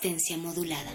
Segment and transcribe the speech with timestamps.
[0.00, 0.92] Modulada.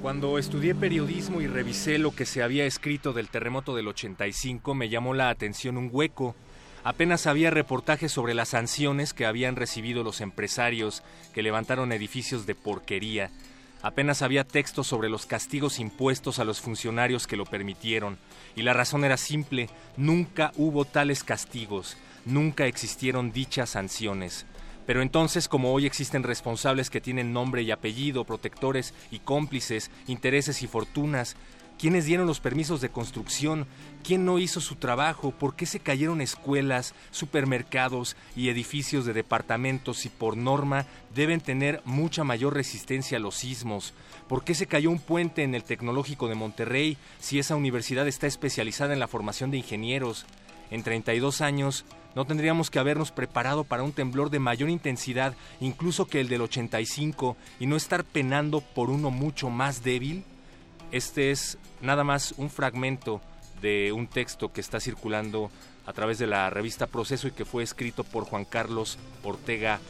[0.00, 4.88] Cuando estudié periodismo y revisé lo que se había escrito del terremoto del 85, me
[4.88, 6.36] llamó la atención un hueco.
[6.84, 12.54] Apenas había reportajes sobre las sanciones que habían recibido los empresarios que levantaron edificios de
[12.54, 13.32] porquería.
[13.84, 18.16] Apenas había textos sobre los castigos impuestos a los funcionarios que lo permitieron.
[18.56, 19.68] Y la razón era simple,
[19.98, 24.46] nunca hubo tales castigos, nunca existieron dichas sanciones.
[24.86, 30.62] Pero entonces, como hoy existen responsables que tienen nombre y apellido, protectores y cómplices, intereses
[30.62, 31.36] y fortunas,
[31.78, 33.66] ¿quiénes dieron los permisos de construcción?
[34.02, 35.30] ¿Quién no hizo su trabajo?
[35.30, 41.80] ¿Por qué se cayeron escuelas, supermercados y edificios de departamentos si por norma deben tener
[41.84, 43.94] mucha mayor resistencia a los sismos?
[44.28, 48.26] ¿Por qué se cayó un puente en el Tecnológico de Monterrey si esa universidad está
[48.26, 50.26] especializada en la formación de ingenieros?
[50.70, 51.84] En 32 años,
[52.14, 56.42] ¿no tendríamos que habernos preparado para un temblor de mayor intensidad incluso que el del
[56.42, 60.24] 85 y no estar penando por uno mucho más débil?
[60.94, 63.20] Este es nada más un fragmento
[63.60, 65.50] de un texto que está circulando
[65.86, 69.80] a través de la revista Proceso y que fue escrito por Juan Carlos Ortega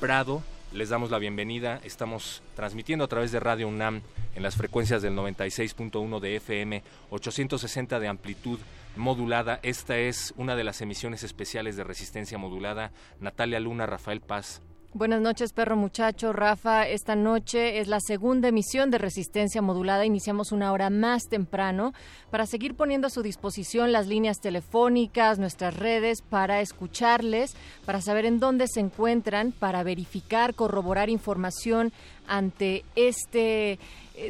[0.00, 0.42] Prado.
[0.74, 1.80] Les damos la bienvenida.
[1.82, 4.02] Estamos transmitiendo a través de Radio UNAM
[4.34, 8.58] en las frecuencias del 96.1 de FM, 860 de amplitud
[8.96, 9.60] modulada.
[9.62, 12.90] Esta es una de las emisiones especiales de resistencia modulada.
[13.18, 14.60] Natalia Luna, Rafael Paz.
[14.92, 16.32] Buenas noches, perro muchacho.
[16.32, 20.04] Rafa, esta noche es la segunda emisión de Resistencia Modulada.
[20.04, 21.94] Iniciamos una hora más temprano
[22.32, 27.54] para seguir poniendo a su disposición las líneas telefónicas, nuestras redes, para escucharles,
[27.86, 31.92] para saber en dónde se encuentran, para verificar, corroborar información
[32.26, 33.78] ante este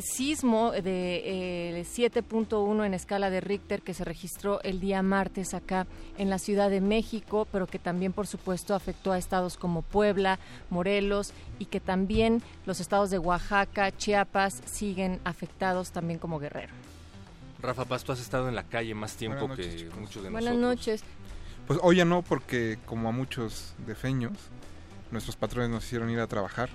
[0.03, 5.87] sismo de 7.1 en escala de Richter que se registró el día martes acá
[6.19, 10.39] en la Ciudad de México, pero que también, por supuesto, afectó a estados como Puebla,
[10.71, 16.73] Morelos y que también los estados de Oaxaca, Chiapas siguen afectados también como Guerrero.
[17.61, 19.99] Rafa Paz, tú has estado en la calle más tiempo Buenas noches, que chicos.
[20.01, 20.77] muchos de Buenas nosotros.
[20.79, 21.05] noches.
[21.67, 24.33] Pues hoy ya no, porque como a muchos defeños,
[25.11, 26.71] nuestros patrones nos hicieron ir a trabajar.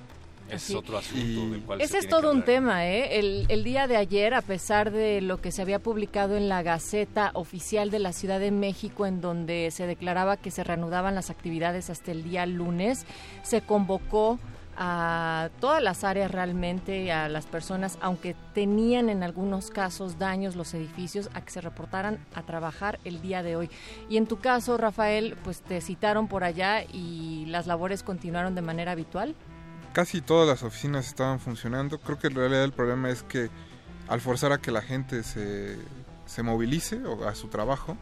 [0.49, 0.75] Es Sí.
[0.75, 3.17] otro asunto Y- del cual se Ese es todo que un tema, ¿eh?
[3.19, 6.61] El, el día de ayer, a pesar de lo que se había publicado en la
[6.61, 11.29] Gaceta Oficial de la Ciudad de México, en donde se declaraba que se reanudaban las
[11.31, 13.05] actividades hasta el día lunes,
[13.41, 14.39] se convocó
[14.77, 20.73] a todas las áreas realmente, a las personas, aunque tenían en algunos casos daños los
[20.73, 23.69] edificios, a que se reportaran a trabajar el día de hoy.
[24.09, 28.61] Y en tu caso, Rafael, pues te citaron por allá y las labores continuaron de
[28.61, 29.33] manera habitual.
[29.95, 31.99] Casi todas las oficinas estaban funcionando.
[31.99, 33.49] Creo que en realidad el problema es que
[34.09, 35.77] al forzar a que la gente se,
[36.25, 37.95] se movilice o a su trabajo,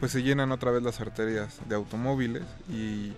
[0.00, 3.12] pues se llenan otra vez las arterias de automóviles y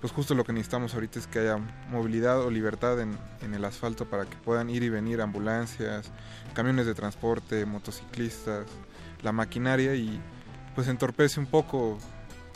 [0.00, 1.58] pues justo lo que necesitamos ahorita es que haya
[1.88, 6.10] movilidad o libertad en, en el asfalto para que puedan ir y venir ambulancias,
[6.54, 8.66] camiones de transporte, motociclistas,
[9.22, 10.20] la maquinaria y
[10.74, 11.98] pues entorpece un poco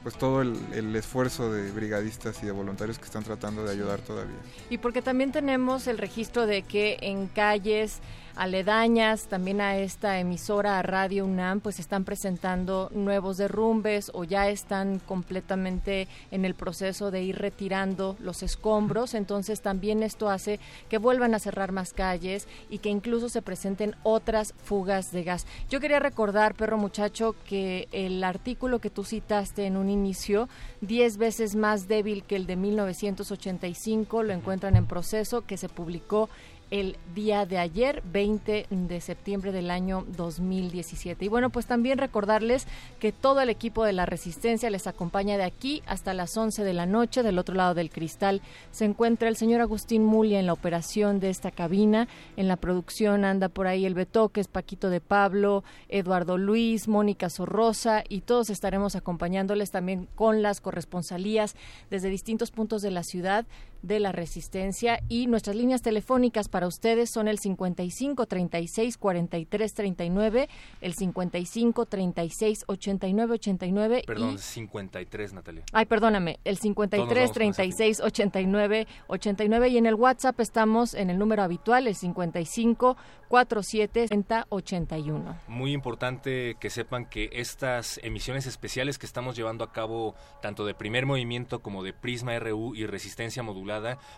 [0.05, 4.01] pues todo el, el esfuerzo de brigadistas y de voluntarios que están tratando de ayudar
[4.01, 4.37] todavía.
[4.69, 8.01] Y porque también tenemos el registro de que en calles
[8.37, 14.49] aledañas también a esta emisora a Radio UNAM, pues están presentando nuevos derrumbes o ya
[14.49, 19.15] están completamente en el proceso de ir retirando los escombros.
[19.15, 20.59] Entonces también esto hace
[20.89, 25.47] que vuelvan a cerrar más calles y que incluso se presenten otras fugas de gas.
[25.71, 30.49] Yo quería recordar, perro muchacho, que el artículo que tú citaste en un inicio,
[30.81, 36.29] 10 veces más débil que el de 1985, lo encuentran en proceso, que se publicó
[36.71, 41.25] el día de ayer, 20 de septiembre del año 2017.
[41.25, 42.67] Y bueno, pues también recordarles
[42.99, 46.73] que todo el equipo de la Resistencia les acompaña de aquí hasta las 11 de
[46.73, 47.23] la noche.
[47.23, 51.31] Del otro lado del cristal se encuentra el señor Agustín Mulia en la operación de
[51.31, 52.09] esta cabina.
[52.37, 58.05] En la producción anda por ahí el Betoques, Paquito de Pablo, Eduardo Luis, Mónica Sorrosa
[58.09, 61.55] y todos estaremos acompañándoles también con las corresponsalías
[61.91, 63.47] desde distintos puntos de la ciudad
[63.87, 70.49] de la Resistencia y nuestras líneas telefónicas para ustedes son el 55 36 43 39,
[70.81, 75.65] el 55 36 89 89 Perdón, 53, Natalia.
[75.73, 81.43] Ay, perdóname, el 53 36 89 89 y en el WhatsApp estamos en el número
[81.43, 82.97] habitual, el 55
[83.29, 84.07] 47
[84.49, 85.37] 81.
[85.49, 90.75] Muy importante que sepan que estas emisiones especiales que estamos llevando a cabo tanto de
[90.75, 93.43] primer movimiento como de Prisma RU y Resistencia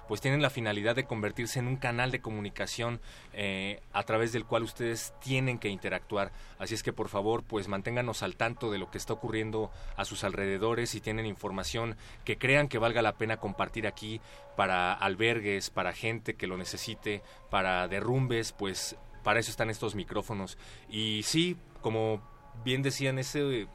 [0.08, 3.00] Pues tienen la finalidad de convertirse en un canal de comunicación
[3.32, 6.32] eh, a través del cual ustedes tienen que interactuar.
[6.58, 10.04] Así es que por favor, pues manténganos al tanto de lo que está ocurriendo a
[10.04, 14.20] sus alrededores y tienen información que crean que valga la pena compartir aquí
[14.56, 20.56] para albergues, para gente que lo necesite, para derrumbes, pues para eso están estos micrófonos.
[20.88, 22.22] Y sí, como
[22.64, 23.66] bien decían, ese,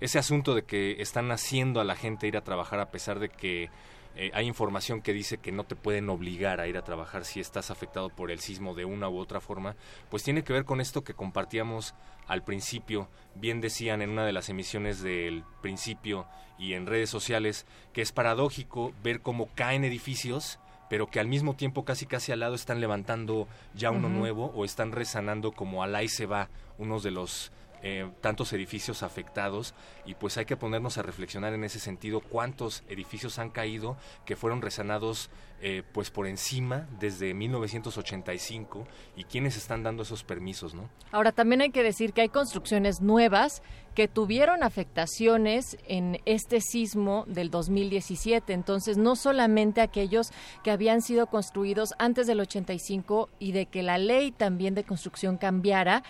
[0.00, 3.28] ese asunto de que están haciendo a la gente ir a trabajar a pesar de
[3.28, 3.70] que
[4.16, 7.40] eh, hay información que dice que no te pueden obligar a ir a trabajar si
[7.40, 9.76] estás afectado por el sismo de una u otra forma,
[10.10, 11.94] pues tiene que ver con esto que compartíamos
[12.26, 13.08] al principio.
[13.34, 16.26] Bien decían en una de las emisiones del principio
[16.58, 20.58] y en redes sociales que es paradójico ver cómo caen edificios
[20.90, 24.64] pero que al mismo tiempo casi casi al lado están levantando ya uno nuevo o
[24.64, 29.74] están resanando como al ahí se va unos de los eh, tantos edificios afectados
[30.04, 34.36] y pues hay que ponernos a reflexionar en ese sentido cuántos edificios han caído que
[34.36, 35.30] fueron resanados
[35.62, 38.86] eh, pues por encima desde 1985
[39.16, 40.88] y quiénes están dando esos permisos, ¿no?
[41.12, 43.62] Ahora también hay que decir que hay construcciones nuevas
[43.94, 50.30] que tuvieron afectaciones en este sismo del 2017, entonces no solamente aquellos
[50.62, 55.36] que habían sido construidos antes del 85 y de que la ley también de construcción
[55.36, 56.02] cambiara,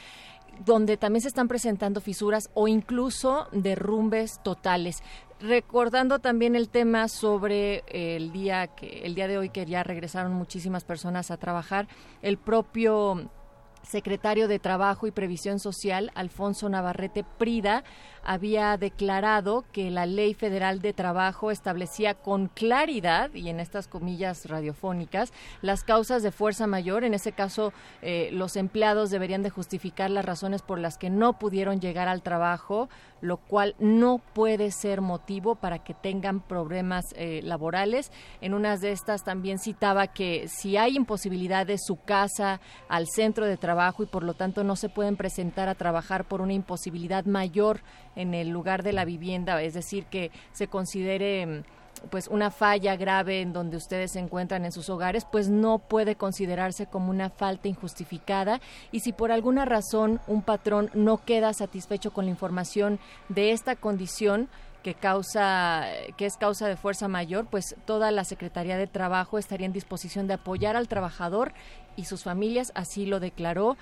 [0.64, 5.02] donde también se están presentando fisuras o incluso derrumbes totales.
[5.40, 10.34] Recordando también el tema sobre el día que el día de hoy que ya regresaron
[10.34, 11.88] muchísimas personas a trabajar,
[12.20, 13.30] el propio
[13.82, 17.84] secretario de Trabajo y Previsión Social, Alfonso Navarrete Prida,
[18.22, 24.46] había declarado que la Ley Federal de Trabajo establecía con claridad, y en estas comillas
[24.46, 25.32] radiofónicas,
[25.62, 27.04] las causas de fuerza mayor.
[27.04, 27.72] En ese caso,
[28.02, 32.22] eh, los empleados deberían de justificar las razones por las que no pudieron llegar al
[32.22, 32.88] trabajo,
[33.20, 38.10] lo cual no puede ser motivo para que tengan problemas eh, laborales.
[38.40, 43.46] En unas de estas también citaba que si hay imposibilidad de su casa al centro
[43.46, 47.24] de trabajo y por lo tanto no se pueden presentar a trabajar por una imposibilidad
[47.24, 47.80] mayor
[48.16, 51.64] en el lugar de la vivienda, es decir, que se considere
[52.10, 56.16] pues una falla grave en donde ustedes se encuentran en sus hogares, pues no puede
[56.16, 58.60] considerarse como una falta injustificada.
[58.92, 62.98] Y si por alguna razón un patrón no queda satisfecho con la información
[63.28, 64.48] de esta condición,
[64.82, 65.84] que causa
[66.16, 70.26] que es causa de fuerza mayor, pues toda la Secretaría de Trabajo estaría en disposición
[70.26, 71.52] de apoyar al trabajador
[71.96, 73.76] y sus familias, así lo declaró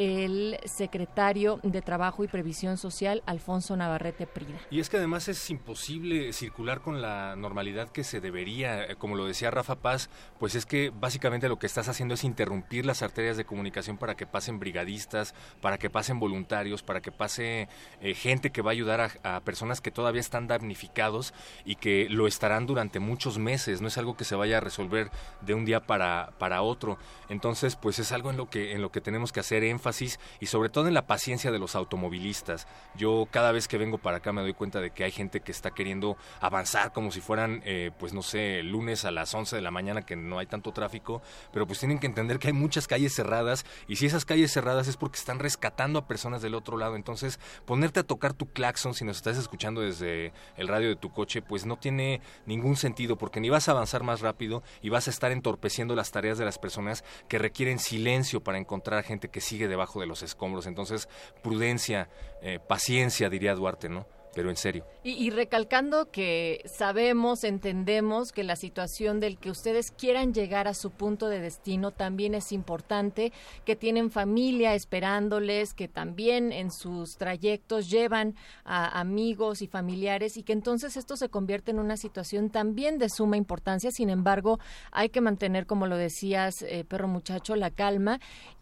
[0.00, 4.58] el secretario de Trabajo y Previsión Social, Alfonso Navarrete Prida.
[4.70, 9.14] Y es que además es imposible circular con la normalidad que se debería, eh, como
[9.14, 13.02] lo decía Rafa Paz, pues es que básicamente lo que estás haciendo es interrumpir las
[13.02, 17.68] arterias de comunicación para que pasen brigadistas, para que pasen voluntarios, para que pase
[18.00, 21.34] eh, gente que va a ayudar a, a, personas que todavía están damnificados
[21.66, 25.10] y que lo estarán durante muchos meses, no es algo que se vaya a resolver
[25.42, 26.96] de un día para, para otro.
[27.28, 30.18] Entonces, pues es algo en lo que, en lo que tenemos que hacer énfasis énfasis
[30.38, 32.66] y sobre todo en la paciencia de los automovilistas.
[32.96, 35.52] Yo cada vez que vengo para acá me doy cuenta de que hay gente que
[35.52, 39.62] está queriendo avanzar como si fueran, eh, pues no sé, lunes a las 11 de
[39.62, 42.86] la mañana que no hay tanto tráfico, pero pues tienen que entender que hay muchas
[42.86, 46.76] calles cerradas y si esas calles cerradas es porque están rescatando a personas del otro
[46.76, 46.96] lado.
[46.96, 51.10] Entonces, ponerte a tocar tu claxon si nos estás escuchando desde el radio de tu
[51.10, 55.08] coche, pues no tiene ningún sentido porque ni vas a avanzar más rápido y vas
[55.08, 59.40] a estar entorpeciendo las tareas de las personas que requieren silencio para encontrar gente que
[59.40, 59.68] sigue
[60.00, 60.66] de los escombros.
[60.66, 61.08] Entonces,
[61.42, 62.08] prudencia,
[62.42, 64.06] eh, paciencia, diría Duarte, ¿no?
[64.34, 64.84] pero en serio.
[65.02, 70.90] Y, recalcando que sabemos, entendemos que la situación del que ustedes quieran llegar a su
[70.90, 73.32] punto de destino también es importante,
[73.64, 78.34] que tienen familia esperándoles, que también en sus trayectos llevan
[78.64, 83.08] a amigos y familiares y que entonces esto se convierte en una situación también de
[83.08, 83.90] suma importancia.
[83.90, 84.58] Sin embargo,
[84.92, 88.20] hay que mantener, como lo decías, eh, perro muchacho, la calma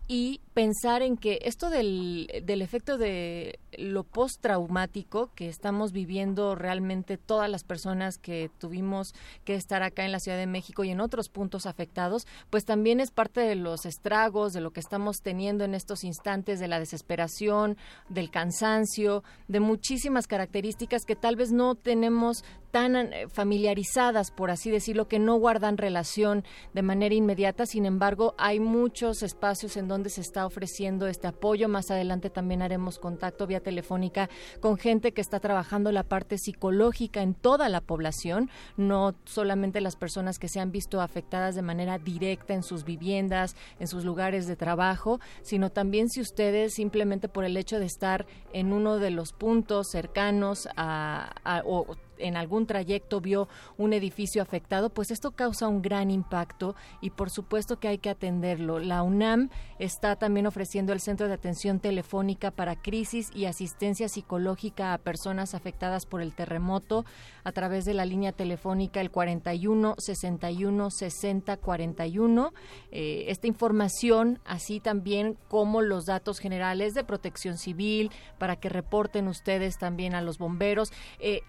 [0.09, 7.17] y pensar en que esto del, del efecto de lo postraumático que estamos viviendo realmente
[7.17, 11.01] todas las personas que tuvimos que estar acá en la Ciudad de México y en
[11.01, 15.65] otros puntos afectados, pues también es parte de los estragos, de lo que estamos teniendo
[15.65, 17.77] en estos instantes, de la desesperación,
[18.09, 24.71] del cansancio, de muchísimas características que tal vez no tenemos tan eh, familiarizadas, por así
[24.71, 26.45] decirlo, que no guardan relación
[26.75, 27.67] de manera inmediata.
[27.67, 31.69] Sin embargo, hay muchos espacios en donde se está ofreciendo este apoyo.
[31.69, 37.21] Más adelante también haremos contacto vía telefónica con gente que está trabajando la parte psicológica
[37.21, 38.49] en toda la población,
[38.79, 43.57] no solamente las personas que se han visto afectadas de manera directa en sus viviendas,
[43.79, 48.27] en sus lugares de trabajo, sino también si ustedes simplemente por el hecho de estar
[48.55, 51.63] en uno de los puntos cercanos a,
[52.19, 57.31] en algún trayecto vio un edificio afectado, pues esto causa un gran impacto y por
[57.31, 58.79] supuesto que hay que atenderlo.
[58.79, 64.95] La UNAM está también ofreciendo el Centro de Atención Telefónica para Crisis y Asistencia Psicológica
[64.95, 67.05] a Personas Afectadas por el Terremoto
[67.45, 72.53] a través de la línea telefónica el 41 61 60 41.
[72.91, 79.79] esta información, así también como los datos generales de protección civil, para que reporten ustedes
[79.79, 80.93] también a los bomberos.
[81.19, 81.43] Eh,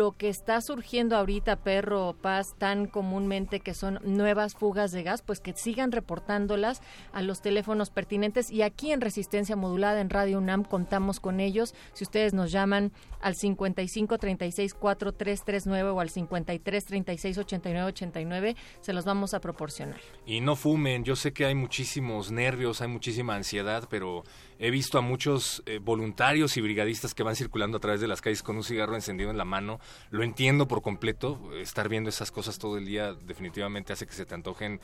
[0.00, 5.20] lo que está surgiendo ahorita, perro paz, tan comúnmente que son nuevas fugas de gas,
[5.20, 6.80] pues que sigan reportándolas
[7.12, 8.50] a los teléfonos pertinentes.
[8.50, 11.74] Y aquí en Resistencia Modulada, en Radio UNAM, contamos con ellos.
[11.92, 18.94] Si ustedes nos llaman al 55 36 4339 o al 53 36 89 89, se
[18.94, 20.00] los vamos a proporcionar.
[20.24, 24.24] Y no fumen, yo sé que hay muchísimos nervios, hay muchísima ansiedad, pero
[24.58, 28.22] he visto a muchos eh, voluntarios y brigadistas que van circulando a través de las
[28.22, 29.78] calles con un cigarro encendido en la mano.
[30.10, 34.26] Lo entiendo por completo, estar viendo esas cosas todo el día definitivamente hace que se
[34.26, 34.80] te antojen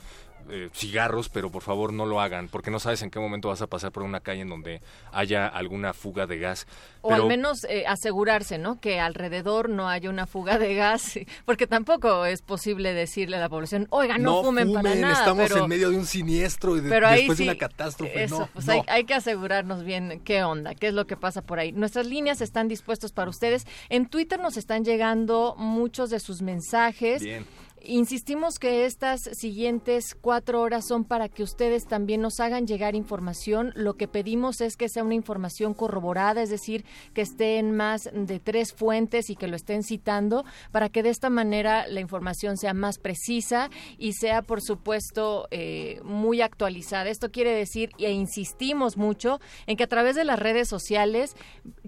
[0.49, 3.61] eh, cigarros, pero por favor no lo hagan, porque no sabes en qué momento vas
[3.61, 6.67] a pasar por una calle en donde haya alguna fuga de gas.
[7.01, 8.79] O al menos eh, asegurarse, ¿no?
[8.79, 13.49] Que alrededor no haya una fuga de gas, porque tampoco es posible decirle a la
[13.49, 15.13] población, oiga, no, fumen, para nada.
[15.13, 18.23] Estamos en medio de un siniestro y después de una catástrofe.
[18.23, 21.59] Eso, pues Hay, hay que asegurar bien qué onda, qué es lo que pasa por
[21.59, 21.71] ahí.
[21.71, 23.65] Nuestras líneas están dispuestas para ustedes.
[23.89, 27.21] En Twitter nos están llegando muchos de sus mensajes.
[27.21, 27.45] Bien.
[27.83, 33.71] Insistimos que estas siguientes cuatro horas son para que ustedes también nos hagan llegar información.
[33.75, 38.09] Lo que pedimos es que sea una información corroborada, es decir, que esté en más
[38.11, 42.57] de tres fuentes y que lo estén citando, para que de esta manera la información
[42.57, 47.09] sea más precisa y sea, por supuesto, eh, muy actualizada.
[47.09, 51.35] Esto quiere decir, e insistimos mucho, en que a través de las redes sociales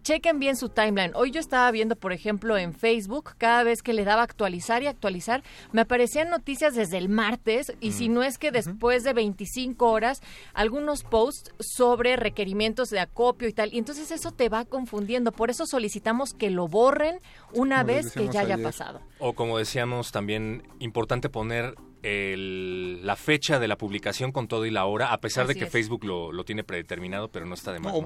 [0.01, 1.15] chequen bien su timeline.
[1.15, 4.87] Hoy yo estaba viendo, por ejemplo, en Facebook, cada vez que le daba actualizar y
[4.87, 8.13] actualizar, me aparecían noticias desde el martes y si mm.
[8.13, 10.21] no es que después de 25 horas,
[10.53, 13.73] algunos posts sobre requerimientos de acopio y tal.
[13.73, 15.31] Y entonces eso te va confundiendo.
[15.31, 17.19] Por eso solicitamos que lo borren
[17.53, 19.01] una vez que ya haya pasado.
[19.19, 24.71] O como decíamos, también importante poner el, la fecha de la publicación con todo y
[24.71, 27.79] la hora, a pesar de que Facebook lo, lo, tiene predeterminado, pero no está de
[27.79, 27.93] más.
[27.93, 28.05] No, no,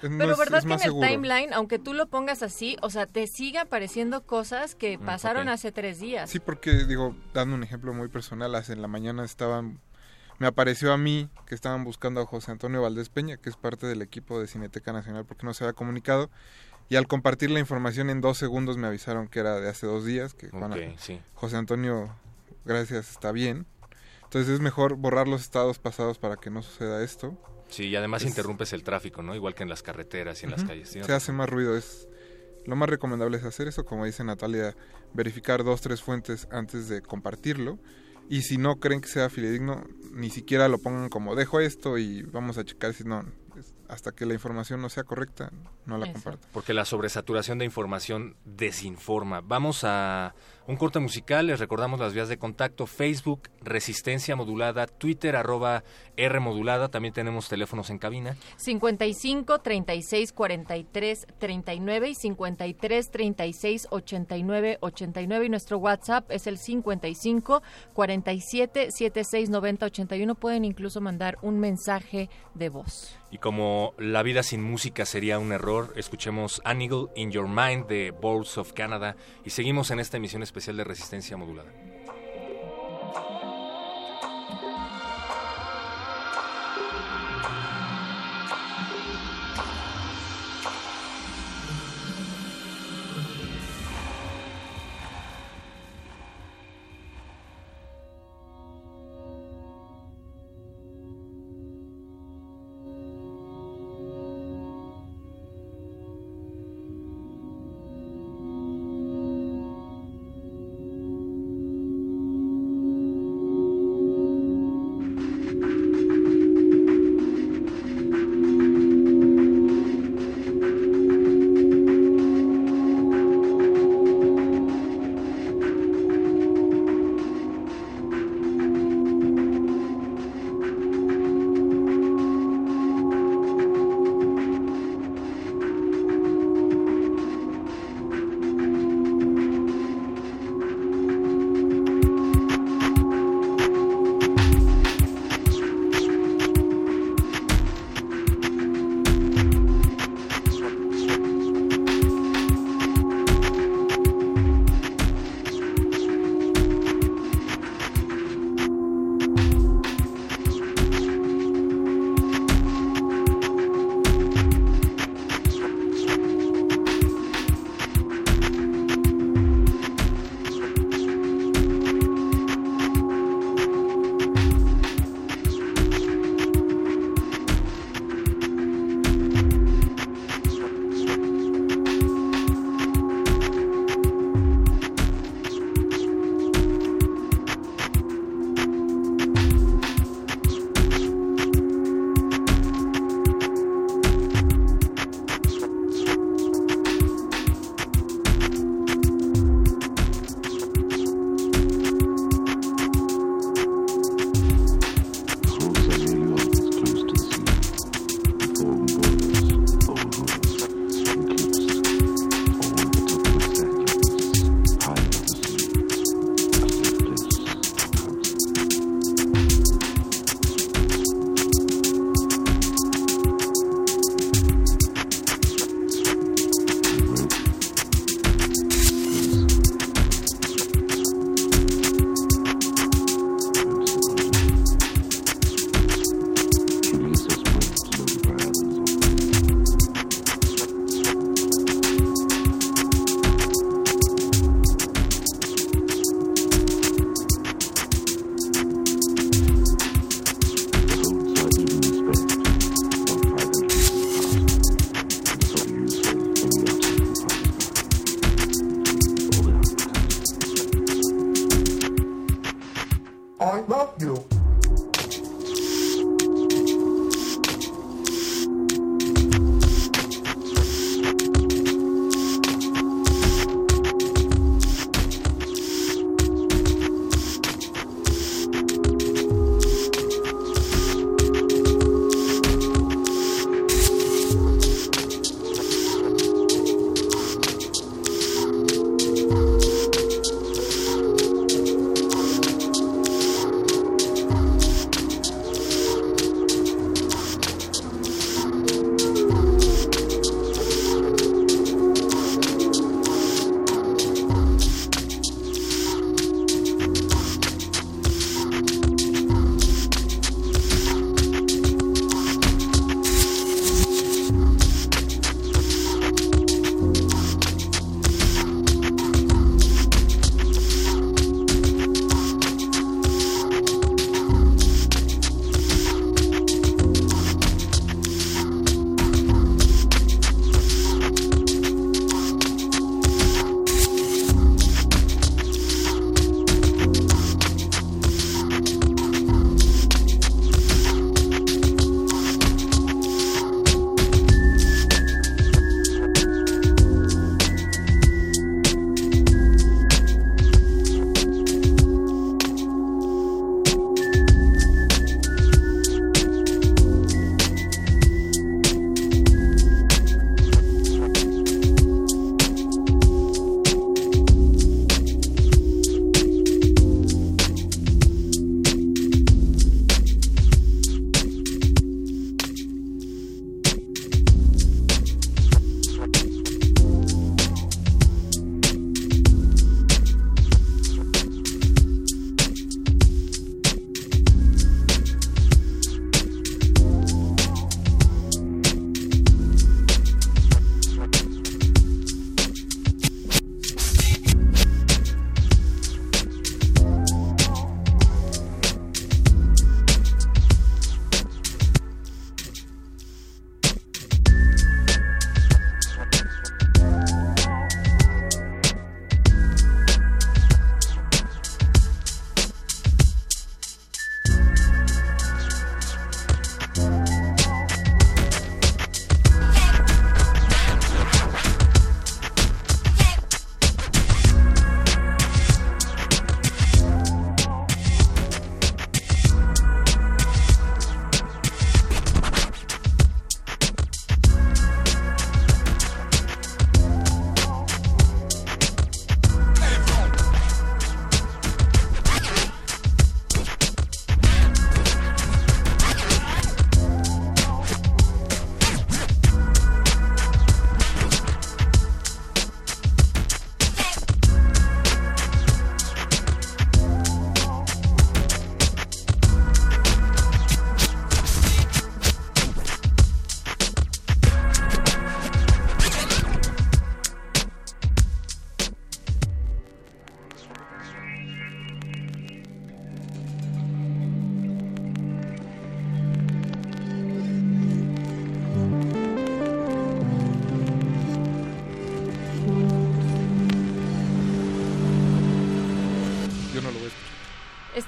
[0.00, 3.58] pero verdad que en el timeline, aunque tú lo pongas así, o sea, te sigue
[3.58, 6.30] apareciendo cosas que mm, pasaron hace tres días.
[6.30, 9.80] Sí, porque digo, dando un ejemplo muy personal, hace en la mañana estaban,
[10.38, 13.86] me apareció a mí que estaban buscando a José Antonio Valdés Peña, que es parte
[13.86, 16.30] del equipo de Cineteca Nacional, porque no se había comunicado.
[16.90, 20.06] Y al compartir la información en dos segundos me avisaron que era de hace dos
[20.06, 20.50] días, que
[21.34, 22.10] José Antonio
[22.68, 23.66] gracias, está bien.
[24.24, 27.36] Entonces es mejor borrar los estados pasados para que no suceda esto.
[27.68, 29.34] Sí, y además interrumpes el tráfico, ¿no?
[29.34, 30.90] Igual que en las carreteras y en las calles.
[30.90, 32.08] Se hace más ruido, es
[32.68, 34.76] lo más recomendable es hacer eso, como dice Natalia,
[35.14, 37.78] verificar dos, tres fuentes antes de compartirlo.
[38.28, 42.22] Y si no creen que sea fidedigno, ni siquiera lo pongan como dejo esto y
[42.22, 43.24] vamos a checar si no.
[43.88, 45.50] hasta que la información no sea correcta,
[45.86, 46.12] no la Eso.
[46.12, 46.46] comparto.
[46.52, 49.40] Porque la sobresaturación de información desinforma.
[49.40, 50.34] Vamos a
[50.68, 55.82] un corte musical, les recordamos las vías de contacto, Facebook, Resistencia Modulada, Twitter, arroba
[56.18, 58.36] R Modulada, también tenemos teléfonos en cabina.
[58.58, 67.62] 55 36 43 39 y 53 36 89 89 y nuestro WhatsApp es el 55
[67.94, 73.16] 47 76 90 81 pueden incluso mandar un mensaje de voz.
[73.30, 77.86] Y como la vida sin música sería un error, escuchemos An Eagle in Your Mind
[77.86, 81.70] de Boards of Canada y seguimos en esta emisión especial de Resistencia Modulada.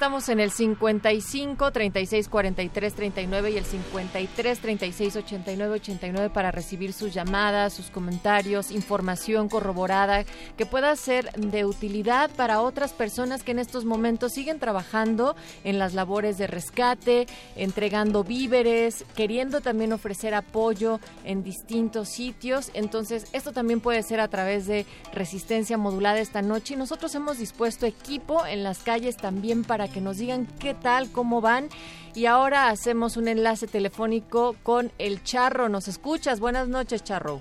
[0.00, 6.92] Estamos en el 55 36 43 39 y el 53 36 89 89 para recibir
[6.92, 10.24] sus llamadas, sus comentarios, información corroborada
[10.56, 15.78] que pueda ser de utilidad para otras personas que en estos momentos siguen trabajando en
[15.78, 17.26] las labores de rescate,
[17.56, 22.70] entregando víveres, queriendo también ofrecer apoyo en distintos sitios.
[22.74, 27.38] Entonces, esto también puede ser a través de resistencia modulada esta noche y nosotros hemos
[27.38, 31.68] dispuesto equipo en las calles también para que nos digan qué tal, cómo van.
[32.14, 35.68] Y ahora hacemos un enlace telefónico con el Charro.
[35.68, 36.40] ¿Nos escuchas?
[36.40, 37.40] Buenas noches, Charro.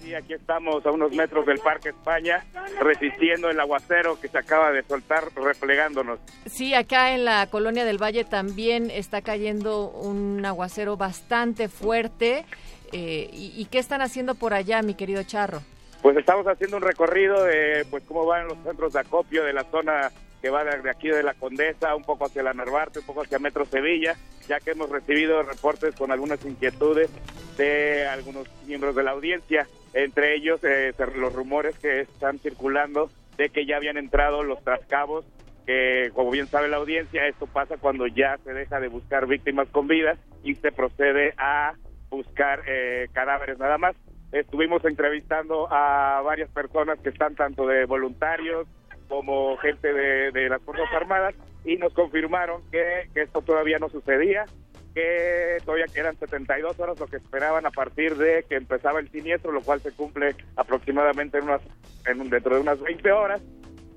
[0.00, 2.44] Sí, aquí estamos a unos metros del Parque España,
[2.80, 6.18] resistiendo el aguacero que se acaba de soltar, replegándonos.
[6.46, 12.44] Sí, acá en la colonia del Valle también está cayendo un aguacero bastante fuerte.
[12.90, 15.62] Eh, y, ¿Y qué están haciendo por allá, mi querido Charro?
[16.02, 19.62] Pues estamos haciendo un recorrido de pues cómo van los centros de acopio de la
[19.70, 20.10] zona
[20.42, 23.38] que va de aquí de la Condesa, un poco hacia la Narvarte, un poco hacia
[23.38, 24.16] Metro Sevilla,
[24.48, 27.08] ya que hemos recibido reportes con algunas inquietudes
[27.56, 33.50] de algunos miembros de la audiencia, entre ellos eh, los rumores que están circulando de
[33.50, 35.24] que ya habían entrado los trascabos,
[35.64, 39.68] que como bien sabe la audiencia, esto pasa cuando ya se deja de buscar víctimas
[39.68, 41.74] con vida y se procede a
[42.10, 43.94] buscar eh, cadáveres nada más.
[44.32, 48.66] Estuvimos entrevistando a varias personas que están tanto de voluntarios,
[49.12, 51.34] como gente de, las Fuerzas Armadas
[51.66, 54.46] y nos confirmaron que, esto todavía no sucedía,
[54.94, 59.52] que todavía quedan 72 horas lo que esperaban a partir de que empezaba el siniestro,
[59.52, 61.60] lo cual se cumple aproximadamente en unas,
[62.06, 63.42] en, dentro de unas 20 horas.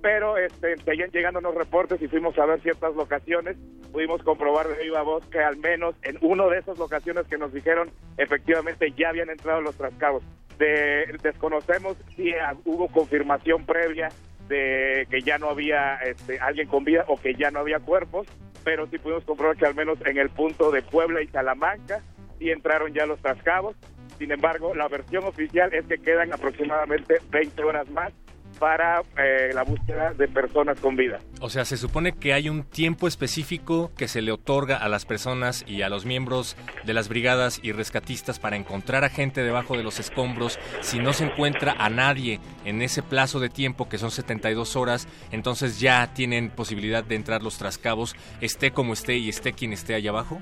[0.01, 3.55] Pero este, seguían llegando los reportes y fuimos a ver ciertas locaciones.
[3.93, 7.53] Pudimos comprobar de viva voz que al menos en una de esas locaciones que nos
[7.53, 10.23] dijeron efectivamente ya habían entrado los trascabos.
[10.59, 12.33] De, desconocemos si
[12.65, 14.09] hubo confirmación previa
[14.47, 18.27] de que ya no había este, alguien con vida o que ya no había cuerpos,
[18.63, 22.01] pero sí pudimos comprobar que al menos en el punto de Puebla y Salamanca
[22.39, 23.75] sí entraron ya los trascabos.
[24.17, 28.13] Sin embargo, la versión oficial es que quedan aproximadamente 20 horas más
[28.59, 31.19] para eh, la búsqueda de personas con vida.
[31.41, 35.05] O sea, se supone que hay un tiempo específico que se le otorga a las
[35.05, 36.55] personas y a los miembros
[36.85, 40.59] de las brigadas y rescatistas para encontrar a gente debajo de los escombros.
[40.81, 45.07] Si no se encuentra a nadie en ese plazo de tiempo, que son 72 horas,
[45.31, 49.95] entonces ya tienen posibilidad de entrar los trascabos, esté como esté y esté quien esté
[49.95, 50.41] allá abajo.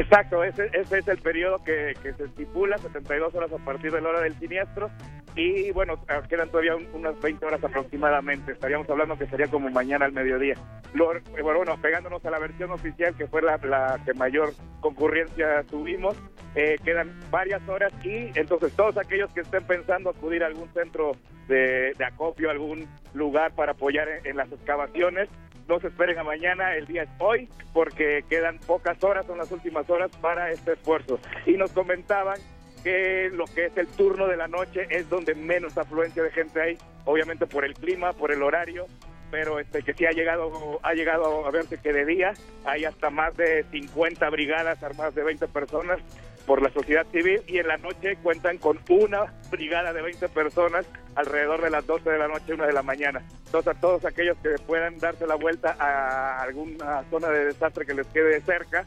[0.00, 4.00] Exacto, ese, ese es el periodo que, que, se estipula, 72 horas a partir de
[4.00, 4.90] la hora del siniestro.
[5.36, 8.52] Y bueno, ah, quedan todavía unas 20 horas aproximadamente.
[8.52, 10.54] Estaríamos hablando que sería como mañana al mediodía.
[10.94, 15.62] Lo, eh, bueno, pegándonos a la versión oficial, que fue la, la que mayor concurrencia
[15.70, 16.16] tuvimos,
[16.56, 21.12] eh, quedan varias horas y entonces todos aquellos que estén pensando acudir a algún centro
[21.50, 25.28] de, de acopio, algún lugar para apoyar en las excavaciones,
[25.68, 29.52] no se esperen a mañana, el día es hoy, porque quedan pocas horas, son las
[29.52, 31.20] últimas horas para este esfuerzo.
[31.46, 32.38] Y nos comentaban
[32.82, 36.60] que lo que es el turno de la noche es donde menos afluencia de gente
[36.60, 38.86] hay, obviamente por el clima, por el horario,
[39.30, 42.32] pero este que sí ha llegado ha llegado a verse que de día
[42.64, 46.00] hay hasta más de 50 brigadas armadas de 20 personas
[46.46, 50.86] por la sociedad civil y en la noche cuentan con una brigada de 20 personas
[51.14, 53.22] alrededor de las 12 de la noche, una de la mañana.
[53.46, 57.94] Entonces a todos aquellos que puedan darse la vuelta a alguna zona de desastre que
[57.94, 58.86] les quede cerca,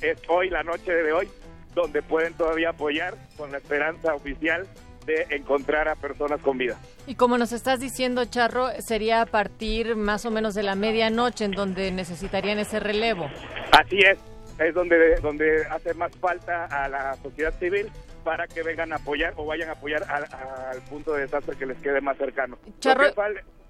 [0.00, 1.28] es hoy, la noche de hoy,
[1.74, 4.66] donde pueden todavía apoyar con la esperanza oficial
[5.06, 6.78] de encontrar a personas con vida.
[7.06, 11.44] Y como nos estás diciendo, Charro, sería a partir más o menos de la medianoche
[11.44, 13.30] en donde necesitarían ese relevo.
[13.72, 14.18] Así es,
[14.60, 17.88] es donde, donde hace más falta a la sociedad civil
[18.24, 21.78] para que vengan a apoyar o vayan a apoyar al, punto de desastre que les
[21.78, 22.58] quede más cercano.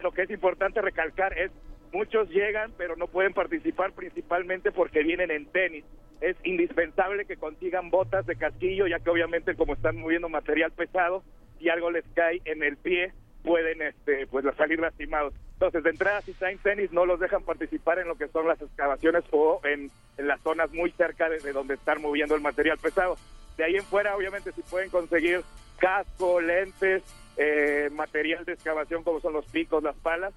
[0.01, 1.53] lo que es importante recalcar es
[1.93, 5.85] muchos llegan pero no pueden participar principalmente porque vienen en tenis
[6.21, 11.23] es indispensable que consigan botas de casquillo, ya que obviamente como están moviendo material pesado,
[11.59, 15.35] si algo les cae en el pie, pueden este, pues salir lastimados.
[15.55, 18.47] Entonces, de entrada, si están en tenis, no los dejan participar en lo que son
[18.47, 23.17] las excavaciones o en, las zonas muy cerca de, donde están moviendo el material pesado.
[23.57, 25.43] De ahí en fuera, obviamente, si pueden conseguir
[25.79, 27.03] casco, lentes,
[27.37, 30.35] eh, material de excavación como son los picos, las palas,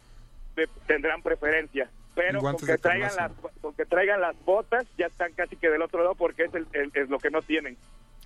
[0.87, 5.55] tendrán preferencia pero con que, traigan las, con que traigan las botas ya están casi
[5.55, 7.77] que del otro lado porque es, el, es lo que no tienen.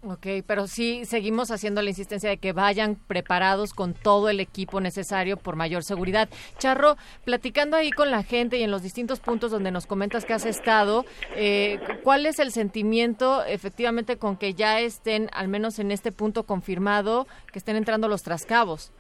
[0.04, 4.80] Ok, pero sí seguimos haciendo la insistencia de que vayan preparados con todo el equipo
[4.80, 6.30] necesario por mayor seguridad.
[6.60, 10.34] Charro, platicando ahí con la gente y en los distintos puntos donde nos comentas que
[10.34, 11.04] has estado,
[11.36, 16.44] eh, ¿cuál es el sentimiento efectivamente con que ya estén, al menos en este punto
[16.44, 18.94] confirmado, que estén entrando los trascabos?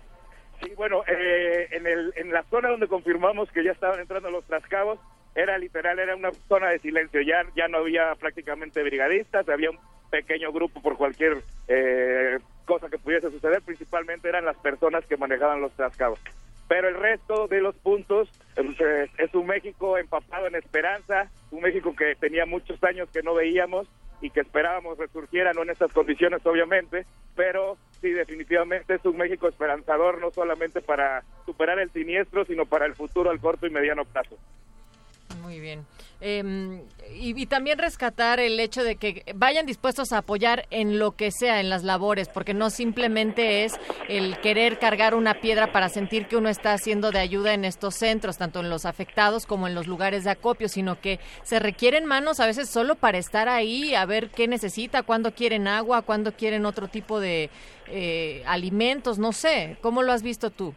[0.63, 4.43] Sí, bueno, eh, en, el, en la zona donde confirmamos que ya estaban entrando los
[4.45, 4.99] trascabos,
[5.36, 9.77] era literal, era una zona de silencio, ya, ya no había prácticamente brigadistas, había un
[10.09, 15.61] pequeño grupo por cualquier eh, cosa que pudiese suceder, principalmente eran las personas que manejaban
[15.61, 16.19] los trascabos.
[16.67, 21.95] Pero el resto de los puntos eh, es un México empapado en esperanza, un México
[21.95, 23.87] que tenía muchos años que no veíamos
[24.21, 29.47] y que esperábamos resurgiera, no en estas condiciones obviamente, pero sí definitivamente es un México
[29.47, 34.05] esperanzador, no solamente para superar el siniestro, sino para el futuro al corto y mediano
[34.05, 34.37] plazo.
[35.41, 35.86] Muy bien.
[36.19, 36.82] Em,
[37.13, 41.60] y, también rescatar el hecho de que vayan dispuestos a apoyar en lo que sea,
[41.60, 43.73] en las labores, porque no simplemente es
[44.10, 47.95] el querer cargar una piedra para sentir que uno está haciendo de ayuda en estos
[47.95, 52.06] centros, tanto en los afectados como en los lugares de acopio, sino que se requieren
[52.06, 56.34] manos a veces solo para estar ahí, a ver qué necesita, cuándo quieren agua, cuándo
[56.34, 57.52] quieren otro tipo de
[57.89, 59.78] eh, alimentos, no sé.
[59.82, 60.73] ¿Cómo lo has visto tú?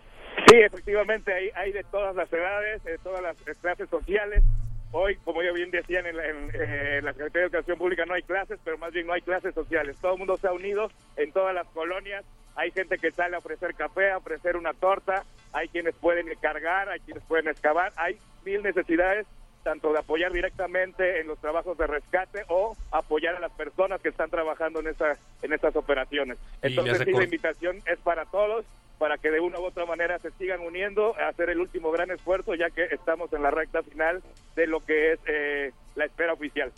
[0.51, 4.43] Sí, efectivamente, hay, hay de todas las edades, de todas las clases sociales.
[4.91, 8.23] Hoy, como ya bien decían en la, en, la Secretaría de Educación Pública, no hay
[8.23, 9.97] clases, pero más bien no hay clases sociales.
[10.01, 12.25] Todo el mundo se ha unido en todas las colonias.
[12.57, 15.23] Hay gente que sale a ofrecer café, a ofrecer una torta.
[15.53, 17.93] Hay quienes pueden cargar, hay quienes pueden excavar.
[17.95, 19.29] Hay mil necesidades,
[19.63, 24.09] tanto de apoyar directamente en los trabajos de rescate o apoyar a las personas que
[24.09, 26.39] están trabajando en, esa, en estas operaciones.
[26.61, 28.65] Entonces, sí, la invitación es para todos
[29.01, 32.11] para que de una u otra manera se sigan uniendo a hacer el último gran
[32.11, 34.23] esfuerzo, ya que estamos en la recta final
[34.55, 36.71] de lo que es eh, la espera oficial.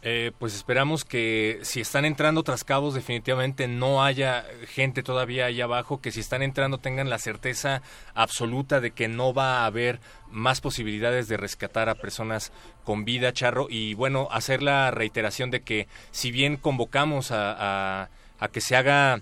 [0.00, 5.60] Eh, pues esperamos que si están entrando tras cabos definitivamente no haya gente todavía ahí
[5.60, 7.82] abajo, que si están entrando tengan la certeza
[8.14, 12.52] absoluta de que no va a haber más posibilidades de rescatar a personas
[12.84, 18.08] con vida, Charro, y bueno, hacer la reiteración de que si bien convocamos a
[18.50, 19.20] que se haga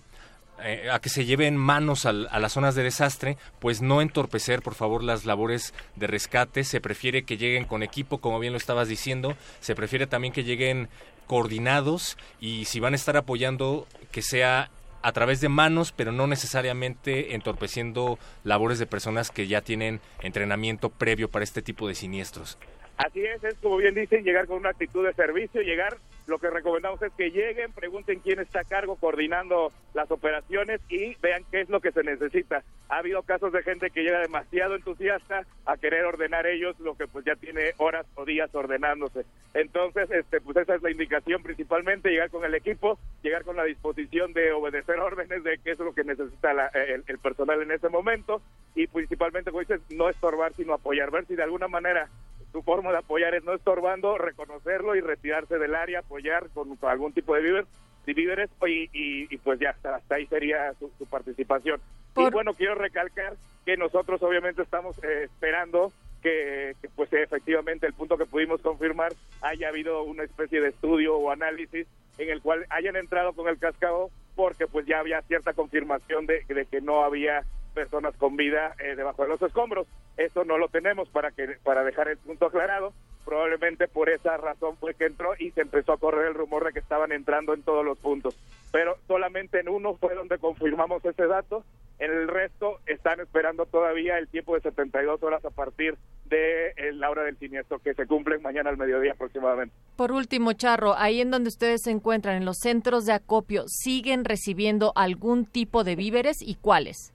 [0.62, 4.74] eh, a que se lleven manos a las zonas de desastre, pues no entorpecer, por
[4.74, 6.64] favor, las labores de rescate.
[6.64, 9.36] Se prefiere que lleguen con equipo, como bien lo estabas diciendo.
[9.60, 10.88] Se prefiere también que lleguen
[11.26, 14.70] coordinados y si van a estar apoyando, que sea
[15.02, 20.88] a través de manos, pero no necesariamente entorpeciendo labores de personas que ya tienen entrenamiento
[20.88, 22.56] previo para este tipo de siniestros.
[22.96, 26.48] Así es, es como bien dicen, llegar con una actitud de servicio, llegar, lo que
[26.48, 31.61] recomendamos es que lleguen, pregunten quién está a cargo coordinando las operaciones y vean qué
[31.62, 32.62] es lo que se necesita.
[32.88, 37.07] Ha habido casos de gente que llega demasiado entusiasta a querer ordenar ellos lo que
[37.09, 39.24] pues ya tiene horas o días ordenándose.
[39.54, 43.64] Entonces, este pues esa es la indicación principalmente, llegar con el equipo, llegar con la
[43.64, 47.88] disposición de obedecer órdenes de qué es lo que necesita el, el, personal en ese
[47.88, 48.40] momento
[48.74, 52.09] y principalmente, como dices, no estorbar, sino apoyar, ver si de alguna manera
[52.54, 57.12] su forma de apoyar es no estorbando, reconocerlo y retirarse del área, apoyar con, algún
[57.12, 57.66] tipo de víveres,
[58.06, 61.80] víveres y, y, pues ya hasta, ahí sería su, participación.
[62.16, 63.34] Y bueno, quiero recalcar
[63.66, 69.12] que nosotros obviamente estamos eh, esperando que, pues efectivamente el punto que pudimos confirmar
[69.42, 71.88] haya habido una especie de estudio o análisis
[72.18, 76.44] en el cual hayan entrado con el cascado porque pues ya había cierta confirmación de,
[76.46, 77.42] de que no había
[77.74, 79.87] personas con vida eh, debajo de los escombros.
[80.16, 82.92] Eso no lo tenemos para que para dejar el punto aclarado.
[83.24, 86.72] Probablemente por esa razón fue que entró y se empezó a correr el rumor de
[86.72, 88.38] que estaban entrando en todos los puntos.
[88.70, 91.64] Pero solamente en uno fue donde confirmamos ese dato.
[91.98, 96.92] En el resto están esperando todavía el tiempo de 72 horas a partir de eh,
[96.92, 99.74] la hora del siniestro que se cumple mañana al mediodía aproximadamente.
[99.96, 104.24] Por último, Charro, ahí en donde ustedes se encuentran, en los centros de acopio, ¿siguen
[104.24, 107.13] recibiendo algún tipo de víveres y cuáles?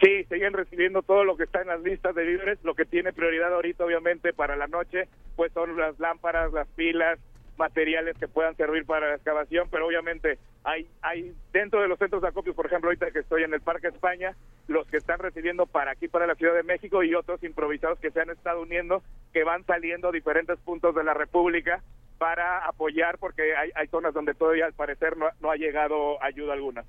[0.00, 2.58] Sí, siguen recibiendo todo lo que está en las listas de víveres.
[2.64, 7.18] Lo que tiene prioridad ahorita, obviamente, para la noche, pues son las lámparas, las pilas,
[7.60, 12.22] materiales que puedan servir para la excavación, pero obviamente hay, hay dentro de los centros
[12.22, 14.34] de acopio, por ejemplo, ahorita que estoy en el Parque España,
[14.66, 18.10] los que están recibiendo para aquí, para la Ciudad de México y otros improvisados que
[18.10, 19.02] se han estado uniendo,
[19.34, 21.82] que van saliendo a diferentes puntos de la República
[22.16, 26.84] para apoyar, porque hay, zonas donde todavía al parecer no, no ha llegado ayuda alguna.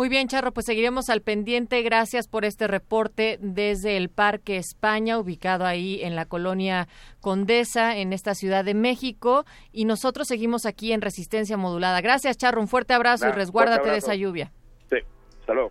[0.00, 1.82] Muy bien, Charro, pues seguiremos al pendiente.
[1.82, 6.88] Gracias por este reporte desde el Parque España, ubicado ahí en la colonia
[7.20, 9.44] Condesa, en esta Ciudad de México.
[9.72, 12.00] Y nosotros seguimos aquí en Resistencia Modulada.
[12.00, 12.62] Gracias, Charro.
[12.62, 14.52] Un fuerte abrazo y resguárdate de esa lluvia.
[14.88, 14.96] Sí,
[15.40, 15.70] hasta luego.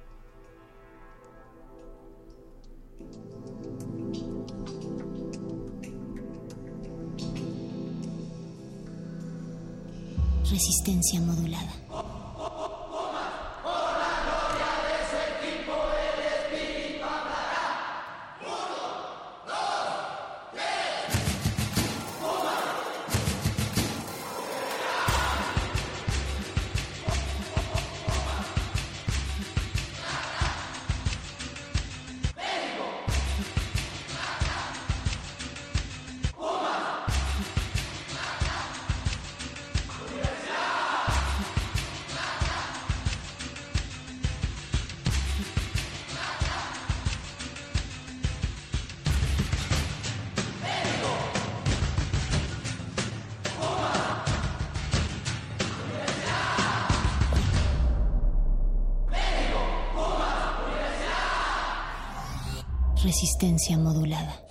[10.44, 11.79] Resistencia modulada.
[63.78, 64.42] Modulada.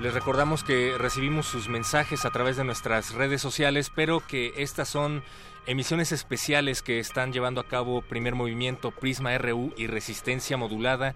[0.00, 4.88] Les recordamos que recibimos sus mensajes a través de nuestras redes sociales, pero que estas
[4.88, 5.24] son
[5.66, 11.14] emisiones especiales que están llevando a cabo Primer Movimiento, Prisma RU y Resistencia Modulada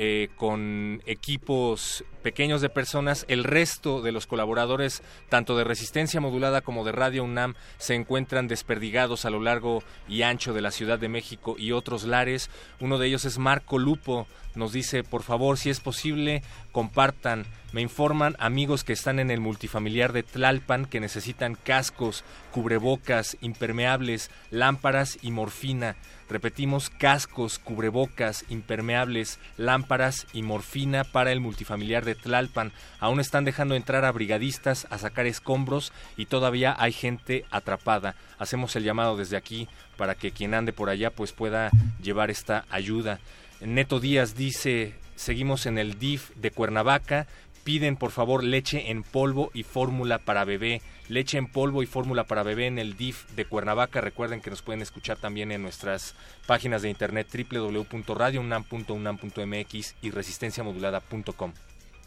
[0.00, 3.24] eh, con equipos pequeños de personas.
[3.26, 8.46] El resto de los colaboradores, tanto de Resistencia Modulada como de Radio UNAM, se encuentran
[8.46, 12.48] desperdigados a lo largo y ancho de la Ciudad de México y otros lares.
[12.78, 14.28] Uno de ellos es Marco Lupo.
[14.54, 17.44] Nos dice, por favor, si es posible, compartan.
[17.72, 23.87] Me informan amigos que están en el multifamiliar de Tlalpan que necesitan cascos, cubrebocas, impermeables,
[24.50, 25.96] lámparas y morfina.
[26.28, 32.72] Repetimos, cascos, cubrebocas, impermeables, lámparas y morfina para el multifamiliar de Tlalpan.
[33.00, 38.14] Aún están dejando entrar a brigadistas a sacar escombros y todavía hay gente atrapada.
[38.38, 41.70] Hacemos el llamado desde aquí para que quien ande por allá pues pueda
[42.02, 43.20] llevar esta ayuda.
[43.60, 47.26] Neto Díaz dice, seguimos en el DIF de Cuernavaca,
[47.64, 52.24] piden por favor leche en polvo y fórmula para bebé leche en polvo y fórmula
[52.24, 54.00] para bebé en el DIF de Cuernavaca.
[54.00, 56.16] Recuerden que nos pueden escuchar también en nuestras
[56.46, 61.52] páginas de internet www.radiounam.unam.mx y resistenciamodulada.com.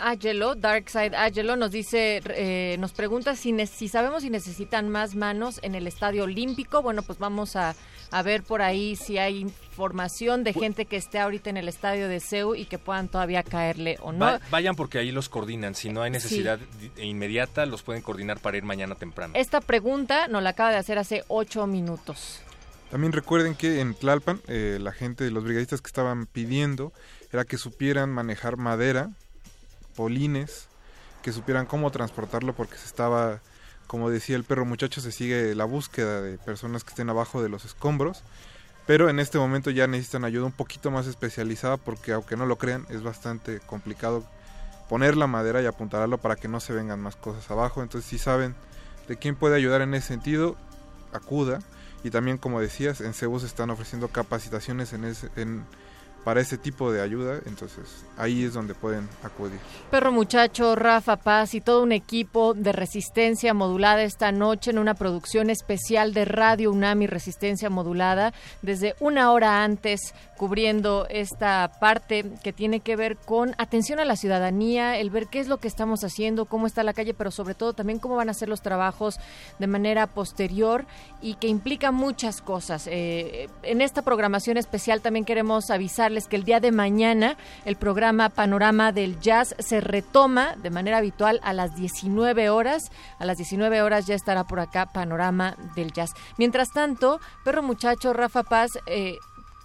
[0.02, 5.60] Agelo, Darkside Agelo, nos dice, eh, nos pregunta si, si sabemos si necesitan más manos
[5.64, 6.82] en el Estadio Olímpico.
[6.82, 7.76] Bueno, pues vamos a,
[8.12, 12.08] a ver por ahí si hay información de gente que esté ahorita en el estadio
[12.08, 14.40] de CEU y que puedan todavía caerle o no.
[14.50, 15.76] vayan porque ahí los coordinan.
[15.76, 16.60] Si no hay necesidad
[16.98, 19.34] inmediata, los pueden coordinar para ir mañana temprano.
[19.36, 22.42] Esta pregunta nos la acaba de hacer hace ocho minutos.
[22.92, 26.92] También recuerden que en Tlalpan, eh, la gente, los brigadistas que estaban pidiendo
[27.32, 29.12] era que supieran manejar madera
[29.96, 30.68] polines,
[31.22, 33.42] que supieran cómo transportarlo porque se estaba,
[33.88, 37.50] como decía el perro muchacho, se sigue la búsqueda de personas que estén abajo de
[37.50, 38.24] los escombros.
[38.88, 42.58] Pero en este momento ya necesitan ayuda un poquito más especializada porque aunque no lo
[42.58, 44.26] crean es bastante complicado
[44.90, 47.84] poner la madera y apuntarlo para que no se vengan más cosas abajo.
[47.84, 48.56] Entonces si saben
[49.08, 50.58] de quién puede ayudar en ese sentido,
[51.14, 51.60] acuda.
[52.04, 55.64] Y también como decías, en Cebus están ofreciendo capacitaciones en, ese, en
[56.24, 59.60] para ese tipo de ayuda, entonces ahí es donde pueden acudir.
[59.90, 64.94] Perro Muchacho, Rafa Paz y todo un equipo de resistencia modulada esta noche en una
[64.94, 72.52] producción especial de Radio UNAMI Resistencia Modulada desde una hora antes cubriendo esta parte que
[72.52, 76.04] tiene que ver con atención a la ciudadanía, el ver qué es lo que estamos
[76.04, 79.20] haciendo, cómo está la calle, pero sobre todo también cómo van a ser los trabajos
[79.60, 80.86] de manera posterior
[81.22, 82.88] y que implica muchas cosas.
[82.88, 88.28] Eh, en esta programación especial también queremos avisar que el día de mañana el programa
[88.28, 92.92] Panorama del Jazz se retoma de manera habitual a las 19 horas.
[93.18, 96.12] A las 19 horas ya estará por acá Panorama del Jazz.
[96.38, 99.20] Mientras tanto, Perro Muchacho, Rafa Paz, eh,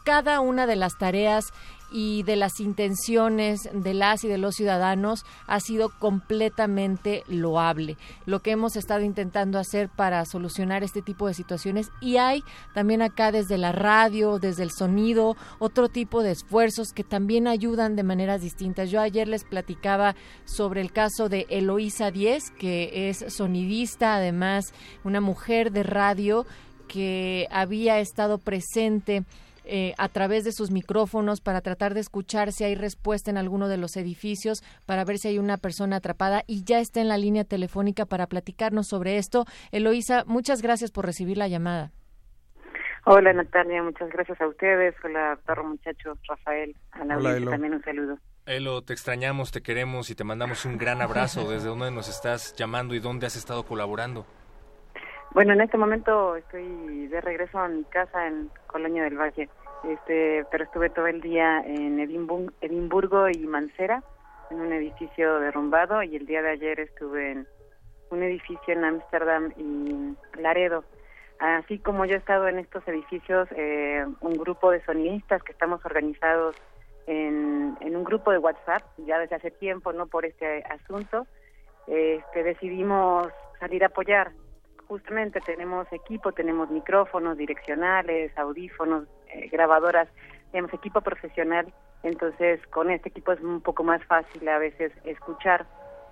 [0.05, 1.47] cada una de las tareas
[1.91, 7.97] y de las intenciones de las y de los ciudadanos ha sido completamente loable.
[8.24, 12.43] Lo que hemos estado intentando hacer para solucionar este tipo de situaciones y hay
[12.74, 17.97] también acá desde la radio, desde el sonido, otro tipo de esfuerzos que también ayudan
[17.97, 18.91] de maneras distintas.
[18.91, 24.72] Yo ayer les platicaba sobre el caso de Eloísa Díez, que es sonidista, además
[25.05, 26.47] una mujer de radio
[26.89, 29.24] que había estado presente
[29.66, 33.68] eh, a través de sus micrófonos para tratar de escuchar si hay respuesta en alguno
[33.68, 37.18] de los edificios, para ver si hay una persona atrapada y ya está en la
[37.18, 39.44] línea telefónica para platicarnos sobre esto.
[39.72, 41.90] Eloísa, muchas gracias por recibir la llamada.
[43.04, 44.94] Hola Natalia, muchas gracias a ustedes.
[45.04, 46.76] Hola perro muchacho Rafael.
[46.90, 48.18] A la también un saludo.
[48.46, 51.48] Elo, te extrañamos, te queremos y te mandamos un gran abrazo.
[51.50, 54.26] ¿Desde dónde nos estás llamando y dónde has estado colaborando?
[55.37, 59.51] Bueno, en este momento estoy de regreso a mi casa en Colonia del Valle,
[59.84, 64.03] este, pero estuve todo el día en Edimburgo y Mancera,
[64.51, 67.47] en un edificio derrumbado, y el día de ayer estuve en
[68.09, 70.84] un edificio en Ámsterdam y Laredo.
[71.39, 75.84] Así como yo he estado en estos edificios, eh, un grupo de sonidistas que estamos
[75.84, 76.57] organizados
[77.07, 81.26] en, en un grupo de WhatsApp, ya desde hace tiempo, no por este asunto,
[81.89, 83.28] este, decidimos
[83.61, 84.32] salir a apoyar
[84.89, 90.09] justamente tenemos equipo, tenemos micrófonos direccionales, audífonos, eh, grabadoras,
[90.53, 91.72] tenemos equipo profesional,
[92.03, 95.66] entonces con este equipo es un poco más fácil a veces escuchar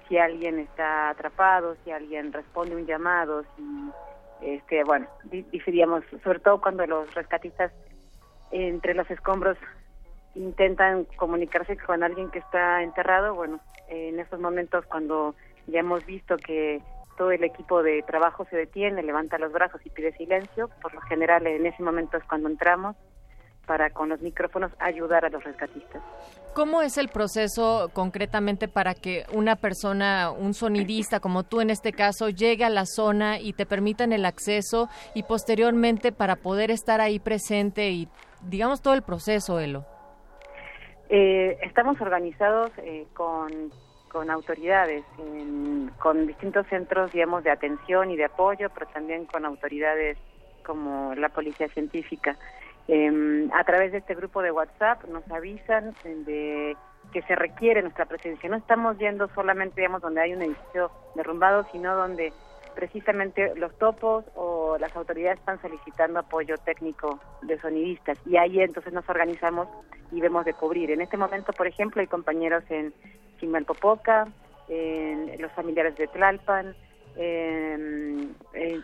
[0.08, 3.90] si alguien está atrapado, si alguien responde un llamado, si
[4.42, 5.06] este bueno,
[5.52, 7.72] diferíamos, sobre todo cuando los rescatistas
[8.50, 9.56] entre los escombros
[10.34, 15.34] intentan comunicarse con alguien que está enterrado, bueno, en estos momentos cuando
[15.66, 16.82] ya hemos visto que
[17.16, 21.00] todo el equipo de trabajo se detiene, levanta los brazos y pide silencio, por lo
[21.02, 22.96] general en ese momento es cuando entramos
[23.66, 26.02] para con los micrófonos ayudar a los rescatistas.
[26.54, 31.92] ¿Cómo es el proceso concretamente para que una persona, un sonidista como tú en este
[31.92, 37.00] caso, llegue a la zona y te permitan el acceso y posteriormente para poder estar
[37.00, 38.08] ahí presente y
[38.42, 39.84] digamos todo el proceso, Elo?
[41.08, 43.70] Eh, estamos organizados eh, con,
[44.14, 45.04] con autoridades,
[45.98, 50.16] con distintos centros, digamos, de atención y de apoyo, pero también con autoridades
[50.64, 52.36] como la policía científica.
[52.86, 56.76] Eh, a través de este grupo de WhatsApp nos avisan de
[57.12, 58.48] que se requiere nuestra presencia.
[58.48, 62.32] No estamos yendo solamente, digamos, donde hay un edificio derrumbado, sino donde
[62.74, 68.92] precisamente los topos o las autoridades están solicitando apoyo técnico de sonidistas y ahí entonces
[68.92, 69.68] nos organizamos
[70.10, 70.90] y vemos de cubrir.
[70.90, 72.92] En este momento, por ejemplo, hay compañeros en
[73.40, 74.28] Chimalpopoca,
[74.68, 76.74] en los familiares de Tlalpan,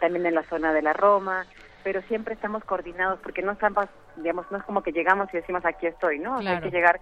[0.01, 1.47] también en la zona de la Roma,
[1.83, 3.87] pero siempre estamos coordinados porque no estamos,
[4.17, 6.37] digamos, no es como que llegamos y decimos aquí estoy, ¿no?
[6.37, 7.01] Hay que llegar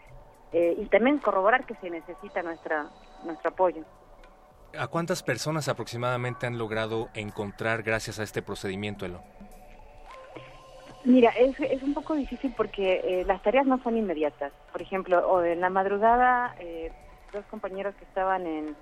[0.53, 2.87] eh, y también corroborar que se necesita nuestra
[3.25, 3.85] nuestro apoyo.
[4.79, 9.21] ¿A cuántas personas aproximadamente han logrado encontrar gracias a este procedimiento, Elo?
[11.05, 14.53] Mira, es, es un poco difícil porque eh, las tareas no son inmediatas.
[14.71, 16.93] Por ejemplo, o en la madrugada, eh,
[17.33, 18.77] dos compañeros que estaban en,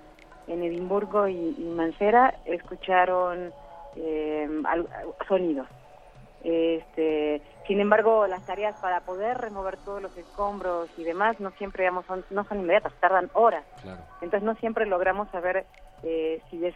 [0.47, 3.51] en Edimburgo y, y Mancera escucharon
[3.95, 4.47] eh,
[5.27, 5.67] sonidos.
[6.43, 11.83] Este, sin embargo, las tareas para poder remover todos los escombros y demás no siempre
[11.83, 13.65] digamos, son, no son inmediatas, tardan horas.
[14.21, 15.65] Entonces no siempre logramos saber
[16.03, 16.73] eh, si de,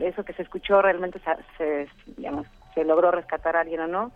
[0.00, 1.20] eso que se escuchó realmente
[1.58, 4.12] se, digamos, se logró rescatar a alguien o no,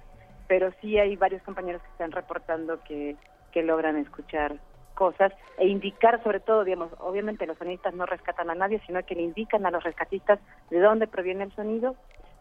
[0.49, 3.17] pero sí hay varios compañeros que están reportando que,
[3.53, 4.57] que logran escuchar
[4.95, 9.15] cosas e indicar sobre todo, digamos, obviamente los sonistas no rescatan a nadie, sino que
[9.15, 10.41] le indican a los rescatistas
[10.71, 11.97] de dónde proviene el sonido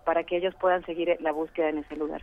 [0.06, 2.22] para que ellos puedan seguir la búsqueda en ese lugar.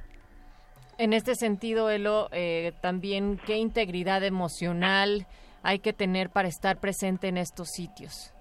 [1.03, 5.27] En este sentido, Elo, eh, también qué integridad emocional
[5.65, 8.33] hay que tener para estar presente en estos sitios.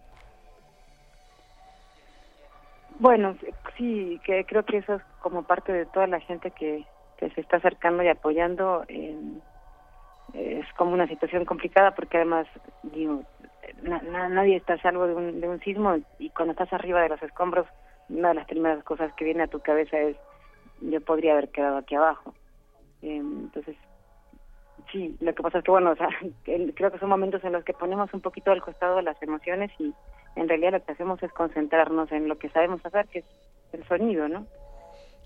[2.99, 3.35] Bueno,
[3.75, 6.85] sí, que creo que eso es como parte de toda la gente que,
[7.33, 8.85] se está acercando y apoyando.
[8.87, 12.45] es como una situación complicada porque además,
[12.83, 13.23] digo,
[13.81, 17.65] nadie está salvo de un, de un sismo y cuando estás arriba de los escombros,
[18.09, 20.15] una de las primeras cosas que viene a tu cabeza es
[20.79, 22.35] yo podría haber quedado aquí abajo.
[23.01, 23.75] Em, entonces,
[24.91, 26.09] sí, lo que pasa es que, bueno, o sea,
[26.43, 29.93] creo que son momentos en los que ponemos un poquito al costado las emociones y
[30.35, 33.25] en realidad lo que hacemos es concentrarnos en lo que sabemos hacer, que es
[33.73, 34.45] el sonido, ¿no?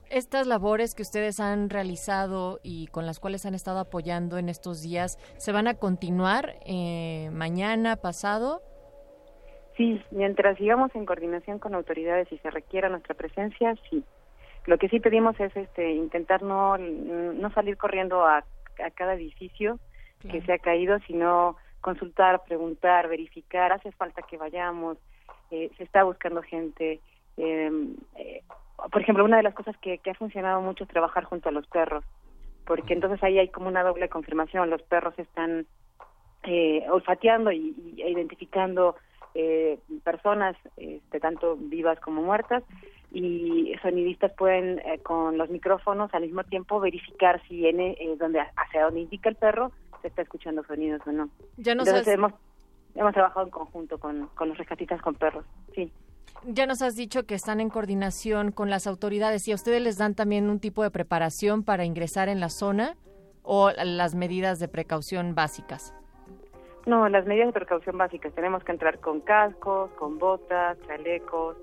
[0.09, 4.83] Estas labores que ustedes han realizado y con las cuales han estado apoyando en estos
[4.83, 8.61] días, ¿se van a continuar eh, mañana, pasado?
[9.75, 14.03] Sí, mientras sigamos en coordinación con autoridades y se requiera nuestra presencia, sí.
[14.65, 18.37] Lo que sí pedimos es este intentar no, no salir corriendo a,
[18.83, 19.79] a cada edificio
[20.31, 24.97] que se ha caído, sino consultar, preguntar, verificar, hace falta que vayamos,
[25.51, 26.99] eh, se está buscando gente.
[27.37, 28.41] Em, eh,
[28.91, 31.51] por ejemplo, una de las cosas que, que ha funcionado mucho es trabajar junto a
[31.51, 32.03] los perros,
[32.65, 35.67] porque entonces ahí hay como una doble confirmación, los perros están
[36.43, 38.95] eh, olfateando y, y identificando
[39.35, 42.63] eh, personas, este, tanto vivas como muertas,
[43.11, 48.39] y sonidistas pueden eh, con los micrófonos al mismo tiempo verificar si en eh, donde
[48.39, 51.29] hacia donde indica el perro se está escuchando sonidos o no.
[51.57, 52.33] Ya nos Entonces hemos
[52.95, 55.91] hemos trabajado en conjunto con, con los rescatistas con perros, sí.
[56.47, 59.97] Ya nos has dicho que están en coordinación con las autoridades y a ustedes les
[59.97, 62.95] dan también un tipo de preparación para ingresar en la zona
[63.41, 65.93] o las medidas de precaución básicas.
[66.85, 68.33] No, las medidas de precaución básicas.
[68.33, 71.57] Tenemos que entrar con cascos, con botas, chalecos,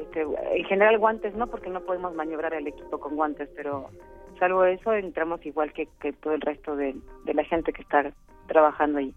[0.00, 3.90] este, en general guantes no, porque no podemos maniobrar el equipo con guantes, pero
[4.38, 8.12] salvo eso entramos igual que, todo el resto de, la gente que está
[8.46, 9.14] trabajando ahí.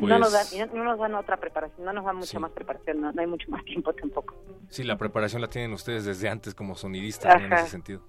[0.00, 3.12] no, nos dan, no, nos dan otra preparación, no nos dan mucha más preparación, no,
[3.16, 4.34] hay mucho más tiempo tampoco.
[4.68, 8.02] Sí, la preparación la tienen ustedes desde antes como sonidistas en ese sentido.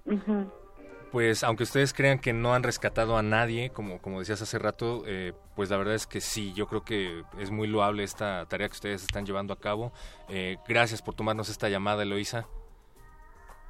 [1.12, 5.03] Pues aunque ustedes crean que no han rescatado a nadie, como, como decías hace rato,
[5.05, 8.68] eh, pues la verdad es que sí, yo creo que es muy loable esta tarea
[8.68, 9.93] que ustedes están llevando a cabo.
[10.28, 12.47] Eh, gracias por tomarnos esta llamada, Eloisa.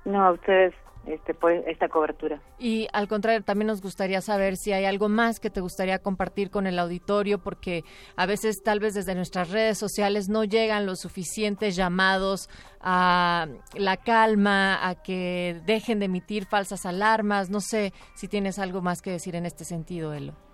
[0.03, 0.73] No, a ustedes
[1.07, 1.35] este,
[1.67, 2.41] esta cobertura.
[2.59, 6.49] Y al contrario, también nos gustaría saber si hay algo más que te gustaría compartir
[6.49, 7.83] con el auditorio, porque
[8.15, 12.49] a veces tal vez desde nuestras redes sociales no llegan los suficientes llamados
[12.81, 17.49] a la calma, a que dejen de emitir falsas alarmas.
[17.49, 20.46] No sé si tienes algo más que decir en este sentido, Elo.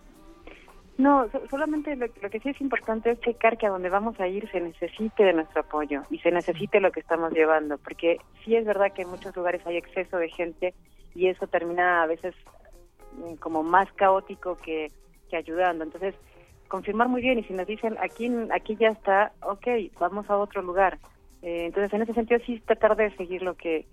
[0.97, 4.49] No, solamente lo, que sí es importante es checar que a donde vamos a ir
[4.51, 8.65] se necesite de nuestro apoyo y se necesite lo que estamos llevando, porque sí es
[8.65, 10.75] verdad que en muchos lugares hay exceso de gente
[11.15, 12.35] y eso termina a veces
[13.17, 14.91] mm, como más caótico que,
[15.29, 15.83] que ayudando.
[15.83, 16.13] Entonces,
[16.67, 19.67] confirmar muy bien y si nos dicen aquí aquí ya está, ok,
[19.99, 20.99] vamos a otro lugar.
[21.41, 23.85] Eh, entonces, en ese sentido sí tratar de seguir lo que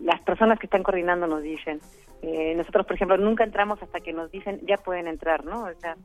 [0.00, 1.80] las personas que están coordinando nos dicen.
[2.22, 5.64] Eh, nosotros, por ejemplo, nunca entramos hasta que nos dicen ya pueden entrar, ¿no?
[5.64, 5.96] O sea,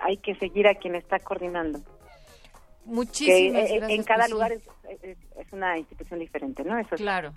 [0.00, 1.80] hay que seguir a quien está coordinando.
[2.84, 4.62] Muchísimas eh, En cada lugar es,
[5.52, 6.78] una institución diferente, ¿no?
[6.78, 7.32] Eso claro.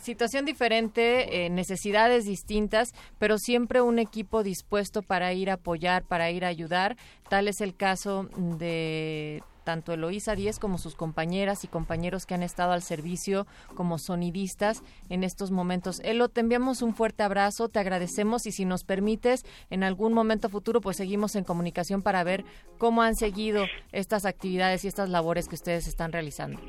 [0.00, 6.32] Situación diferente, eh, necesidades distintas, pero siempre un equipo dispuesto para ir a apoyar, para
[6.32, 6.96] ir a ayudar.
[7.28, 8.28] Tal es el caso
[8.58, 13.98] de tanto Eloísa Díez como sus compañeras y compañeros que han estado al servicio como
[13.98, 16.00] sonidistas en estos momentos.
[16.04, 20.48] Elo, te enviamos un fuerte abrazo, te agradecemos y si nos permites, en algún momento
[20.48, 22.44] futuro, pues seguimos en comunicación para ver
[22.78, 26.60] cómo han seguido estas actividades y estas labores que ustedes están realizando.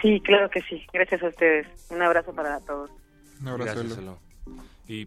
[0.00, 0.84] Sí, claro que sí.
[0.92, 1.66] Gracias a ustedes.
[1.90, 2.90] Un abrazo para todos.
[3.40, 3.80] Un abrazo.
[3.80, 4.18] Elo.
[4.88, 5.06] Y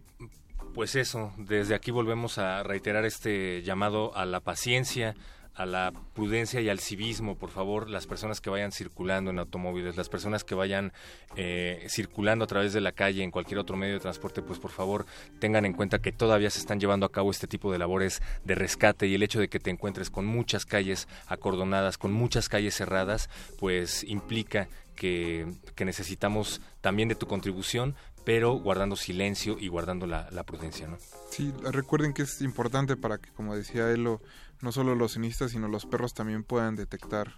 [0.74, 5.14] pues eso, desde aquí volvemos a reiterar este llamado a la paciencia,
[5.56, 9.96] a la prudencia y al civismo, por favor, las personas que vayan circulando en automóviles,
[9.96, 10.92] las personas que vayan
[11.34, 14.70] eh, circulando a través de la calle en cualquier otro medio de transporte, pues por
[14.70, 15.06] favor
[15.38, 18.54] tengan en cuenta que todavía se están llevando a cabo este tipo de labores de
[18.54, 22.74] rescate y el hecho de que te encuentres con muchas calles acordonadas, con muchas calles
[22.74, 25.46] cerradas, pues implica que,
[25.78, 27.94] necesitamos también de tu contribución,
[28.24, 30.98] pero guardando silencio y guardando la, prudencia, ¿no?
[31.30, 34.20] Sí, recuerden que es importante para que, como decía Elo,
[34.60, 37.34] no solo los cinistas, sino los perros también puedan detectar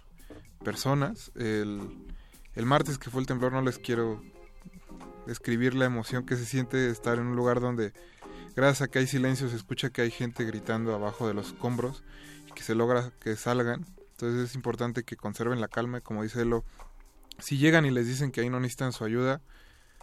[0.63, 1.31] personas.
[1.35, 2.07] El,
[2.55, 4.21] el martes que fue el temblor no les quiero
[5.25, 7.93] describir la emoción que se siente estar en un lugar donde
[8.55, 12.03] gracias a que hay silencio se escucha que hay gente gritando abajo de los escombros
[12.47, 13.85] y que se logra que salgan.
[14.11, 16.65] Entonces es importante que conserven la calma, como dice Elo,
[17.37, 19.41] si llegan y les dicen que ahí no necesitan su ayuda,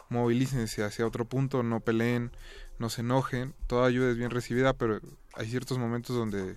[0.09, 2.31] movilícense hacia otro punto, no peleen,
[2.79, 5.01] no se enojen, toda ayuda es bien recibida, pero
[5.35, 6.57] hay ciertos momentos donde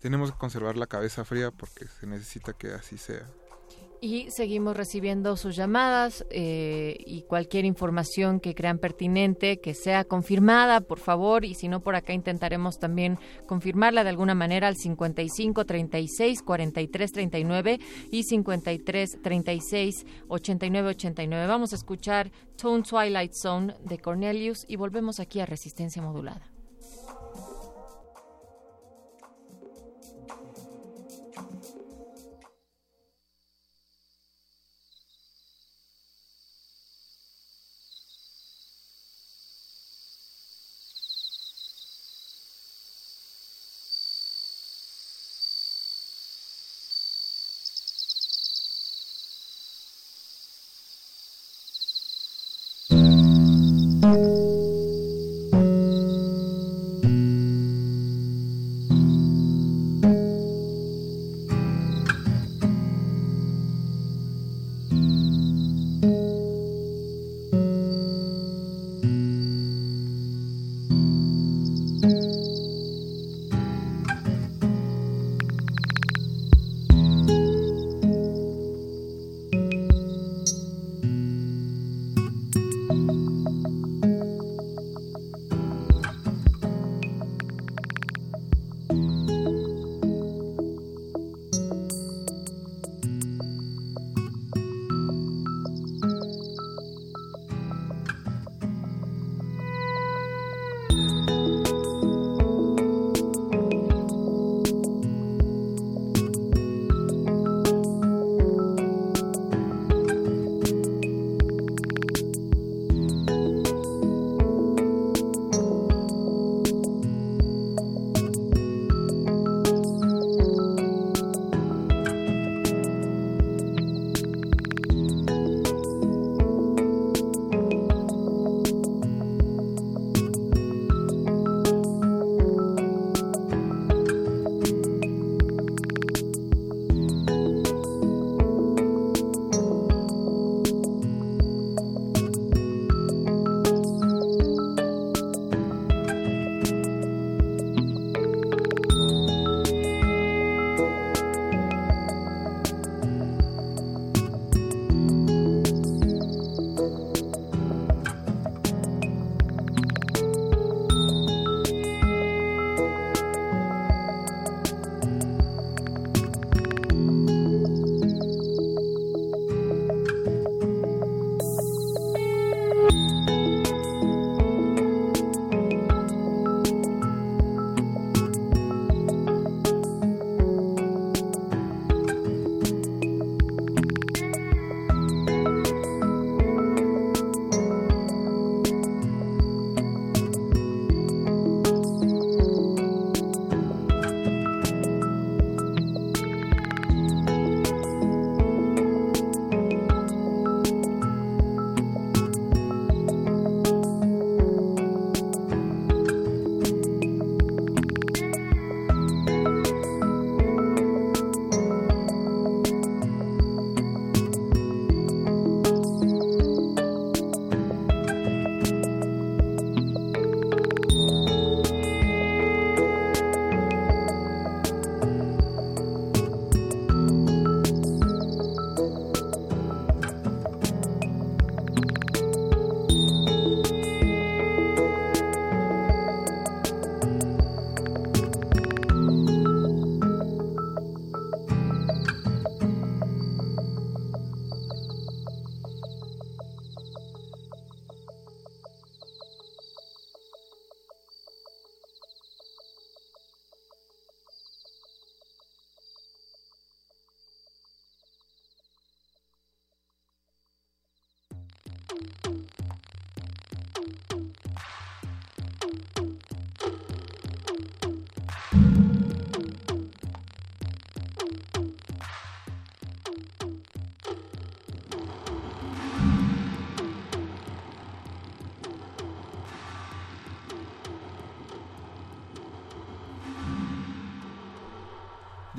[0.00, 3.26] tenemos que conservar la cabeza fría porque se necesita que así sea.
[4.00, 10.80] Y seguimos recibiendo sus llamadas eh, y cualquier información que crean pertinente, que sea confirmada,
[10.80, 15.64] por favor, y si no, por acá intentaremos también confirmarla de alguna manera al 55
[15.64, 17.80] 36 43 39
[18.12, 21.46] y 53 36 89 89.
[21.48, 26.57] Vamos a escuchar Tone Twilight Zone de Cornelius y volvemos aquí a Resistencia Modulada.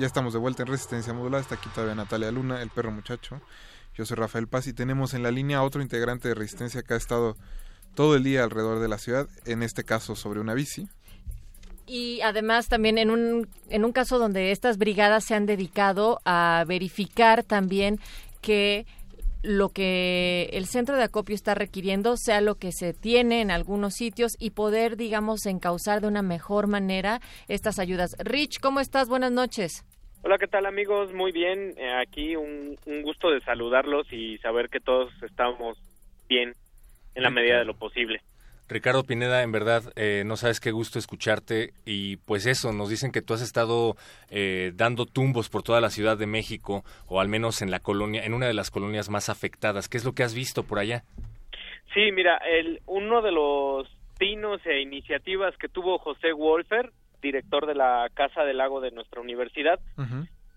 [0.00, 1.42] Ya estamos de vuelta en Resistencia Modulada.
[1.42, 3.38] Está aquí todavía Natalia Luna, el perro muchacho.
[3.94, 6.94] Yo soy Rafael Paz y tenemos en la línea a otro integrante de Resistencia que
[6.94, 7.36] ha estado
[7.94, 10.88] todo el día alrededor de la ciudad, en este caso sobre una bici.
[11.86, 16.64] Y además también en un, en un caso donde estas brigadas se han dedicado a
[16.66, 18.00] verificar también
[18.40, 18.86] que
[19.42, 23.96] lo que el centro de acopio está requiriendo sea lo que se tiene en algunos
[23.96, 28.16] sitios y poder, digamos, encauzar de una mejor manera estas ayudas.
[28.18, 29.06] Rich, ¿cómo estás?
[29.06, 29.84] Buenas noches.
[30.22, 31.12] Hola, ¿qué tal amigos?
[31.14, 35.78] Muy bien, eh, aquí un, un, gusto de saludarlos y saber que todos estamos
[36.28, 36.54] bien
[37.14, 38.20] en la medida de lo posible.
[38.68, 43.10] Ricardo Pineda, en verdad, eh, no sabes qué gusto escucharte y pues eso, nos dicen
[43.10, 43.96] que tú has estado
[44.30, 48.24] eh, dando tumbos por toda la Ciudad de México o al menos en la colonia,
[48.24, 49.88] en una de las colonias más afectadas.
[49.88, 51.02] ¿Qué es lo que has visto por allá?
[51.94, 57.74] Sí, mira, el, uno de los pinos e iniciativas que tuvo José Wolfer, director de
[57.74, 59.80] la Casa del Lago de nuestra universidad,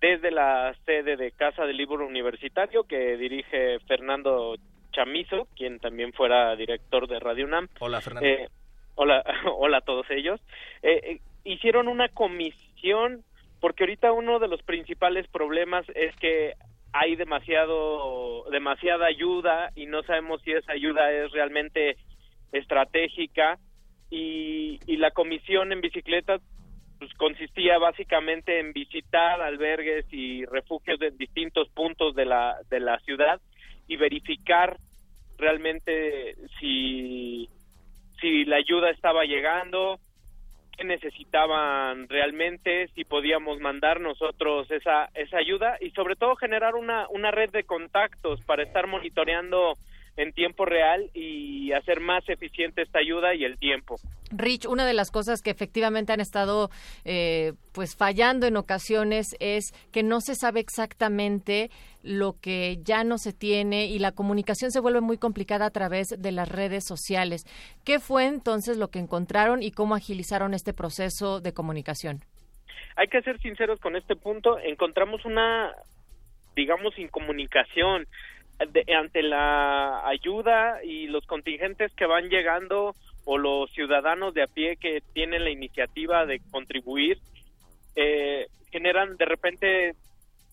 [0.01, 4.55] desde la sede de Casa del Libro Universitario que dirige Fernando
[4.91, 7.70] Chamizo, quien también fuera director de Radio UNAM.
[7.80, 8.28] Hola, Fernando.
[8.28, 8.49] Eh,
[8.95, 9.24] hola,
[9.57, 10.39] hola a todos ellos.
[10.82, 13.24] Eh, eh, hicieron una comisión
[13.59, 16.53] porque ahorita uno de los principales problemas es que
[16.91, 21.97] hay demasiado demasiada ayuda y no sabemos si esa ayuda es realmente
[22.51, 23.57] estratégica
[24.14, 26.38] y, y la comisión en bicicleta
[26.99, 32.99] pues consistía básicamente en visitar albergues y refugios de distintos puntos de la de la
[32.99, 33.41] ciudad
[33.88, 34.78] y verificar
[35.38, 37.49] realmente si,
[38.22, 39.99] si la ayuda estaba llegando,
[40.78, 47.07] qué necesitaban realmente, si podíamos mandar nosotros esa, esa ayuda y sobre todo generar una,
[47.09, 49.74] una red de contactos para estar monitoreando
[50.16, 53.95] en tiempo real y hacer más eficiente esta ayuda y el tiempo.
[54.32, 56.70] Rich, una de las cosas que efectivamente han estado
[57.05, 61.70] eh, pues fallando en ocasiones es que no se sabe exactamente
[62.03, 66.09] lo que ya no se tiene y la comunicación se vuelve muy complicada a través
[66.09, 67.45] de las redes sociales.
[67.86, 72.22] ¿Qué fue entonces lo que encontraron y cómo agilizaron este proceso de comunicación?
[72.95, 74.59] Hay que ser sinceros con este punto.
[74.59, 75.72] Encontramos una,
[76.55, 78.07] digamos, incomunicación
[78.60, 82.95] ante la ayuda y los contingentes que van llegando
[83.26, 87.18] o los ciudadanos de a pie que tienen la iniciativa de contribuir
[87.95, 89.93] eh, generan de repente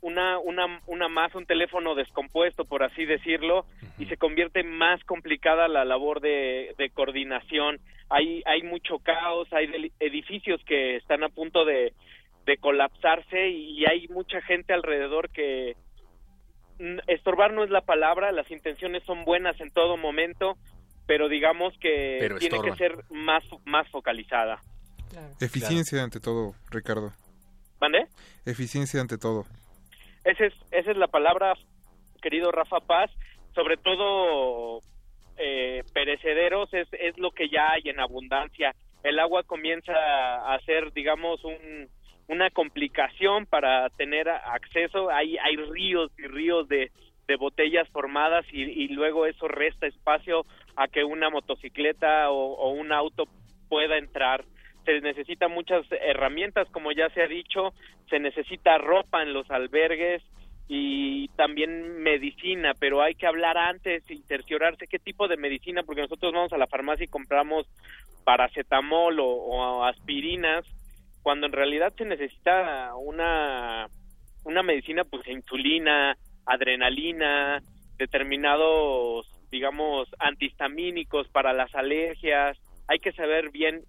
[0.03, 3.66] una, una, una más, un teléfono descompuesto, por así decirlo,
[3.98, 7.78] y se convierte más complicada la labor de, de coordinación.
[8.09, 11.92] Hay, hay mucho caos, hay edificios que están a punto de,
[12.46, 15.76] de colapsarse y hay mucha gente alrededor que,
[17.06, 20.56] estorbar no es la palabra, las intenciones son buenas en todo momento,
[21.06, 24.60] pero digamos que tiene que ser más, más focalizada.
[25.40, 27.12] Eficiencia ante todo, Ricardo.
[27.80, 28.06] ¿Mande?
[28.46, 29.44] Eficiencia ante todo.
[30.24, 31.54] Esa es, esa es la palabra,
[32.22, 33.10] querido Rafa Paz.
[33.54, 34.80] Sobre todo,
[35.36, 38.74] eh, perecederos es, es lo que ya hay en abundancia.
[39.02, 41.88] El agua comienza a ser, digamos, un,
[42.30, 45.10] una complicación para tener acceso.
[45.10, 46.92] Hay, hay ríos y ríos de,
[47.26, 53.24] de botellas formadas y, luego eso resta espacio a que una motocicleta o, un auto
[53.68, 54.44] pueda entrar.
[54.84, 57.74] Se necesitan muchas herramientas, como ya se ha dicho,
[58.08, 60.22] se necesita ropa en los albergues
[60.68, 66.02] y también medicina, pero hay que hablar antes y cerciorarse qué tipo de medicina, porque
[66.02, 67.66] nosotros vamos a la farmacia y compramos
[68.24, 70.64] paracetamol o aspirinas
[71.22, 73.86] cuando en realidad se necesita una,
[74.44, 76.16] una medicina, pues insulina,
[76.46, 77.62] adrenalina,
[77.98, 82.58] determinados, digamos, antihistamínicos para las alergias.
[82.88, 83.82] Hay que saber bien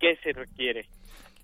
[0.00, 0.86] qué se requiere.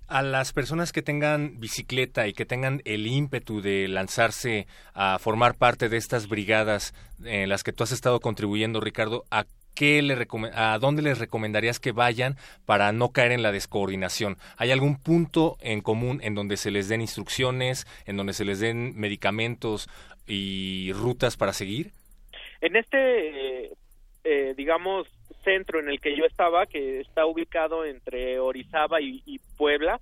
[0.07, 5.57] A las personas que tengan bicicleta y que tengan el ímpetu de lanzarse a formar
[5.57, 6.93] parte de estas brigadas
[7.25, 9.45] en las que tú has estado contribuyendo, Ricardo, ¿a
[9.75, 10.17] ¿qué le
[10.55, 14.37] ¿a dónde les recomendarías que vayan para no caer en la descoordinación?
[14.57, 18.61] ¿Hay algún punto en común en donde se les den instrucciones, en donde se les
[18.61, 19.89] den medicamentos
[20.27, 21.91] y rutas para seguir?
[22.61, 23.73] En este,
[24.25, 25.07] eh, digamos,
[25.43, 30.01] centro en el que yo estaba, que está ubicado entre Orizaba y, Puebla,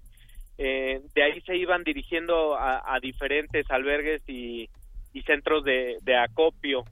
[0.58, 4.68] eh, de ahí se iban dirigiendo a, diferentes albergues y,
[5.26, 6.84] centros de acopio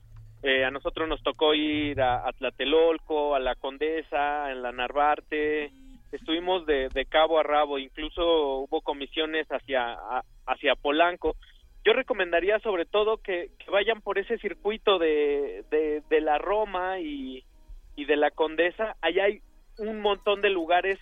[0.43, 5.71] Eh, a nosotros nos tocó ir a, a Tlatelolco, a la Condesa, en la Narvarte,
[6.11, 9.97] estuvimos de, de cabo a rabo, incluso hubo comisiones hacia,
[10.45, 11.35] hacia Polanco.
[11.83, 15.63] Yo recomendaría sobre todo que, vayan por ese circuito de,
[16.09, 17.43] de, la Roma y,
[17.95, 18.95] y de la Condesa.
[19.01, 19.41] Allá hay
[19.77, 20.99] un montón de lugares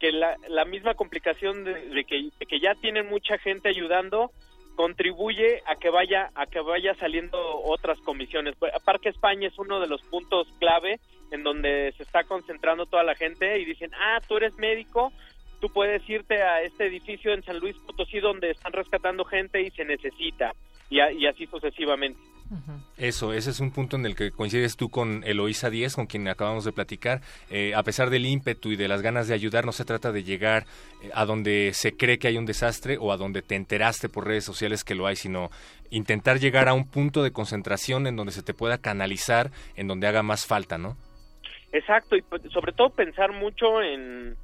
[0.00, 4.30] que la, la misma complicación de que, de que ya tienen mucha gente ayudando
[4.76, 8.54] contribuye a que vaya a que vaya saliendo otras comisiones.
[8.58, 11.00] Pues, Parque España es uno de los puntos clave
[11.32, 15.12] en donde se está concentrando toda la gente y dicen, ah, tú eres médico,
[15.60, 19.70] tú puedes irte a este edificio en San Luis Potosí donde están rescatando gente y
[19.70, 20.52] se necesita,
[20.88, 22.20] y, y así sucesivamente.
[22.96, 26.28] Eso, ese es un punto en el que coincides tú con Eloísa Díez, con quien
[26.28, 27.20] acabamos de platicar.
[27.50, 30.22] Eh, a pesar del ímpetu y de las ganas de ayudar, no se trata de
[30.22, 30.64] llegar
[31.02, 34.26] eh, a donde se cree que hay un desastre o a donde te enteraste por
[34.26, 35.50] redes sociales que lo hay, sino
[35.90, 40.06] intentar llegar a un punto de concentración en donde se te pueda canalizar, en donde
[40.06, 40.96] haga más falta, ¿no?
[41.72, 44.36] Exacto, y pues, sobre todo pensar mucho en,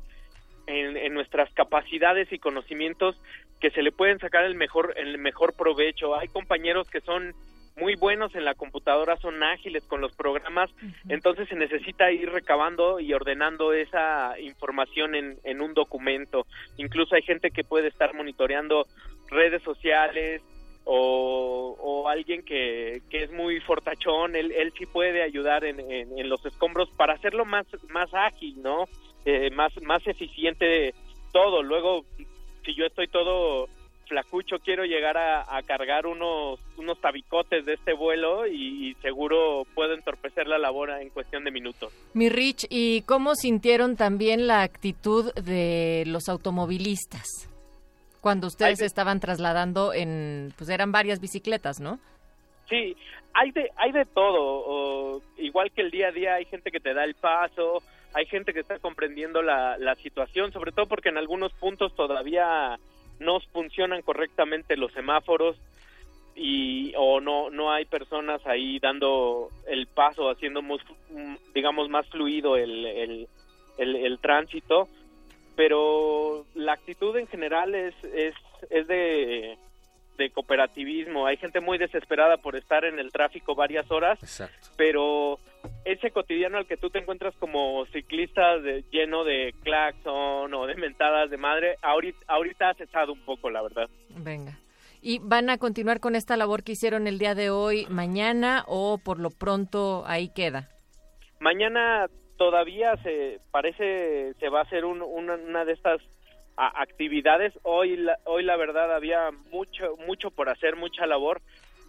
[0.67, 3.17] en, en nuestras capacidades y conocimientos
[3.61, 6.19] que se le pueden sacar el mejor, el mejor provecho.
[6.19, 7.33] Hay compañeros que son
[7.77, 10.71] muy buenos en la computadora, son ágiles con los programas,
[11.09, 16.47] entonces se necesita ir recabando y ordenando esa información en, en un documento.
[16.77, 18.87] Incluso hay gente que puede estar monitoreando
[19.29, 20.43] redes sociales
[20.85, 26.19] o, o alguien que, que es muy fortachón, él, él sí puede ayudar en, en,
[26.19, 28.87] en los escombros para hacerlo más, más ágil, ¿no?
[29.25, 30.93] Eh, más, más eficiente
[31.33, 31.63] todo.
[31.63, 32.05] Luego,
[32.65, 33.69] si yo estoy todo
[34.13, 39.65] flacucho, quiero llegar a, a cargar unos, unos tabicotes de este vuelo y, y seguro
[39.75, 41.91] puedo entorpecer la labor en cuestión de minutos.
[42.13, 47.49] Mi Rich, ¿y cómo sintieron también la actitud de los automovilistas
[48.21, 51.99] cuando ustedes se estaban trasladando en, pues eran varias bicicletas, ¿no?
[52.69, 52.95] Sí,
[53.33, 54.41] hay de, hay de todo.
[54.41, 57.83] o, igual que el día a día hay gente que te da el paso,
[58.13, 62.79] hay gente que está comprendiendo la, la situación, sobre todo porque en algunos puntos todavía
[63.19, 65.57] no funcionan correctamente los semáforos
[66.35, 72.57] y o no no hay personas ahí dando el paso, haciendo mm, digamos más fluido
[72.57, 73.29] el, el,
[73.79, 74.89] el, el tránsito,
[75.57, 78.35] pero la actitud en general es es,
[78.71, 79.59] es de
[80.19, 81.27] de cooperativismo.
[81.27, 84.19] Hay gente muy desesperada por estar en el tráfico varias horas,
[84.77, 85.39] pero
[85.85, 90.75] ese cotidiano al que tú te encuentras como ciclista de- lleno de claxon o de
[90.77, 93.89] mentadas de madre, ahorita, ahorita ha cesado un poco, la verdad.
[94.11, 94.59] Venga.
[95.01, 98.99] ¿Y van a continuar con esta labor que hicieron el día de hoy, mañana o
[98.99, 100.69] por lo pronto ahí queda?
[101.41, 102.07] Mañana
[102.39, 106.01] todavía se parece se va a hacer un- una, una de estas
[106.57, 107.53] a- actividades.
[107.63, 111.41] Hoy la, hoy la verdad había mucho mucho por hacer, mucha labor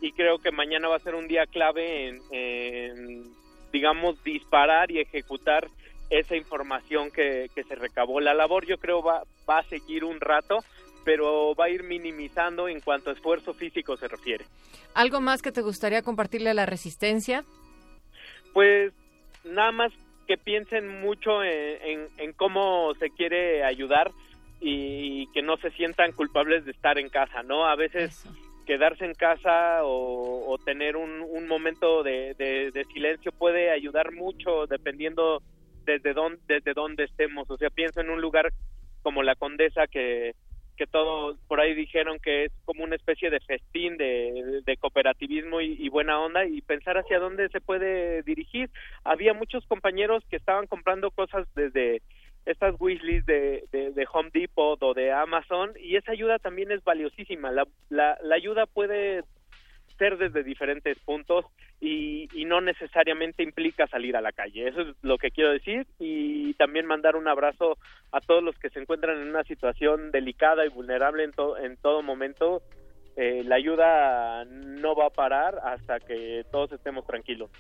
[0.02, 3.24] y creo que mañana va a ser un día clave en, en,
[3.78, 5.68] digamos disparar y ejecutar
[6.10, 8.22] esa información que, que se recabó.
[8.22, 10.60] La labor yo creo va va a seguir un rato,
[11.04, 14.46] pero va a ir minimizando en cuanto a esfuerzo físico se refiere.
[14.94, 17.44] ¿Algo más que te gustaría compartirle a la resistencia?
[18.54, 18.94] Pues
[19.44, 19.92] nada más
[20.28, 24.12] que piensen mucho en, en- en cómo se quiere ayudar
[24.62, 27.66] y que no se sientan culpables de estar en casa, ¿no?
[27.66, 28.24] A veces
[28.66, 34.68] quedarse en casa o, o tener un, un momento de, de- silencio puede ayudar mucho
[34.68, 35.42] dependiendo
[35.86, 37.50] desde dónde, desde dónde estemos.
[37.50, 38.52] O sea, pienso en un lugar
[39.02, 40.34] como la Condesa que,
[40.78, 45.62] que todos por ahí dijeron que es como una especie de festín de, de cooperativismo
[45.62, 48.70] y, y buena onda y pensar hacia dónde se puede dirigir.
[49.04, 52.02] Había muchos compañeros que estaban comprando cosas desde
[52.46, 56.84] estas wishlists de, de, de Home Depot o de Amazon y esa ayuda también es
[56.84, 57.52] valiosísima.
[57.52, 59.24] La, la, la ayuda puede
[59.98, 61.46] ser desde diferentes puntos
[61.80, 64.68] y, y no necesariamente implica salir a la calle.
[64.68, 67.78] Eso es lo que quiero decir y también mandar un abrazo
[68.12, 71.78] a todos los que se encuentran en una situación delicada y vulnerable en, to- en
[71.78, 72.62] todo momento.
[73.16, 77.52] Eh, la ayuda no va a parar hasta que todos estemos tranquilos.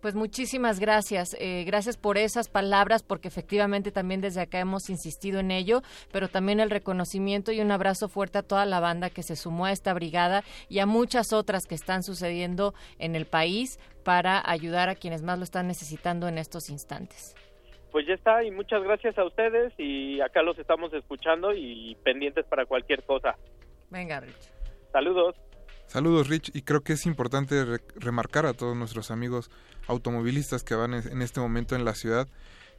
[0.00, 1.36] Pues muchísimas gracias.
[1.38, 6.28] Eh, gracias por esas palabras, porque efectivamente también desde acá hemos insistido en ello, pero
[6.28, 9.72] también el reconocimiento y un abrazo fuerte a toda la banda que se sumó a
[9.72, 14.94] esta brigada y a muchas otras que están sucediendo en el país para ayudar a
[14.94, 17.36] quienes más lo están necesitando en estos instantes.
[17.92, 22.46] Pues ya está y muchas gracias a ustedes y acá los estamos escuchando y pendientes
[22.46, 23.36] para cualquier cosa.
[23.90, 24.48] Venga, Rich.
[24.92, 25.36] Saludos.
[25.90, 29.50] Saludos Rich y creo que es importante re- remarcar a todos nuestros amigos
[29.88, 32.28] automovilistas que van en en este momento en la ciudad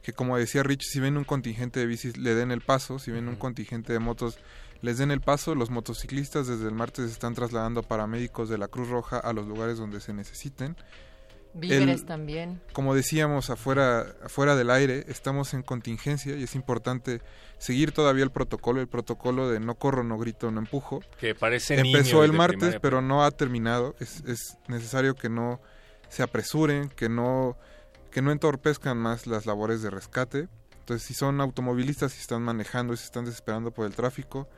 [0.02, 3.10] que como decía Rich, si ven un contingente de bicis le den el paso, si
[3.10, 4.38] ven un contingente de motos
[4.80, 8.88] les den el paso, los motociclistas desde el martes están trasladando paramédicos de la Cruz
[8.88, 10.74] Roja a los lugares donde se necesiten.
[11.54, 12.60] Víveres también.
[12.72, 17.20] Como decíamos afuera, afuera del aire, estamos en contingencia y es importante
[17.58, 21.00] seguir todavía el protocolo, el protocolo de no corro, no grito, no empujo.
[21.18, 23.94] Que parece Empezó el martes, pero no ha terminado.
[24.00, 25.60] Es, es necesario que no
[26.08, 27.56] se apresuren, que no,
[28.10, 30.48] que no entorpezcan más las labores de rescate.
[30.80, 34.48] Entonces, si son automovilistas y están manejando y se están desesperando por el tráfico,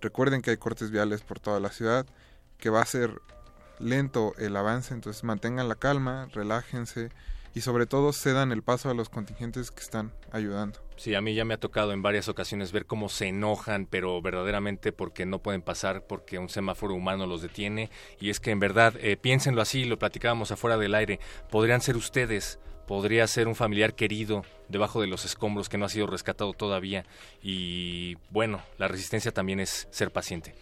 [0.00, 2.06] recuerden que hay cortes viales por toda la ciudad,
[2.58, 3.20] que va a ser
[3.78, 7.10] lento el avance, entonces mantengan la calma, relájense
[7.56, 10.78] y sobre todo cedan el paso a los contingentes que están ayudando.
[10.96, 14.20] Sí, a mí ya me ha tocado en varias ocasiones ver cómo se enojan, pero
[14.20, 17.90] verdaderamente porque no pueden pasar, porque un semáforo humano los detiene.
[18.20, 21.18] Y es que en verdad, eh, piénsenlo así, lo platicábamos afuera del aire,
[21.50, 25.88] podrían ser ustedes, podría ser un familiar querido debajo de los escombros que no ha
[25.88, 27.06] sido rescatado todavía.
[27.42, 30.54] Y bueno, la resistencia también es ser paciente.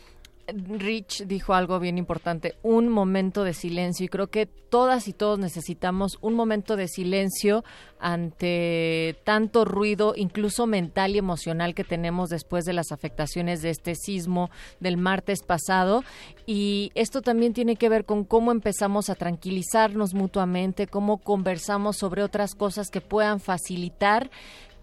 [0.47, 5.39] Rich dijo algo bien importante, un momento de silencio y creo que todas y todos
[5.39, 7.65] necesitamos un momento de silencio
[8.01, 13.95] ante tanto ruido, incluso mental y emocional que tenemos después de las afectaciones de este
[13.95, 16.03] sismo del martes pasado.
[16.45, 22.23] Y esto también tiene que ver con cómo empezamos a tranquilizarnos mutuamente, cómo conversamos sobre
[22.23, 24.31] otras cosas que puedan facilitar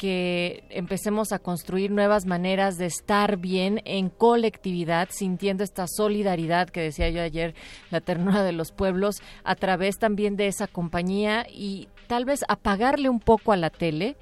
[0.01, 6.81] que empecemos a construir nuevas maneras de estar bien en colectividad, sintiendo esta solidaridad que
[6.81, 7.53] decía yo ayer,
[7.91, 13.09] la ternura de los pueblos, a través también de esa compañía y tal vez apagarle
[13.09, 14.17] un poco a la tele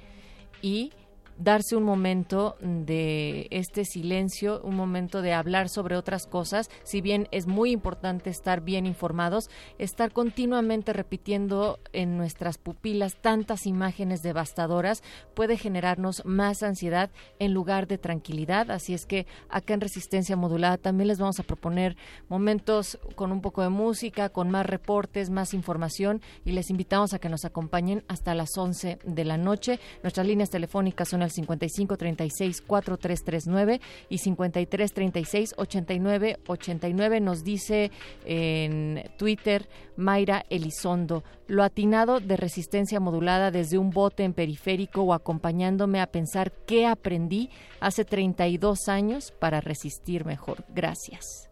[0.60, 0.92] y
[1.40, 7.28] darse un momento de este silencio, un momento de hablar sobre otras cosas, si bien
[7.32, 15.02] es muy importante estar bien informados, estar continuamente repitiendo en nuestras pupilas tantas imágenes devastadoras
[15.34, 20.76] puede generarnos más ansiedad en lugar de tranquilidad, así es que acá en Resistencia Modulada
[20.76, 21.96] también les vamos a proponer
[22.28, 27.18] momentos con un poco de música, con más reportes, más información y les invitamos a
[27.18, 29.80] que nos acompañen hasta las 11 de la noche.
[30.02, 37.20] Nuestras líneas telefónicas son el 55 36 4339 y 53 36 89 89.
[37.20, 37.90] Nos dice
[38.24, 45.12] en Twitter Mayra Elizondo, lo atinado de resistencia modulada desde un bote en periférico o
[45.14, 47.50] acompañándome a pensar qué aprendí
[47.80, 50.64] hace 32 años para resistir mejor.
[50.74, 51.49] Gracias.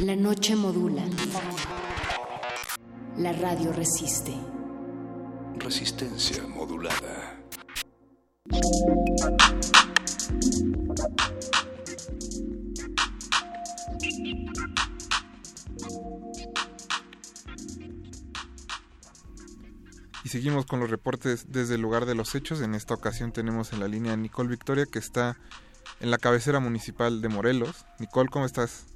[0.00, 1.04] La noche modula.
[3.18, 4.34] La radio resiste.
[5.58, 7.38] Resistencia modulada.
[20.24, 22.62] Y seguimos con los reportes desde el lugar de los hechos.
[22.62, 25.36] En esta ocasión tenemos en la línea a Nicole Victoria, que está
[26.00, 27.84] en la cabecera municipal de Morelos.
[27.98, 28.86] Nicole, ¿cómo estás?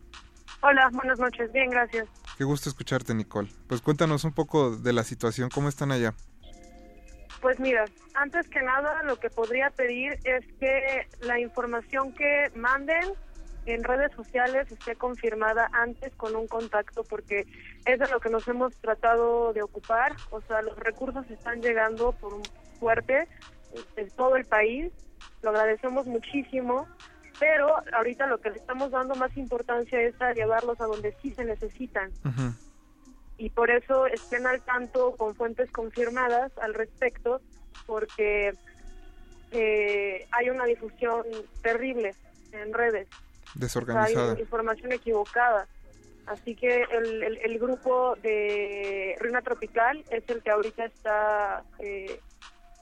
[0.67, 1.53] Hola, buenas noches.
[1.53, 2.09] Bien, gracias.
[2.39, 3.51] Qué gusto escucharte, Nicole.
[3.69, 6.15] Pues cuéntanos un poco de la situación, ¿cómo están allá?
[7.43, 7.85] Pues mira,
[8.15, 13.13] antes que nada lo que podría pedir es que la información que manden
[13.67, 17.47] en redes sociales esté confirmada antes con un contacto porque
[17.85, 22.13] es de lo que nos hemos tratado de ocupar, o sea, los recursos están llegando
[22.13, 22.43] por un
[22.81, 23.29] fuerte
[23.97, 24.91] en todo el país,
[25.43, 26.89] lo agradecemos muchísimo,
[27.39, 31.35] pero ahorita lo que le estamos dando más importancia es a llevarlos a donde sí
[31.35, 32.11] se necesitan.
[33.37, 37.41] Y por eso estén al tanto con fuentes confirmadas al respecto,
[37.87, 38.55] porque
[39.51, 41.25] eh, hay una difusión
[41.63, 42.15] terrible
[42.53, 43.09] en redes.
[43.55, 44.35] Desorganizada.
[44.35, 45.67] hay información equivocada.
[46.27, 52.19] Así que el, el, grupo de Ruina Tropical es el que ahorita está eh,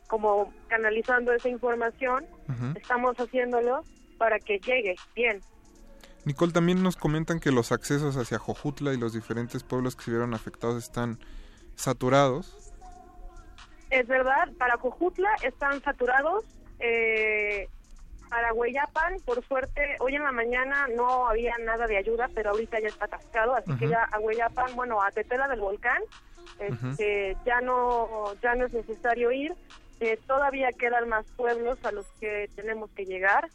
[0.07, 2.27] como canalizando esa información.
[2.77, 3.83] Estamos haciéndolo
[4.23, 5.41] para que llegue bien.
[6.25, 10.13] Nicole, también nos comentan que los accesos hacia Jojutla y los diferentes pueblos que se
[10.13, 11.19] vieron afectados están
[11.75, 12.73] saturados.
[13.91, 16.45] Es verdad, para Jojutla están saturados.
[16.79, 17.69] Eh,
[18.31, 22.79] para Hueyapan, por suerte, hoy en la mañana no había nada de ayuda, pero ahorita
[22.79, 26.01] ya está atascado, así que ya a Hueyapan, bueno, a Tetela del Volcán,
[26.61, 29.53] este, ya no ya no es necesario ir.
[30.01, 33.49] Eh, todavía quedan más pueblos a los que tenemos que llegar.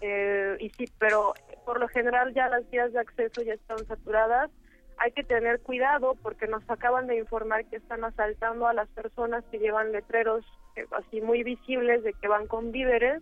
[0.00, 1.34] Eh, y sí, pero
[1.64, 4.50] por lo general ya las vías de acceso ya están saturadas.
[4.98, 9.42] hay que tener cuidado porque nos acaban de informar que están asaltando a las personas
[9.50, 10.44] que llevan letreros
[10.76, 13.20] eh, así muy visibles de que van con víveres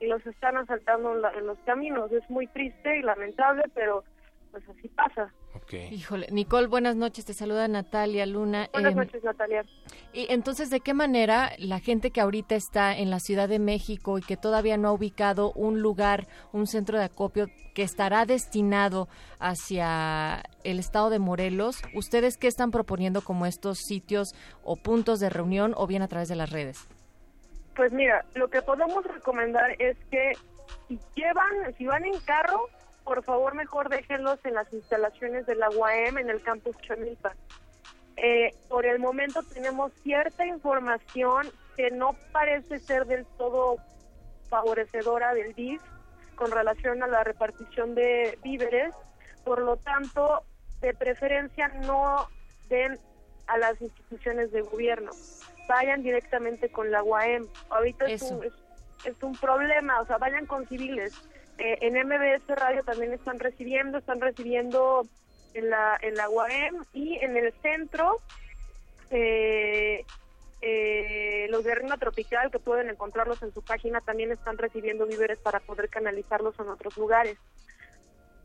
[0.00, 2.10] y los están asaltando en, la- en los caminos.
[2.12, 4.02] Es muy triste y lamentable, pero
[4.50, 5.32] pues así pasa.
[5.90, 8.68] Híjole, Nicole, buenas noches, te saluda Natalia Luna.
[8.72, 9.64] Buenas Em, noches, Natalia.
[10.12, 14.18] Y entonces, ¿de qué manera la gente que ahorita está en la Ciudad de México
[14.18, 19.08] y que todavía no ha ubicado un lugar, un centro de acopio que estará destinado
[19.38, 24.34] hacia el estado de Morelos, ustedes qué están proponiendo como estos sitios
[24.64, 26.88] o puntos de reunión o bien a través de las redes?
[27.76, 30.32] Pues mira, lo que podemos recomendar es que
[30.88, 32.68] si llevan, si van en carro,
[33.04, 37.34] por favor mejor déjenlos en las instalaciones de la UAM en el campus Chomilpa.
[38.16, 43.76] Eh, por el momento tenemos cierta información que no parece ser del todo
[44.48, 45.80] favorecedora del DIF
[46.34, 48.94] con relación a la repartición de víveres,
[49.44, 50.42] por lo tanto,
[50.80, 52.28] de preferencia no
[52.68, 52.98] den
[53.46, 55.10] a las instituciones de gobierno,
[55.68, 57.46] vayan directamente con la UAM.
[57.68, 58.52] Ahorita es un, es,
[59.04, 61.12] es un problema, o sea, vayan con civiles.
[61.60, 65.06] Eh, en MBS Radio también están recibiendo, están recibiendo
[65.52, 68.18] en la, en la UAM y en el centro
[69.10, 70.06] eh,
[70.62, 75.38] eh, los de Rima Tropical, que pueden encontrarlos en su página, también están recibiendo víveres
[75.38, 77.36] para poder canalizarlos en otros lugares.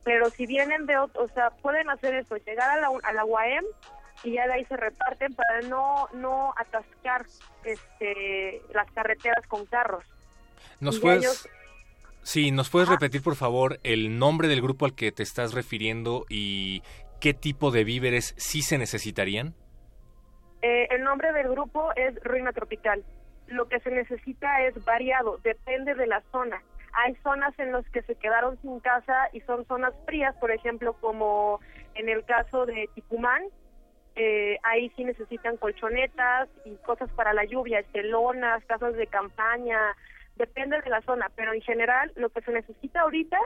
[0.04, 3.24] Pero si vienen de otro, o sea, pueden hacer eso, llegar a la, a la
[3.24, 3.64] UAM
[4.24, 7.26] y ya de ahí se reparten para no no atascar
[7.64, 10.04] este las carreteras con carros.
[10.82, 11.50] ¿Nos Y puedes, ellos-
[12.26, 16.26] sí, nos puedes repetir por favor el nombre del grupo al que te estás refiriendo
[16.30, 16.82] y
[17.22, 19.54] qué tipo de víveres sí se necesitarían?
[20.62, 23.04] Eh, el nombre del grupo es Ruina Tropical.
[23.48, 26.62] Lo que se necesita es variado, depende de la zona.
[26.94, 30.94] Hay zonas en las que se quedaron sin casa y son zonas frías, por ejemplo,
[31.00, 31.60] como
[31.94, 33.44] en el caso de Ticumán,
[34.16, 39.78] eh, ahí sí necesitan colchonetas y cosas para la lluvia, estelonas, casas de campaña,
[40.36, 43.38] depende de la zona, pero en general lo que se necesita ahorita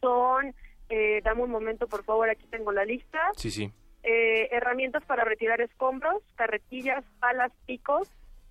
[0.00, 0.54] son,
[0.88, 3.72] eh, dame un momento por favor, aquí tengo la lista, Sí, sí.
[4.02, 8.08] eh, herramientas para retirar escombros, carretillas, palas, picos,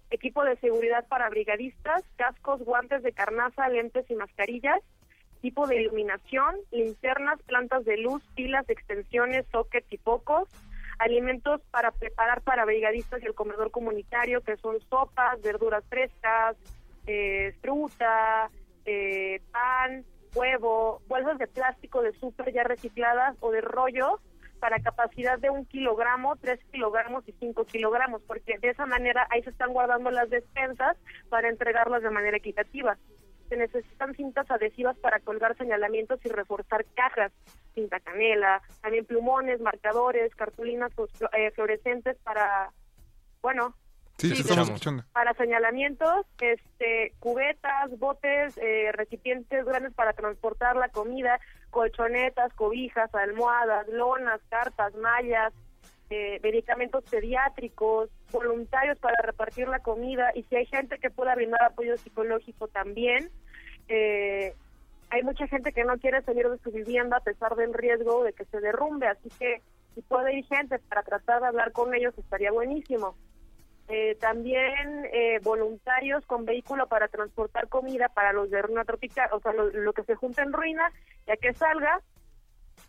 [0.09, 4.79] equipo de seguridad para brigadistas, cascos, guantes de carnaza, lentes y mascarillas,
[5.41, 10.49] tipo de iluminación, linternas, plantas de luz, pilas, extensiones, sockets y focos,
[10.99, 16.55] alimentos para preparar para brigadistas y el comedor comunitario, que son sopas, verduras frescas,
[17.07, 18.49] eh, fruta,
[18.85, 20.05] eh, pan,
[20.35, 24.19] huevo, bolsas de plástico de súper ya recicladas o de rollo
[24.59, 29.43] para capacidad de un kilogramo, tres kilogramos y cinco kilogramos, porque de esa manera ahí
[29.43, 30.97] se están guardando las despensas
[31.29, 32.97] para entregarlas de manera equitativa.
[33.49, 37.31] Se necesitan cintas adhesivas para colgar señalamientos y reforzar cajas,
[37.75, 42.71] cinta canela, también plumones, marcadores, cartulinas fos- eh, fluorescentes para,
[43.41, 43.75] bueno,
[44.17, 44.73] Sí, te Sí, estamos sí.
[44.73, 45.03] escuchando.
[45.13, 51.39] para señalamientos, este, cubetas, botes, eh, recipientes grandes para transportar la comida,
[51.69, 55.53] colchonetas, cobijas, almohadas, lonas, cartas, mallas,
[56.09, 61.61] eh, medicamentos pediátricos, voluntarios para repartir la comida y si hay gente que pueda brindar
[61.63, 63.29] apoyo psicológico también.
[63.87, 64.53] Eh,
[65.09, 68.33] hay mucha gente que no quiere salir de su vivienda a pesar del riesgo de
[68.33, 69.61] que se derrumbe, así que
[69.95, 73.15] si puede ir gente para tratar de hablar con ellos estaría buenísimo.
[73.89, 79.39] Eh, también eh, voluntarios con vehículo para transportar comida para los de ruina tropical, o
[79.39, 80.91] sea, lo, que se junta en ruina,
[81.25, 82.01] ya que salga,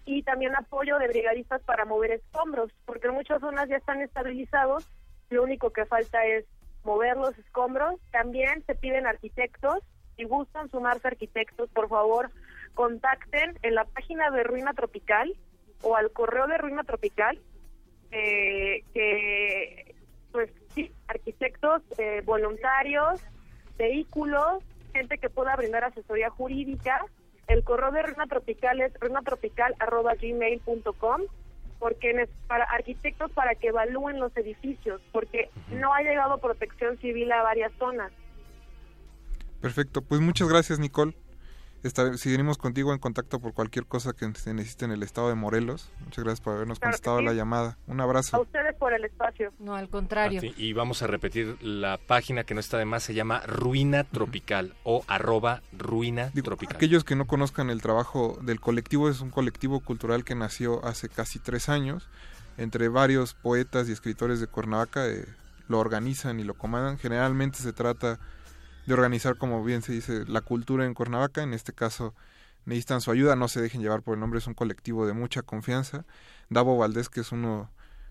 [0.05, 4.89] y también apoyo de brigadistas para mover escombros, porque muchas zonas ya están estabilizados,
[5.31, 6.47] lo único que falta es
[6.83, 8.01] mover los escombros.
[8.11, 9.79] También se piden arquitectos,
[10.17, 12.31] si gustan sumarse arquitectos, por favor,
[12.75, 15.33] contacten en la página de Ruina Tropical
[15.83, 17.41] o al correo de Ruina Tropical,
[18.11, 19.95] eh, que
[20.33, 23.21] pues sí, arquitectos, eh, voluntarios,
[23.77, 27.05] vehículos, gente que pueda brindar asesoría jurídica.
[27.47, 31.21] El correo de Ruina Tropical es ruinatropical.gmail.com
[31.79, 37.31] porque es para arquitectos para que evalúen los edificios, porque no ha llegado protección civil
[37.31, 38.11] a varias zonas.
[39.61, 41.15] Perfecto, pues muchas gracias Nicole.
[41.85, 45.37] Estar- seguiremos contigo en contacto por cualquier cosa que se necesite en el estado de
[45.37, 45.91] Morelos.
[46.05, 47.25] Muchas gracias por habernos Claro contestado sí.
[47.25, 47.79] la llamada.
[47.87, 48.41] Un A abrazo.
[48.43, 49.53] ustedes por el espacio.
[49.61, 50.41] No, al contrario.
[50.57, 54.75] Y vamos a repetir la página que no está de más, se llama Ruina Tropical
[54.83, 56.75] o arroba Ruina Tropical.
[56.77, 61.09] Aquellos que no conozcan el trabajo del colectivo, es un colectivo cultural que nació hace
[61.09, 62.09] casi tres años.
[62.57, 65.25] Entre varios poetas y escritores de Cuernavaca eh,
[65.69, 66.99] lo organizan y lo comandan.
[66.99, 68.19] Generalmente se trata
[68.89, 72.15] de organizar, como bien se dice, la cultura en Cuernavaca, en este caso
[72.65, 75.43] necesitan su ayuda, no se dejen llevar por el nombre, es un colectivo de mucha
[75.43, 76.05] confianza.
[76.49, 77.71] Davo Valdés, que es uno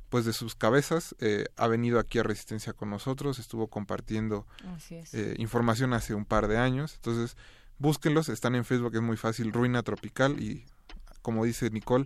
[0.09, 4.45] pues de sus cabezas, eh, ha venido aquí a Resistencia con nosotros, estuvo compartiendo
[4.89, 7.35] eh, información hace un par de años, entonces
[7.77, 10.63] búsquenlos, están en Facebook, es muy fácil, Ruina Tropical y
[11.21, 12.05] como dice Nicole,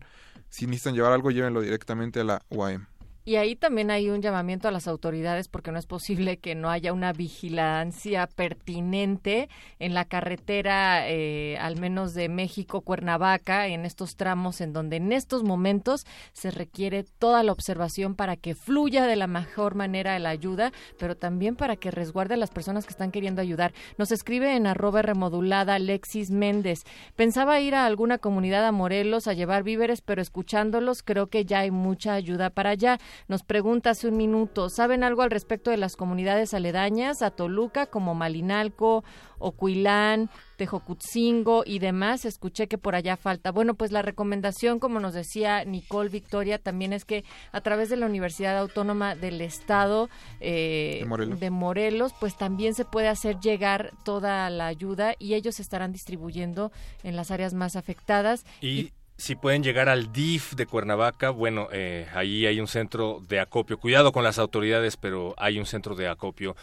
[0.50, 2.88] si necesitan llevar algo, llévenlo directamente a la UAM.
[3.24, 6.72] Y ahí también hay un llamamiento a las autoridades porque no es posible que no
[6.72, 14.60] haya una vigilancia pertinente en la carretera, eh, al menos de México-Cuernavaca, en estos tramos
[14.60, 19.28] en donde en estos momentos se requiere toda la observación para que fluya de la
[19.28, 23.42] mejor manera la ayuda, pero también para que resguarde a las personas que están queriendo
[23.42, 23.72] ayudar.
[24.00, 26.84] Nos escribe en arroba remodulada Alexis Méndez.
[27.16, 31.60] Pensaba ir a alguna comunidad a Morelos a llevar víveres, pero escuchándolos creo que ya
[31.60, 32.98] hay mucha ayuda para allá.
[33.28, 37.86] Nos pregunta hace un minuto, ¿saben algo al respecto de las comunidades aledañas a Toluca
[37.86, 39.04] como Malinalco,
[39.40, 42.26] Ocuilán, Tejocutzingo y demás?
[42.26, 43.52] Escuché que por allá falta.
[43.52, 47.98] Bueno, pues la recomendación, como nos decía Nicole Victoria, también es que a través de
[47.98, 50.10] la Universidad Autónoma del Estado
[50.40, 51.00] eh,
[51.40, 52.14] de, Morelos.
[52.20, 56.72] pues también se puede hacer llegar toda la ayuda y ellos estarán distribuyendo
[57.04, 58.46] en las áreas más afectadas.
[58.62, 63.40] y si pueden llegar al DIF de Cuernavaca, bueno, eh, ahí hay un centro de
[63.40, 63.78] acopio.
[63.78, 66.56] Cuidado con las autoridades, pero hay un centro de acopio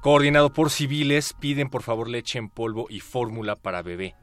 [0.00, 1.34] coordinado por civiles.
[1.38, 4.14] Piden por favor leche en polvo y fórmula para bebé.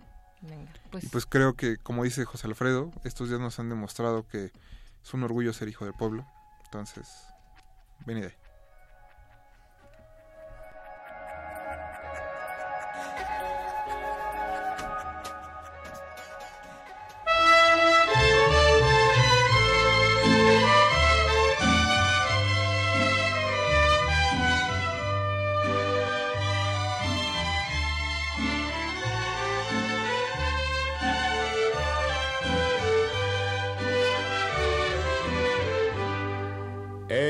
[0.90, 1.04] pues...
[1.04, 4.50] Y pues creo que, como dice José Alfredo, estos días nos han demostrado que
[5.04, 6.26] es un orgullo ser hijo del pueblo.
[6.66, 7.08] Entonces,
[8.08, 8.43] venid ahí.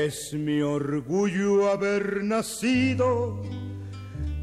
[0.06, 3.40] Es mi orgullo haber nacido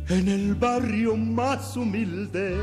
[0.10, 2.58] en el barrio más humilde,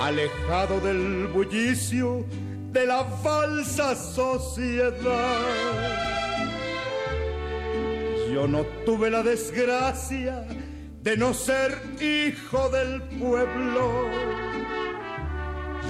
[0.00, 2.24] alejado del bullicio
[2.70, 4.92] de la falsa sociedad.
[8.32, 10.46] Yo no tuve la desgracia
[11.02, 14.08] de no ser hijo del pueblo.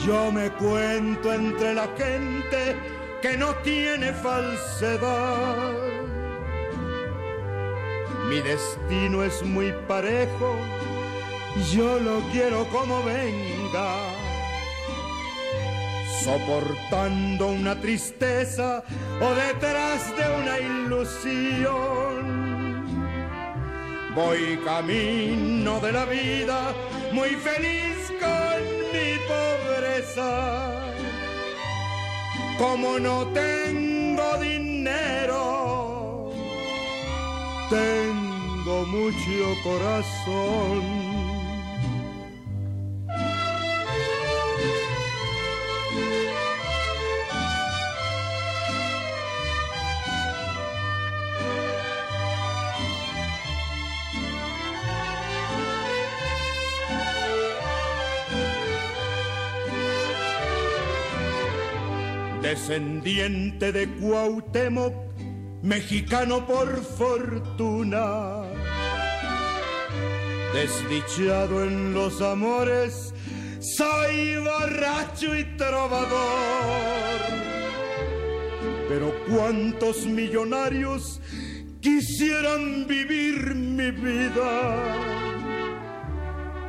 [0.06, 5.74] Yo me cuento entre la gente que no tiene falsedad.
[8.28, 10.56] Mi destino es muy parejo,
[11.72, 13.96] yo lo quiero como venga,
[16.22, 18.84] soportando una tristeza
[19.20, 22.20] o detrás de una ilusión.
[24.14, 26.72] Voy camino de la vida,
[27.12, 30.90] muy feliz con mi pobreza
[32.60, 36.30] como no tengo dinero,
[37.70, 41.09] tengo mucho corazón.
[62.42, 64.94] Descendiente de Cuauhtémoc,
[65.62, 68.42] mexicano por fortuna,
[70.54, 73.14] desdichado en los amores,
[73.60, 76.10] soy borracho y trovador.
[78.88, 81.20] Pero cuántos millonarios
[81.80, 85.29] quisieran vivir mi vida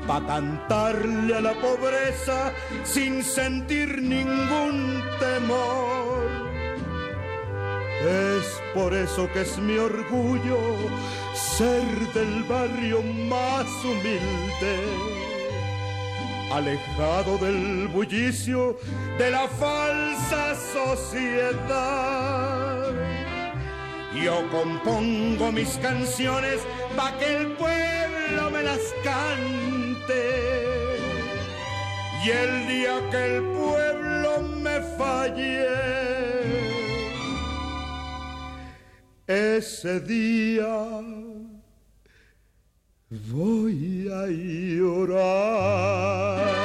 [0.07, 2.51] pa' cantarle a la pobreza
[2.83, 6.29] sin sentir ningún temor.
[8.01, 10.57] Es por eso que es mi orgullo
[11.35, 11.83] ser
[12.13, 14.75] del barrio más humilde,
[16.51, 18.77] alejado del bullicio
[19.17, 22.11] de la falsa sociedad.
[24.23, 26.59] Yo compongo mis canciones
[26.97, 29.90] pa' que el pueblo me las cante
[32.23, 35.67] y el día que el pueblo me falle,
[39.27, 41.01] ese día
[43.09, 44.27] voy a
[44.79, 46.60] llorar.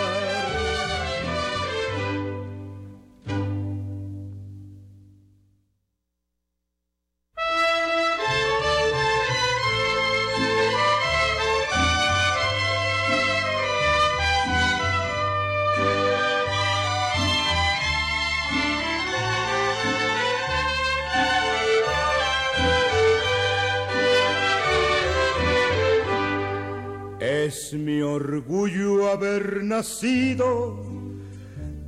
[27.74, 30.84] Orgullo haber nacido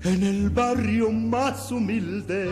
[0.02, 2.50] en el barrio más humilde,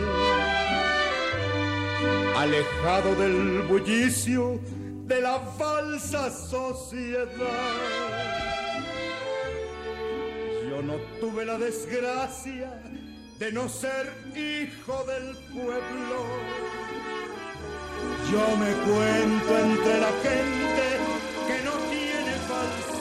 [2.37, 4.61] alejado del bullicio
[5.05, 7.27] de la falsa sociedad.
[10.69, 12.81] Yo no tuve la desgracia
[13.39, 16.19] de no ser hijo del pueblo.
[18.31, 20.87] Yo me cuento entre la gente
[21.47, 22.96] que no tiene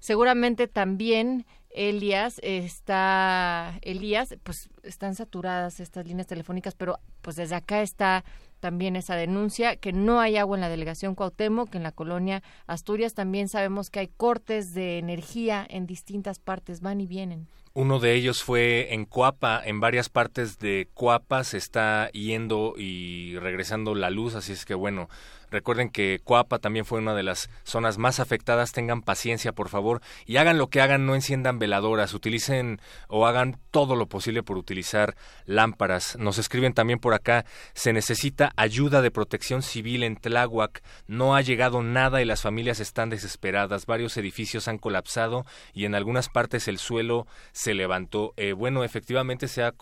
[0.00, 7.82] Seguramente también Elias está Elías, pues están saturadas estas líneas telefónicas, pero pues desde acá
[7.82, 8.24] está
[8.58, 12.42] también esa denuncia que no hay agua en la delegación Cuauhtémoc, que en la colonia
[12.66, 17.48] Asturias también sabemos que hay cortes de energía en distintas partes, van y vienen.
[17.80, 23.38] Uno de ellos fue en Coapa, en varias partes de Coapa se está yendo y
[23.38, 25.08] regresando la luz, así es que bueno,
[25.50, 28.72] Recuerden que Coapa también fue una de las zonas más afectadas.
[28.72, 33.58] Tengan paciencia, por favor, y hagan lo que hagan, no enciendan veladoras, utilicen o hagan
[33.72, 35.16] todo lo posible por utilizar
[35.46, 36.16] lámparas.
[36.18, 37.44] Nos escriben también por acá,
[37.74, 40.82] se necesita ayuda de protección civil en Tláhuac.
[41.08, 43.86] No ha llegado nada y las familias están desesperadas.
[43.86, 45.44] Varios edificios han colapsado
[45.74, 48.32] y en algunas partes el suelo se levantó.
[48.36, 49.72] Eh, bueno, efectivamente se ha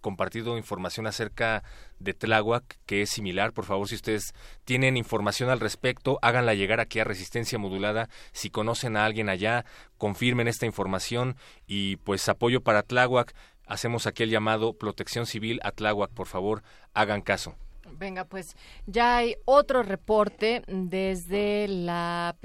[0.00, 1.62] compartido información acerca
[1.98, 3.52] de Tláhuac que es similar.
[3.52, 4.34] Por favor, si ustedes
[4.64, 8.08] tienen información al respecto, háganla llegar aquí a Resistencia Modulada.
[8.32, 9.64] Si conocen a alguien allá,
[9.98, 13.34] confirmen esta información y pues apoyo para Tláhuac.
[13.66, 16.10] Hacemos aquí el llamado Protección Civil a Tláhuac.
[16.10, 16.62] Por favor,
[16.92, 17.54] hagan caso.
[17.92, 18.56] Venga, pues
[18.86, 22.36] ya hay otro reporte desde la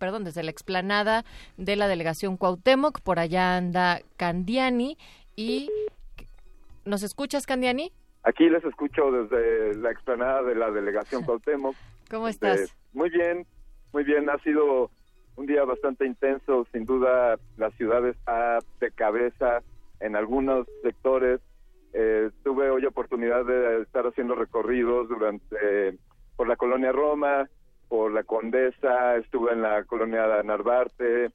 [0.00, 1.24] perdón, desde la explanada
[1.56, 4.98] de la delegación Cuauhtémoc, por allá anda Candiani
[5.36, 5.70] y
[6.84, 7.92] ¿Nos escuchas, Candiani?
[8.24, 11.76] Aquí les escucho desde la explanada de la delegación Cuauhtémoc.
[12.10, 12.60] ¿Cómo estás?
[12.60, 13.46] Este, muy bien,
[13.92, 14.28] muy bien.
[14.30, 14.90] Ha sido
[15.36, 16.66] un día bastante intenso.
[16.72, 19.62] Sin duda, la ciudad está de cabeza
[20.00, 21.40] en algunos sectores.
[21.92, 25.98] Eh, tuve hoy oportunidad de estar haciendo recorridos durante
[26.36, 27.48] por la colonia Roma,
[27.90, 31.32] por la Condesa, estuve en la colonia Narvarte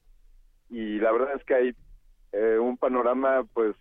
[0.70, 1.76] y la verdad es que hay
[2.32, 3.76] eh, un panorama pues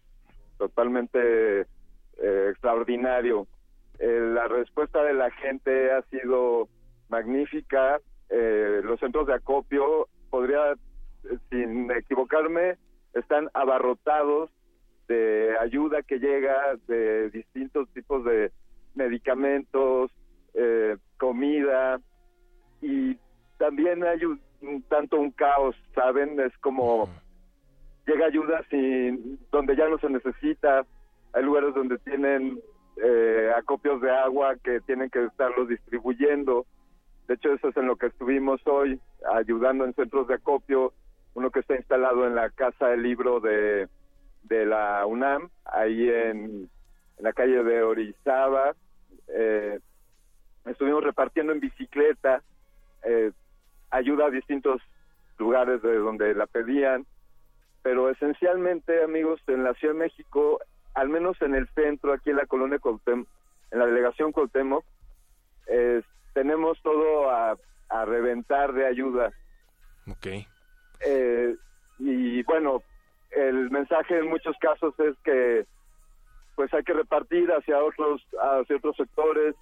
[0.59, 3.47] totalmente eh, extraordinario.
[4.01, 6.69] Eh, la respuesta de la gente ha sido
[7.09, 8.01] magnífica.
[8.29, 10.75] Eh, los centros de acopio, podría,
[11.51, 12.77] sin equivocarme,
[13.15, 14.51] están abarrotados
[15.07, 18.51] de ayuda que llega de distintos tipos de
[18.97, 20.11] medicamentos,
[21.19, 22.01] comida
[22.85, 23.19] y
[23.57, 26.39] también hay un, tanto un caos, ¿saben?
[26.39, 27.09] Es como
[28.07, 30.85] llega ayuda sin, donde ya no se necesita,
[31.33, 32.61] hay lugares donde tienen
[33.03, 36.67] eh, acopios de agua que tienen que estarlos distribuyendo.
[37.27, 39.01] De hecho, eso es en lo que estuvimos hoy,
[39.35, 40.93] ayudando en centros de acopio,
[41.33, 43.89] uno que está instalado en la Casa del Libro de,
[44.43, 46.69] de la UNAM, ahí en,
[47.19, 48.75] la calle de Orizaba.
[49.29, 49.81] Eh,
[50.67, 52.43] estuvimos repartiendo en bicicleta
[53.05, 53.33] eh,
[53.91, 54.81] ayuda a distintos
[55.39, 57.07] lugares de donde la pedían
[57.85, 60.59] pero esencialmente, amigos, en la Ciudad de México,
[60.95, 63.29] al menos en el centro, aquí en la colonia Cuauhtémoc,
[63.71, 64.83] en la delegación Cuauhtémoc,
[65.67, 66.01] eh,
[66.33, 67.59] tenemos todo a,
[67.91, 69.33] a reventar de ayuda.
[70.11, 70.27] Ok.
[71.07, 71.57] Eh,
[71.99, 72.83] y bueno,
[73.33, 75.67] el mensaje en muchos casos es que
[76.57, 79.57] pues hay que repartir hacia otros hacia otros sectores.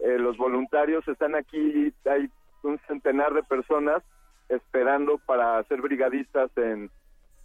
[0.00, 2.28] Eh, los voluntarios están aquí, hay
[2.62, 4.02] un centenar de personas
[4.48, 6.90] esperando para ser brigadistas en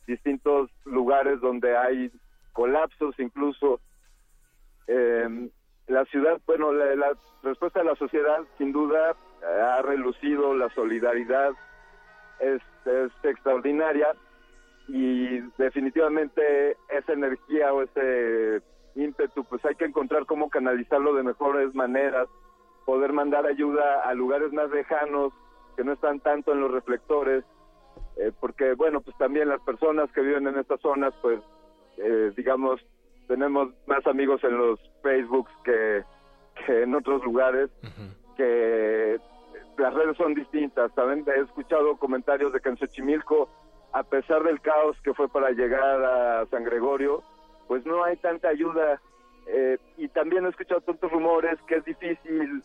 [0.06, 2.11] distintos lugares donde hay
[2.53, 3.80] colapsos incluso.
[4.88, 5.49] Eh,
[5.88, 7.14] la ciudad, bueno, la, la
[7.44, 11.52] respuesta de la sociedad sin duda ha relucido la solidaridad,
[12.39, 14.07] es, es extraordinaria
[14.88, 18.61] y definitivamente esa energía o ese
[18.95, 22.27] ímpetu, pues hay que encontrar cómo canalizarlo de mejores maneras,
[22.88, 25.34] poder mandar ayuda a lugares más lejanos
[25.76, 27.43] que no están tanto en los reflectores,
[28.15, 31.41] eh, porque bueno, pues también las personas que viven en estas zonas, pues
[31.97, 32.80] eh, digamos,
[33.27, 36.05] tenemos más amigos en los Facebooks que,
[36.65, 37.69] que en otros lugares,
[38.38, 39.19] que
[39.77, 40.89] las redes son distintas.
[40.95, 43.49] También he escuchado comentarios de que en Xochimilco,
[43.91, 47.22] a pesar del caos que fue para llegar a San Gregorio,
[47.68, 49.01] pues no hay tanta ayuda.
[49.47, 52.64] Eh, y también he escuchado tantos rumores que es difícil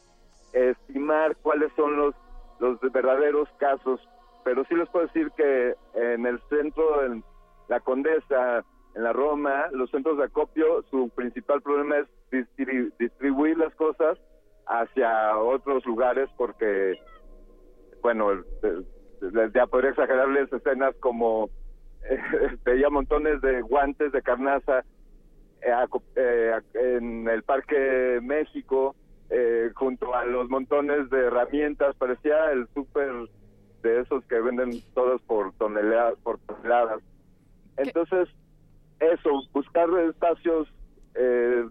[0.52, 2.14] estimar cuáles son los,
[2.60, 4.00] los verdaderos casos.
[4.44, 7.24] Pero sí les puedo decir que en el centro, en
[7.68, 8.64] la Condesa,
[8.94, 14.18] en la Roma, los centros de acopio, su principal problema es distri- distribuir las cosas
[14.66, 16.98] hacia otros lugares porque,
[18.02, 18.42] bueno,
[19.54, 21.48] ya podría exagerarles escenas como
[22.64, 24.80] veía montones de guantes de carnaza
[25.62, 25.72] eh,
[26.16, 28.96] eh, en el Parque México
[29.34, 33.10] eh, junto a los montones de herramientas, parecía el súper
[33.82, 37.00] de esos que venden todos por toneladas, por toneladas.
[37.78, 38.28] Entonces,
[39.00, 40.68] eso, buscar espacios
[41.14, 41.64] eh,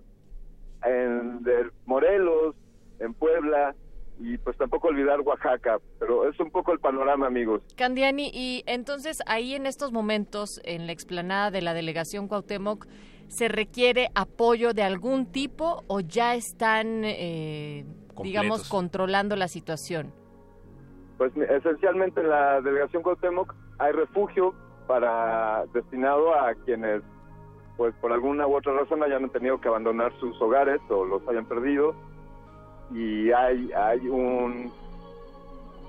[0.84, 2.56] en de Morelos,
[3.00, 3.76] en Puebla
[4.20, 7.62] y pues tampoco olvidar Oaxaca, pero es un poco el panorama, amigos.
[7.78, 12.88] Candiani, y entonces ahí en estos momentos, en la explanada de la delegación Cuauhtémoc,
[13.32, 17.86] ¿se requiere apoyo de algún tipo o ya están, eh,
[18.22, 20.14] digamos, controlando la situación?
[21.18, 24.54] Pues esencialmente en la delegación Cuauhtémoc hay refugio
[24.86, 27.02] para destinado a quienes
[27.78, 31.46] pues por alguna u otra razón hayan tenido que abandonar sus hogares o los hayan
[31.46, 31.96] perdido
[32.94, 34.74] y hay hay un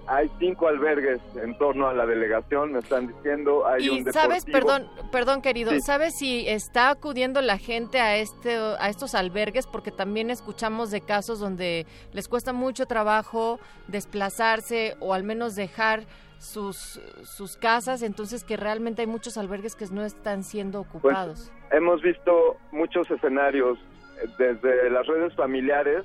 [0.07, 4.45] hay cinco albergues en torno a la delegación me están diciendo hay un Y sabes,
[4.45, 5.81] perdón, perdón querido, Sí.
[5.81, 11.01] ¿sabes si está acudiendo la gente a este a estos albergues porque también escuchamos de
[11.03, 16.05] casos donde les cuesta mucho trabajo desplazarse o al menos dejar
[16.39, 21.53] sus sus casas, entonces que realmente hay muchos albergues que no están siendo Pues, ocupados.
[21.71, 23.79] hemos visto muchos escenarios
[24.21, 26.05] eh, desde las redes familiares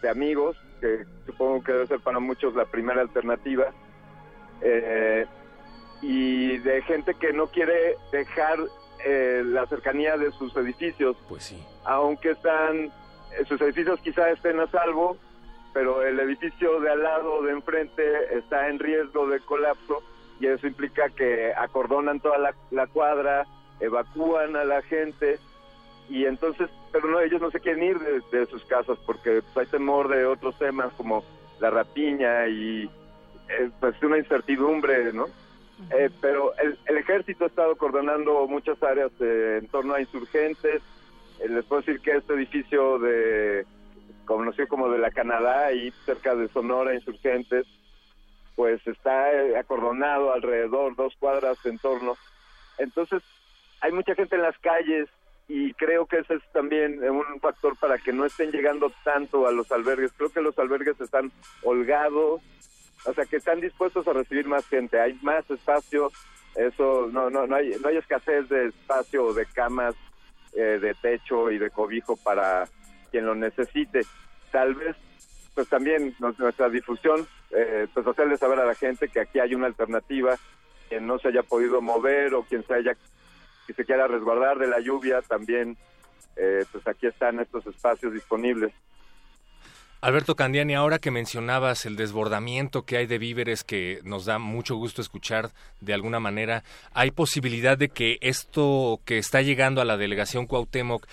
[0.00, 0.56] de amigos,
[0.86, 3.66] que supongo que debe ser para muchos la primera alternativa,
[4.60, 5.26] eh,
[6.02, 8.58] y de gente que no quiere dejar
[9.04, 11.16] eh, la cercanía de sus edificios.
[11.28, 11.62] Pues sí.
[11.84, 15.16] Aunque están, eh, sus edificios quizá estén a salvo,
[15.72, 20.02] pero el edificio de al lado, de enfrente, está en riesgo de colapso
[20.40, 23.46] y eso implica que acordonan toda la, la cuadra,
[23.80, 25.38] evacúan a la gente
[26.08, 29.66] y entonces, pero no, ellos no se quieren ir de, de sus casas porque pues,
[29.66, 31.24] hay temor de otros temas como
[31.60, 32.90] la rapiña y
[33.48, 35.26] eh, pues una incertidumbre, ¿no?
[35.90, 40.82] Eh, pero el, el ejército ha estado coordinando muchas áreas eh, en torno a insurgentes.
[41.40, 43.66] Eh, les puedo decir que este edificio de
[44.24, 47.66] conocido como de la Canadá, ahí cerca de Sonora, insurgentes,
[48.56, 49.28] pues está
[49.58, 52.16] acordonado alrededor, dos cuadras en torno.
[52.78, 53.22] Entonces,
[53.82, 55.08] hay mucha gente en las calles
[55.48, 59.46] y creo que ese es también eh, un factor para que no estén llegando tanto
[59.46, 60.12] a los albergues.
[60.16, 61.30] Creo que los albergues están
[61.62, 62.42] holgados,
[63.04, 65.00] o sea, que están dispuestos a recibir más gente.
[65.00, 66.10] Hay más espacio,
[66.56, 69.94] eso no no no hay no hay escasez de espacio de camas,
[70.54, 72.64] eh, de techo y de cobijo para
[73.12, 74.00] quien lo necesite.
[74.50, 74.96] Tal vez
[75.54, 79.68] pues también nuestra difusión, eh, pues hacerle saber a la gente que aquí hay una
[79.68, 80.36] alternativa,
[80.90, 82.94] quien no se haya podido mover o quien se haya
[83.66, 85.76] que se quiera resguardar de la lluvia, también
[86.36, 88.72] eh, pues aquí están estos espacios disponibles.
[90.02, 94.76] Alberto Candiani, ahora que mencionabas el desbordamiento que hay de víveres que nos da mucho
[94.76, 96.62] gusto escuchar de alguna manera,
[96.92, 101.06] ¿hay posibilidad de que esto que está llegando a la delegación Cuauhtémoc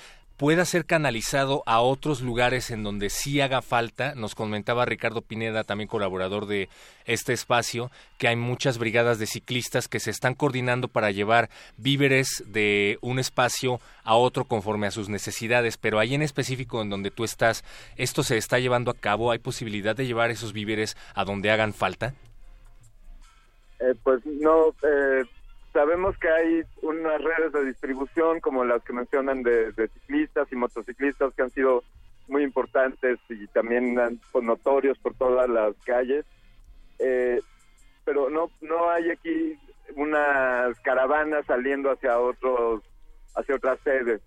[0.43, 4.13] pueda ser canalizado a otros lugares en donde sí haga falta.
[4.13, 6.67] Nos comentaba Ricardo Pineda, también colaborador de
[7.05, 12.43] este espacio, que hay muchas brigadas de ciclistas que se están coordinando para llevar víveres
[12.45, 17.09] de un espacio a otro conforme a sus necesidades, pero ahí en específico en donde
[17.09, 17.63] tú estás,
[17.95, 19.31] ¿esto se está llevando a cabo?
[19.31, 22.15] ¿Hay posibilidad de llevar esos víveres a donde hagan falta?
[23.79, 25.23] Eh, pues no, eh,
[25.73, 31.33] sabemos que hay unas redes de distribución como las que mencionan de, ciclistas y motociclistas
[31.33, 31.83] que han sido
[32.27, 33.97] muy importantes y también
[34.41, 36.25] notorios por todas las calles.
[36.99, 37.41] Eh,
[38.05, 39.57] pero no no hay aquí
[39.95, 42.83] unas caravanas saliendo hacia otros
[43.35, 44.21] hacia otras sedes.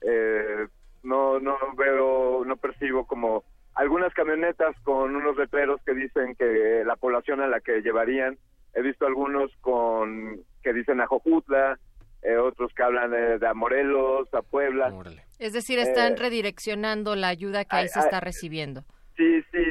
[0.00, 0.68] Eh,
[1.02, 3.42] no no veo no percibo como
[3.74, 8.38] algunas camionetas con unos letreros que dicen que la población a la que llevarían
[8.74, 11.78] he visto algunos con que dicen a Jojutla,
[12.22, 14.92] eh, otros que hablan de, a Morelos, a Puebla.
[15.38, 18.84] Es decir, están eh, redireccionando la ayuda que ahí se está recibiendo.
[19.16, 19.64] Sí, sí.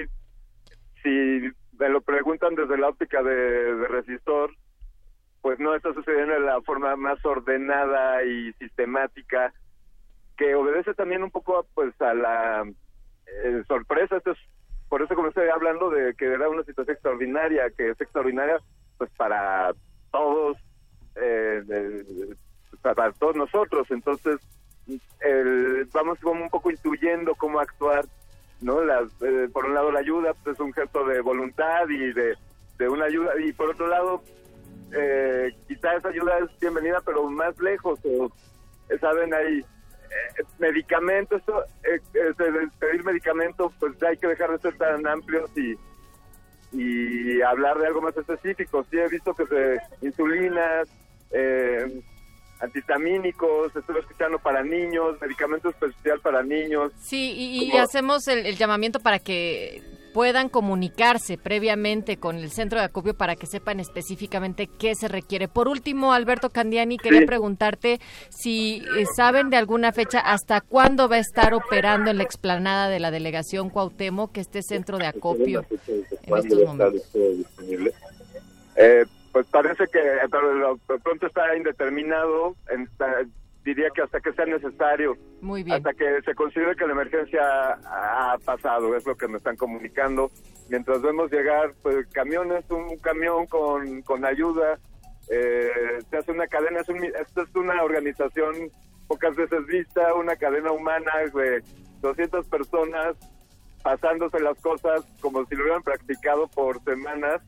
[1.02, 4.52] Si me lo preguntan desde la óptica de, resistor,
[5.42, 9.52] pues no está sucediendo de la forma más ordenada y sistemática,
[10.38, 14.18] que obedece también un poco pues a la eh, sorpresa.
[14.18, 14.38] Esto es,
[14.88, 18.60] por eso comencé hablando de que era una situación extraordinaria, que es extraordinaria
[19.04, 19.74] pues para
[20.12, 20.58] todos
[21.16, 21.62] eh,
[22.82, 23.86] para todos nosotros.
[23.92, 24.40] Entonces,
[25.94, 28.06] vamos como un poco intuyendo cómo actuar,
[28.62, 28.82] ¿no?
[28.82, 32.38] Las, eh, por un lado, la ayuda pues, es un gesto de voluntad y de,
[32.78, 34.24] de una ayuda, y por otro lado,
[34.94, 38.32] eh, quizá esa ayuda es bienvenida, pero más lejos, o,
[39.02, 39.34] ¿saben?
[39.34, 41.42] Hay eh, medicamentos,
[42.80, 45.76] pedir medicamentos, pues hay que dejar de ser tan amplios y
[46.74, 48.86] y hablar de algo más específico.
[48.90, 50.88] Sí he visto que se insulinas,
[51.32, 52.02] eh,
[52.64, 56.92] antihistamínicos, estuve escuchando para niños, medicamento especial para niños.
[57.00, 59.84] Sí, y, hacemos el, llamamiento para que
[60.14, 65.48] puedan comunicarse previamente con el centro de acopio para que sepan específicamente qué se requiere.
[65.48, 68.00] Por último, Alberto Candiani, quería preguntarte
[68.30, 72.90] si eh, saben de alguna fecha hasta cuándo va a estar operando en la explanada
[72.90, 77.02] de la delegación Cuauhtémoc este centro de acopio en estos momentos.
[78.76, 80.00] Eh, pues parece que
[80.30, 82.56] pero pronto está indeterminado,
[83.66, 85.78] diría que hasta que sea necesario, Muy bien.
[85.78, 87.42] hasta que se considere que la emergencia
[87.84, 90.32] ha pasado, es lo que me están comunicando.
[90.70, 94.78] Mientras vemos llegar pues camiones, un camión con, con ayuda,
[95.30, 98.54] eh, se hace una cadena, es esto es una organización
[99.08, 101.64] pocas veces vista, una cadena humana de
[102.02, 103.16] 200 personas
[103.82, 107.42] pasándose las cosas como si lo hubieran practicado por semanas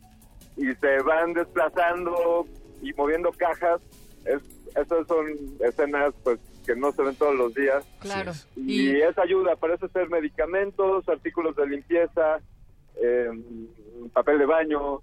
[0.57, 2.45] y se van desplazando
[2.81, 3.81] y moviendo cajas.
[4.25, 4.41] Es,
[4.75, 5.27] esas son
[5.59, 7.85] escenas pues que no se ven todos los días.
[7.99, 8.31] Claro.
[8.55, 12.39] Y, esa ayuda parece ser medicamentos, artículos de limpieza,
[12.95, 13.29] eh,
[14.13, 14.99] papel de baño,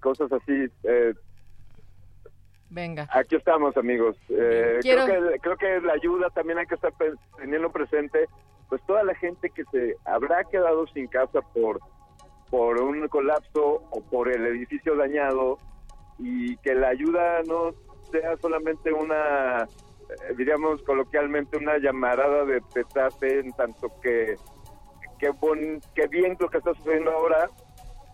[0.00, 0.66] cosas así.
[0.84, 1.14] Eh,
[2.70, 3.08] Venga.
[3.10, 4.16] Aquí estamos, amigos.
[4.28, 6.92] Eh, creo, que, creo que la ayuda también hay que estar
[7.38, 8.26] teniendo presente,
[8.68, 11.80] pues toda la gente que se habrá quedado sin casa por
[12.50, 15.58] por un colapso o por el edificio dañado
[16.18, 17.74] y que la ayuda no
[18.10, 24.36] sea solamente una, eh, diríamos coloquialmente, una llamarada de petate en tanto que
[25.18, 27.50] que, bien lo que está sucediendo ahora,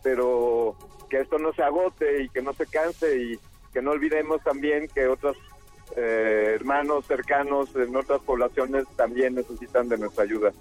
[0.02, 0.76] pero
[1.08, 3.38] que esto no se agote y que no se canse y
[3.72, 5.36] que no olvidemos también que otros
[5.96, 10.52] eh, hermanos cercanos en otras poblaciones también necesitan de nuestra ayuda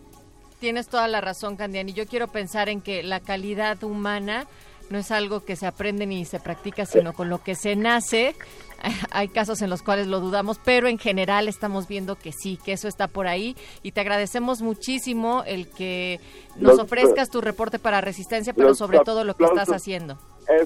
[0.64, 1.91] tienes toda la razón, Candiani.
[1.91, 4.48] Yo quiero pensar en que la calidad humana
[4.90, 8.34] no es algo que se aprende ni se practica, sino con lo que se nace.
[9.11, 12.72] Hay casos en los cuales lo dudamos, pero en general estamos viendo que sí, que
[12.72, 13.57] eso está por ahí.
[13.81, 16.22] Y te agradecemos muchísimo el que
[16.56, 20.18] nos ofrezcas tu reporte para Resistencia, pero sobre todo lo que estás haciendo.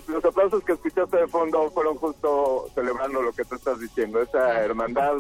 [0.08, 4.64] los aplausos que escuchaste de fondo fueron justo celebrando lo que tú estás diciendo, esa
[4.64, 5.16] hermandad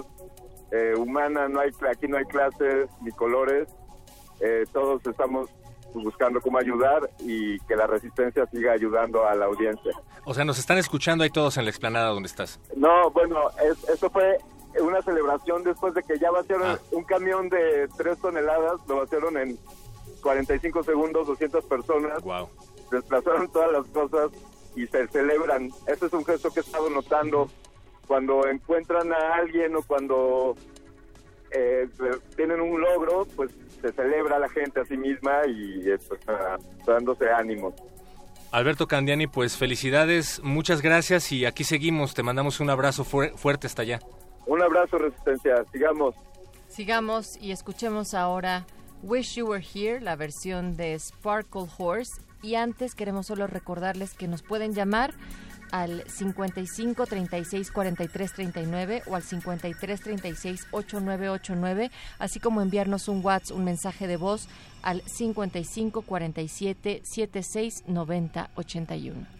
[0.71, 3.67] eh, humana, no hay aquí no hay clases ni colores,
[4.39, 5.49] eh, todos estamos
[5.93, 9.93] buscando cómo ayudar y que la resistencia siga ayudando a la audiencia.
[10.25, 12.59] O sea, nos están escuchando ahí todos en la explanada donde estás.
[12.75, 13.49] No, bueno,
[13.91, 14.37] eso fue
[14.81, 16.79] una celebración después de que ya vaciaron ah.
[16.91, 19.57] un camión de 3 toneladas, lo vaciaron en
[20.21, 22.21] 45 segundos, 200 personas.
[22.23, 22.49] Wow.
[22.91, 24.31] Desplazaron todas las cosas
[24.75, 25.71] y se celebran.
[25.87, 27.49] Este es un gesto que he estado notando
[28.07, 30.55] cuando encuentran a alguien o cuando
[31.51, 31.87] eh,
[32.35, 33.51] tienen un logro, pues
[33.81, 36.19] se celebra la gente a sí misma y pues,
[36.85, 37.73] dándose ánimos.
[38.51, 42.13] Alberto Candiani, pues felicidades, muchas gracias y aquí seguimos.
[42.13, 43.99] Te mandamos un abrazo fuerte hasta allá.
[44.45, 45.63] Un abrazo, Resistencia.
[45.71, 46.15] Sigamos.
[46.69, 48.65] Sigamos y escuchemos ahora
[49.03, 52.21] Wish You Were Here, la versión de Sparkle Horse.
[52.41, 55.13] Y antes queremos solo recordarles que nos pueden llamar
[55.71, 63.57] al 55 36 43 39 o al 53 36 8989, así como enviarnos un WhatsApp,
[63.57, 64.47] un mensaje de voz
[64.81, 69.37] al 55 47 76 90 81.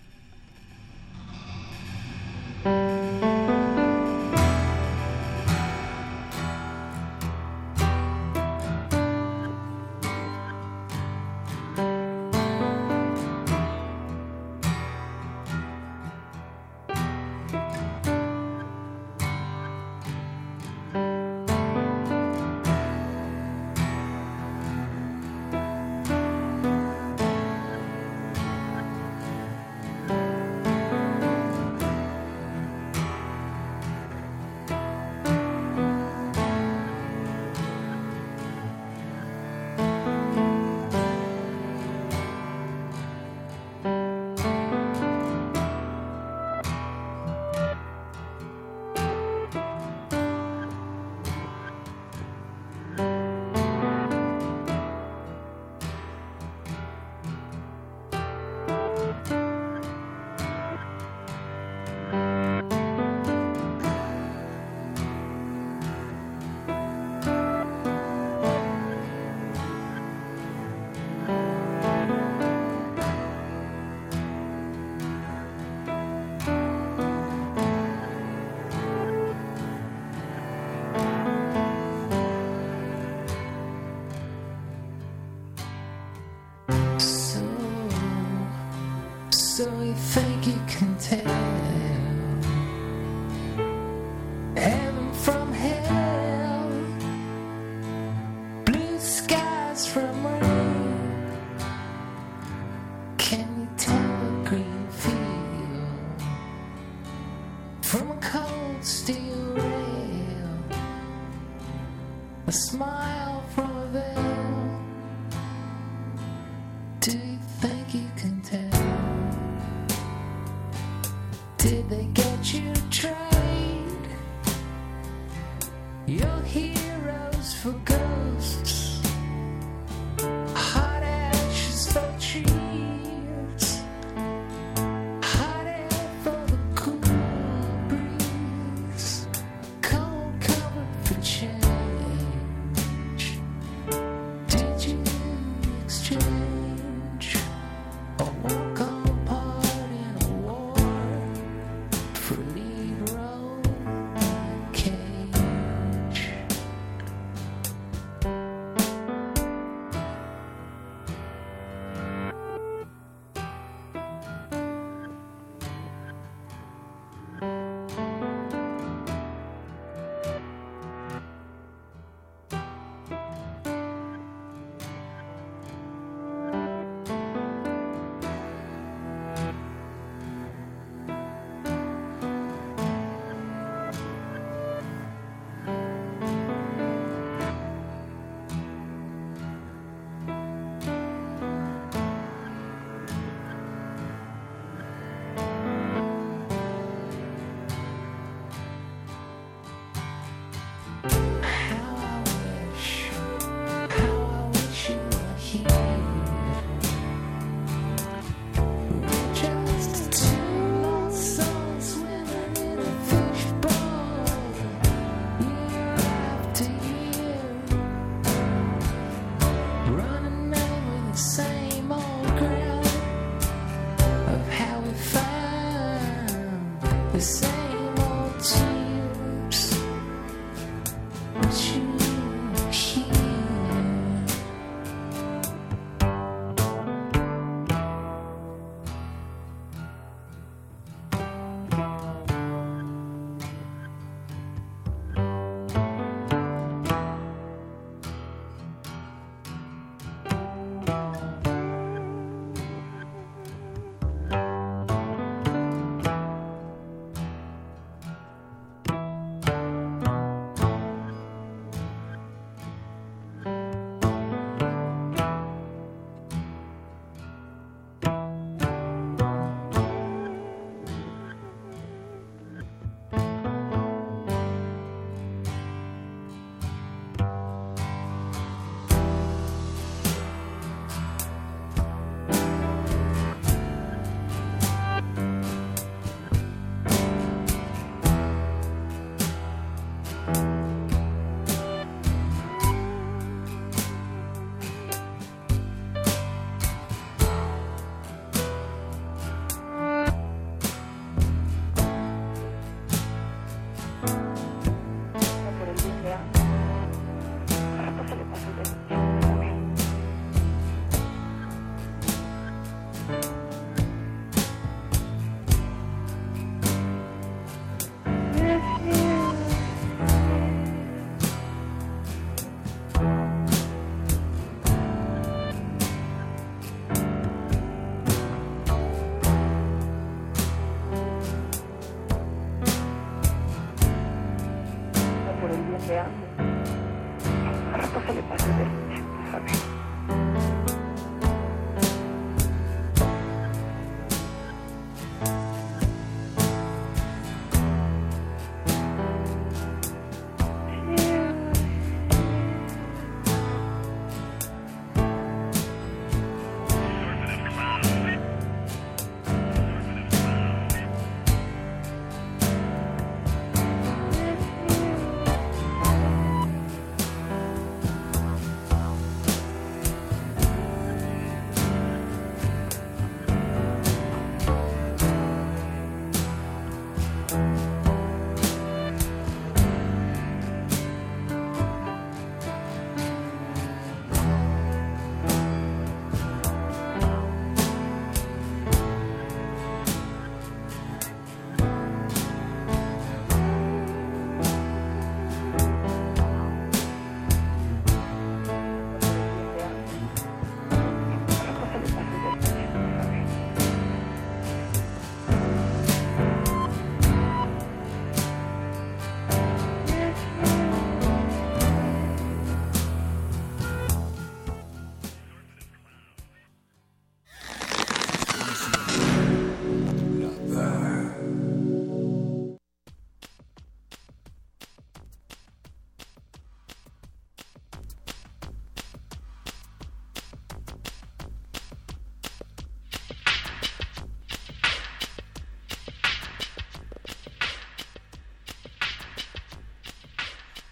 [89.58, 91.47] So you think you can take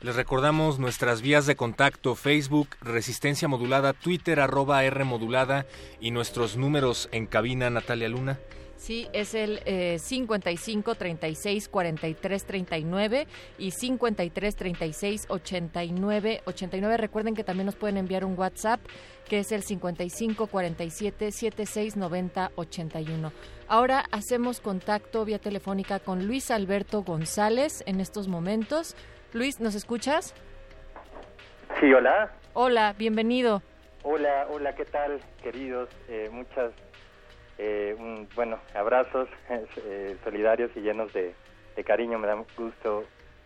[0.06, 5.65] Les recordamos nuestras vías de contacto, Facebook, Resistencia Modulada, Twitter, arroba R Modulada
[5.99, 8.40] y nuestros números en cabina, Natalia Luna.
[8.77, 13.27] Sí, es el eh, 55 36 43 39
[13.57, 16.98] y 53 36 89 89.
[16.98, 18.82] Recuerden que también nos pueden enviar un WhatsApp
[19.27, 23.32] que es el 55 47 76 90 81.
[23.68, 28.95] Ahora hacemos contacto vía telefónica con Luis Alberto González en estos momentos.
[29.36, 30.34] Luis, ¿nos escuchas?
[31.82, 32.32] Sí, hola.
[32.53, 33.62] Hola, bienvenido.
[34.03, 35.90] Hola, hola, ¿qué tal, queridos?
[36.07, 36.72] Eh, muchas,
[37.57, 41.34] eh, un- bueno, abrazos eh, solidarios y llenos de,
[41.76, 42.18] de cariño.
[42.18, 43.03] Me da gusto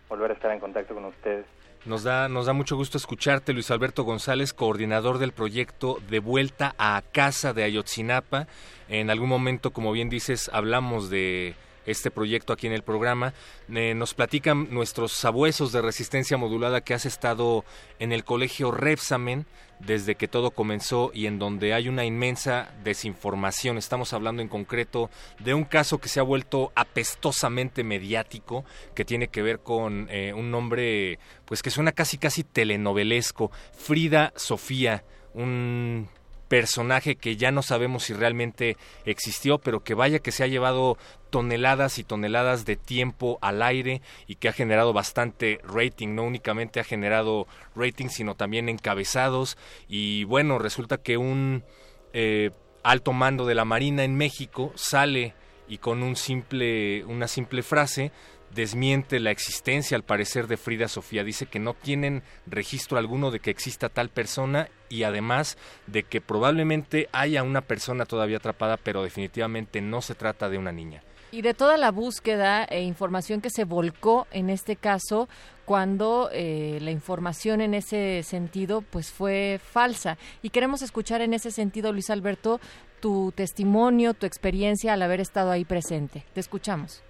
[0.08, 1.44] volver a estar en contacto con ustedes.
[1.86, 6.72] Nos da, nos da mucho gusto escucharte, Luis Alberto González, coordinador del proyecto De Vuelta
[6.78, 8.46] a Casa de Ayotzinapa.
[8.88, 13.34] En algún momento, como bien dices, hablamos de este proyecto aquí en el programa.
[13.72, 17.64] Eh, nos platican nuestros sabuesos de resistencia modulada que has estado
[17.98, 19.46] en el colegio Repsamen
[19.80, 23.78] desde que todo comenzó y en donde hay una inmensa desinformación.
[23.78, 29.28] Estamos hablando en concreto de un caso que se ha vuelto apestosamente mediático, que tiene
[29.28, 35.04] que ver con eh, un nombre pues que suena casi casi telenovelesco, Frida Sofía,
[35.34, 36.08] un
[36.50, 40.98] personaje que ya no sabemos si realmente existió, pero que vaya que se ha llevado
[41.30, 46.80] toneladas y toneladas de tiempo al aire y que ha generado bastante rating, no únicamente
[46.80, 49.56] ha generado rating, sino también encabezados
[49.88, 51.64] y bueno, resulta que un
[52.12, 52.50] eh,
[52.82, 55.34] alto mando de la Marina en México sale
[55.68, 58.12] y con un simple, una simple frase
[58.54, 61.24] desmiente la existencia al parecer de Frida Sofía.
[61.24, 66.20] Dice que no tienen registro alguno de que exista tal persona y además de que
[66.20, 71.02] probablemente haya una persona todavía atrapada, pero definitivamente no se trata de una niña.
[71.32, 75.28] Y de toda la búsqueda e información que se volcó en este caso,
[75.64, 80.18] cuando eh, la información en ese sentido pues fue falsa.
[80.42, 82.58] Y queremos escuchar en ese sentido, Luis Alberto,
[83.00, 86.24] tu testimonio, tu experiencia al haber estado ahí presente.
[86.34, 87.02] Te escuchamos.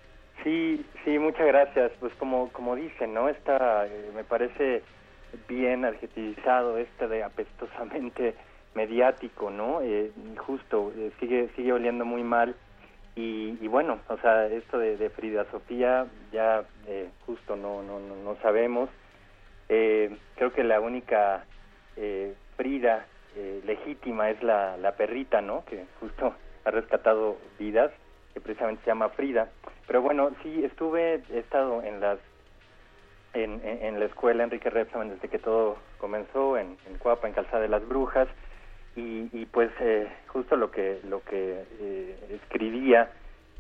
[0.45, 1.93] Sí, sí, muchas gracias.
[2.01, 3.29] Pues como, como dicen, ¿no?
[3.29, 4.83] Está, eh, me parece
[5.49, 8.35] bien adjetivizado este de apestosamente
[8.75, 9.81] mediático, ¿no?
[9.83, 12.55] Eh, justo, eh, sigue, sigue oliendo muy mal.
[13.17, 18.37] Y, y bueno, o sea, esto de, Frida Sofía ya eh, justo no, no, no,
[18.43, 18.89] sabemos.
[19.69, 21.45] Eh, creo que la única
[21.97, 23.07] eh, Frida
[23.37, 25.65] eh, legítima es la, la perrita, ¿no?
[25.65, 26.35] Que justo
[26.65, 27.91] ha rescatado vidas,
[28.33, 29.49] que precisamente se llama Frida.
[29.87, 32.19] Pero bueno, sí, estuve, he estado en las
[33.33, 37.61] en, en, la escuela Enrique Repsamen desde que todo comenzó, en, en Cuapa, en Calzada
[37.63, 38.29] de las Brujas,
[39.01, 43.11] y, y pues eh, justo lo que lo que eh, escribía,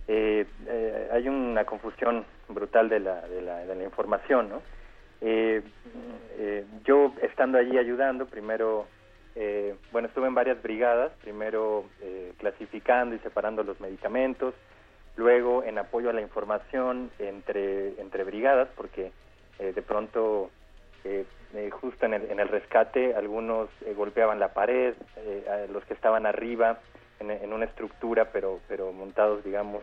[0.06, 4.62] eh, eh, hay una confusión brutal de la, de la, de la información, ¿no?
[5.20, 5.62] Eh,
[6.38, 8.86] eh, yo estando allí ayudando, primero,
[9.92, 11.86] bueno, estuve en varias brigadas, primero
[12.36, 14.54] clasificando y separando los medicamentos,
[15.16, 19.12] luego en apoyo a la información entre, entre brigadas, porque
[19.58, 20.50] de pronto
[21.04, 25.72] eh, eh, justo en el, en el rescate, algunos eh, golpeaban la pared, eh, a
[25.72, 26.78] los que estaban arriba
[27.18, 29.82] en, una estructura, pero, pero montados, digamos,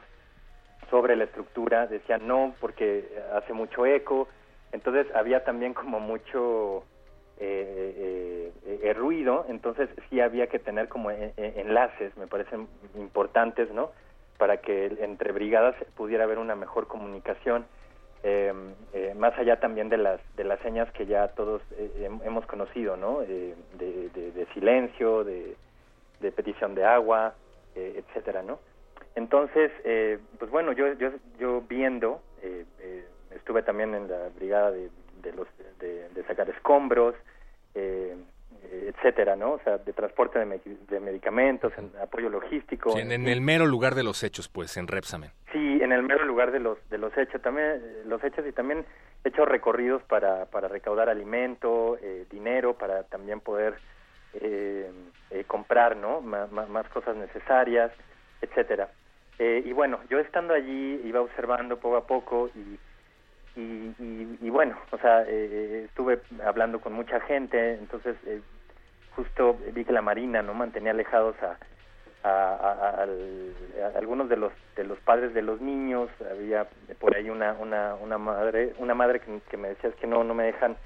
[0.90, 4.28] sobre la estructura, decían no porque hace mucho eco,
[4.72, 6.84] entonces había también como mucho
[7.40, 13.92] eh, eh, ruido, entonces sí había que tener como enlaces, me parecen importantes, ¿no?
[14.40, 17.66] Para que entre brigadas pudiera haber una mejor comunicación,
[18.24, 18.54] eh,
[18.94, 22.46] eh, más allá también de las de las señas que ya todos eh, hem- hemos
[22.46, 23.22] conocido, ¿no?
[23.22, 25.56] Eh, de, de- de silencio, de,
[26.20, 27.36] de petición de agua,
[27.76, 28.60] eh, etcétera, ¿no?
[29.16, 32.22] Entonces, eh, pues bueno, yo yo yo viendo,
[33.36, 34.90] estuve también en la brigada de,
[35.34, 35.48] los
[35.80, 37.16] de, sacar escombros,
[38.64, 39.54] etcétera, ¿no?
[39.54, 42.92] O sea, de transporte de, me- de medicamentos, en apoyo logístico.
[42.92, 45.32] Sí, en, en el mero lugar de los hechos, pues, en Repsamen.
[45.52, 48.52] Sí, en el mero lugar de los de los hechos también eh, los hechos y
[48.52, 48.86] también
[49.24, 53.76] he hecho recorridos para para recaudar alimento, eh, dinero para también poder
[54.34, 54.92] eh,
[55.32, 56.22] eh, comprar, ¿no?
[56.22, 57.92] Ma- más cosas necesarias,
[58.42, 58.90] etcétera.
[59.40, 62.78] Eh, y bueno, yo estando allí iba observando poco a poco y
[63.58, 68.40] y, y, y bueno, o sea, eh, estuve hablando con mucha gente, entonces eh,
[69.16, 71.58] justo vi que la Marina no mantenía alejados a,
[72.24, 73.54] a, a- al-
[73.96, 76.68] a algunos de los de los padres de los niños, había
[77.00, 80.24] por ahí una una una madre una madre que, que me decía es que no
[80.24, 80.78] no me dejan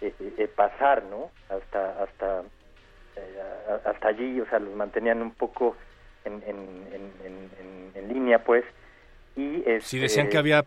[0.00, 1.30] eh, eh, eh, pasar, ¿no?
[1.48, 2.42] Hasta hasta
[3.16, 3.42] eh,
[3.86, 5.76] hasta allí, o sea, los mantenían un poco
[6.24, 6.58] en en,
[6.92, 8.64] en, en, línea, pues.
[9.36, 10.62] Y Sí, este, decían que había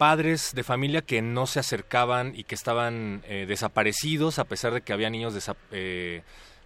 [0.00, 4.80] padres de familia que no se acercaban y que estaban eh, desaparecidos a pesar de
[4.80, 5.34] que había niños
[5.72, 6.22] eh,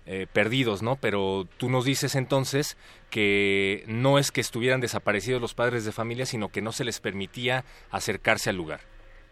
[0.06, 0.94] eh, perdidos, ¿no?
[0.94, 2.78] Pero tú nos dices entonces
[3.10, 7.00] que no es que estuvieran desaparecidos los padres de familia, sino que no se les
[7.00, 8.78] permitía acercarse al lugar.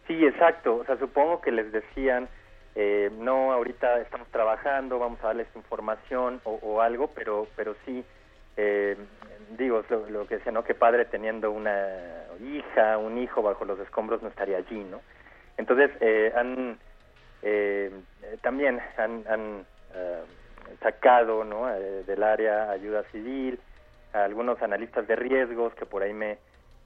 [0.08, 0.78] Sí, exacto.
[0.78, 2.28] O sea, supongo que les decían,
[2.74, 8.04] eh, no, ahorita estamos trabajando, vamos a darles información o, o algo, pero, pero sí,
[8.56, 8.96] eh,
[9.56, 10.64] digo, lo, que decía, ¿no?
[10.64, 11.88] Que padre teniendo una
[12.40, 15.00] hija, un hijo bajo los escombros no estaría allí, ¿no?
[15.56, 16.78] Entonces, eh, han,
[17.42, 17.90] eh,
[18.40, 20.22] también han, han eh,
[20.80, 21.68] sacado, ¿no?
[21.70, 23.58] Eh, del área ayuda civil,
[24.12, 26.38] a algunos analistas de riesgos que por ahí me,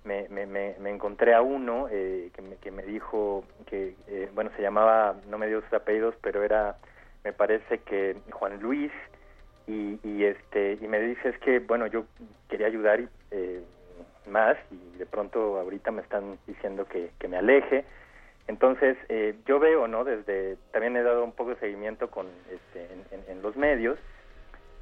[0.04, 4.30] me, me, me, me encontré a uno eh, que, me, que me dijo que, eh,
[4.34, 6.76] bueno, se llamaba, no me dio sus apellidos, pero era,
[7.24, 8.92] me parece que Juan Luis,
[9.66, 12.06] y, y este y me dice es que, bueno, yo
[12.48, 13.62] quería ayudar eh,
[14.26, 17.84] más y de pronto ahorita me están diciendo que, que me aleje.
[18.48, 20.04] Entonces, eh, yo veo, ¿no?
[20.04, 23.98] Desde, también he dado un poco de seguimiento con, este, en, en- los medios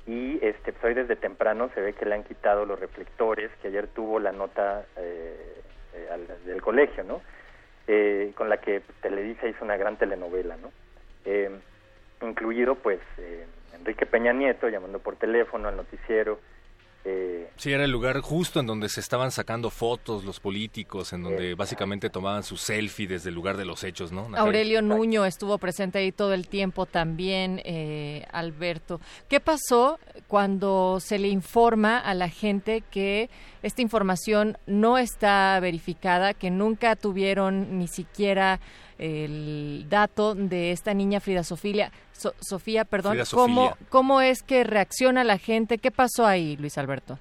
[0.06, 3.68] y este pues hoy desde temprano se ve que le han quitado los reflectores que
[3.68, 5.62] ayer tuvo la nota eh,
[5.94, 7.22] eh, al- del colegio no
[7.86, 10.72] Eh, con la que Televisa hizo una gran telenovela no
[11.24, 11.50] Eh,
[12.22, 13.00] incluido pues
[13.74, 16.40] Enrique Peña Nieto llamando por teléfono al noticiero
[17.06, 21.22] eh, Sí, era el lugar justo en donde se estaban sacando fotos los políticos, en
[21.22, 24.22] donde básicamente tomaban su selfie desde el lugar de los hechos, ¿no?
[24.22, 24.40] Natalia?
[24.40, 29.00] Aurelio Nuño estuvo presente ahí todo el tiempo también, eh, Alberto.
[29.28, 29.98] ¿Qué pasó
[30.28, 33.28] cuando se le informa a la gente que
[33.62, 38.60] esta información no está verificada, que nunca tuvieron ni siquiera
[38.98, 43.86] el dato de esta niña Frida Sofía, So- Sofía, perdón, Frida ¿cómo, Sofía.
[43.90, 45.78] ¿cómo es que reacciona la gente?
[45.78, 47.18] ¿Qué pasó ahí, Luis Alberto?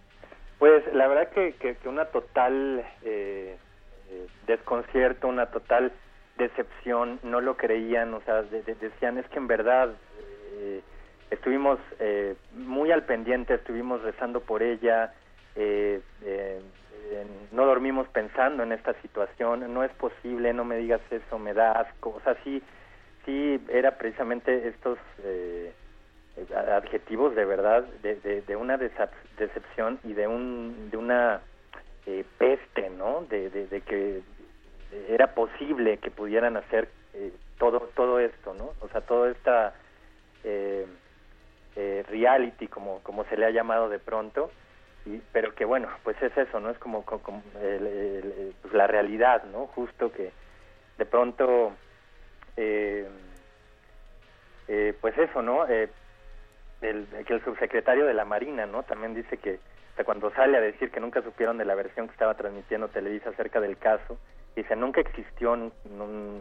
[0.59, 3.57] Pues la verdad que, que, que una total eh,
[4.09, 5.91] eh, desconcierto, una total
[6.37, 9.89] decepción, no lo creían, o sea, de- de- decían es que en verdad
[10.55, 10.81] eh,
[11.31, 15.13] estuvimos eh, muy al pendiente, estuvimos rezando por ella,
[15.55, 16.61] eh, eh,
[17.11, 21.53] eh, no dormimos pensando en esta situación, no es posible, no me digas eso, me
[21.53, 22.61] da asco, sí,
[23.25, 24.97] sí era precisamente estos...
[25.23, 25.73] Eh,
[26.35, 31.41] eh, adjetivos de verdad de, de, una decepción y de un de una
[32.07, 34.23] eh, peste no de, de, que
[35.09, 39.75] era posible que pudieran hacer eh, todo todo esto no o sea todo esta
[40.43, 40.87] eh,
[42.09, 44.49] reality como como se le ha llamado de pronto
[45.05, 48.87] y, pero que bueno pues es eso no es como, co- como el- pues, la
[48.87, 50.31] realidad no justo que
[50.97, 51.73] de pronto
[52.57, 53.07] eh,
[54.67, 55.89] eh, pues eso no eh,
[56.81, 58.83] el, que el subsecretario de la Marina, ¿no?
[58.83, 59.59] También dice que
[59.89, 63.29] hasta cuando sale a decir que nunca supieron de la versión que estaba transmitiendo Televisa
[63.29, 64.17] acerca del caso,
[64.55, 65.55] dice nunca existió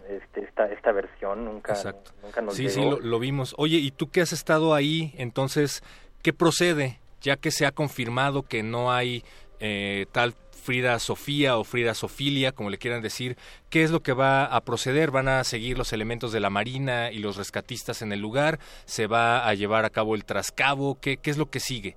[0.08, 2.12] este, esta esta versión, nunca Exacto.
[2.22, 3.54] nunca nos Sí, sí, lo, lo vimos.
[3.58, 5.82] Oye, ¿y tú que has estado ahí, entonces,
[6.22, 6.98] qué procede?
[7.22, 9.22] Ya que se ha confirmado que no hay
[9.60, 13.36] eh, tal Frida Sofía o Frida Sofilia, como le quieran decir,
[13.68, 15.10] ¿qué es lo que va a proceder?
[15.10, 18.58] ¿Van a seguir los elementos de la Marina y los rescatistas en el lugar?
[18.84, 20.98] ¿Se va a llevar a cabo el trascabo?
[21.00, 21.96] ¿Qué, qué es lo que sigue?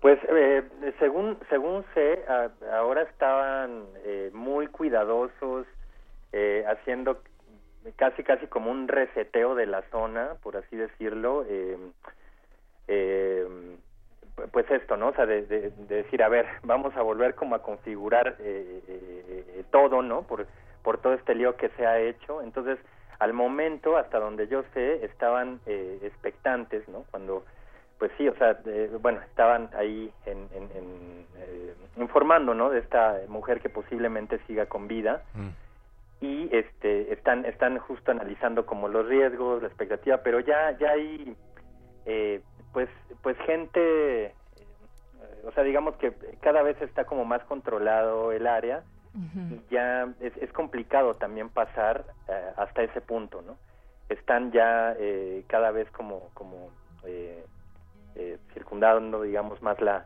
[0.00, 0.62] Pues eh,
[0.98, 2.22] según según sé,
[2.70, 5.66] ahora estaban eh, muy cuidadosos,
[6.32, 7.22] eh, haciendo
[7.96, 11.46] casi casi como un reseteo de la zona, por así decirlo.
[11.48, 11.78] eh,
[12.88, 13.46] eh,
[14.52, 15.08] pues esto, ¿no?
[15.08, 18.80] O sea, de, de- de decir, a ver, vamos a volver como a configurar eh,
[18.88, 20.22] eh, todo, ¿no?
[20.22, 20.46] Por,
[20.82, 22.42] por todo este lío que se ha hecho.
[22.42, 22.78] Entonces,
[23.20, 27.04] al momento, hasta donde yo sé, estaban eh, expectantes, ¿no?
[27.10, 27.44] Cuando,
[27.98, 32.70] pues sí, o sea, eh, bueno, estaban ahí en, en- en, eh, informando, ¿no?
[32.70, 35.22] De esta mujer que posiblemente siga con vida
[36.20, 41.36] y este están están justo analizando como los riesgos la expectativa pero ya ya hay
[42.06, 42.40] eh,
[42.74, 42.90] pues
[43.22, 44.34] pues gente eh,
[45.46, 48.82] o sea digamos que cada vez está como más controlado el área
[49.50, 53.56] y ya es, es complicado también pasar eh, hasta ese punto no
[54.08, 56.70] están ya eh, cada vez como como
[57.04, 57.44] eh,
[58.16, 60.04] eh, circundando digamos más la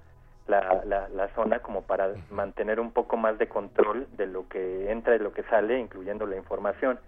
[0.48, 4.90] la, la, la zona como para mantener un poco más de control de lo que
[4.90, 6.98] entra y lo que sale, incluyendo la información.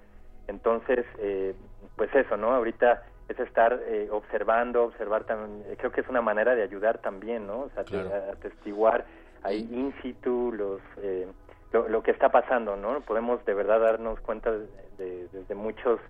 [0.46, 1.54] Entonces, eh,
[1.96, 2.52] pues eso, ¿no?
[2.52, 3.02] Ahorita
[3.32, 7.46] es estar eh, observando, observar también, eh, creo que es una manera de ayudar también,
[7.46, 7.60] ¿no?
[7.60, 8.10] O sea, Claro.
[8.32, 9.04] atestiguar
[9.42, 11.26] ahí in situ los, eh,
[11.72, 13.00] lo, lo que está pasando, ¿no?
[13.02, 14.66] Podemos de verdad darnos cuenta de,
[14.98, 16.00] de- desde muchos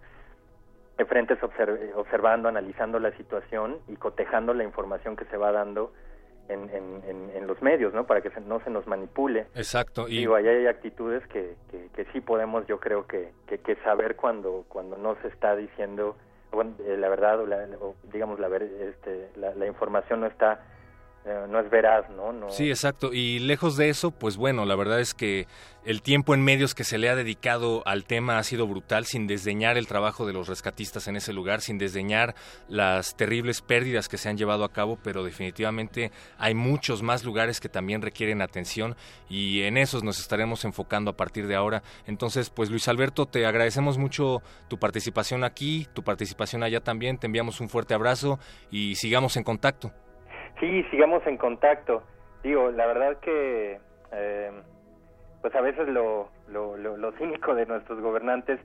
[1.08, 5.92] frentes observ- observando, analizando la situación y cotejando la información que se va dando
[6.48, 8.04] en, en, en, en los medios, ¿no?
[8.06, 9.46] Para que se- no se nos manipule.
[9.54, 10.08] Exacto.
[10.08, 13.76] Y Digo, ahí hay actitudes que, que, que sí podemos, yo creo que, que, que
[13.76, 16.16] saber cuando, cuando no se está diciendo,
[16.52, 17.66] bueno, eh, la verdad, la,
[18.12, 20.60] digamos, la, este, la, la información no está,
[21.22, 22.32] eh, no es veraz, ¿no?
[22.32, 23.12] no Sí, exacto.
[23.12, 25.46] Y lejos de eso, pues bueno, la verdad es que
[25.84, 29.26] el tiempo en medios que se le ha dedicado al tema ha sido brutal, sin
[29.26, 32.34] desdeñar el trabajo de los rescatistas en ese lugar, sin desdeñar
[32.68, 37.60] las terribles pérdidas que se han llevado a cabo, pero definitivamente hay muchos más lugares
[37.60, 38.96] que también requieren atención
[39.28, 41.82] y en esos nos estaremos enfocando a partir de ahora.
[42.06, 47.26] Entonces, pues Luis Alberto, te agradecemos mucho tu participación aquí, tu participación allá también, te
[47.26, 48.38] enviamos un fuerte abrazo
[48.70, 49.92] y sigamos en contacto.
[50.60, 52.02] Sí, sigamos en contacto.
[52.42, 53.80] Digo, la verdad que,
[54.12, 54.50] eh,
[55.40, 58.60] pues a veces lo, lo, lo, lo cínico de nuestros gobernantes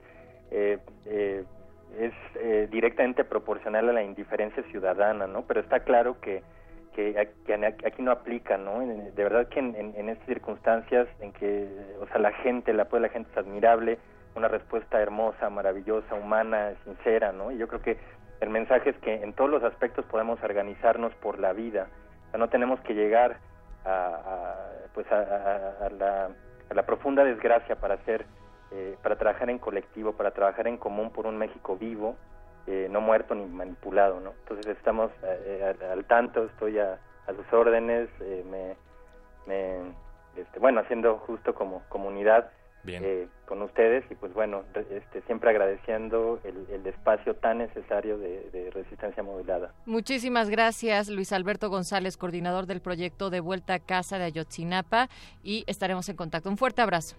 [0.50, 1.44] eh, eh,
[1.98, 5.46] es eh, directamente proporcional a la indiferencia ciudadana, ¿no?
[5.46, 6.42] Pero está claro que,
[6.94, 8.80] que que aquí no aplica, ¿no?
[8.80, 11.66] De verdad que en, en, estas circunstancias en que,
[12.00, 13.98] o sea, la gente, apoyo de la gente es admirable,
[14.34, 17.50] una respuesta hermosa, maravillosa, humana, sincera, ¿no?
[17.50, 17.96] Y yo creo que
[18.40, 21.88] el mensaje es que en todos los aspectos podemos organizarnos por la vida.
[22.36, 23.38] No tenemos que llegar
[23.84, 25.20] a, pues a,
[25.86, 26.28] a- la,
[26.70, 28.26] a la profunda desgracia para hacer,
[28.72, 32.16] eh, para trabajar en colectivo, para trabajar en común por un México vivo,
[32.66, 34.32] eh, no muerto ni manipulado, ¿no?
[34.42, 38.76] Entonces estamos eh, al, tanto, estoy a, a sus órdenes, eh, me,
[39.46, 39.92] me,
[40.36, 42.50] este, bueno, haciendo justo como comunidad
[42.88, 48.50] eh, con ustedes y pues bueno, este, siempre agradeciendo el, el espacio tan necesario de,
[48.50, 49.72] de resistencia modulada.
[49.86, 55.08] Muchísimas gracias, Luis Alberto González, coordinador del proyecto de Vuelta a Casa de Ayotzinapa,
[55.42, 56.48] y estaremos en contacto.
[56.48, 57.16] Un fuerte abrazo.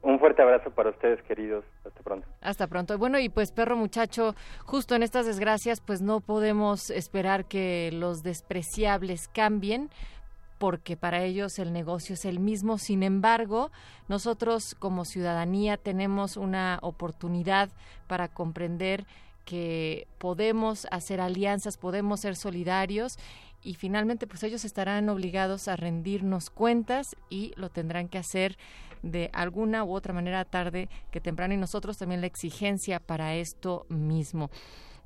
[0.00, 1.64] Un fuerte abrazo para ustedes, queridos.
[1.84, 2.28] Hasta pronto.
[2.40, 2.96] Hasta pronto.
[2.98, 8.22] Bueno, y pues perro muchacho, justo en estas desgracias, pues no podemos esperar que los
[8.22, 9.90] despreciables cambien
[10.58, 12.78] porque para ellos el negocio es el mismo.
[12.78, 13.70] Sin embargo,
[14.08, 17.70] nosotros como ciudadanía tenemos una oportunidad
[18.06, 19.06] para comprender
[19.44, 23.18] que podemos hacer alianzas, podemos ser solidarios
[23.62, 28.58] y finalmente pues ellos estarán obligados a rendirnos cuentas y lo tendrán que hacer
[29.02, 33.86] de alguna u otra manera tarde que temprano y nosotros también la exigencia para esto
[33.88, 34.50] mismo.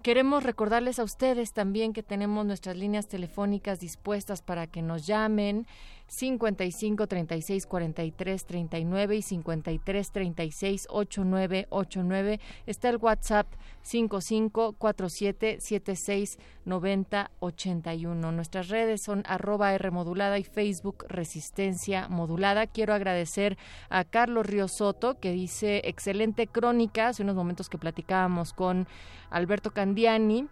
[0.03, 5.65] Queremos recordarles a ustedes también que tenemos nuestras líneas telefónicas dispuestas para que nos llamen
[6.13, 12.41] 55 36 43 39 y 53 36 89 89.
[12.67, 13.47] Está el WhatsApp
[13.81, 18.31] 55 47 76 90 81.
[18.31, 22.67] Nuestras redes son arroba R modulada y Facebook Resistencia Modulada.
[22.67, 23.57] Quiero agradecer
[23.89, 27.09] a Carlos Río Soto que dice excelente crónica.
[27.09, 28.87] Hace unos momentos que platicábamos con
[29.31, 30.47] Alberto Candiani.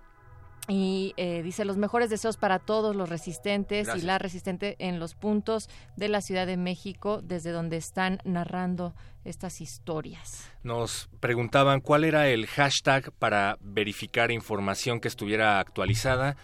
[0.71, 4.05] Y eh, dice los mejores deseos para todos los resistentes Gracias.
[4.05, 8.95] y la resistente en los puntos de la Ciudad de México desde donde están narrando
[9.25, 10.49] estas historias.
[10.63, 16.37] Nos preguntaban cuál era el hashtag para verificar información que estuviera actualizada.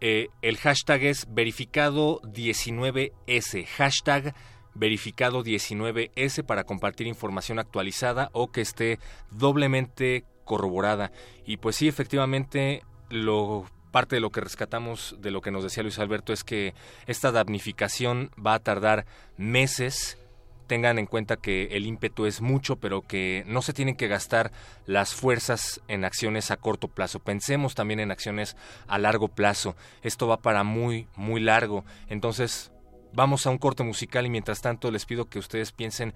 [0.00, 4.34] Eh, el hashtag es verificado19S, hashtag
[4.74, 8.98] verificado 19S para compartir información actualizada o que esté
[9.30, 11.12] doblemente corroborada.
[11.46, 15.84] Y pues sí, efectivamente, lo parte de lo que rescatamos de lo que nos decía
[15.84, 16.74] Luis Alberto es que
[17.06, 19.06] esta damnificación va a tardar
[19.36, 20.18] meses.
[20.66, 24.50] Tengan en cuenta que el ímpetu es mucho, pero que no se tienen que gastar
[24.86, 27.20] las fuerzas en acciones a corto plazo.
[27.20, 28.56] Pensemos también en acciones
[28.88, 29.76] a largo plazo.
[30.02, 31.84] Esto va para muy, muy largo.
[32.08, 32.72] Entonces,
[33.12, 36.14] vamos a un corte musical y mientras tanto les pido que ustedes piensen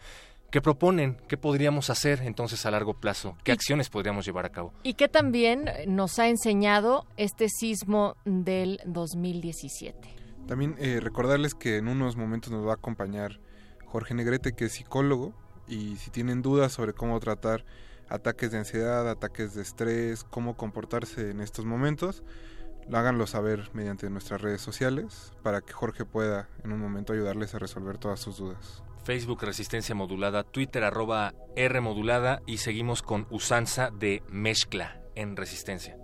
[0.50, 1.18] ¿Qué proponen?
[1.28, 3.36] ¿Qué podríamos hacer entonces a largo plazo?
[3.44, 4.72] ¿Qué acciones podríamos llevar a cabo?
[4.82, 9.98] Y qué también nos ha enseñado este sismo del 2017.
[10.46, 13.40] También eh, recordarles que en unos momentos nos va a acompañar
[13.84, 15.34] Jorge Negrete, que es psicólogo,
[15.66, 17.66] y si tienen dudas sobre cómo tratar
[18.08, 22.22] ataques de ansiedad, ataques de estrés, cómo comportarse en estos momentos,
[22.90, 27.58] háganlo saber mediante nuestras redes sociales para que Jorge pueda en un momento ayudarles a
[27.58, 28.82] resolver todas sus dudas.
[29.08, 35.96] Facebook Resistencia Modulada, Twitter arroba R Modulada y seguimos con usanza de mezcla en Resistencia.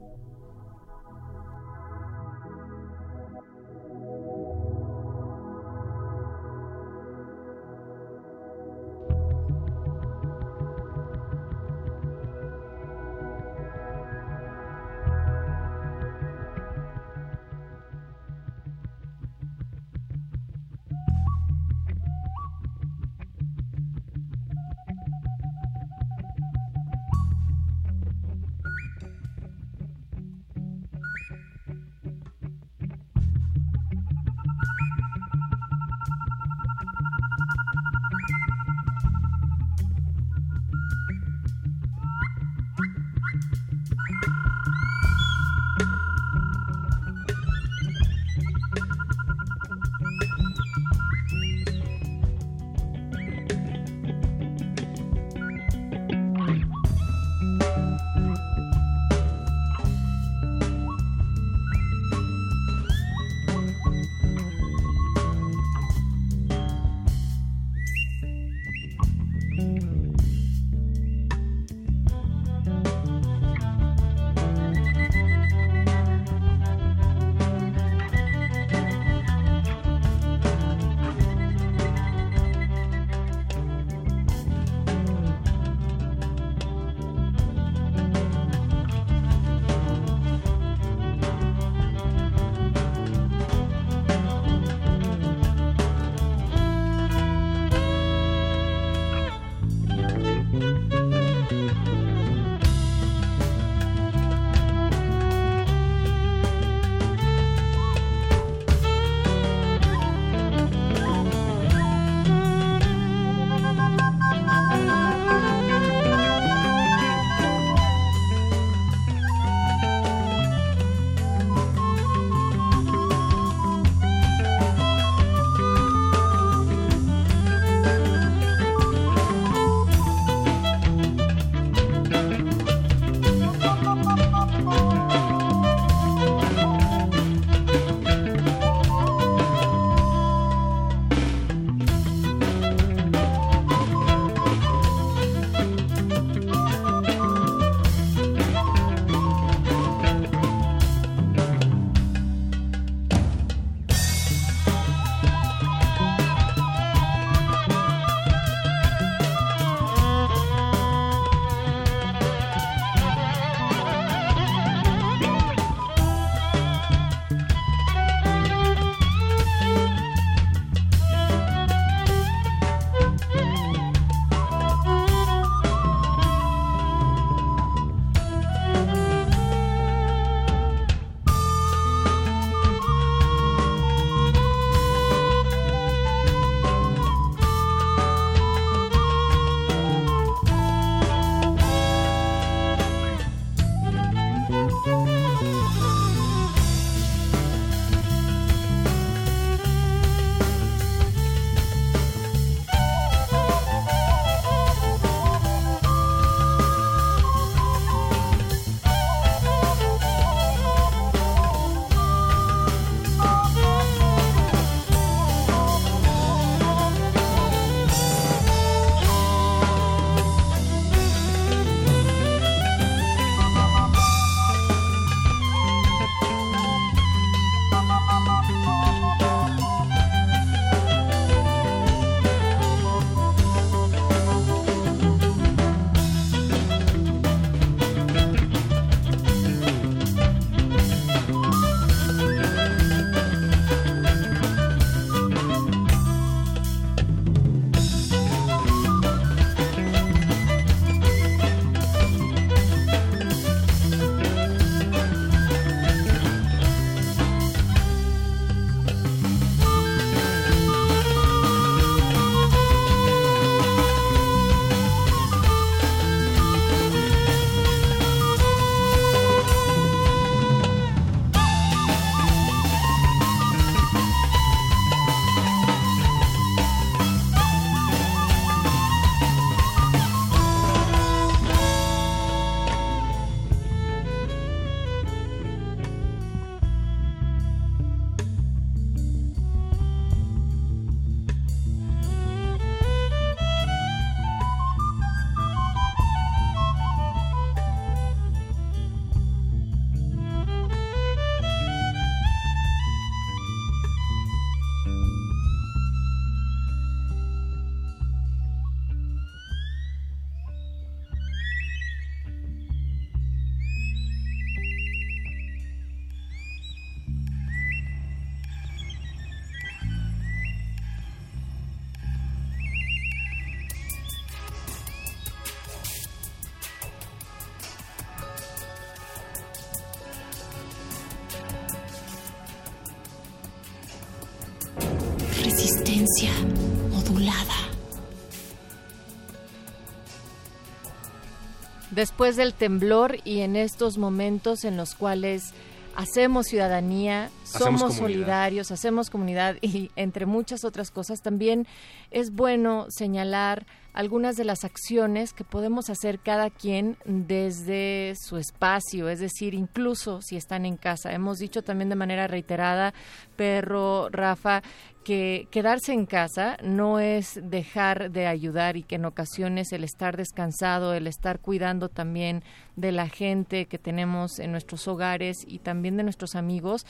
[341.94, 345.52] Después del temblor y en estos momentos en los cuales
[345.94, 347.98] hacemos ciudadanía, somos comunidad.
[347.98, 351.66] solidarios, hacemos comunidad y entre muchas otras cosas también
[352.10, 359.08] es bueno señalar algunas de las acciones que podemos hacer cada quien desde su espacio,
[359.08, 361.12] es decir, incluso si están en casa.
[361.12, 362.92] Hemos dicho también de manera reiterada,
[363.36, 364.62] Perro, Rafa,
[365.04, 370.16] que quedarse en casa no es dejar de ayudar y que en ocasiones el estar
[370.16, 372.42] descansado, el estar cuidando también
[372.74, 376.84] de la gente que tenemos en nuestros hogares y también de nuestros amigos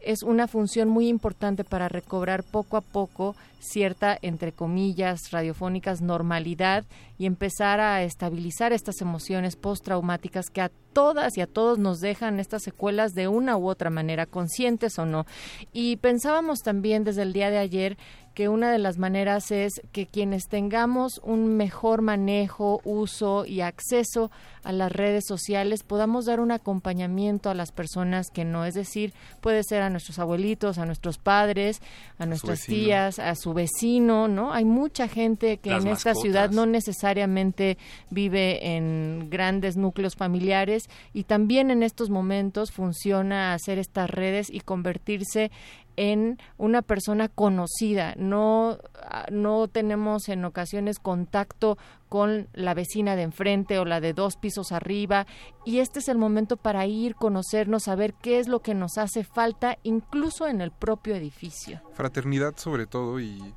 [0.00, 6.84] es una función muy importante para recobrar poco a poco cierta, entre comillas, radiofónicas normalidad
[7.18, 12.40] y empezar a estabilizar estas emociones postraumáticas que a todas y a todos nos dejan
[12.40, 15.26] estas secuelas de una u otra manera, conscientes o no.
[15.72, 17.98] Y pensábamos también desde el día de ayer
[18.36, 24.30] que una de las maneras es que quienes tengamos un mejor manejo, uso y acceso
[24.62, 29.14] a las redes sociales podamos dar un acompañamiento a las personas que no, es decir,
[29.40, 31.80] puede ser a nuestros abuelitos, a nuestros padres,
[32.18, 34.52] a nuestras tías, a su vecino, ¿no?
[34.52, 37.78] Hay mucha gente que Las en esta ciudad no necesariamente
[38.10, 44.60] vive en grandes núcleos familiares y también en estos momentos funciona hacer estas redes y
[44.60, 45.50] convertirse
[45.96, 48.14] en una persona conocida.
[48.16, 51.78] No, ah, no tenemos en ocasiones contacto
[52.08, 55.26] con la vecina de enfrente o la de dos pisos arriba
[55.64, 59.24] y este es el momento para ir, conocernos, saber qué es lo que nos hace
[59.24, 61.80] falta incluso en el propio edificio.
[61.94, 63.54] Fraternidad sobre todo y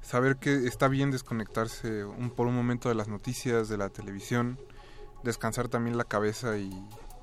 [0.00, 4.58] saber que está bien desconectarse un, por un momento de las noticias, de la televisión,
[5.22, 6.70] descansar también la cabeza y,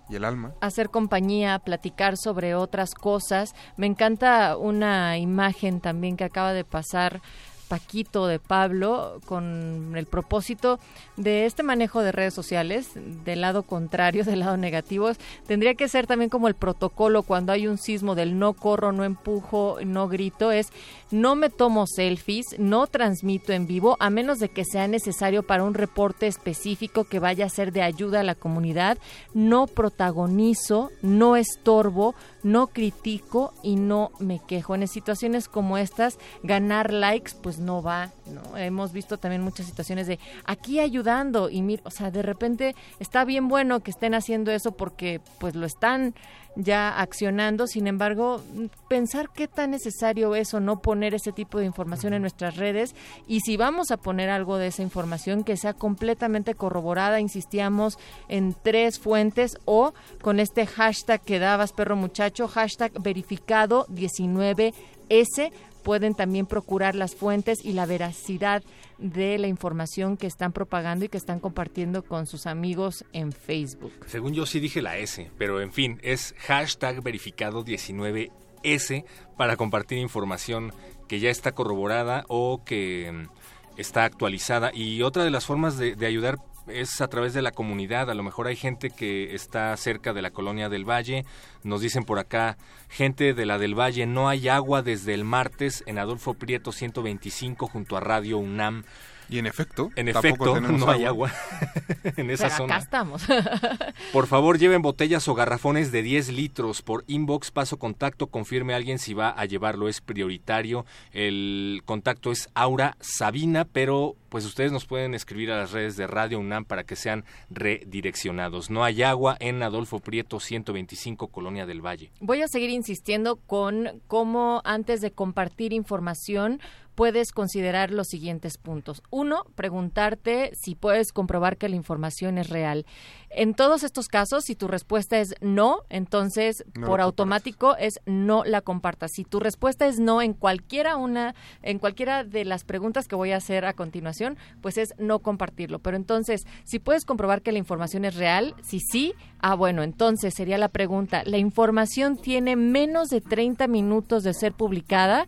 [0.10, 0.54] y el alma.
[0.62, 3.56] hacer compañía, platicar sobre otras cosas.
[3.78, 7.22] Me encanta una imagen también que acaba de pasar
[7.68, 10.80] Paquito de Pablo con el propósito
[11.18, 12.92] de este manejo de redes sociales
[13.26, 15.12] del lado contrario, del lado negativo.
[15.48, 19.04] Tendría que ser también como el protocolo cuando hay un sismo del no corro, no
[19.04, 20.72] empujo, no grito, es
[21.12, 25.64] no me tomo selfies, no transmito en vivo, a menos de que sea necesario para
[25.64, 28.98] un reporte específico que vaya a ser de ayuda a la comunidad,
[29.34, 34.76] no protagonizo, no estorbo, no critico y no me quejo.
[34.76, 38.58] En situaciones como estas, ganar likes pues no va, ¿no?
[38.58, 43.26] Hemos visto también muchas situaciones de aquí ayudando y mira, o sea, de repente está
[43.26, 46.14] bien bueno que estén haciendo eso porque pues lo están
[46.56, 48.42] ya accionando, sin embargo,
[48.88, 52.96] pensar qué tan necesario es o no poner ese tipo de información en nuestras redes
[53.28, 57.98] y si vamos a poner algo de esa información que sea completamente corroborada, insistíamos
[58.30, 65.52] en tres fuentes o con este hashtag que dabas, perro muchacho, hashtag verificado 19S,
[65.86, 68.64] pueden también procurar las fuentes y la veracidad
[68.98, 73.94] de la información que están propagando y que están compartiendo con sus amigos en Facebook.
[74.08, 79.06] Según yo sí dije la S, pero en fin, es hashtag verificado 19S
[79.38, 80.74] para compartir información
[81.08, 84.72] que ya está corroborada o que mm, está actualizada.
[84.74, 86.38] Y otra de las formas de, de ayudar
[86.68, 88.10] es a través de la comunidad.
[88.10, 91.26] A lo mejor hay gente que está cerca de la colonia del Valle.
[91.64, 92.58] Nos dicen por acá,
[92.90, 97.68] gente de la del Valle, no hay agua desde el martes en Adolfo Prieto 125
[97.68, 98.84] junto a Radio UNAM.
[99.30, 101.32] Y en efecto, En tampoco efecto, no hay agua
[102.18, 102.76] en esa Pero zona.
[102.76, 103.24] acá estamos.
[104.14, 106.82] Por favor, lleven botellas o garrafones de 10 litros.
[106.82, 110.86] Por inbox, paso contacto, confirme a alguien si va a llevarlo, es prioritario.
[111.12, 116.08] El contacto es Aura Sabina, pero pues ustedes nos pueden escribir a las redes de
[116.08, 118.70] Radio UNAM para que sean redireccionados.
[118.70, 122.12] No hay agua en Adolfo Prieto 125, Colonia del Valle.
[122.20, 126.60] Voy a seguir insistiendo con cómo antes de compartir información
[126.96, 129.04] puedes considerar los siguientes puntos.
[129.12, 132.86] Uno, preguntarte si puedes comprobar que la información es real.
[133.30, 138.46] En todos estos casos, si tu respuesta es no, entonces No por automático es no
[138.46, 139.12] la compartas.
[139.14, 143.34] Si tu respuesta es no en cualquiera una, en cualquiera de las preguntas que voy
[143.34, 145.80] a hacer a continuación, pues es no compartirlo.
[145.80, 150.34] Pero entonces, si puedes comprobar que la información es real, si sí, ah bueno, entonces
[150.34, 155.28] sería la pregunta, ¿la información tiene menos de 30 minutos de ser publicada?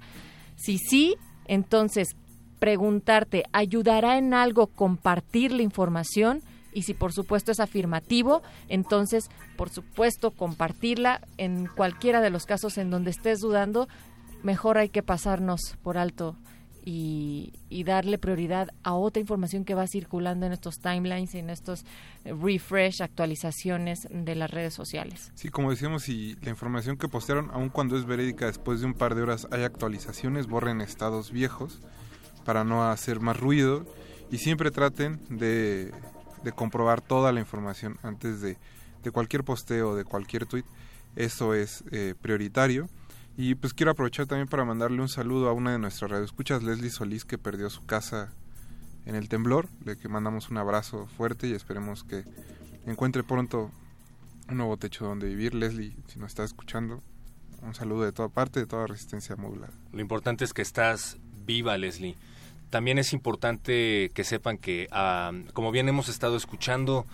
[0.56, 1.18] Si sí,
[1.48, 2.16] entonces
[2.60, 6.42] preguntarte, ¿ayudará en algo compartir la información?
[6.74, 12.78] Y si por supuesto es afirmativo, entonces por supuesto compartirla en cualquiera de los casos
[12.78, 13.88] en donde estés dudando,
[14.44, 16.36] mejor hay que pasarnos por alto
[16.90, 21.50] y, y darle prioridad a otra información que va circulando en estos timelines y en
[21.50, 21.84] estos
[22.24, 25.34] eh, refresh, actualizaciones de las redes sociales.
[25.36, 28.94] Sí, como decíamos, si la información que postearon, aun cuando es verídica, después de un
[28.94, 31.82] par de horas hay actualizaciones, borren estados viejos
[32.46, 33.86] para no hacer más ruido
[34.32, 35.92] y siempre traten de,
[36.56, 38.58] comprobar toda la información antes de,
[39.04, 40.64] de cualquier posteo, de cualquier tweet.
[41.18, 42.88] Eso es eh, prioritario.
[43.40, 46.90] Y pues quiero aprovechar también para mandarle un saludo a una de nuestras radioescuchas, Leslie
[46.90, 48.34] Solís, que perdió su casa
[49.06, 49.70] en el temblor.
[49.86, 52.24] Le que mandamos un abrazo fuerte y esperemos que
[52.88, 53.70] encuentre pronto
[54.50, 55.54] un nuevo techo donde vivir.
[55.54, 57.04] Leslie, si nos está escuchando,
[57.62, 59.70] un saludo de toda parte, de toda resistencia modular.
[59.94, 62.16] Lo importante es que estás viva, Leslie.
[62.72, 67.06] También es importante que sepan que, ah, como bien hemos estado escuchando,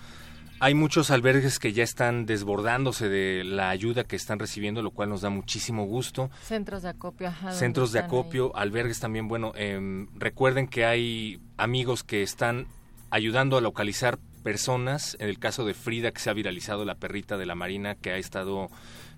[0.60, 5.10] hay muchos albergues que ya están desbordándose de la ayuda que están recibiendo, lo cual
[5.10, 6.30] nos da muchísimo gusto.
[6.42, 7.52] Centros de acopio, ajá.
[7.52, 9.28] Centros de acopio, albergues también.
[9.28, 12.68] Bueno, em, recuerden que hay amigos que están
[13.10, 15.18] ayudando a localizar personas.
[15.20, 18.12] En el caso de Frida, que se ha viralizado, la perrita de la Marina, que
[18.12, 18.70] ha estado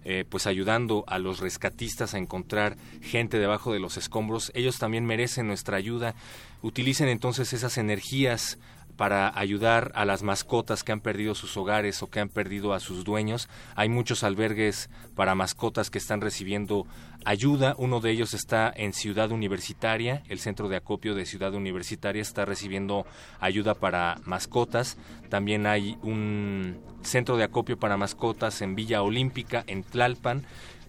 [0.04, 4.52] eh, pues ayudando a los rescatistas a encontrar gente debajo de los escombros.
[4.54, 6.14] Ellos también merecen nuestra ayuda.
[6.62, 8.60] Utilicen entonces esas energías
[8.98, 12.80] para ayudar a las mascotas que han perdido sus hogares o que han perdido a
[12.80, 13.50] sus dueños.
[13.76, 16.86] Hay muchos albergues para mascotas que están recibiendo
[17.26, 17.76] ayuda.
[17.78, 20.24] Uno de ellos está en Ciudad Universitaria.
[20.30, 23.06] El centro de acopio de Ciudad Universitaria está recibiendo
[23.40, 24.98] ayuda para mascotas.
[25.30, 30.46] También hay un centro de acopio para mascotas en Villa Olímpica, en Tlalpan.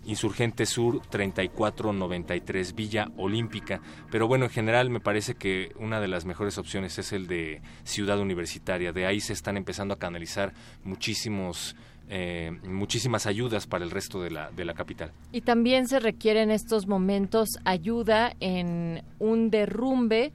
[0.07, 3.81] Insurgente Sur 3493 Villa Olímpica.
[4.11, 7.61] Pero bueno, en general me parece que una de las mejores opciones es el de
[7.85, 8.93] Ciudad Universitaria.
[8.93, 10.53] De ahí se están empezando a canalizar
[10.85, 11.77] muchísimos
[12.09, 15.11] eh, muchísimas ayudas para el resto de la, de la capital.
[15.33, 20.33] Y también se requiere en estos momentos ayuda en un derrumbe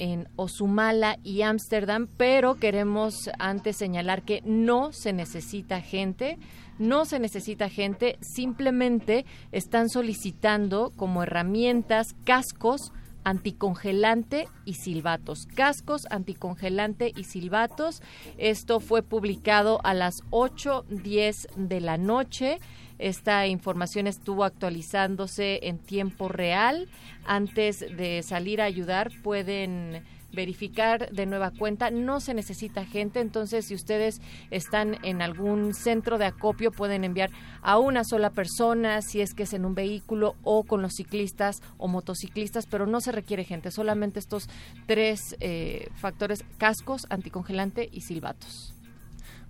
[0.00, 6.38] en Osumala y Ámsterdam, pero queremos antes señalar que no se necesita gente,
[6.80, 12.92] no se necesita gente, simplemente están solicitando como herramientas cascos
[13.22, 15.46] anticongelante y silbatos.
[15.54, 18.02] Cascos anticongelante y silbatos.
[18.38, 22.60] Esto fue publicado a las 8.10 de la noche.
[22.98, 26.88] Esta información estuvo actualizándose en tiempo real.
[27.26, 30.02] Antes de salir a ayudar pueden
[30.32, 31.90] verificar de nueva cuenta.
[31.90, 34.20] No se necesita gente, entonces si ustedes
[34.50, 37.30] están en algún centro de acopio pueden enviar
[37.62, 41.62] a una sola persona, si es que es en un vehículo o con los ciclistas
[41.78, 44.48] o motociclistas, pero no se requiere gente, solamente estos
[44.86, 48.74] tres eh, factores, cascos, anticongelante y silbatos.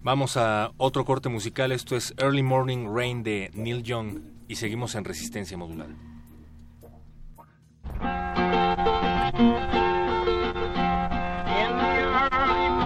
[0.02, 1.72] Vamos a otro corte musical.
[1.72, 5.90] Esto es Early Morning Rain de Neil Young y seguimos en Resistencia Modular.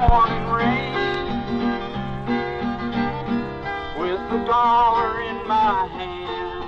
[0.09, 0.93] Morning rain
[3.99, 6.65] with the dollar in my hand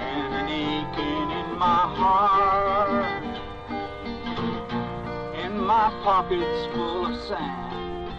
[0.00, 3.24] and an aching in my heart
[5.36, 8.10] and my pockets full of sand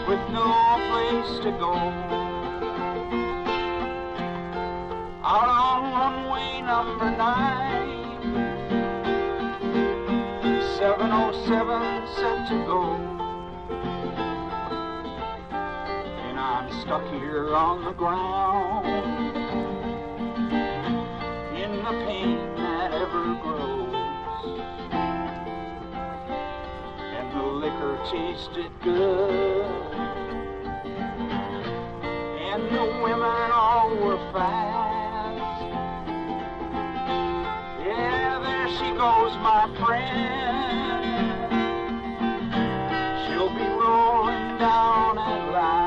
[0.07, 0.49] with no
[0.89, 1.73] place to go,
[5.23, 8.03] out on one-way number nine,
[10.79, 12.81] 707 set to go.
[16.27, 18.87] and I'm stuck here on the ground
[21.55, 23.84] in the pain that ever grows.
[27.75, 29.65] Liquor tasted good,
[32.51, 35.61] and the women all were fast.
[37.85, 41.05] Yeah, there she goes, my friend.
[43.27, 45.84] She'll be rolling down at last.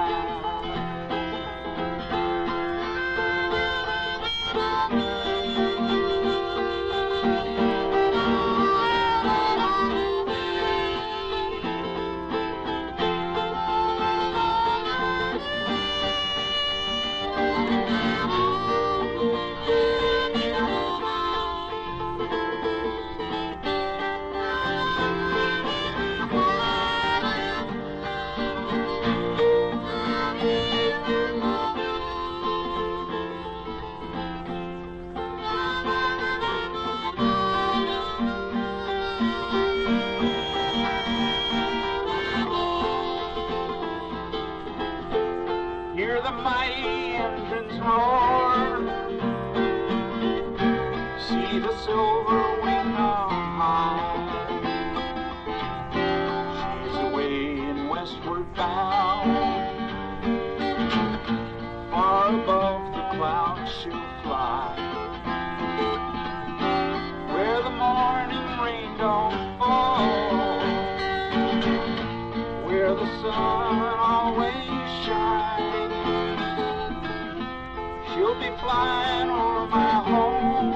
[78.69, 80.74] Flying over my home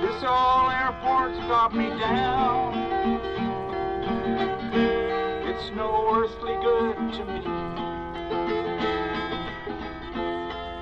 [0.00, 2.72] This old airport's got me down.
[5.48, 7.42] It's no earthly good to me.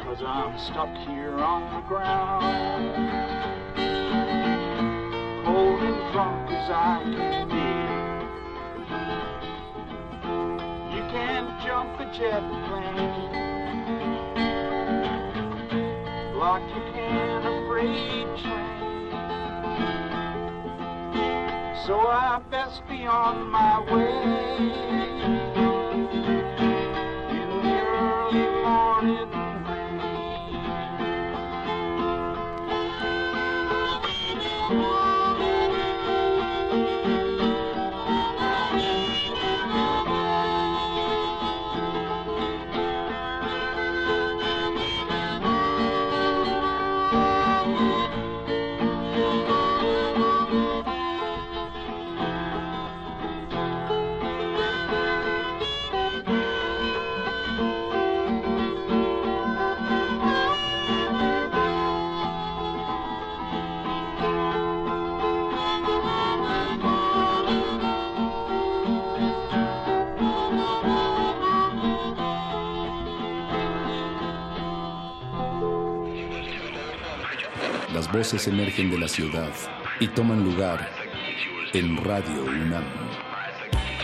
[0.04, 2.44] Cause I'm stuck here on the ground.
[5.46, 7.67] Cold and drunk as I can be.
[11.18, 13.28] Can't jump a jet plane
[16.38, 19.10] like you can a freight train.
[21.86, 25.37] So I best be on my way
[78.18, 79.52] voces emergen de la ciudad
[80.00, 80.90] y toman lugar
[81.72, 82.82] en Radio UNAM.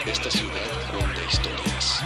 [0.06, 0.52] Esta ciudad
[0.96, 2.04] cuenta historias.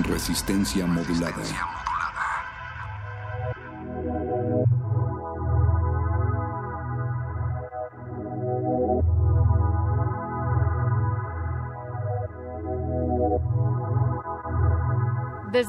[0.00, 1.79] Resistencia modulada.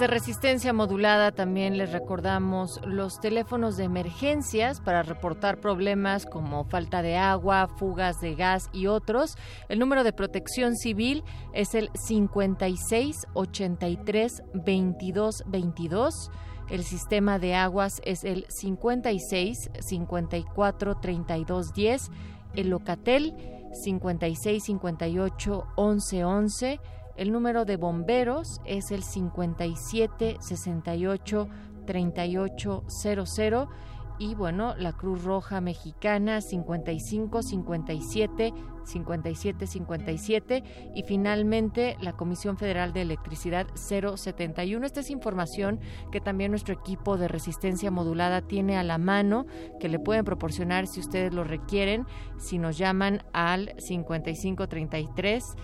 [0.01, 7.03] Desde Resistencia Modulada también les recordamos los teléfonos de emergencias para reportar problemas como falta
[7.03, 9.37] de agua, fugas de gas y otros.
[9.69, 11.23] El número de protección civil
[11.53, 16.31] es el 56 83 22 22.
[16.71, 22.09] El sistema de aguas es el 56 54 32 10.
[22.55, 23.35] El Locatel
[23.83, 26.79] 56 58 11 11.
[27.22, 31.48] El número de bomberos es el 57 68
[31.85, 33.69] 38 00
[34.18, 38.53] y bueno, la Cruz Roja Mexicana 55 57
[38.84, 40.64] 57 57
[40.95, 44.84] y finalmente la Comisión Federal de Electricidad 071.
[44.84, 45.80] Esta es información
[46.11, 49.45] que también nuestro equipo de resistencia modulada tiene a la mano,
[49.80, 52.07] que le pueden proporcionar si ustedes lo requieren,
[52.39, 55.56] si nos llaman al 5533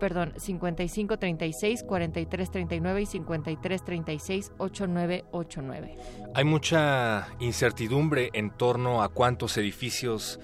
[0.00, 5.94] perdón, 55 36 43 39 y 53 36 8989.
[6.34, 10.40] Hay mucha incertidumbre en torno a cuántos edificios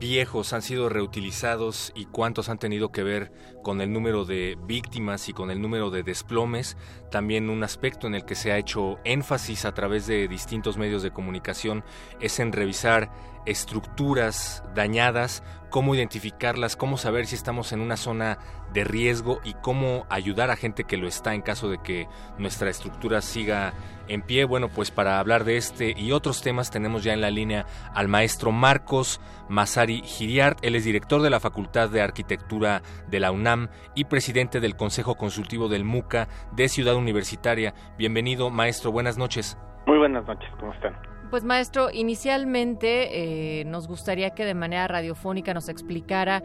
[0.00, 3.30] viejos han sido reutilizados y cuántos han tenido que ver
[3.62, 6.76] con el número de víctimas y con el número de desplomes.
[7.10, 11.02] También un aspecto en el que se ha hecho énfasis a través de distintos medios
[11.02, 11.84] de comunicación
[12.20, 13.10] es en revisar
[13.46, 18.38] estructuras dañadas, cómo identificarlas, cómo saber si estamos en una zona
[18.72, 22.08] de riesgo y cómo ayudar a gente que lo está en caso de que
[22.38, 23.72] nuestra estructura siga
[24.08, 24.44] en pie.
[24.44, 28.08] Bueno, pues para hablar de este y otros temas tenemos ya en la línea al
[28.08, 30.58] maestro Marcos Masari Giriart.
[30.62, 35.16] Él es director de la Facultad de Arquitectura de la UNAM y presidente del Consejo
[35.16, 37.74] Consultivo del MUCA de Ciudad Universitaria.
[37.96, 38.92] Bienvenido, maestro.
[38.92, 39.56] Buenas noches.
[39.86, 40.94] Muy buenas noches, ¿cómo están?
[41.30, 46.42] Pues maestro, inicialmente eh, nos gustaría que de manera radiofónica nos explicara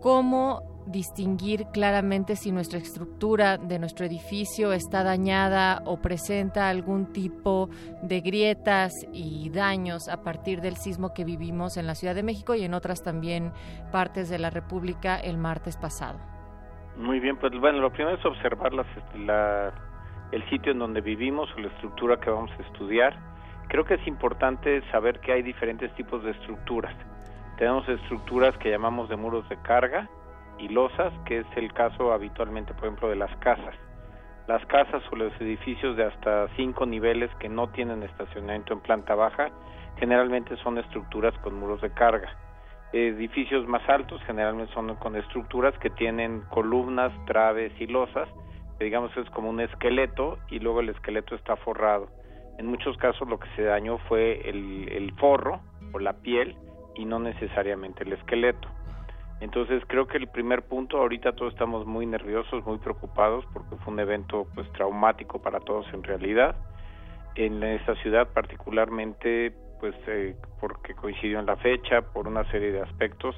[0.00, 7.68] cómo distinguir claramente si nuestra estructura de nuestro edificio está dañada o presenta algún tipo
[8.02, 12.56] de grietas y daños a partir del sismo que vivimos en la Ciudad de México
[12.56, 13.52] y en otras también
[13.92, 16.18] partes de la República el martes pasado.
[16.96, 19.72] Muy bien, pues bueno, lo primero es observar las, la,
[20.32, 23.31] el sitio en donde vivimos o la estructura que vamos a estudiar.
[23.68, 26.94] Creo que es importante saber que hay diferentes tipos de estructuras.
[27.56, 30.08] Tenemos estructuras que llamamos de muros de carga
[30.58, 33.74] y losas, que es el caso habitualmente, por ejemplo, de las casas.
[34.48, 39.14] Las casas o los edificios de hasta cinco niveles que no tienen estacionamiento en planta
[39.14, 39.50] baja,
[39.98, 42.36] generalmente son estructuras con muros de carga.
[42.92, 48.28] Edificios más altos generalmente son con estructuras que tienen columnas, traves y losas,
[48.78, 52.08] que digamos es como un esqueleto y luego el esqueleto está forrado.
[52.58, 55.60] En muchos casos lo que se dañó fue el, forro
[55.92, 56.56] o la piel
[56.94, 58.68] y no necesariamente el esqueleto.
[59.40, 63.92] Entonces creo que el primer punto, ahorita todos estamos muy nerviosos, muy preocupados porque fue
[63.92, 66.54] un evento pues traumático para todos en realidad.
[67.34, 72.82] En esta ciudad particularmente pues eh, porque coincidió en la fecha, por una serie de
[72.82, 73.34] aspectos,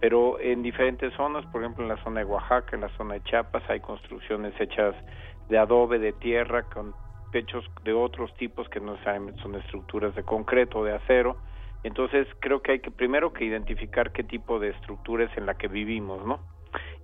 [0.00, 3.22] pero en diferentes zonas, por ejemplo en la zona de Oaxaca, en la zona de
[3.22, 4.94] Chiapas, hay construcciones hechas
[5.48, 6.92] de adobe, de tierra, con
[7.32, 8.96] techos de otros tipos que no
[9.42, 11.36] son estructuras de concreto o de acero.
[11.82, 15.54] Entonces creo que hay que primero que identificar qué tipo de estructura es en la
[15.54, 16.40] que vivimos, ¿no?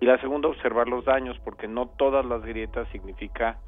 [0.01, 3.59] Y la segunda observar los daños, porque no todas las grietas significa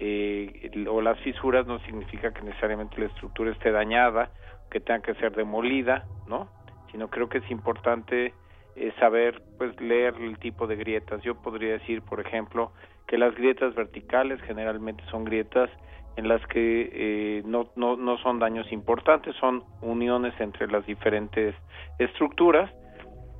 [0.00, 4.30] eh, o las fisuras no significa que necesariamente la estructura esté dañada,
[4.70, 6.48] que tenga que ser demolida, ¿no?
[6.90, 8.34] Sino creo que es importante
[8.76, 11.22] eh, saber, pues, leer el tipo de grietas.
[11.22, 12.72] Yo podría decir, por ejemplo,
[13.06, 15.70] que las grietas verticales generalmente son grietas
[16.16, 21.54] en las que eh, no, no, no son daños importantes, son uniones entre las diferentes
[21.98, 22.70] estructuras.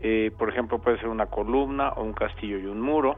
[0.00, 3.16] Eh, por ejemplo, puede ser una columna o un castillo y un muro,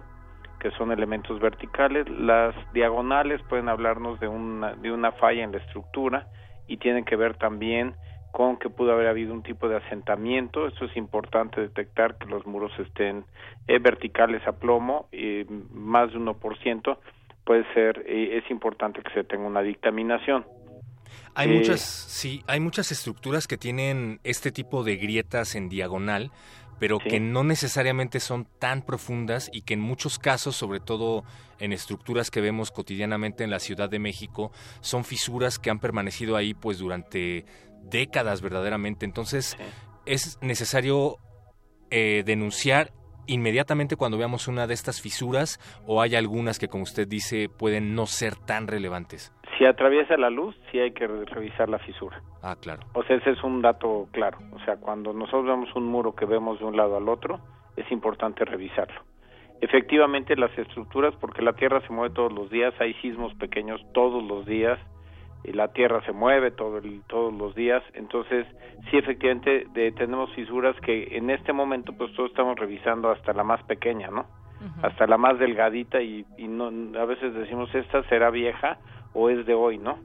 [0.61, 2.09] que son elementos verticales.
[2.09, 6.29] Las diagonales pueden hablarnos de una, de una falla en la estructura
[6.67, 7.95] y tienen que ver también
[8.37, 10.67] con que pudo haber habido un tipo de asentamiento.
[10.67, 13.25] Esto es importante detectar que los muros estén
[13.67, 16.99] eh, verticales a plomo, eh, más de 1%,
[17.47, 20.45] puede ser, eh, es importante que se tenga una dictaminación.
[21.35, 26.33] Hay Eh, muchas, sí, hay muchas estructuras que tienen este tipo de grietas en diagonal,
[26.79, 31.25] pero que no necesariamente son tan profundas y que en muchos casos, sobre todo
[31.59, 34.51] en estructuras que vemos cotidianamente en la Ciudad de México,
[34.81, 37.47] son fisuras que han permanecido ahí pues durante
[37.83, 39.07] décadas verdaderamente.
[39.07, 39.57] Entonces,
[40.05, 41.17] es necesario
[41.91, 42.93] eh, denunciar
[43.27, 47.95] inmediatamente cuando veamos una de estas fisuras o hay algunas que, como usted dice, pueden
[47.95, 49.33] no ser tan relevantes.
[49.59, 52.21] Si atraviesa la luz, sí hay que re- revisar la fisura.
[52.43, 52.83] Ah, claro.
[52.95, 54.39] O sea, ese es un dato claro.
[54.53, 57.41] O sea, cuando nosotros vemos un muro que vemos de un lado al otro,
[57.77, 59.01] es importante revisarlo.
[59.63, 64.23] Efectivamente, las estructuras, porque la Tierra se mueve todos los días, hay sismos pequeños todos
[64.23, 64.79] los días,
[65.53, 68.47] la Tierra se mueve todo el- todos los días, entonces
[68.91, 73.45] sí, efectivamente, de- tenemos fisuras que en este momento, pues todos estamos revisando hasta la
[73.45, 74.27] más pequeña, ¿no?
[74.85, 76.67] Hasta la más delgadita y, y no,
[76.99, 78.79] a veces decimos, esta será vieja
[79.13, 79.99] o es de hoy, ¿no?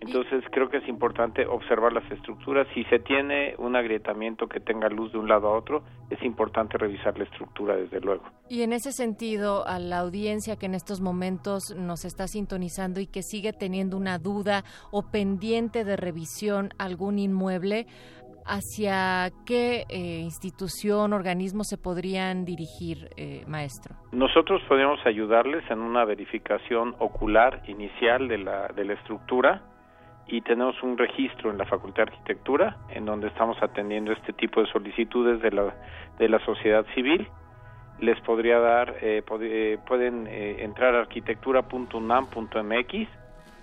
[0.00, 2.66] Entonces creo que es importante observar las estructuras.
[2.74, 6.76] Si se tiene un agrietamiento que tenga luz de un lado a otro, es importante
[6.76, 8.24] revisar la estructura desde luego.
[8.48, 13.06] Y en ese sentido, a la audiencia que en estos momentos nos está sintonizando y
[13.06, 17.86] que sigue teniendo una duda o pendiente de revisión algún inmueble,
[18.44, 23.96] ¿hacia qué eh, institución, organismo se podrían dirigir, eh, maestro?
[24.12, 29.62] Nosotros podemos ayudarles en una verificación ocular inicial de la, de la estructura
[30.26, 34.60] y tenemos un registro en la Facultad de Arquitectura en donde estamos atendiendo este tipo
[34.60, 35.74] de solicitudes de la,
[36.18, 37.28] de la sociedad civil.
[38.00, 42.94] Les podría dar, eh, pod- eh, pueden eh, entrar a arquitectura.unam.mx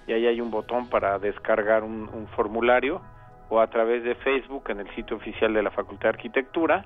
[0.07, 3.01] y ahí hay un botón para descargar un, formulario
[3.49, 6.85] o a través de Facebook en el sitio oficial de la Facultad de Arquitectura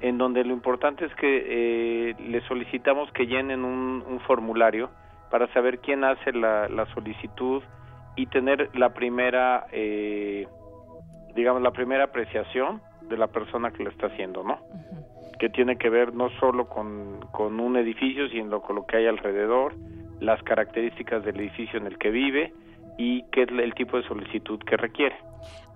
[0.00, 4.90] en donde lo importante es que eh, le solicitamos que llenen un, un formulario
[5.30, 7.62] para saber quién hace la solicitud
[8.18, 10.48] y tener la primera, eh,
[11.36, 14.58] digamos, la primera apreciación de la persona que lo está haciendo, ¿no?
[15.38, 19.06] Que tiene que ver no solo con, con un edificio, sino con lo que hay
[19.06, 19.74] alrededor,
[20.18, 22.52] las características del edificio en el que vive
[22.98, 25.16] y qué es el tipo de solicitud que requiere.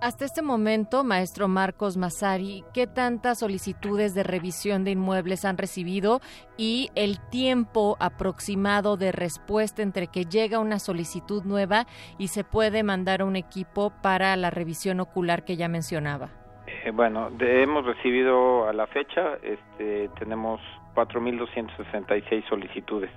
[0.01, 6.21] Hasta este momento, maestro Marcos Masari, ¿qué tantas solicitudes de revisión de inmuebles han recibido
[6.57, 11.87] y el tiempo aproximado de respuesta entre que llega una solicitud nueva
[12.19, 16.31] y se puede mandar a un equipo para la revisión ocular que ya mencionaba?
[16.67, 20.61] Eh, bueno, de- hemos recibido a la fecha, este, tenemos
[20.97, 23.11] 4.266 solicitudes.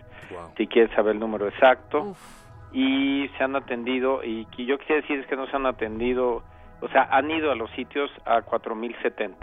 [0.58, 2.16] Si quieres saber el número exacto.
[2.72, 6.44] Y se han atendido, y que yo quisiera decir es que no se han atendido,
[6.82, 9.36] o sea, han ido a los sitios a 4.070.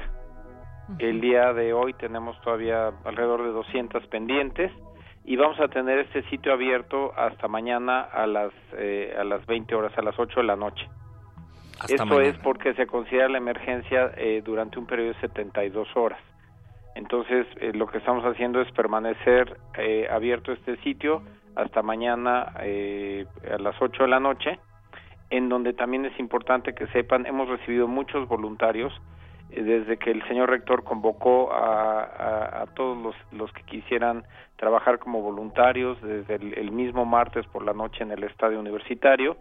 [0.98, 4.70] El día de hoy tenemos todavía alrededor de 200 pendientes
[5.24, 9.74] y vamos a tener este sitio abierto hasta mañana a las eh, a las 20
[9.74, 10.86] horas, a las 8 de la noche.
[11.80, 12.28] Hasta Esto mañana.
[12.28, 16.20] es porque se considera la emergencia eh, durante un periodo de 72 horas.
[16.94, 21.22] Entonces, eh, lo que estamos haciendo es permanecer eh, abierto este sitio
[21.56, 24.58] hasta mañana eh, a las 8 de la noche,
[25.30, 28.92] en donde también es importante que sepan, hemos recibido muchos voluntarios
[29.50, 34.24] eh, desde que el señor rector convocó a, todos los, los que quisieran
[34.56, 39.36] trabajar como voluntarios desde el, el mismo martes por la noche en el estadio universitario.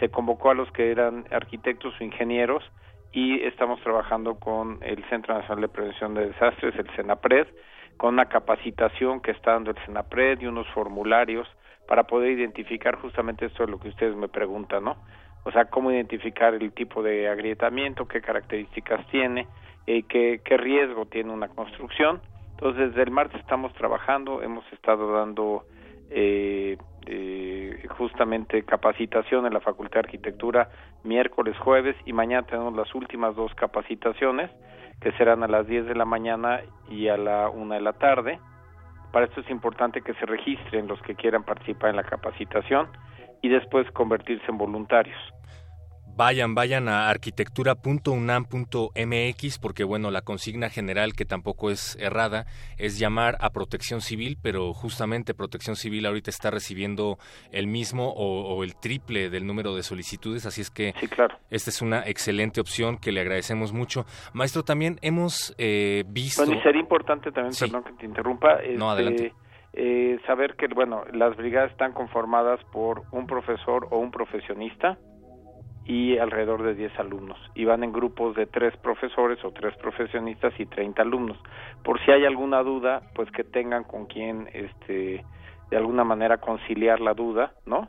[0.00, 2.64] se convocó a los que eran arquitectos o ingenieros
[3.12, 7.46] y estamos trabajando con el Centro Nacional de Prevención de Desastres, el CENAPRED,
[7.96, 11.48] con una capacitación que está dando el CENAPRED y unos formularios
[11.86, 14.96] para poder identificar justamente esto de lo que ustedes me preguntan, ¿no?
[15.44, 19.48] O sea, cómo identificar el tipo de agrietamiento, qué características tiene,
[19.86, 22.20] eh, qué, qué riesgo tiene una construcción.
[22.52, 25.64] Entonces, desde el martes estamos trabajando, hemos estado dando
[26.10, 30.68] eh, eh, justamente capacitación en la Facultad de Arquitectura
[31.02, 34.50] miércoles, jueves y mañana tenemos las últimas dos capacitaciones
[35.00, 38.38] que serán a las 10 de la mañana y a la 1 de la tarde.
[39.12, 42.88] Para esto es importante que se registren los que quieran participar en la capacitación
[43.42, 45.18] y después convertirse en voluntarios.
[46.14, 52.44] Vayan, vayan a arquitectura.unam.mx porque bueno, la consigna general que tampoco es errada
[52.76, 57.16] es llamar a Protección Civil, pero justamente Protección Civil ahorita está recibiendo
[57.50, 61.38] el mismo o, o el triple del número de solicitudes, así es que sí, claro.
[61.50, 64.04] esta es una excelente opción que le agradecemos mucho.
[64.34, 66.44] Maestro, también hemos eh, visto...
[66.44, 67.64] Bueno, y sería importante también, sí.
[67.64, 69.32] perdón que te interrumpa, no, adelante.
[69.74, 74.98] Eh, saber que, bueno, las brigadas están conformadas por un profesor o un profesionista,
[75.84, 77.38] y alrededor de 10 alumnos.
[77.54, 81.38] Y van en grupos de tres profesores o tres profesionistas y 30 alumnos.
[81.82, 85.24] Por si hay alguna duda, pues que tengan con quien, este,
[85.70, 87.88] de alguna manera conciliar la duda, ¿no?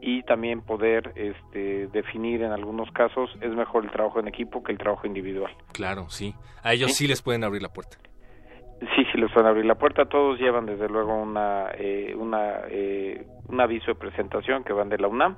[0.00, 4.72] Y también poder este, definir en algunos casos es mejor el trabajo en equipo que
[4.72, 5.52] el trabajo individual.
[5.72, 6.34] Claro, sí.
[6.62, 7.98] A ellos sí, sí les pueden abrir la puerta.
[8.96, 10.06] Sí, sí les pueden abrir la puerta.
[10.06, 14.98] Todos llevan desde luego una, eh, una, eh, un aviso de presentación que van de
[14.98, 15.36] la UNAM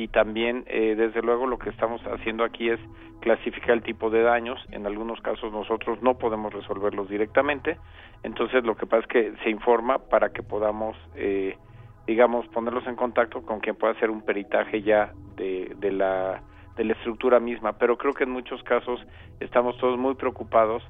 [0.00, 2.80] y también eh, desde luego lo que estamos haciendo aquí es
[3.20, 7.76] clasificar el tipo de daños en algunos casos nosotros no podemos resolverlos directamente
[8.22, 11.58] entonces lo que pasa es que se informa para que podamos eh,
[12.06, 16.40] digamos ponerlos en contacto con quien pueda hacer un peritaje ya de, de la
[16.78, 19.06] de la estructura misma pero creo que en muchos casos
[19.38, 20.82] estamos todos muy preocupados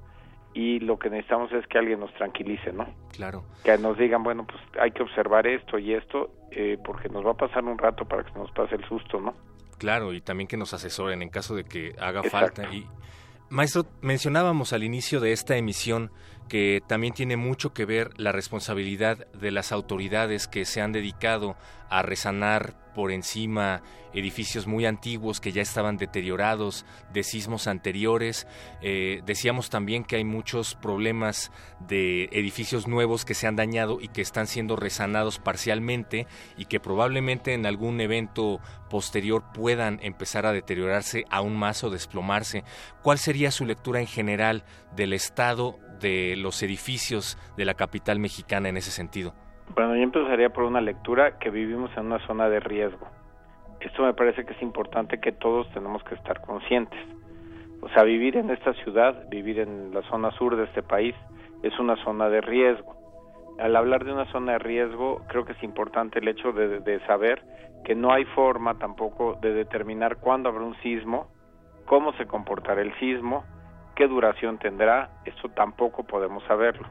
[0.55, 2.85] y lo que necesitamos es que alguien nos tranquilice, ¿no?
[3.13, 3.45] Claro.
[3.63, 7.33] Que nos digan, bueno, pues hay que observar esto y esto, eh, porque nos va
[7.33, 9.35] a pasar un rato para que nos pase el susto, ¿no?
[9.79, 12.63] Claro, y también que nos asesoren en caso de que haga Exacto.
[12.63, 12.75] falta.
[12.75, 12.87] Y,
[13.49, 16.11] maestro, mencionábamos al inicio de esta emisión
[16.51, 21.57] que también tiene mucho que ver la responsabilidad de las autoridades que se han dedicado
[21.89, 28.49] a resanar por encima edificios muy antiguos que ya estaban deteriorados de sismos anteriores.
[28.83, 31.53] Eh, decíamos también que hay muchos problemas
[31.87, 36.81] de edificios nuevos que se han dañado y que están siendo resanados parcialmente y que
[36.81, 42.65] probablemente en algún evento posterior puedan empezar a deteriorarse aún más o desplomarse.
[43.03, 44.65] ¿Cuál sería su lectura en general
[44.97, 49.33] del estado de los edificios de la capital mexicana en ese sentido?
[49.75, 53.07] Bueno, yo empezaría por una lectura que vivimos en una zona de riesgo.
[53.81, 56.99] Esto me parece que es importante que todos tenemos que estar conscientes.
[57.81, 61.15] O sea, vivir en esta ciudad, vivir en la zona sur de este país,
[61.63, 62.97] es una zona de riesgo.
[63.59, 67.01] Al hablar de una zona de riesgo, creo que es importante el hecho de, de
[67.07, 67.43] saber
[67.85, 71.29] que no hay forma tampoco de determinar cuándo habrá un sismo,
[71.87, 73.45] cómo se comportará el sismo,
[74.01, 76.89] qué duración tendrá, esto tampoco podemos saberlo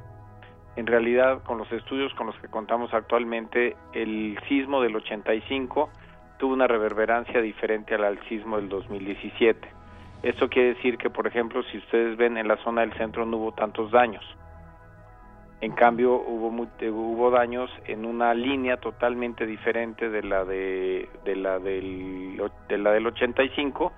[0.75, 5.89] en realidad con los estudios con los que contamos actualmente, el sismo del 85
[6.37, 9.67] tuvo una reverberancia diferente al, sismo del 2017.
[10.23, 13.37] Esto quiere decir que, por ejemplo, si ustedes ven en la zona del centro no
[13.37, 14.23] hubo tantos daños.
[15.59, 22.41] En cambio, hubo, hubo daños en una línea totalmente diferente de la, de la, del,
[22.69, 23.91] de la del 85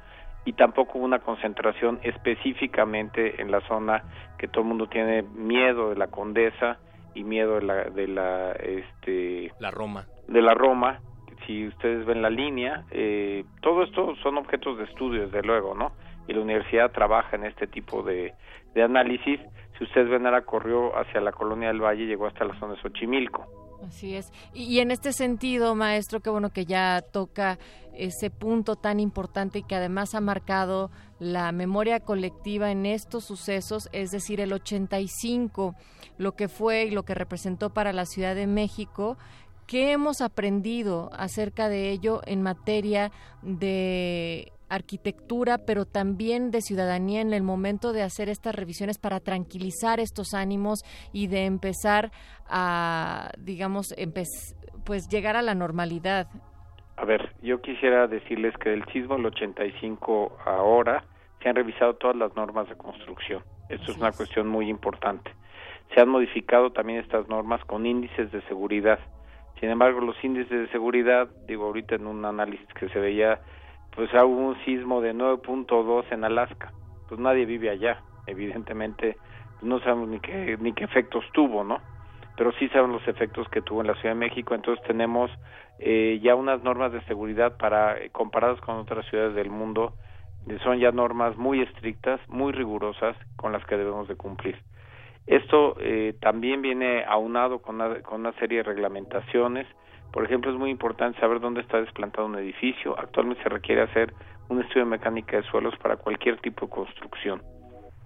[0.46, 4.04] y tampoco hubo una concentración específicamente en la zona
[4.38, 6.80] que todo el mundo tiene miedo de la Condesa
[7.14, 10.06] y miedo de la de la este la Roma.
[10.28, 11.00] de la Roma.
[11.46, 15.92] Si ustedes ven la línea eh, todo esto son objetos de estudio desde luego no
[16.28, 18.34] y la universidad trabaja en este tipo de,
[18.74, 19.40] de análisis.
[19.78, 22.82] Si ustedes ven ahora corrió hacia la colonia del Valle llegó hasta la zona de
[22.82, 24.32] Xochimilco Así es.
[24.54, 27.58] Y, en este sentido, maestro, qué bueno que ya toca
[27.94, 33.90] ese punto tan importante y que además ha marcado la memoria colectiva en estos sucesos,
[33.92, 35.76] es decir, el 85,
[36.18, 39.18] lo que fue y lo que representó para la Ciudad de México.
[39.68, 43.12] ¿Qué hemos aprendido acerca de ello en materia
[43.42, 50.00] de arquitectura, pero también de ciudadanía en el momento de hacer estas revisiones para tranquilizar
[50.00, 50.80] estos ánimos
[51.12, 52.12] y de empezar
[52.48, 54.24] a, digamos, empe
[54.86, 56.28] pues llegar a la normalidad.
[56.96, 61.04] A ver, yo quisiera decirles que del sismo del 85 ahora
[61.42, 63.44] se han revisado todas las normas de construcción.
[63.70, 64.18] Esto Así es una es.
[64.18, 65.32] cuestión muy importante.
[65.94, 69.00] Se han modificado también estas normas con índices de seguridad.
[69.60, 73.42] Sin embargo, los índices de seguridad, digo ahorita en un análisis que se veía,
[73.96, 76.72] pues hubo un sismo de 9.2 en Alaska.
[77.08, 79.18] Pues nadie vive allá, evidentemente
[79.62, 81.80] no sabemos ni qué ni qué efectos tuvo, ¿no?
[82.38, 85.30] Pero sí sabemos los efectos que tuvo en la Ciudad de México, entonces tenemos
[85.80, 89.94] eh, ya unas normas de seguridad para eh, comparadas con otras ciudades del mundo,
[90.48, 94.58] eh, son ya normas muy estrictas, muy rigurosas con las que debemos de cumplir.
[95.28, 99.68] Esto eh, también viene aunado con una, con una serie de reglamentaciones.
[100.12, 102.98] Por ejemplo, es muy importante saber dónde está desplantado un edificio.
[103.00, 104.14] Actualmente se requiere hacer
[104.50, 107.42] un estudio de mecánica de suelos para cualquier tipo de construcción.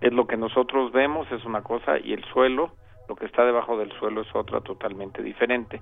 [0.02, 2.72] Es lo que nosotros vemos, es una cosa, y el suelo,
[3.10, 5.82] lo que está debajo del suelo es otra totalmente diferente.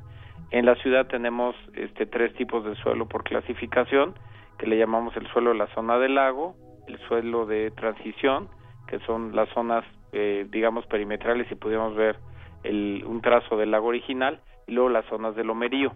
[0.51, 4.13] En la ciudad tenemos este, tres tipos de suelo por clasificación,
[4.57, 6.55] que le llamamos el suelo de la zona del lago,
[6.87, 8.49] el suelo de transición,
[8.87, 9.83] que son las zonas
[10.15, 12.17] eh, digamos perimetrales y pudiéramos ver
[12.63, 15.91] el, un trazo del lago original y luego las zonas del lomerío.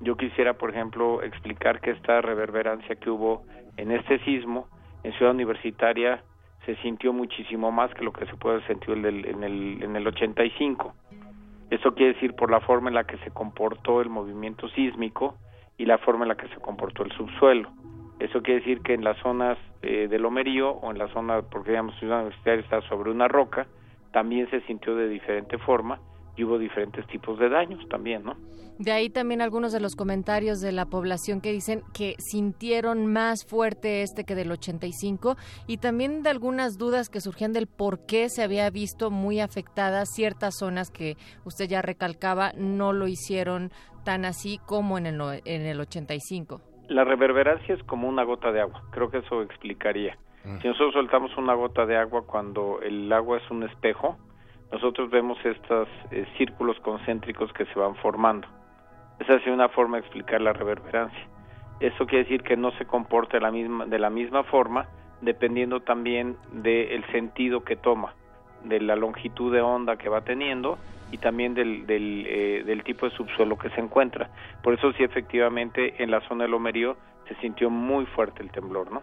[0.00, 3.44] Yo quisiera, por ejemplo, explicar que esta reverberancia que hubo
[3.76, 4.68] en este sismo
[5.02, 6.22] en Ciudad Universitaria
[6.66, 9.96] se sintió muchísimo más que lo que se puede sentir en el, en el, en
[9.96, 10.94] el 85.
[11.70, 15.36] Eso quiere decir por la forma en la que se comportó el movimiento sísmico
[15.76, 17.70] y la forma en la que se comportó el subsuelo.
[18.18, 21.70] Eso quiere decir que en las zonas eh, del Lomerío o en la zona, porque
[21.70, 23.66] digamos Ciudad Universitaria está sobre una roca,
[24.12, 25.98] también se sintió de diferente forma
[26.36, 28.36] y hubo diferentes tipos de daños también, ¿no?
[28.78, 33.46] De ahí también algunos de los comentarios de la población que dicen que sintieron más
[33.46, 35.36] fuerte este que del 85
[35.68, 40.08] y también de algunas dudas que surgían del por qué se había visto muy afectadas
[40.12, 43.70] ciertas zonas que usted ya recalcaba no lo hicieron
[44.04, 46.60] tan así como en el, en el 85.
[46.88, 50.18] La reverberancia es como una gota de agua, creo que eso explicaría.
[50.60, 54.18] Si nosotros soltamos una gota de agua cuando el agua es un espejo,
[54.74, 58.48] nosotros vemos estos eh, círculos concéntricos que se van formando.
[59.20, 61.28] Esa es una forma de explicar la reverberancia.
[61.78, 64.88] Eso quiere decir que no se comporta de la misma, de la misma forma,
[65.20, 68.14] dependiendo también del sentido que toma,
[68.64, 70.76] de la longitud de onda que va teniendo
[71.12, 74.28] y también del, del, eh, del tipo de subsuelo que se encuentra.
[74.60, 76.96] Por eso sí, efectivamente, en la zona del Lomerío
[77.28, 79.02] se sintió muy fuerte el temblor, ¿no?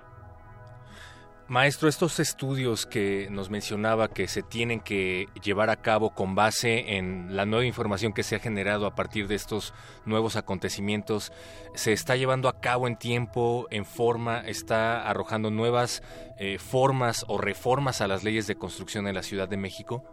[1.51, 6.95] Maestro, estos estudios que nos mencionaba que se tienen que llevar a cabo con base
[6.95, 9.73] en la nueva información que se ha generado a partir de estos
[10.05, 11.33] nuevos acontecimientos,
[11.73, 16.01] ¿se está llevando a cabo en tiempo, en forma, está arrojando nuevas
[16.39, 20.05] eh, formas o reformas a las leyes de construcción en la Ciudad de México?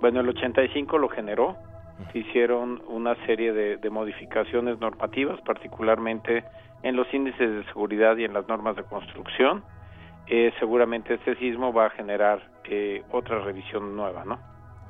[0.00, 1.58] Bueno, el 85 lo generó,
[2.10, 6.42] se hicieron una serie de, de modificaciones normativas, particularmente
[6.82, 9.62] en los índices de seguridad y en las normas de construcción.
[10.28, 14.38] Eh, seguramente este sismo va a generar eh, otra revisión nueva, ¿no?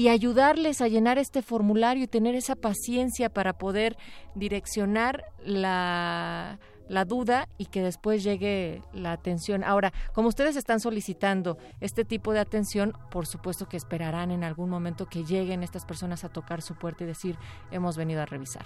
[0.00, 3.98] y ayudarles a llenar este formulario y tener esa paciencia para poder
[4.34, 9.62] direccionar la, la duda y que después llegue la atención.
[9.62, 14.70] Ahora, como ustedes están solicitando este tipo de atención, por supuesto que esperarán en algún
[14.70, 17.36] momento que lleguen estas personas a tocar su puerta y decir,
[17.70, 18.64] hemos venido a revisar.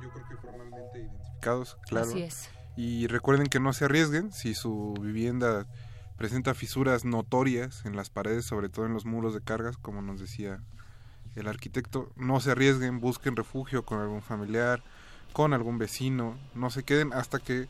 [0.00, 2.06] Yo creo que formalmente identificados, claro.
[2.06, 2.50] Así es.
[2.76, 5.66] Y recuerden que no se arriesguen si su vivienda
[6.16, 10.20] presenta fisuras notorias en las paredes, sobre todo en los muros de cargas, como nos
[10.20, 10.60] decía
[11.34, 12.10] el arquitecto.
[12.16, 14.82] No se arriesguen, busquen refugio con algún familiar,
[15.32, 17.68] con algún vecino, no se queden hasta que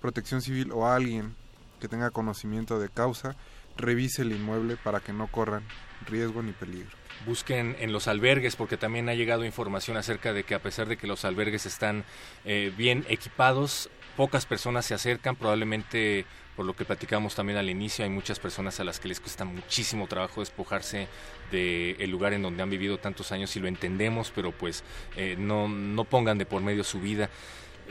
[0.00, 1.34] protección civil o alguien
[1.80, 3.36] que tenga conocimiento de causa
[3.76, 5.62] revise el inmueble para que no corran
[6.06, 6.90] riesgo ni peligro.
[7.26, 10.96] Busquen en los albergues porque también ha llegado información acerca de que a pesar de
[10.96, 12.04] que los albergues están
[12.44, 16.26] eh, bien equipados, pocas personas se acercan, probablemente
[16.62, 19.44] por lo que platicamos también al inicio, hay muchas personas a las que les cuesta
[19.44, 21.08] muchísimo trabajo despojarse
[21.50, 24.84] del lugar en donde han vivido tantos años y lo entendemos, pero pues
[25.16, 27.30] eh, no, no pongan de por medio su vida.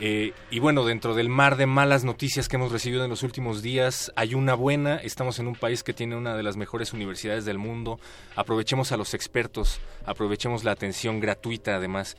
[0.00, 3.60] Eh, y bueno, dentro del mar de malas noticias que hemos recibido en los últimos
[3.60, 4.96] días, hay una buena.
[4.96, 8.00] Estamos en un país que tiene una de las mejores universidades del mundo.
[8.36, 12.16] Aprovechemos a los expertos, aprovechemos la atención gratuita además.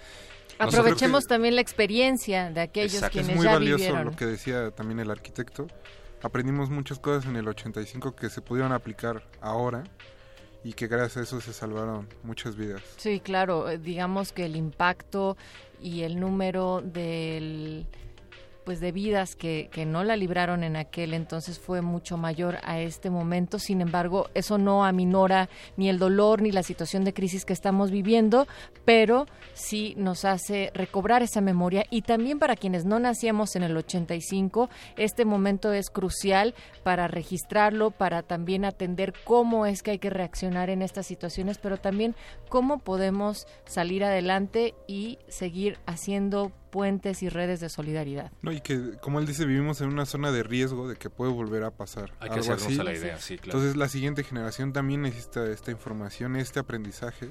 [0.59, 3.14] Aprovechemos también la experiencia de aquellos Exacto.
[3.14, 4.06] quienes es muy ya valioso vivieron.
[4.06, 5.65] lo que decía también el arquitecto.
[6.24, 9.84] Aprendimos muchas cosas en el 85 que se pudieron aplicar ahora
[10.64, 12.82] y que gracias a eso se salvaron muchas vidas.
[12.95, 15.35] Sí, claro, eh, digamos que el impacto
[15.82, 17.85] y el número del
[18.64, 22.80] pues de vidas que, que no la libraron en aquel entonces fue mucho mayor a
[22.80, 23.59] este momento.
[23.59, 27.92] Sin embargo, eso no aminora ni el dolor ni la situación de crisis que estamos
[27.92, 28.48] viviendo,
[28.85, 33.75] pero sí nos hace recobrar esa memoria y también para quienes no nacíamos en el
[33.75, 40.09] 85, este momento es crucial para registrarlo, para también atender cómo es que hay que
[40.09, 42.16] reaccionar en estas situaciones, pero también
[42.50, 48.32] cómo podemos salir adelante y seguir haciendo puentes y redes de solidaridad.
[48.42, 51.32] No, y que, como él dice, vivimos en una zona de riesgo de que puede
[51.32, 52.80] volver a pasar Hay que algo hacernos así.
[52.80, 53.60] a la idea, sí, claro.
[53.60, 57.30] Entonces, la siguiente generación también necesita esta información, este aprendizaje.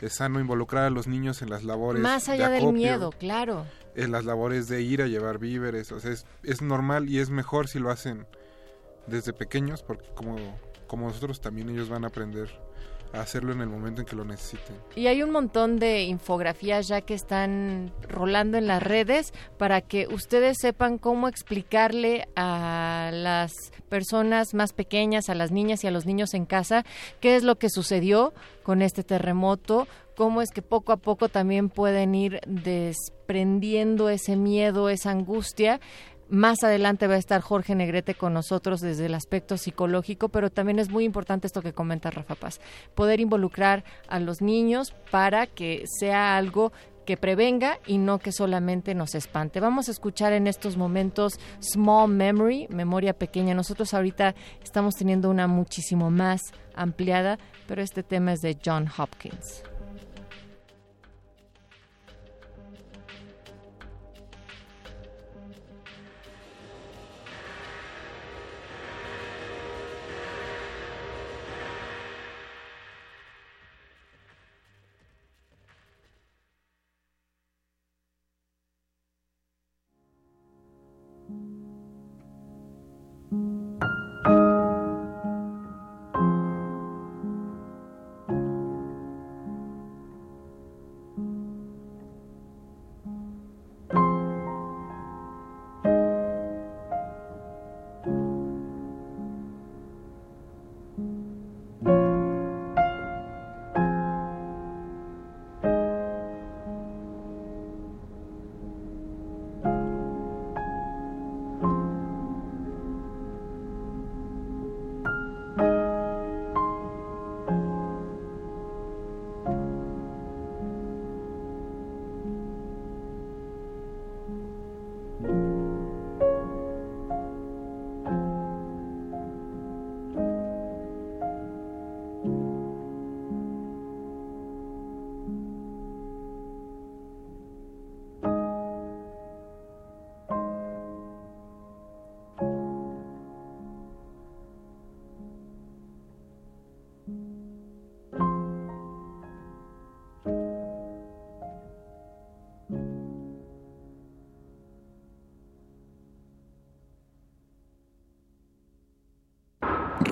[0.00, 3.10] Es sano involucrar a los niños en las labores Más de allá del acopio, miedo,
[3.12, 3.64] claro.
[3.94, 5.92] en las labores de ir a llevar víveres.
[5.92, 8.26] O sea, es, es normal y es mejor si lo hacen
[9.06, 10.36] desde pequeños, porque como,
[10.88, 12.50] como nosotros también ellos van a aprender
[13.20, 14.76] hacerlo en el momento en que lo necesiten.
[14.96, 20.06] Y hay un montón de infografías ya que están rolando en las redes para que
[20.08, 23.52] ustedes sepan cómo explicarle a las
[23.88, 26.84] personas más pequeñas, a las niñas y a los niños en casa,
[27.20, 29.86] qué es lo que sucedió con este terremoto,
[30.16, 35.80] cómo es que poco a poco también pueden ir desprendiendo ese miedo, esa angustia.
[36.28, 40.78] Más adelante va a estar Jorge Negrete con nosotros desde el aspecto psicológico, pero también
[40.78, 42.60] es muy importante esto que comenta Rafa Paz,
[42.94, 46.72] poder involucrar a los niños para que sea algo
[47.04, 49.60] que prevenga y no que solamente nos espante.
[49.60, 53.54] Vamos a escuchar en estos momentos Small Memory, memoria pequeña.
[53.54, 56.40] Nosotros ahorita estamos teniendo una muchísimo más
[56.74, 57.38] ampliada,
[57.68, 59.62] pero este tema es de John Hopkins.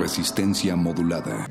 [0.03, 1.49] Resistencia modulada.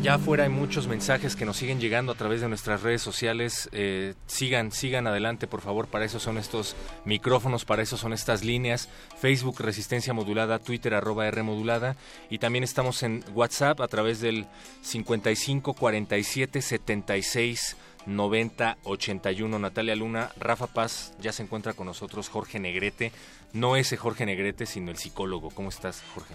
[0.00, 3.68] Allá afuera hay muchos mensajes que nos siguen llegando a través de nuestras redes sociales.
[3.72, 5.88] Eh, sigan, sigan adelante, por favor.
[5.88, 8.88] Para eso son estos micrófonos, para eso son estas líneas.
[9.18, 11.96] Facebook Resistencia Modulada, Twitter arroba R Modulada.
[12.30, 14.46] Y también estamos en WhatsApp a través del
[14.80, 19.58] 55 47 76 9081.
[19.58, 23.12] Natalia Luna, Rafa Paz, ya se encuentra con nosotros Jorge Negrete.
[23.52, 25.50] No ese Jorge Negrete, sino el psicólogo.
[25.50, 26.34] ¿Cómo estás, Jorge?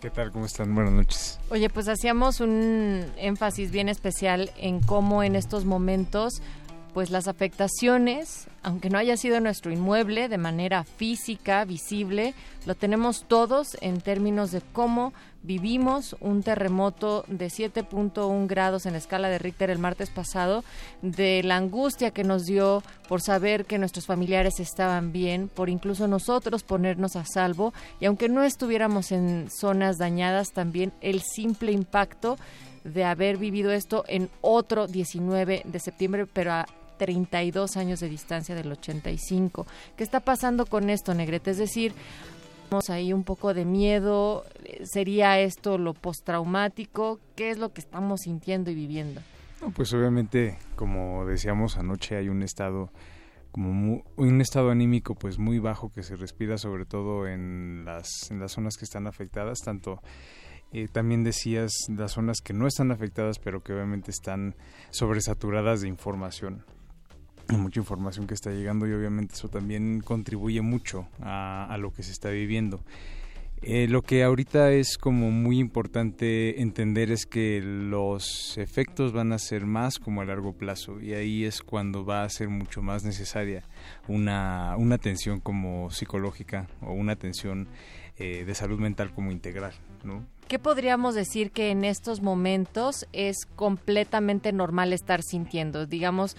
[0.00, 0.32] ¿Qué tal?
[0.32, 0.74] ¿Cómo están?
[0.74, 1.40] Buenas noches.
[1.48, 6.42] Oye, pues hacíamos un énfasis bien especial en cómo en estos momentos
[6.94, 12.34] pues las afectaciones, aunque no haya sido nuestro inmueble de manera física, visible,
[12.66, 18.98] lo tenemos todos en términos de cómo vivimos un terremoto de 7.1 grados en la
[18.98, 20.62] escala de Richter el martes pasado,
[21.02, 26.06] de la angustia que nos dio por saber que nuestros familiares estaban bien, por incluso
[26.06, 32.38] nosotros ponernos a salvo, y aunque no estuviéramos en zonas dañadas, también el simple impacto
[32.84, 36.66] de haber vivido esto en otro 19 de septiembre, pero a
[36.98, 39.66] 32 años de distancia del 85.
[39.96, 41.50] ¿Qué está pasando con esto, Negrete?
[41.52, 41.92] Es decir,
[42.88, 44.44] ahí un poco de miedo,
[44.82, 47.20] ¿sería esto lo postraumático?
[47.36, 49.20] ¿Qué es lo que estamos sintiendo y viviendo?
[49.60, 52.90] No, pues obviamente, como decíamos anoche, hay un estado
[53.52, 58.08] como mu- un estado anímico pues muy bajo que se respira sobre todo en las
[58.32, 60.02] en las zonas que están afectadas tanto
[60.72, 64.56] eh, también decías las zonas que no están afectadas pero que obviamente están
[64.90, 66.64] sobresaturadas de información
[67.48, 72.12] mucha información que está llegando y obviamente eso también contribuye mucho a, lo que se
[72.12, 72.80] está viviendo
[73.62, 79.38] eh, lo que ahorita es como muy importante entender es que los efectos van a
[79.38, 83.04] ser más como a largo plazo y ahí es cuando va a ser mucho más
[83.04, 83.64] necesaria
[84.06, 87.68] una, una atención como psicológica o una atención
[88.18, 89.72] eh, de salud mental como integral,
[90.04, 90.26] ¿no?
[90.48, 95.86] ¿Qué podríamos decir que en estos momentos es completamente normal estar sintiendo?
[95.86, 96.36] Digamos,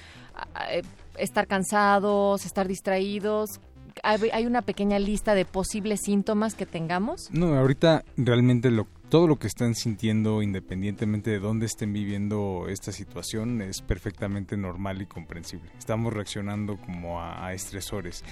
[0.69, 0.83] eh,
[1.17, 3.59] estar cansados, estar distraídos.
[4.03, 7.29] ¿Hay hay una pequeña lista de posibles síntomas que tengamos?
[7.31, 12.91] No, ahorita realmente lo, todo lo que están sintiendo, independientemente de dónde estén viviendo esta
[12.91, 15.71] situación, es perfectamente normal y comprensible.
[15.79, 18.23] Estamos reaccionando como a, a estresores.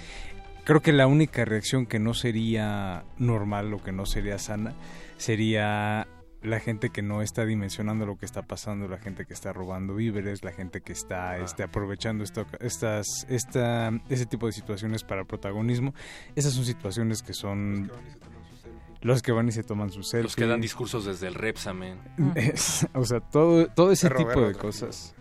[0.65, 4.73] Creo que la única reacción que no sería normal o que no sería sana
[5.23, 6.07] sería
[6.41, 9.95] la gente que no está dimensionando lo que está pasando, la gente que está robando
[9.95, 15.23] víveres, la gente que está este, aprovechando esto, estas, esta, ese tipo de situaciones para
[15.23, 15.93] protagonismo.
[16.35, 17.89] Esas son situaciones que son
[19.01, 20.23] los que van y se toman sus selfies.
[20.25, 21.97] Los que dan discursos desde el Repsamen.
[22.35, 25.15] Es- o sea, todo, todo ese tipo de cosas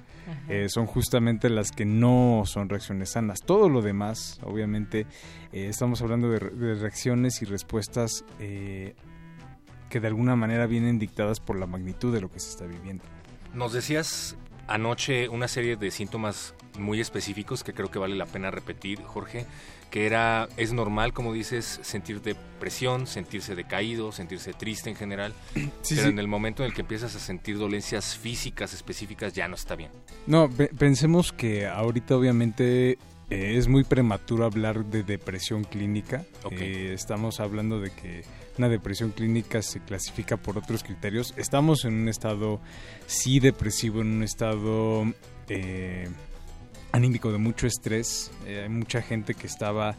[0.48, 3.42] eh, son justamente las que no son reacciones sanas.
[3.42, 5.06] Todo lo demás, obviamente,
[5.52, 8.94] eh, estamos hablando de, re- de reacciones y respuestas eh,
[9.92, 13.04] que de alguna manera vienen dictadas por la magnitud de lo que se está viviendo.
[13.52, 18.50] Nos decías anoche una serie de síntomas muy específicos que creo que vale la pena
[18.50, 19.44] repetir, Jorge,
[19.90, 25.34] que era, es normal, como dices, sentir depresión, sentirse decaído, sentirse triste en general,
[25.82, 26.08] Sí, pero sí.
[26.08, 29.74] en el momento en el que empiezas a sentir dolencias físicas específicas ya no está
[29.76, 29.90] bien.
[30.26, 32.96] No, pe- pensemos que ahorita obviamente eh,
[33.58, 36.24] es muy prematuro hablar de depresión clínica.
[36.44, 36.52] Ok.
[36.52, 38.24] Eh, estamos hablando de que
[38.58, 41.34] una depresión clínica se clasifica por otros criterios.
[41.36, 42.60] Estamos en un estado
[43.06, 45.04] sí depresivo, en un estado
[45.48, 46.08] eh,
[46.92, 48.30] anímico de mucho estrés.
[48.46, 49.96] Eh, hay mucha gente que estaba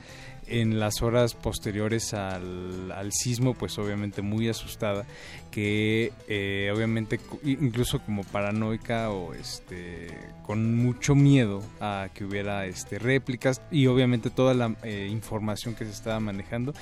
[0.47, 5.05] en las horas posteriores al, al sismo, pues obviamente muy asustada,
[5.51, 10.07] que eh, obviamente incluso como paranoica o este
[10.43, 15.85] con mucho miedo a que hubiera este réplicas y obviamente toda la eh, información que
[15.85, 16.73] se estaba manejando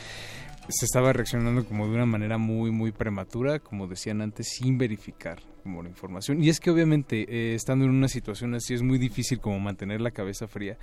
[0.71, 5.39] se estaba reaccionando como de una manera muy muy prematura, como decían antes, sin verificar
[5.63, 6.43] como la información.
[6.43, 10.01] Y es que obviamente eh, estando en una situación así es muy difícil como mantener
[10.01, 10.77] la cabeza fría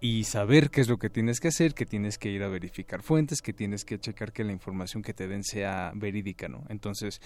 [0.00, 3.02] y saber qué es lo que tienes que hacer, que tienes que ir a verificar
[3.02, 6.64] fuentes, que tienes que checar que la información que te den sea verídica, ¿no?
[6.68, 7.20] Entonces,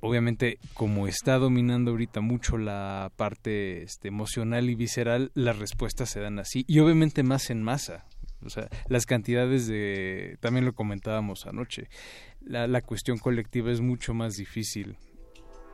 [0.00, 6.20] obviamente como está dominando ahorita mucho la parte este, emocional y visceral, las respuestas se
[6.20, 8.04] dan así y obviamente más en masa.
[8.44, 11.88] O sea, las cantidades de, también lo comentábamos anoche,
[12.40, 14.96] la, la cuestión colectiva es mucho más difícil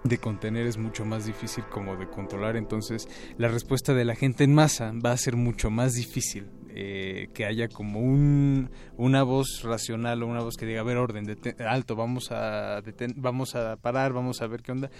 [0.04, 3.08] de contener, es mucho más difícil como de controlar, entonces
[3.38, 6.50] la respuesta de la gente en masa va a ser mucho más difícil.
[6.74, 10.96] eh, que haya como un, una voz racional o una voz que diga, a ver,
[10.96, 11.26] orden,
[11.66, 12.82] alto, vamos a,
[13.16, 14.90] vamos a parar, vamos a ver qué onda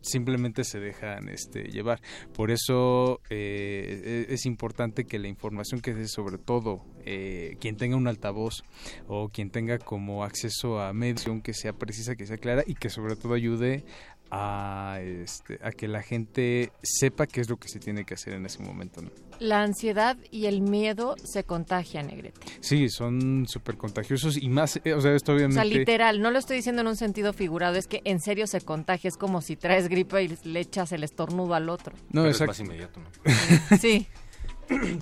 [0.00, 2.00] simplemente se dejan este, llevar.
[2.34, 7.76] Por eso eh, e- es importante que la información que se sobre todo eh, quien
[7.76, 8.62] tenga un altavoz
[9.06, 12.90] o quien tenga como acceso a medición que sea precisa, que sea clara y que
[12.90, 13.84] sobre todo ayude
[14.30, 18.34] a, este, a que la gente sepa qué es lo que se tiene que hacer
[18.34, 19.02] en ese momento.
[19.02, 19.10] ¿no?
[19.40, 22.40] La ansiedad y el miedo se contagian, Negrete.
[22.60, 25.62] Sí, son súper contagiosos y más, eh, o sea, esto O obviamente...
[25.62, 28.60] sea, literal, no lo estoy diciendo en un sentido figurado, es que en serio se
[28.60, 31.94] contagia, es como si traes gripe y le echas el estornudo al otro.
[32.10, 32.50] No, Pero es exacto.
[32.50, 33.76] más inmediato, ¿no?
[33.78, 34.06] Sí.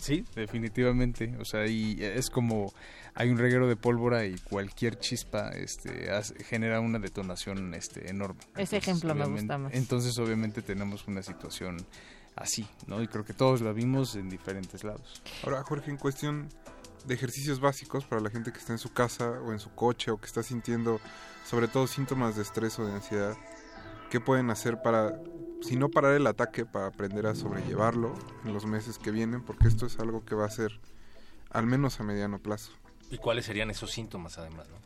[0.01, 1.35] Sí, definitivamente.
[1.39, 2.73] O sea, y es como
[3.21, 8.41] hay un reguero de pólvora y cualquier chispa este, hace- genera una detonación este, enorme.
[8.57, 9.75] Ese ejemplo me gusta más.
[9.75, 11.85] Entonces, obviamente, tenemos una situación
[12.37, 13.03] así, ¿no?
[13.03, 15.21] Y creo que todos la vimos en diferentes lados.
[15.43, 16.49] Ahora, Jorge, en cuestión
[17.07, 20.13] de ejercicios básicos para la gente que está en su casa o en su coche
[20.13, 21.01] o que está sintiendo
[21.45, 23.37] sobre todo síntomas de estrés o de ansiedad,
[24.11, 25.19] ¿qué pueden hacer para,
[25.61, 28.15] si no parar el ataque, para aprender a sobrellevarlo
[28.45, 29.43] en los meses que vienen?
[29.43, 30.79] Porque esto es algo que va a ser
[31.51, 32.71] al menos a mediano plazo.
[33.11, 34.67] ¿Y cuáles serían esos síntomas, además?
[34.69, 34.77] ¿no?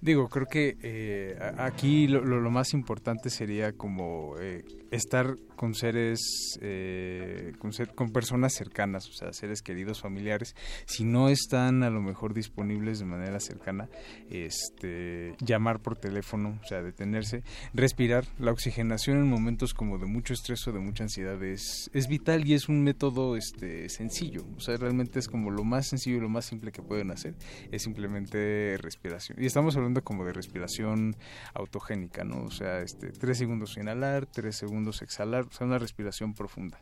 [0.00, 5.74] Digo, creo que eh, aquí lo, lo- lo más importante sería como eh, estar con
[5.74, 6.20] seres,
[6.60, 10.54] eh, con, ser- con personas cercanas, o sea, seres queridos, familiares.
[10.86, 13.88] Si no están a lo mejor disponibles de manera cercana,
[14.30, 17.42] este, llamar por teléfono, o sea, detenerse,
[17.74, 18.24] respirar.
[18.38, 22.46] La oxigenación en momentos como de mucho estrés o de mucha ansiedad es, es vital
[22.46, 24.44] y es un método este, sencillo.
[24.56, 27.34] O sea, realmente es como lo más sencillo y lo más simple que pueden hacer,
[27.72, 29.38] es simplemente respiración.
[29.40, 31.16] Y estamos hablando como de respiración
[31.54, 32.44] autogénica, ¿no?
[32.44, 36.78] O sea, este, tres segundos inhalar, tres segundos exhalar, o sea, una respiración profunda.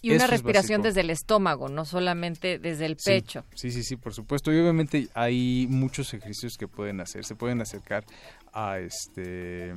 [0.00, 3.44] Y una Eso respiración desde el estómago, no solamente desde el Sí, pecho.
[3.54, 4.52] Sí, sí, sí, por supuesto.
[4.52, 7.24] Y obviamente hay muchos ejercicios que pueden hacer.
[7.24, 8.04] Se pueden acercar
[8.52, 9.72] a este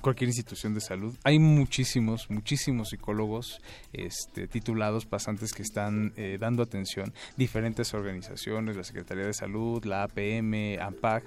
[0.00, 1.16] cualquier institución de salud.
[1.24, 3.60] Hay muchísimos, muchísimos psicólogos
[3.92, 10.04] este, titulados, pasantes que están eh, dando atención, diferentes organizaciones, la Secretaría de Salud, la
[10.04, 11.24] APM, AMPAC.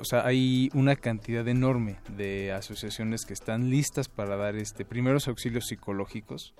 [0.00, 5.26] O sea, hay una cantidad enorme de asociaciones que están listas para dar este primeros
[5.26, 6.54] auxilios psicológicos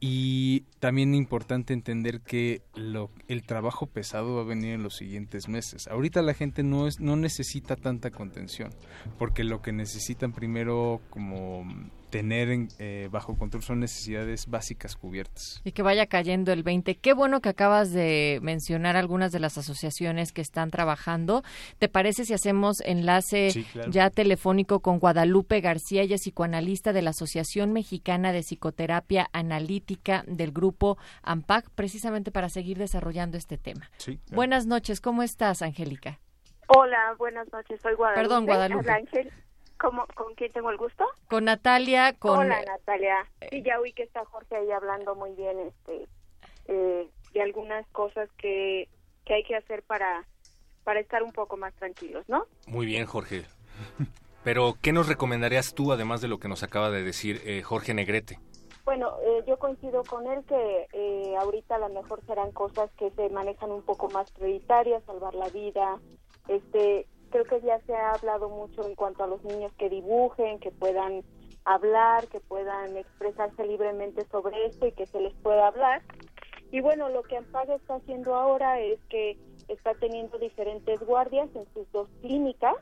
[0.00, 5.48] y también importante entender que lo, el trabajo pesado va a venir en los siguientes
[5.48, 5.88] meses.
[5.88, 8.70] Ahorita la gente no es no necesita tanta contención,
[9.18, 11.64] porque lo que necesitan primero como
[12.10, 15.60] tener en, eh, bajo control son necesidades básicas cubiertas.
[15.64, 16.96] Y que vaya cayendo el 20.
[16.96, 21.42] Qué bueno que acabas de mencionar algunas de las asociaciones que están trabajando.
[21.78, 23.90] ¿Te parece si hacemos enlace Sí, claro.
[23.90, 30.24] ya telefónico con Guadalupe García, ella es psicoanalista de la Asociación Mexicana de Psicoterapia Analítica
[30.26, 33.90] del grupo AMPAC, precisamente para seguir desarrollando este tema?
[33.98, 34.36] Sí, claro.
[34.36, 36.18] Buenas noches, ¿cómo estás, Angélica?
[36.68, 38.22] Hola, buenas noches, soy Guadalupe.
[38.22, 38.90] Perdón, Guadalupe.
[38.90, 39.30] Ángel.
[39.78, 41.04] ¿Cómo, ¿Con quién tengo el gusto?
[41.28, 42.40] Con Natalia, con...
[42.40, 43.26] Hola, Natalia.
[43.50, 46.08] Sí, ya oí que está Jorge ahí hablando muy bien este,
[46.66, 48.88] eh, de algunas cosas que,
[49.24, 50.26] que hay que hacer para,
[50.84, 52.46] para estar un poco más tranquilos, ¿no?
[52.66, 53.44] Muy bien, Jorge.
[54.44, 57.94] Pero, ¿qué nos recomendarías tú, además de lo que nos acaba de decir eh, Jorge
[57.94, 58.38] Negrete?
[58.84, 63.10] Bueno, eh, yo coincido con él que eh, ahorita a lo mejor serán cosas que
[63.10, 65.98] se manejan un poco más prioritarias, salvar la vida.
[66.48, 70.58] Este, creo que ya se ha hablado mucho en cuanto a los niños que dibujen,
[70.58, 71.22] que puedan
[71.64, 76.02] hablar, que puedan expresarse libremente sobre esto y que se les pueda hablar.
[76.70, 81.66] Y bueno, lo que AMPAG está haciendo ahora es que está teniendo diferentes guardias en
[81.72, 82.76] sus dos clínicas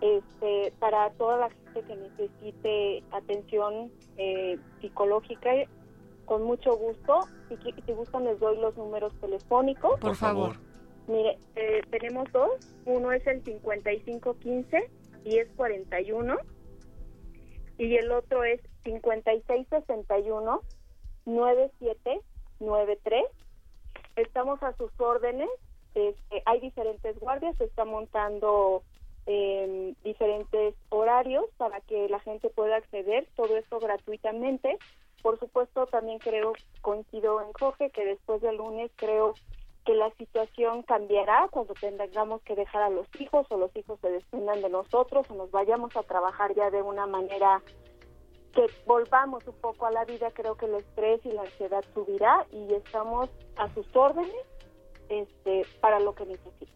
[0.00, 5.50] este, para toda la gente que necesite atención eh, psicológica.
[6.24, 7.20] Con mucho gusto.
[7.48, 9.98] Si, si gustan, les doy los números telefónicos.
[10.00, 10.56] Por, favor.
[11.10, 12.52] Mire, eh, tenemos dos.
[12.84, 14.88] Uno es el 5515
[15.24, 16.38] 1041
[17.78, 20.60] y el otro es 5661
[21.26, 23.24] 9793.
[24.14, 25.48] Estamos a sus órdenes.
[25.96, 27.56] Este, hay diferentes guardias.
[27.56, 28.84] Se está montando
[29.26, 33.26] eh, diferentes horarios para que la gente pueda acceder.
[33.34, 34.78] Todo esto gratuitamente.
[35.22, 39.34] Por supuesto, también creo, coincido en Jorge, que después del lunes creo
[39.90, 44.08] que la situación cambiará cuando tengamos que dejar a los hijos o los hijos se
[44.08, 47.60] desprendan de nosotros o nos vayamos a trabajar ya de una manera
[48.54, 52.46] que volvamos un poco a la vida, creo que el estrés y la ansiedad subirá
[52.52, 54.32] y estamos a sus órdenes
[55.08, 56.68] este, para lo que necesiten.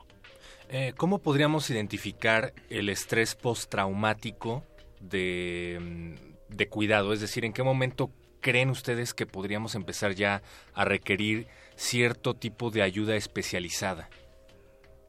[0.69, 4.65] Eh, ¿Cómo podríamos identificar el estrés postraumático
[4.99, 7.13] de, mm, de cuidado?
[7.13, 8.11] Es decir, ¿en qué momento
[8.41, 10.43] creen ustedes que podríamos empezar ya
[10.75, 14.09] a requerir cierto tipo de ayuda especializada?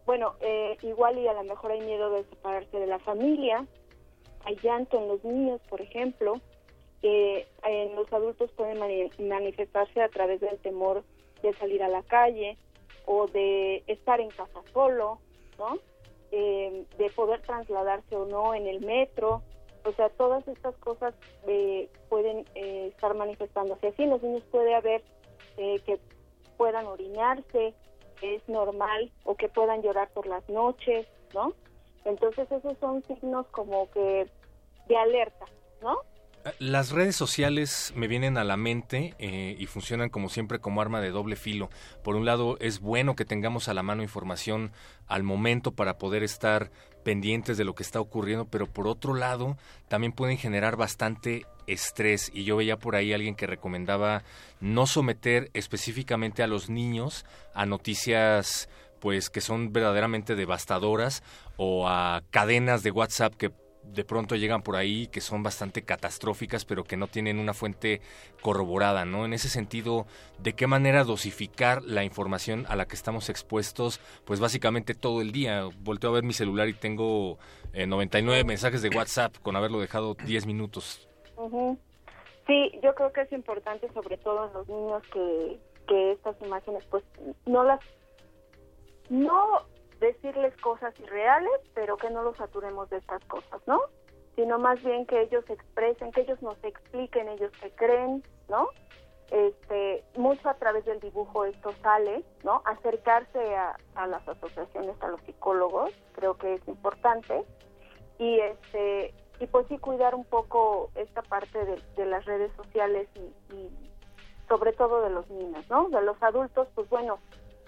[0.05, 3.65] Bueno, eh, igual y a lo mejor hay miedo de separarse de la familia,
[4.43, 6.39] hay llanto en los niños, por ejemplo,
[7.01, 11.03] eh, en los adultos pueden mani- manifestarse a través del temor
[11.41, 12.57] de salir a la calle,
[13.07, 15.19] o de estar en casa solo,
[15.59, 15.77] ¿no?
[16.31, 19.43] Eh, de poder trasladarse o no en el metro,
[19.83, 21.13] o sea, todas estas cosas
[21.47, 24.03] eh, pueden eh, estar manifestándose así.
[24.03, 25.03] En los niños puede haber
[25.57, 25.99] eh, que
[26.57, 27.73] puedan orinarse,
[28.21, 31.53] es normal, o que puedan llorar por las noches, ¿no?
[32.05, 34.27] Entonces esos son signos como que
[34.87, 35.45] de alerta,
[35.81, 35.97] ¿no?
[36.59, 41.01] Las redes sociales me vienen a la mente eh, y funcionan como siempre como arma
[41.01, 41.71] de doble filo.
[42.03, 44.71] Por un lado, es bueno que tengamos a la mano información
[45.07, 46.69] al momento para poder estar
[47.03, 49.57] pendientes de lo que está ocurriendo, pero por otro lado,
[49.87, 52.29] también pueden generar bastante estrés.
[52.31, 54.23] Y yo veía por ahí alguien que recomendaba
[54.59, 57.25] no someter específicamente a los niños
[57.55, 61.21] a noticias pues que son verdaderamente devastadoras
[61.57, 63.51] o a cadenas de WhatsApp que
[63.93, 68.01] de pronto llegan por ahí que son bastante catastróficas, pero que no tienen una fuente
[68.41, 69.25] corroborada, ¿no?
[69.25, 70.05] En ese sentido,
[70.39, 73.99] ¿de qué manera dosificar la información a la que estamos expuestos?
[74.25, 75.63] Pues básicamente todo el día.
[75.79, 77.37] Volteo a ver mi celular y tengo
[77.73, 81.07] eh, 99 mensajes de WhatsApp con haberlo dejado 10 minutos.
[82.47, 86.83] Sí, yo creo que es importante, sobre todo en los niños, que, que estas imágenes,
[86.91, 87.03] pues,
[87.45, 87.79] no las,
[89.09, 89.65] no
[89.99, 93.79] decirles cosas irreales, pero que no los saturemos de estas cosas, ¿no?
[94.35, 98.69] Sino más bien que ellos expresen, que ellos nos expliquen, ellos que creen, ¿no?
[99.31, 102.61] Este, mucho a través del dibujo esto sale, ¿no?
[102.65, 107.43] Acercarse a, a las asociaciones, a los psicólogos, creo que es importante.
[108.19, 113.09] Y este, y pues sí cuidar un poco esta parte de, de las redes sociales
[113.15, 113.91] y, y
[114.47, 115.89] sobre todo de los niños, ¿no?
[115.89, 117.19] De los adultos, pues bueno,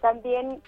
[0.02, 0.62] también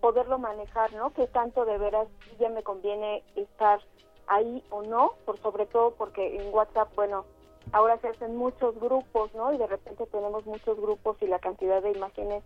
[0.00, 1.12] poderlo manejar, ¿no?
[1.12, 2.08] Que tanto de veras
[2.38, 3.80] ya me conviene estar
[4.26, 7.24] ahí o no, por sobre todo porque en WhatsApp, bueno,
[7.72, 9.52] ahora se hacen muchos grupos, ¿no?
[9.52, 12.42] Y de repente tenemos muchos grupos y la cantidad de imágenes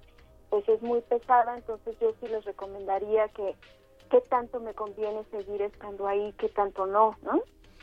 [0.49, 3.55] pues es muy pesada, entonces yo sí les recomendaría que
[4.11, 7.41] qué tanto me conviene seguir estando ahí, qué tanto no, ¿no?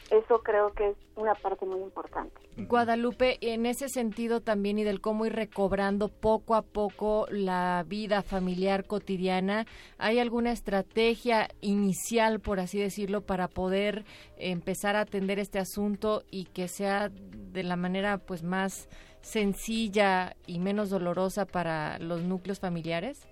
[0.10, 2.34] Eso creo que es una parte muy importante.
[2.56, 8.22] Guadalupe, en ese sentido también y del cómo ir recobrando poco a poco la vida
[8.22, 9.66] familiar cotidiana,
[9.98, 14.06] ¿hay alguna estrategia inicial, por así decirlo, para poder
[14.38, 18.88] empezar a atender este asunto y que sea de la manera pues más
[19.22, 23.27] sencilla y menos dolorosa para los núcleos familiares?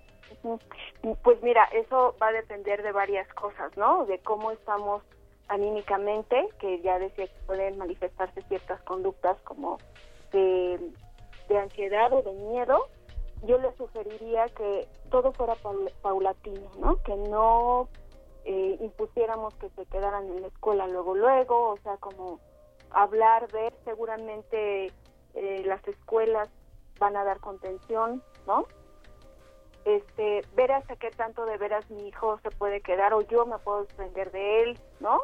[1.22, 4.04] Pues mira, eso va a depender de varias cosas, ¿no?
[4.04, 5.02] De cómo estamos
[5.48, 9.78] anímicamente, que ya decía que pueden manifestarse ciertas conductas como
[10.32, 10.80] de,
[11.48, 12.88] de ansiedad o de miedo,
[13.42, 17.02] yo les sugeriría que todo fuera paul- paulatino, ¿no?
[17.02, 17.88] Que no
[18.44, 22.40] eh, impusiéramos que se quedaran en la escuela luego, luego, o sea, como
[22.90, 24.92] hablar, ver, seguramente
[25.34, 26.48] eh, las escuelas
[26.98, 28.66] van a dar contención, ¿no?
[29.84, 33.56] este, ver hasta qué tanto de veras mi hijo se puede quedar o yo me
[33.58, 35.20] puedo desprender de él, ¿no?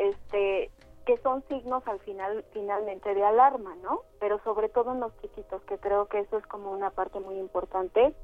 [0.00, 0.70] Este,
[1.04, 4.00] que son signos al final, finalmente de alarma, ¿no?
[4.18, 7.38] Pero sobre todo en los chiquitos, que creo que eso es como una parte muy
[7.38, 8.14] importante,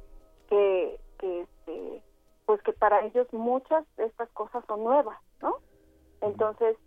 [0.49, 2.03] que, que este,
[2.47, 5.59] pues que para ellos muchas de estas cosas son nuevas, ¿no?
[6.23, 6.79] Entonces,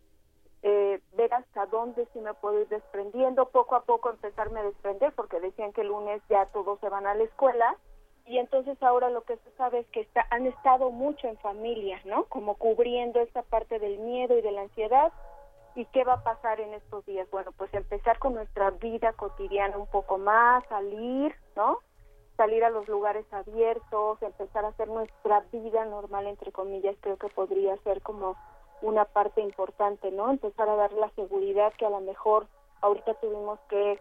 [0.64, 5.14] eh, ver hasta dónde sí me puedo ir desprendiendo, poco a poco empezarme a desprender,
[5.14, 7.78] porque decían que el lunes ya todos se van a la escuela,
[8.30, 12.00] y entonces ahora lo que se sabe es que está, han estado mucho en familia,
[12.06, 12.26] ¿no?
[12.26, 15.12] Como cubriendo esta parte del miedo y de la ansiedad.
[15.74, 17.28] ¿Y qué va a pasar en estos días?
[17.32, 21.80] Bueno, pues empezar con nuestra vida cotidiana un poco más, salir, ¿no?
[22.38, 27.30] Salir a los lugares abiertos, empezar a hacer nuestra vida normal, entre comillas, creo que
[27.30, 28.36] podría ser como
[28.84, 30.30] una parte importante, ¿no?
[30.30, 32.46] Empezar a dar la seguridad que a lo mejor
[32.82, 34.00] ahorita tuvimos que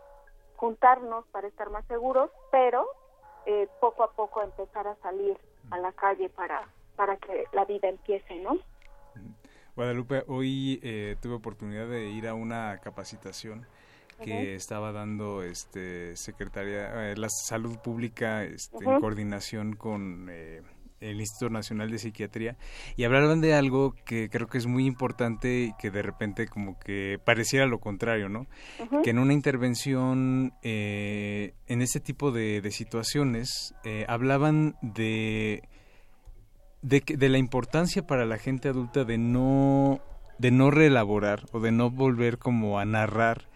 [0.57, 2.87] juntarnos para estar más seguros, pero
[3.49, 5.35] eh, poco a poco empezar a salir
[5.71, 8.59] a la calle para, para que la vida empiece, ¿no?
[9.75, 13.67] Guadalupe, hoy eh, tuve oportunidad de ir a una capacitación
[14.23, 20.63] que estaba dando este secretaria eh, la salud pública este, en coordinación con eh,
[21.01, 22.57] el Instituto Nacional de Psiquiatría
[22.97, 26.79] y hablaban de algo que creo que es muy importante y que de repente como
[26.79, 28.47] que pareciera lo contrario, ¿no?
[29.03, 35.63] Que en una intervención eh, en este tipo de, de situaciones eh, hablaban de
[36.81, 40.01] de la importancia para la gente adulta de no
[40.39, 43.49] de no reelaborar o de no volver como a narrar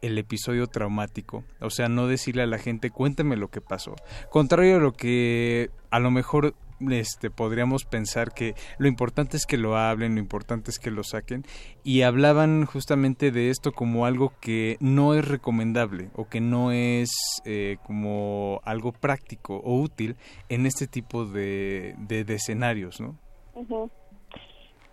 [0.00, 3.96] el episodio traumático, o sea, no decirle a la gente cuéntame lo que pasó.
[4.30, 6.54] Contrario a lo que a lo mejor
[6.90, 11.02] este podríamos pensar que lo importante es que lo hablen, lo importante es que lo
[11.02, 11.44] saquen
[11.82, 17.10] y hablaban justamente de esto como algo que no es recomendable o que no es
[17.44, 20.16] eh, como algo práctico o útil
[20.48, 23.16] en este tipo de, de, escenarios, ¿no?
[23.54, 23.90] Ujú.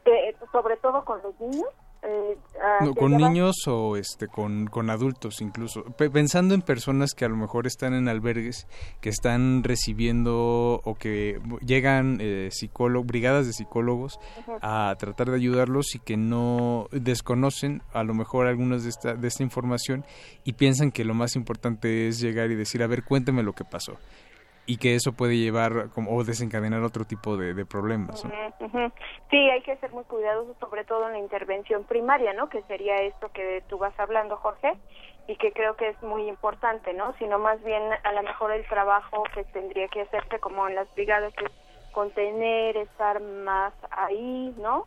[0.05, 1.69] Eh, sobre todo con los niños.
[2.05, 2.37] Eh,
[2.81, 5.83] No, con niños o este con, con adultos incluso.
[5.83, 8.67] Pe- pensando en personas que a lo mejor están en albergues
[9.01, 12.49] que están recibiendo o que llegan eh,
[13.05, 14.19] brigadas de psicólogos
[14.61, 19.27] a tratar de ayudarlos y que no desconocen a lo mejor algunas de esta de
[19.27, 20.05] esta información
[20.43, 23.63] y piensan que lo más importante es llegar y decir a ver cuénteme lo que
[23.65, 23.97] pasó
[24.65, 28.25] y que eso puede llevar como, o desencadenar otro tipo de, problemas.
[29.29, 32.49] Sí, hay que ser muy cuidadosos, sobre todo en la intervención primaria, ¿no?
[32.49, 34.73] Que sería esto que tú vas hablando, Jorge,
[35.27, 37.13] y que creo que es muy importante, ¿no?
[37.17, 40.93] Sino más bien a lo mejor el trabajo que tendría que hacerse como en las
[40.95, 41.51] brigadas es
[41.91, 44.85] contener, estar más ahí, ¿no?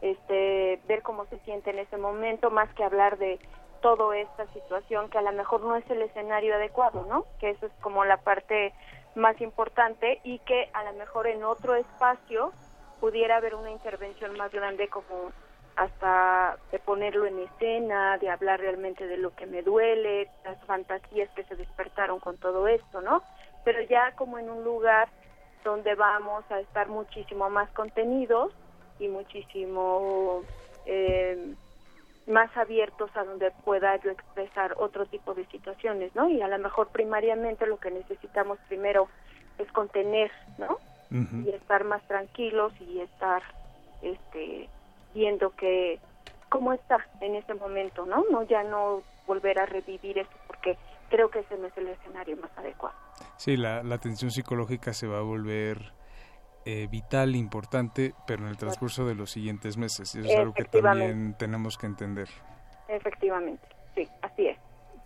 [0.00, 3.38] Este, ver cómo se siente en ese momento, más que hablar de
[3.80, 7.24] toda esta situación que a lo mejor no es el escenario adecuado, ¿no?
[7.40, 8.72] Que eso es como la parte
[9.18, 12.52] más importante y que a lo mejor en otro espacio
[13.00, 15.32] pudiera haber una intervención más grande como
[15.76, 21.30] hasta de ponerlo en escena, de hablar realmente de lo que me duele, las fantasías
[21.36, 23.22] que se despertaron con todo esto, ¿no?
[23.64, 25.08] Pero ya como en un lugar
[25.62, 28.52] donde vamos a estar muchísimo más contenidos
[28.98, 30.42] y muchísimo
[30.84, 31.54] eh,
[32.28, 36.28] más abiertos a donde pueda yo expresar otro tipo de situaciones, ¿no?
[36.28, 39.08] Y a lo mejor primariamente lo que necesitamos primero
[39.58, 40.78] es contener, ¿no?
[41.10, 43.42] Y estar más tranquilos y estar,
[44.02, 44.68] este,
[45.14, 45.98] viendo que
[46.50, 48.24] cómo está en ese momento, ¿no?
[48.30, 50.76] No ya no volver a revivir eso porque
[51.08, 52.94] creo que ese no es el escenario más adecuado.
[53.38, 55.92] Sí, la, la atención psicológica se va a volver
[56.70, 60.14] eh, vital, importante, pero en el transcurso de los siguientes meses.
[60.14, 62.28] Y eso es algo que también tenemos que entender.
[62.88, 64.58] Efectivamente, sí, así es.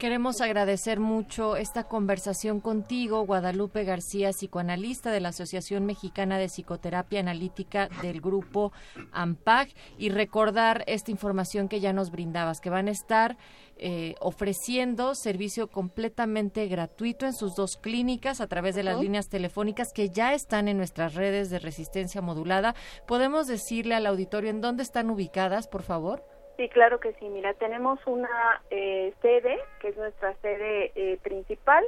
[0.02, 7.20] Queremos agradecer mucho esta conversación contigo, Guadalupe García, psicoanalista de la Asociación Mexicana de Psicoterapia
[7.20, 8.72] Analítica del grupo
[9.12, 13.38] AMPAG, y recordar esta información que ya nos brindabas, que van a estar
[13.76, 19.92] eh, ofreciendo servicio completamente gratuito en sus dos clínicas a través de las líneas telefónicas
[19.92, 22.74] que ya están en nuestras redes de resistencia modulada.
[23.06, 26.24] ¿Podemos decirle al auditorio en dónde están ubicadas, por favor?
[26.62, 27.28] Sí, claro que sí.
[27.28, 31.84] Mira, tenemos una eh, sede, que es nuestra sede eh, principal,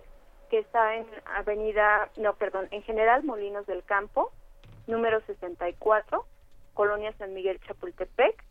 [0.51, 4.33] que está en Avenida, no, perdón, en General Molinos del Campo,
[4.89, 6.27] número 64,
[6.73, 8.44] Colonia San Miguel Chapultepec.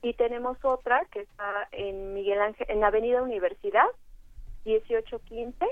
[0.00, 3.84] Y tenemos otra que está en Miguel Ángel, en Avenida Universidad,
[4.64, 5.66] 1815,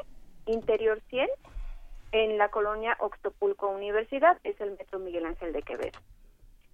[0.45, 1.27] Interior 100,
[2.13, 5.99] en la colonia Oxtopulco Universidad, es el Metro Miguel Ángel de Quevedo.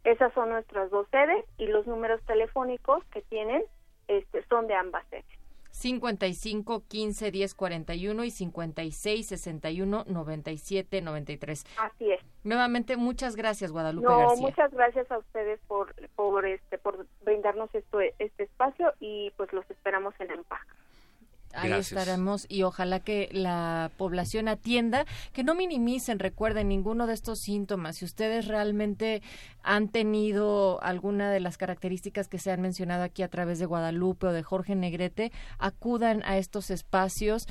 [0.07, 3.65] Esas son nuestras dos sedes y los números telefónicos que tienen
[4.07, 5.25] este, son de ambas sedes.
[5.73, 11.65] 55 15 10 41 y 56 61 97 93.
[11.79, 12.21] Así es.
[12.45, 14.47] Nuevamente, muchas gracias, Guadalupe No, García.
[14.47, 19.69] muchas gracias a ustedes por, por, este, por brindarnos esto, este espacio y pues los
[19.69, 20.67] esperamos en AMPAC.
[21.57, 21.99] Ahí Gracias.
[21.99, 27.97] estaremos y ojalá que la población atienda, que no minimicen, recuerden ninguno de estos síntomas.
[27.97, 29.23] Si ustedes realmente
[29.63, 34.27] han tenido alguna de las características que se han mencionado aquí a través de Guadalupe
[34.27, 37.47] o de Jorge Negrete, acudan a estos espacios.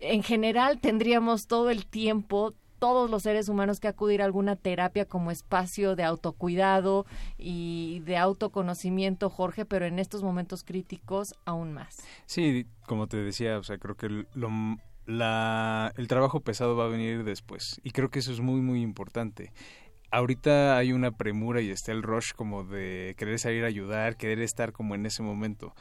[0.00, 5.04] En general tendríamos todo el tiempo todos los seres humanos que acudir a alguna terapia
[5.06, 7.06] como espacio de autocuidado
[7.38, 12.02] y de autoconocimiento, Jorge, pero en estos momentos críticos aún más.
[12.26, 14.50] Sí, como te decía, o sea, creo que lo,
[15.06, 17.80] la, el trabajo pesado va a venir después.
[17.82, 19.52] Y creo que eso es muy, muy importante.
[20.10, 24.40] Ahorita hay una premura y está el rush como de querer salir a ayudar, querer
[24.40, 25.74] estar como en ese momento.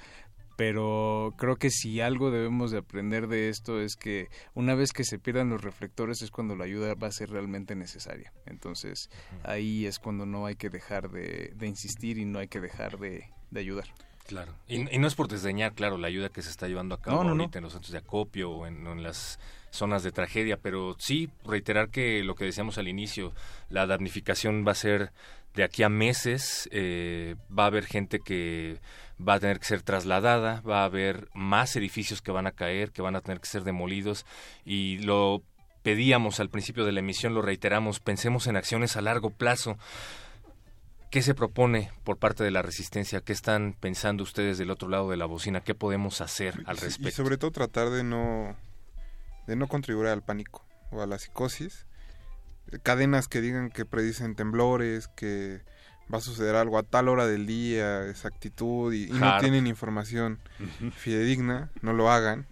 [0.55, 5.03] Pero creo que si algo debemos de aprender de esto es que una vez que
[5.03, 8.31] se pierdan los reflectores es cuando la ayuda va a ser realmente necesaria.
[8.45, 9.09] Entonces
[9.43, 12.97] ahí es cuando no hay que dejar de, de insistir y no hay que dejar
[12.99, 13.85] de, de ayudar.
[14.27, 14.55] Claro.
[14.67, 17.17] Y, y no es por desdeñar, claro, la ayuda que se está llevando a cabo
[17.17, 17.43] No, no, no.
[17.43, 21.29] ahorita en los centros de acopio o en, en las zonas de tragedia, pero sí
[21.43, 23.33] reiterar que lo que decíamos al inicio,
[23.69, 25.11] la damnificación va a ser
[25.53, 28.79] de aquí a meses, eh, va a haber gente que
[29.19, 32.91] va a tener que ser trasladada, va a haber más edificios que van a caer,
[32.91, 34.25] que van a tener que ser demolidos
[34.65, 35.41] y lo
[35.83, 39.77] pedíamos al principio de la emisión, lo reiteramos, pensemos en acciones a largo plazo.
[41.11, 43.21] ¿Qué se propone por parte de la resistencia?
[43.21, 45.61] ¿Qué están pensando ustedes del otro lado de la bocina?
[45.61, 47.11] ¿Qué podemos hacer al Y respecto?
[47.23, 48.55] sobre todo tratar de no,
[49.47, 51.85] de no contribuir al pánico o a la psicosis
[52.83, 55.61] cadenas que digan que predicen temblores, que
[56.13, 60.39] va a suceder algo a tal hora del día, exactitud, y, y no tienen información
[60.95, 62.47] fidedigna, no lo hagan.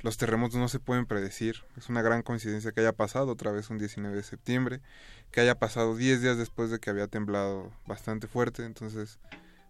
[0.00, 1.62] Los terremotos no se pueden predecir.
[1.76, 4.80] Es una gran coincidencia que haya pasado otra vez un 19 de septiembre,
[5.30, 8.64] que haya pasado 10 días después de que había temblado bastante fuerte.
[8.64, 9.20] Entonces,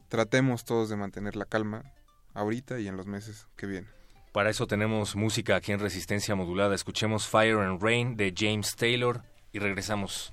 [0.08, 1.84] tratemos todos de mantener la calma
[2.32, 3.91] ahorita y en los meses que vienen.
[4.32, 6.74] Para eso tenemos música aquí en Resistencia Modulada.
[6.74, 10.32] Escuchemos Fire and Rain de James Taylor y regresamos.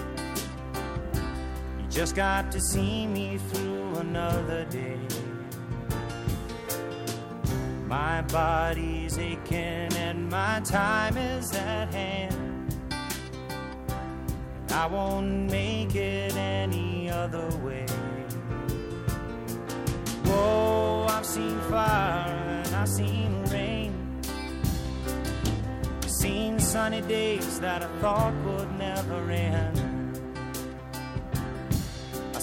[1.91, 4.97] Just got to see me through another day.
[7.85, 12.77] My body's aching and my time is at hand.
[14.71, 17.85] I won't make it any other way.
[20.23, 24.21] Whoa, I've seen fire and I've seen rain.
[26.07, 29.90] Seen sunny days that I thought would never end.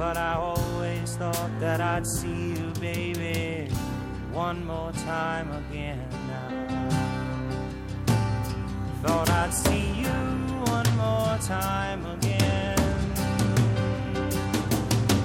[0.00, 3.70] But I always thought that I'd see you, baby,
[4.32, 6.88] one more time again now.
[9.02, 10.08] Thought I'd see you
[10.72, 12.78] one more time again.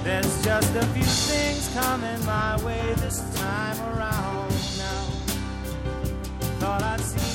[0.04, 5.04] There's just a few things coming my way this time around now.
[6.60, 7.25] Thought I'd see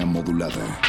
[0.00, 0.80] Modulada.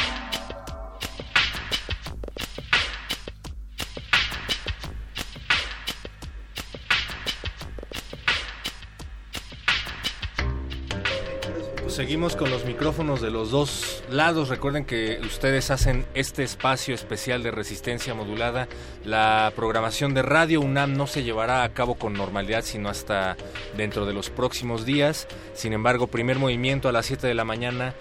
[11.86, 14.48] Seguimos con los micrófonos de los dos lados.
[14.48, 18.68] Recuerden que ustedes hacen este espacio especial de resistencia modulada.
[19.04, 23.36] La programación de Radio UNAM no se llevará a cabo con normalidad, sino hasta
[23.76, 25.28] dentro de los próximos días.
[25.52, 27.94] Sin embargo, primer movimiento a las 7 de la mañana.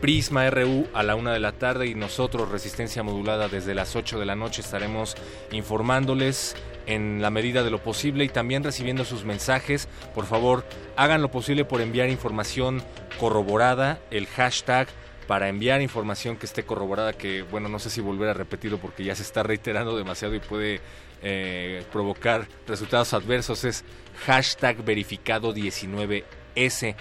[0.00, 4.18] Prisma RU a la una de la tarde y nosotros, Resistencia Modulada, desde las 8
[4.18, 5.16] de la noche estaremos
[5.50, 6.54] informándoles
[6.86, 9.88] en la medida de lo posible y también recibiendo sus mensajes.
[10.14, 10.64] Por favor,
[10.96, 12.82] hagan lo posible por enviar información
[13.18, 14.88] corroborada, el hashtag
[15.26, 19.04] para enviar información que esté corroborada, que bueno, no sé si volver a repetirlo porque
[19.04, 20.80] ya se está reiterando demasiado y puede
[21.22, 23.84] eh, provocar resultados adversos, es
[24.24, 26.94] hashtag verificado 19S.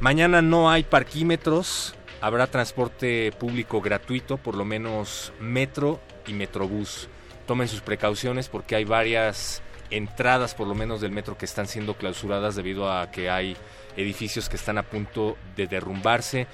[0.00, 7.08] Mañana no hay parquímetros, habrá transporte público gratuito, por lo menos metro y metrobús.
[7.46, 11.94] Tomen sus precauciones porque hay varias entradas, por lo menos del metro, que están siendo
[11.94, 13.56] clausuradas debido a que hay
[13.96, 16.46] edificios que están a punto de derrumbarse.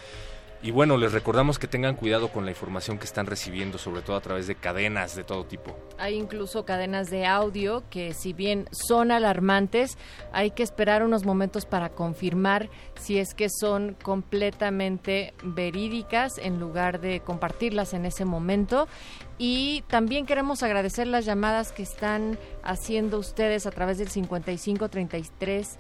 [0.63, 4.17] Y bueno, les recordamos que tengan cuidado con la información que están recibiendo, sobre todo
[4.17, 5.77] a través de cadenas de todo tipo.
[5.99, 9.97] Hay incluso cadenas de audio que si bien son alarmantes,
[10.33, 17.01] hay que esperar unos momentos para confirmar si es que son completamente verídicas en lugar
[17.01, 18.89] de compartirlas en ese momento.
[19.39, 25.77] Y también queremos agradecer las llamadas que están haciendo ustedes a través del 5533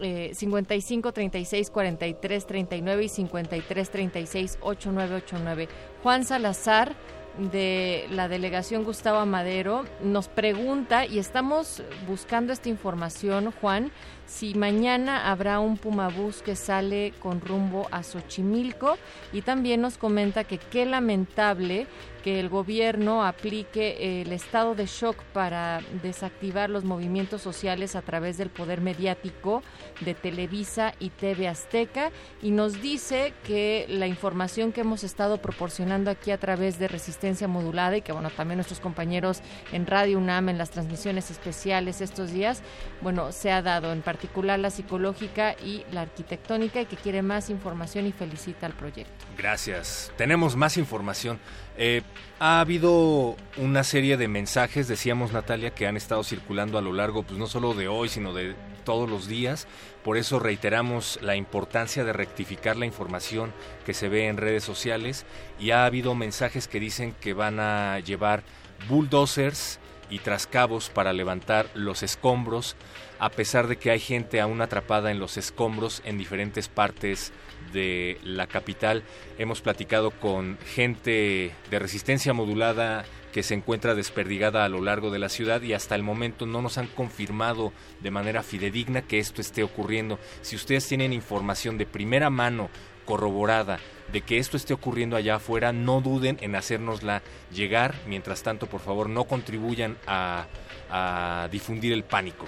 [0.00, 5.68] eh, 55 36 43 39 y 53 36 8989.
[6.02, 6.94] Juan Salazar
[7.38, 13.90] de la delegación Gustavo Amadero nos pregunta y estamos buscando esta información, Juan,
[14.26, 18.98] si mañana habrá un Pumabús que sale con rumbo a Xochimilco
[19.32, 21.86] y también nos comenta que qué lamentable
[22.22, 28.38] que el gobierno aplique el estado de shock para desactivar los movimientos sociales a través
[28.38, 29.62] del poder mediático
[30.00, 32.10] de Televisa y TV Azteca
[32.40, 37.48] y nos dice que la información que hemos estado proporcionando aquí a través de resistencia
[37.48, 39.42] modulada y que bueno también nuestros compañeros
[39.72, 42.62] en Radio UNAM en las transmisiones especiales estos días
[43.00, 47.50] bueno se ha dado en particular la psicológica y la arquitectónica y que quiere más
[47.50, 50.12] información y felicita al proyecto Gracias.
[50.16, 51.38] Tenemos más información.
[51.84, 52.02] Eh,
[52.38, 57.24] ha habido una serie de mensajes, decíamos Natalia, que han estado circulando a lo largo,
[57.24, 58.54] pues no solo de hoy, sino de
[58.84, 59.66] todos los días.
[60.04, 63.52] Por eso reiteramos la importancia de rectificar la información
[63.84, 65.26] que se ve en redes sociales.
[65.58, 68.44] Y ha habido mensajes que dicen que van a llevar
[68.88, 72.76] bulldozers y trascabos para levantar los escombros,
[73.18, 77.32] a pesar de que hay gente aún atrapada en los escombros en diferentes partes
[77.72, 79.02] de la capital.
[79.38, 85.18] Hemos platicado con gente de resistencia modulada que se encuentra desperdigada a lo largo de
[85.18, 89.40] la ciudad y hasta el momento no nos han confirmado de manera fidedigna que esto
[89.40, 90.18] esté ocurriendo.
[90.42, 92.68] Si ustedes tienen información de primera mano
[93.04, 93.78] corroborada
[94.12, 97.94] de que esto esté ocurriendo allá afuera, no duden en hacérnosla llegar.
[98.06, 100.46] Mientras tanto, por favor, no contribuyan a,
[100.90, 102.46] a difundir el pánico.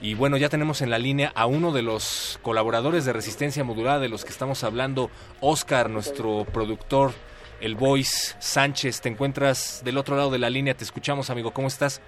[0.00, 3.98] Y bueno, ya tenemos en la línea a uno de los colaboradores de Resistencia Modulada
[3.98, 5.10] de los que estamos hablando,
[5.40, 7.10] Oscar, nuestro productor,
[7.60, 9.00] el Voice Sánchez.
[9.00, 12.00] Te encuentras del otro lado de la línea, te escuchamos, amigo, ¿cómo estás?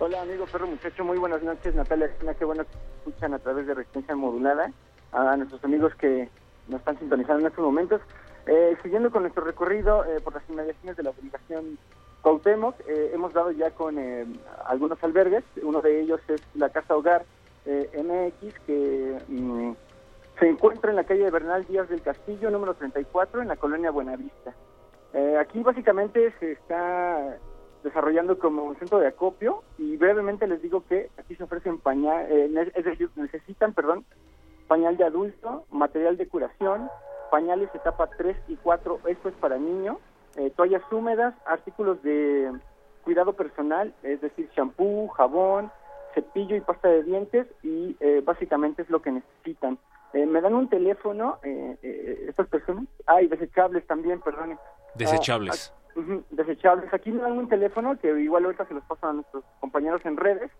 [0.00, 2.10] Hola, amigo perro muchacho, muy buenas noches, Natalia.
[2.36, 4.72] Qué bueno que escuchan a través de Resistencia Modulada.
[5.12, 6.28] A nuestros amigos que
[6.66, 8.00] nos están sintonizando en estos momentos.
[8.46, 11.78] Eh, siguiendo con nuestro recorrido eh, por las inmediaciones de la delegación
[12.26, 14.26] Cuauhtémoc, eh, hemos dado ya con eh,
[14.64, 15.44] algunos albergues.
[15.62, 17.24] Uno de ellos es la Casa Hogar
[17.66, 19.70] eh, MX, que mm,
[20.40, 23.92] se encuentra en la calle de Bernal Díaz del Castillo, número 34, en la colonia
[23.92, 24.56] Buenavista.
[25.14, 27.38] Eh, aquí básicamente se está
[27.84, 32.26] desarrollando como un centro de acopio y brevemente les digo que aquí se ofrecen pañal,
[32.28, 34.04] es decir, necesitan, perdón,
[34.66, 36.90] pañal de adulto, material de curación,
[37.30, 39.98] pañales etapa 3 y 4, esto es para niños,
[40.36, 42.50] eh, toallas húmedas, artículos de
[43.04, 45.70] cuidado personal, es decir, champú, jabón,
[46.14, 49.78] cepillo y pasta de dientes y eh, básicamente es lo que necesitan.
[50.12, 54.58] Eh, me dan un teléfono, eh, eh, estas personas, ah, y desechables también, perdón.
[54.94, 55.72] Desechables.
[55.94, 56.92] Ujú, desechables.
[56.92, 60.16] Aquí me dan un teléfono que igual ahorita se los pasan a nuestros compañeros en
[60.16, 60.50] redes,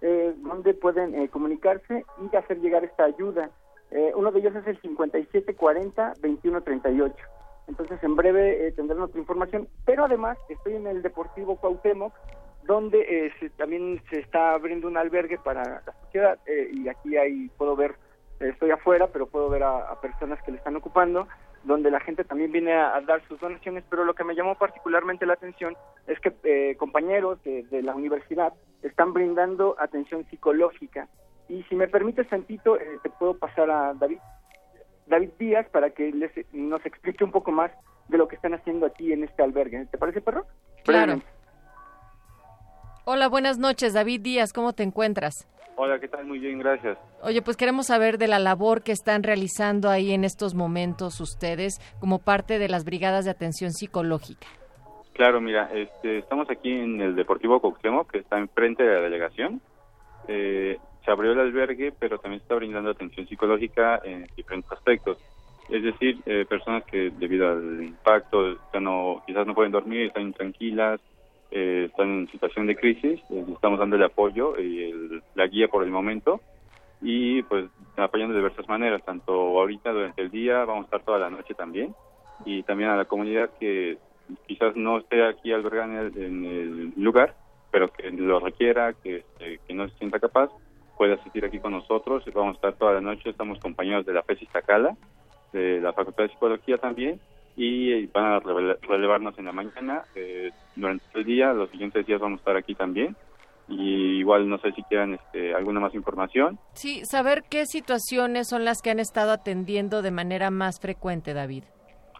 [0.00, 3.50] eh, donde pueden eh, comunicarse y hacer llegar esta ayuda.
[3.90, 7.14] Eh, uno de ellos es el 5740-2138.
[7.66, 9.68] Entonces, en breve eh, tendrán otra información.
[9.84, 12.14] Pero además, estoy en el Deportivo Cuauhtémoc,
[12.62, 16.38] donde eh, se- también se está abriendo un albergue para la sociedad.
[16.46, 17.96] eh, y aquí hay, puedo ver,
[18.40, 21.28] eh, estoy afuera, pero puedo ver a, personas que le están ocupando,
[21.62, 23.84] donde la gente también viene a, dar sus donaciones.
[23.88, 25.76] Pero lo que me llamó particularmente la atención
[26.06, 28.52] es que eh, compañeros de, de la universidad
[28.82, 31.08] están brindando atención psicológica.
[31.48, 34.18] Y si me permites tantito, eh, te puedo pasar a David
[35.06, 37.70] David Díaz para que les, nos explique un poco más
[38.08, 39.86] de lo que están haciendo aquí en este albergue.
[39.86, 40.46] ¿Te parece, perro?
[40.84, 41.20] Claro.
[43.06, 45.46] Hola, buenas noches, David Díaz, ¿cómo te encuentras?
[45.76, 46.24] Hola, ¿qué tal?
[46.24, 46.96] Muy bien, gracias.
[47.20, 51.80] Oye, pues queremos saber de la labor que están realizando ahí en estos momentos ustedes
[51.98, 54.46] como parte de las brigadas de atención psicológica.
[55.14, 59.60] Claro, mira, este, estamos aquí en el Deportivo Cuauhtémoc, que está enfrente de la delegación.
[60.28, 65.18] Eh, se abrió el albergue, pero también está brindando atención psicológica en diferentes aspectos.
[65.68, 70.24] Es decir, eh, personas que debido al impacto ya no, quizás no pueden dormir, están
[70.24, 71.00] intranquilas,
[71.50, 75.68] eh, están en situación de crisis, eh, estamos dando el apoyo y el- la guía
[75.68, 76.40] por el momento
[77.00, 77.66] y pues
[77.96, 81.54] apoyando de diversas maneras, tanto ahorita durante el día, vamos a estar toda la noche
[81.54, 81.94] también,
[82.44, 83.98] y también a la comunidad que
[84.46, 87.34] quizás no esté aquí albergada en el, en el lugar,
[87.70, 90.50] pero que lo requiera, que, este, que no se sienta capaz,
[90.96, 92.24] puede asistir aquí con nosotros.
[92.34, 94.96] Vamos a estar toda la noche, estamos compañeros de la FES Iztacala,
[95.52, 97.20] de la Facultad de Psicología también,
[97.56, 100.02] y eh, van a rele- relevarnos en la mañana.
[100.14, 103.16] eh, durante el día, los siguientes días vamos a estar aquí también.
[103.66, 106.58] Y igual no sé si quieran este, alguna más información.
[106.74, 111.64] Sí, saber qué situaciones son las que han estado atendiendo de manera más frecuente, David.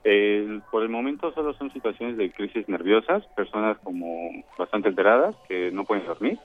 [0.05, 5.71] Eh, por el momento solo son situaciones de crisis nerviosas, personas como bastante alteradas que
[5.71, 6.39] no pueden dormir.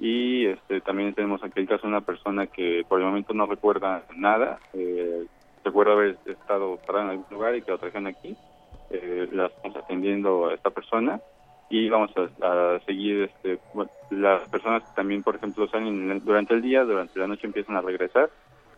[0.00, 3.46] Y este, también tenemos aquí el caso de una persona que por el momento no
[3.46, 4.58] recuerda nada.
[4.72, 5.26] Eh,
[5.62, 8.34] recuerda haber estado parada en algún lugar y que la trajeron aquí.
[8.90, 11.20] Eh, la estamos atendiendo a esta persona
[11.68, 13.60] y vamos a, seguir este,
[14.10, 17.80] las personas que también, por ejemplo, salen durante el día, durante la noche empiezan a
[17.80, 18.28] regresar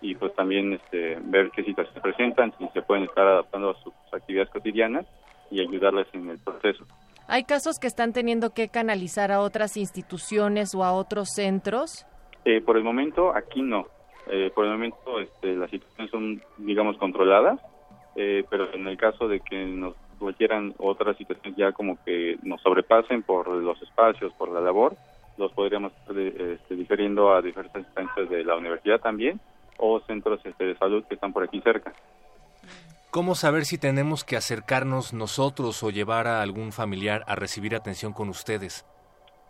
[0.02, 3.94] y pues también este, ver qué situaciones presentan, si se pueden estar adaptando a sus
[4.12, 5.06] actividades cotidianas
[5.50, 6.84] y ayudarles en el proceso.
[7.28, 12.06] ¿Hay casos que están teniendo que canalizar a otras instituciones o a otros centros?
[12.44, 13.86] Eh, por el momento aquí no.
[14.30, 17.60] Eh, por el momento este, las situaciones son, digamos, controladas,
[18.16, 22.60] eh, pero en el caso de que nos requieran otras situaciones ya como que nos
[22.62, 24.96] sobrepasen por los espacios, por la labor,
[25.36, 29.40] los podríamos estar eh, este, difiriendo a diversas instancias de la universidad también
[29.78, 31.92] o centros este, de salud que están por aquí cerca.
[33.12, 38.14] ¿Cómo saber si tenemos que acercarnos nosotros o llevar a algún familiar a recibir atención
[38.14, 38.86] con ustedes?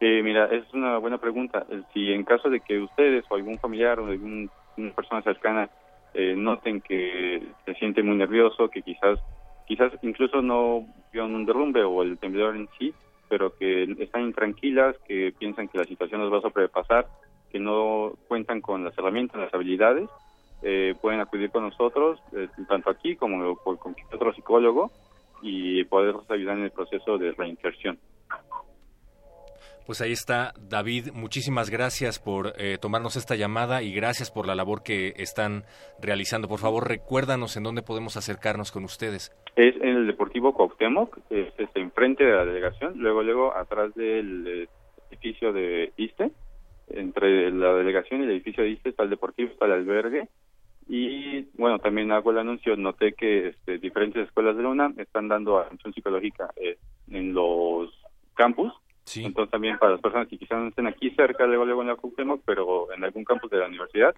[0.01, 1.65] Eh, mira, es una buena pregunta.
[1.71, 5.71] Eh, Si en caso de que ustedes o algún familiar o algún- una persona cercana
[6.13, 9.21] eh, noten que se siente muy nervioso, que quizás
[9.65, 12.93] quizás incluso no vieron un derrumbe o el temblor en sí,
[13.29, 17.07] pero que están intranquilas, que piensan que la situación los va a sobrepasar,
[17.49, 20.11] que no cuentan con las herramientas, las habilidades,
[20.63, 24.91] eh, pueden acudir con nosotros, eh, tanto aquí como con con otro psicólogo,
[25.43, 27.99] y poderlos ayudar en el proceso de reinserción.
[29.87, 31.09] Pues ahí está, David.
[31.13, 35.65] Muchísimas gracias por eh, tomarnos esta llamada y gracias por la labor que están
[36.01, 36.47] realizando.
[36.47, 39.33] Por favor, recuérdanos en dónde podemos acercarnos con ustedes.
[39.57, 44.47] Es en el Deportivo Cuauhtémoc, es, es enfrente de la delegación, luego luego atrás del
[44.47, 44.69] eh,
[45.11, 46.31] edificio de ISTE,
[46.89, 50.29] entre la delegación y el edificio de ISTE está el Deportivo, está el albergue,
[50.95, 55.27] y bueno, también hago el anuncio, noté que este, diferentes escuelas de la UNAM están
[55.27, 56.77] dando atención psicológica eh,
[57.09, 57.89] en los
[58.35, 58.75] campus,
[59.15, 63.03] entonces también para las personas que quizás no estén aquí cerca, la Cuauhtémoc, pero en
[63.05, 64.15] algún campus de la universidad,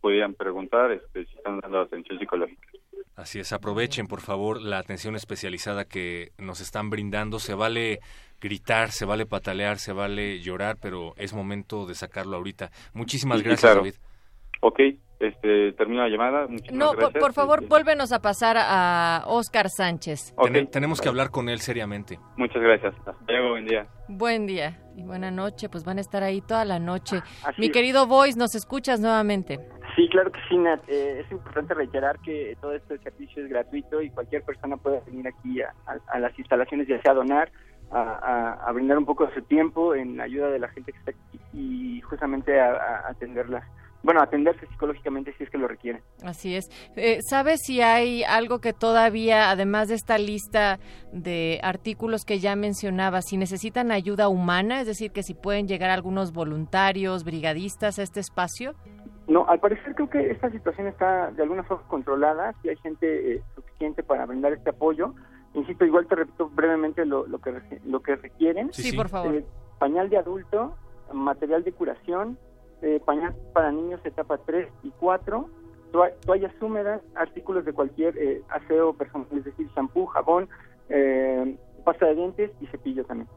[0.00, 2.68] podrían preguntar este, si están dando atención psicológica.
[3.16, 7.38] Así es, aprovechen por favor la atención especializada que nos están brindando.
[7.38, 8.00] Se vale
[8.40, 12.70] gritar, se vale patalear, se vale llorar, pero es momento de sacarlo ahorita.
[12.94, 13.80] Muchísimas Sí, sí, gracias, claro.
[13.82, 13.94] David.
[14.62, 14.80] Ok,
[15.20, 16.46] este, termino la llamada.
[16.46, 17.22] Muchísimas No, por, gracias.
[17.22, 20.34] por favor, vuélvenos a pasar a Oscar Sánchez.
[20.42, 22.18] Tene- tenemos que hablar con él seriamente.
[22.36, 22.94] Muchas gracias.
[22.98, 23.86] Hasta luego, buen día.
[24.08, 27.22] Buen día y buena noche, pues van a estar ahí toda la noche.
[27.44, 27.72] Así Mi es.
[27.72, 29.58] querido Voice, ¿nos escuchas nuevamente?
[29.96, 30.80] Sí, claro que sí, Nat.
[30.88, 35.28] Eh, es importante reiterar que todo este servicio es gratuito y cualquier persona puede venir
[35.28, 37.50] aquí a, a- a las instalaciones, ya sea a donar,
[37.92, 40.98] a, a- a brindar un poco de su tiempo en ayuda de la gente que
[40.98, 43.66] está aquí y justamente a, a atenderla.
[44.04, 46.02] Bueno, atenderse psicológicamente si es que lo requieren.
[46.22, 46.68] Así es.
[46.94, 50.78] Eh, ¿Sabes si hay algo que todavía, además de esta lista
[51.10, 55.88] de artículos que ya mencionaba, si necesitan ayuda humana, es decir, que si pueden llegar
[55.88, 58.74] algunos voluntarios, brigadistas a este espacio?
[59.26, 63.36] No, al parecer creo que esta situación está de alguna forma controlada, si hay gente
[63.36, 65.14] eh, suficiente para brindar este apoyo.
[65.54, 67.54] Insisto, igual te repito brevemente lo, lo que
[67.86, 68.70] lo que requieren.
[68.74, 68.96] Sí, sí.
[68.96, 69.34] por favor.
[69.34, 69.46] Eh,
[69.78, 70.76] pañal de adulto,
[71.10, 72.38] material de curación,
[72.84, 75.48] eh, pañal para niños etapa 3 y 4,
[75.92, 80.48] toa- toallas húmedas, artículos de cualquier eh, aseo personal, es decir, shampoo, jabón,
[80.90, 83.28] eh, pasta de dientes y cepillo también.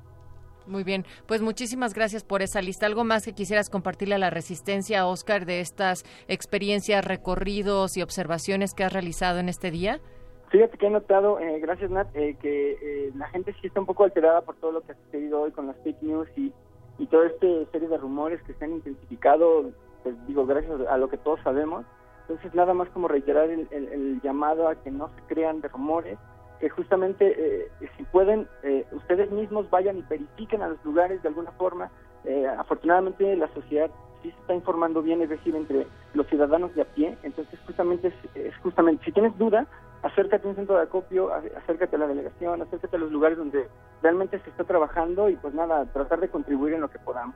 [0.66, 2.86] Muy bien, pues muchísimas gracias por esa lista.
[2.88, 8.74] ¿Algo más que quisieras compartirle a la Resistencia, Oscar, de estas experiencias, recorridos y observaciones
[8.74, 10.02] que has realizado en este día?
[10.50, 13.86] Fíjate que he notado, eh, gracias Nat, eh, que eh, la gente sí está un
[13.86, 16.54] poco alterada por todo lo que ha sucedido hoy con las fake news y,
[17.00, 19.72] y toda esta serie de rumores que se han intensificado,
[20.04, 21.86] pues digo, gracias a lo que todos sabemos.
[22.22, 25.68] Entonces, nada más como reiterar el, el- el llamado a que no se crean de
[25.70, 26.18] rumores,
[26.60, 27.68] que justamente, eh,
[27.98, 31.90] si pueden, eh, ustedes mismos vayan y verifiquen a los lugares de alguna forma.
[32.26, 33.90] Eh, afortunadamente, la sociedad
[34.24, 35.86] sí se está informando bien, es decir, entre
[36.16, 37.16] los ciudadanos de a pie.
[37.24, 39.68] Entonces, justamente, es, es justamente, si tienes duda,
[40.04, 43.68] acércate a un centro de acopio, acércate a la delegación, acércate a los lugares donde
[44.02, 47.36] realmente se está trabajando y pues nada, tratar de contribuir en lo que podamos.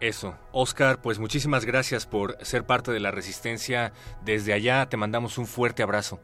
[0.00, 0.34] Eso.
[0.52, 3.92] Oscar, pues muchísimas gracias por ser parte de la resistencia.
[4.24, 6.18] Desde allá te mandamos un fuerte abrazo.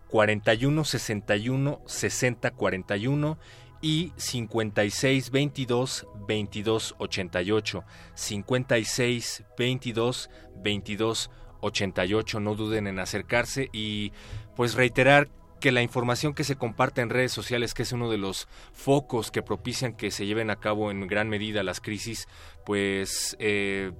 [0.08, 3.38] 4161 6041, 4161 6041
[3.80, 12.40] y 5622 2288, 5622 2288.
[12.40, 14.12] No duden en acercarse y
[14.54, 15.28] pues reiterar
[15.60, 19.30] que la información que se comparte en redes sociales, que es uno de los focos
[19.30, 22.28] que propician que se lleven a cabo en gran medida las crisis,
[22.64, 23.92] pues eh,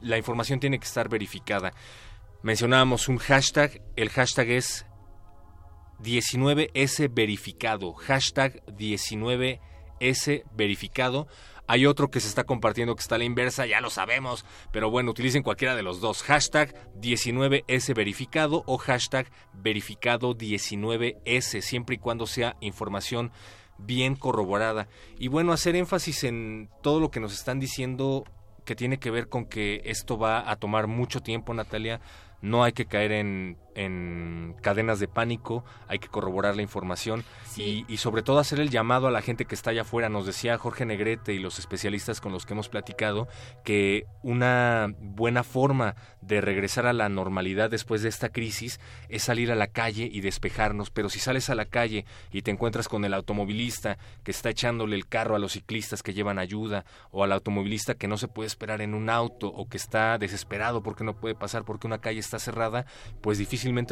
[0.00, 1.72] la información tiene que estar verificada.
[2.42, 4.86] Mencionábamos un hashtag, el hashtag es
[6.02, 11.28] 19S verificado, hashtag 19S verificado.
[11.68, 14.90] Hay otro que se está compartiendo que está a la inversa, ya lo sabemos, pero
[14.90, 21.98] bueno, utilicen cualquiera de los dos, hashtag 19S verificado o hashtag verificado 19S, siempre y
[21.98, 23.30] cuando sea información
[23.78, 24.88] bien corroborada.
[25.18, 28.24] Y bueno, hacer énfasis en todo lo que nos están diciendo
[28.64, 32.00] que tiene que ver con que esto va a tomar mucho tiempo, Natalia.
[32.40, 37.24] No hay que caer en, en cadenas de pánico, hay que corroborar la información
[37.56, 40.08] y, y sobre todo hacer el llamado a la gente que está allá afuera.
[40.08, 43.28] Nos decía Jorge Negrete y los especialistas con los que hemos platicado
[43.64, 49.50] que una buena forma de regresar a la normalidad después de esta crisis es salir
[49.50, 50.90] a la calle y despejarnos.
[50.90, 54.96] Pero si sales a la calle y te encuentras con el automovilista que está echándole
[54.96, 58.46] el carro a los ciclistas que llevan ayuda o al automovilista que no se puede
[58.46, 62.20] esperar en un auto o que está desesperado porque no puede pasar porque una calle
[62.20, 62.86] está cerrada,
[63.20, 63.38] pues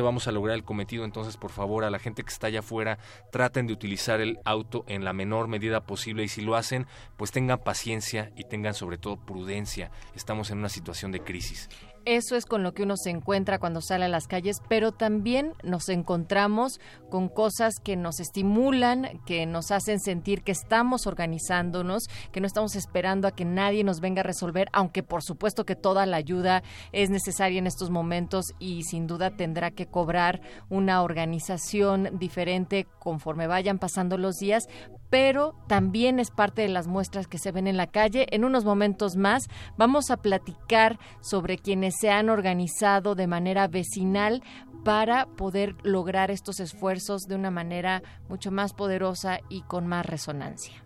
[0.03, 1.05] vamos a lograr el cometido.
[1.05, 2.99] Entonces, por favor, a la gente que está allá afuera,
[3.31, 7.31] traten de utilizar el auto en la menor medida posible y si lo hacen, pues
[7.31, 9.91] tengan paciencia y tengan sobre todo prudencia.
[10.15, 11.69] Estamos en una situación de crisis.
[12.07, 15.53] Eso es con lo que uno se encuentra cuando sale a las calles, pero también
[15.63, 16.81] nos encontramos
[17.11, 22.75] con cosas que nos estimulan, que nos hacen sentir que estamos organizándonos, que no estamos
[22.75, 26.63] esperando a que nadie nos venga a resolver, aunque por supuesto que toda la ayuda
[26.93, 33.47] es necesaria en estos momentos y sin duda tendrá que cobrar una organización diferente conforme
[33.47, 34.69] vayan pasando los días,
[35.11, 38.27] pero también es parte de las muestras que se ven en la calle.
[38.31, 44.43] En unos momentos más vamos a platicar sobre quienes se han organizado de manera vecinal
[44.85, 50.85] para poder lograr estos esfuerzos de una manera mucho más poderosa y con más resonancia.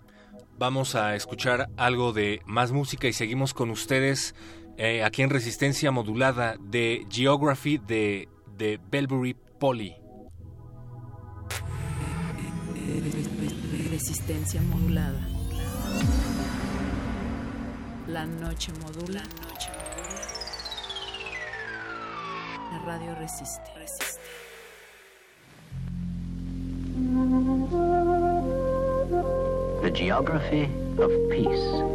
[0.56, 4.34] Vamos a escuchar algo de más música y seguimos con ustedes
[4.76, 9.96] eh, aquí en Resistencia Modulada de Geography de, de Belbury Poly.
[13.94, 15.20] Resistencia modulada.
[18.08, 19.22] La noche modula.
[22.72, 23.62] La radio resiste.
[29.82, 31.94] The Geography of Peace.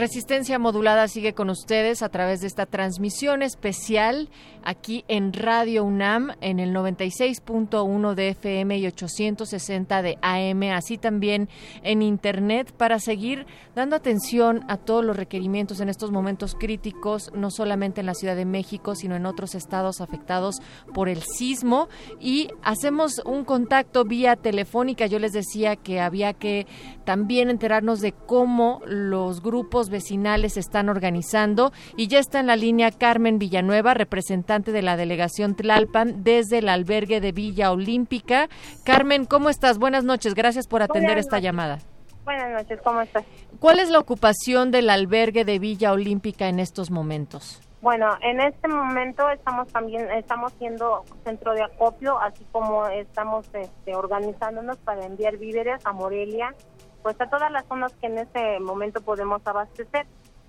[0.00, 4.30] Resistencia modulada sigue con ustedes a través de esta transmisión especial
[4.70, 11.48] aquí en Radio UNAM en el 96.1 de FM y 860 de AM, así también
[11.82, 17.50] en Internet para seguir dando atención a todos los requerimientos en estos momentos críticos, no
[17.50, 20.60] solamente en la Ciudad de México, sino en otros estados afectados
[20.94, 21.88] por el sismo.
[22.20, 25.06] Y hacemos un contacto vía telefónica.
[25.06, 26.68] Yo les decía que había que
[27.04, 32.54] también enterarnos de cómo los grupos vecinales se están organizando y ya está en la
[32.54, 38.48] línea Carmen Villanueva, representante de la delegación Tlalpan desde el albergue de Villa Olímpica.
[38.84, 39.78] Carmen, ¿cómo estás?
[39.78, 41.44] Buenas noches, gracias por atender Buenas esta noches.
[41.44, 41.78] llamada.
[42.24, 43.24] Buenas noches, ¿cómo estás?
[43.58, 47.60] ¿Cuál es la ocupación del albergue de Villa Olímpica en estos momentos?
[47.82, 53.94] Bueno, en este momento estamos también estamos siendo centro de acopio, así como estamos este,
[53.94, 56.54] organizándonos para enviar víveres a Morelia,
[57.02, 60.06] pues a todas las zonas que en este momento podemos abastecer.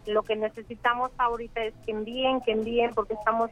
[0.08, 3.50] Lo que necesitamos ahorita es que envíen, que envíen, porque estamos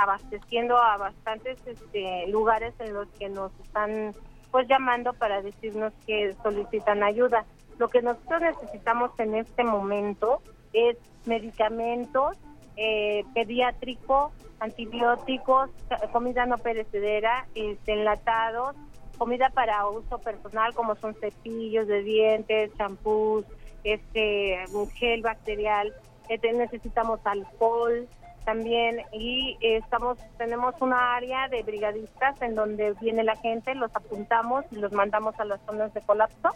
[0.00, 4.14] abasteciendo a bastantes este, lugares en los que nos están
[4.50, 7.44] pues llamando para decirnos que solicitan ayuda.
[7.78, 10.40] Lo que nosotros necesitamos en este momento
[10.72, 10.96] es
[11.26, 12.36] medicamentos,
[12.76, 15.70] eh, pediátrico, antibióticos,
[16.12, 18.74] comida no perecedera, este, enlatados,
[19.18, 23.44] comida para uso personal como son cepillos de dientes, champús,
[23.84, 24.64] este
[24.94, 25.92] gel bacterial,
[26.30, 28.08] este, necesitamos alcohol
[28.44, 33.94] también y eh, estamos tenemos una área de brigadistas en donde viene la gente, los
[33.94, 36.50] apuntamos y los mandamos a las zonas de colapso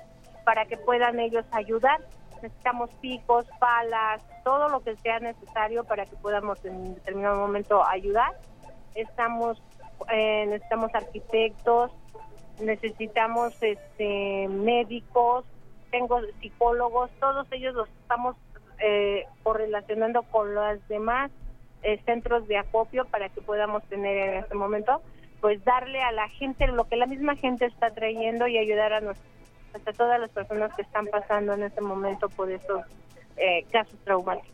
[0.44, 2.00] para que puedan ellos ayudar.
[2.42, 8.32] Necesitamos picos, palas, todo lo que sea necesario para que podamos en determinado momento ayudar.
[8.94, 9.62] Estamos
[10.12, 11.90] eh, necesitamos arquitectos,
[12.60, 15.44] necesitamos este médicos,
[15.90, 18.36] tengo psicólogos, todos ellos los estamos
[18.80, 21.30] eh, correlacionando con los demás
[21.84, 25.00] eh, centros de acopio para que podamos tener en este momento,
[25.40, 29.00] pues darle a la gente lo que la misma gente está trayendo y ayudar a
[29.00, 29.16] nos,
[29.74, 32.80] hasta todas las personas que están pasando en este momento por estos
[33.36, 34.50] eh, casos traumáticos.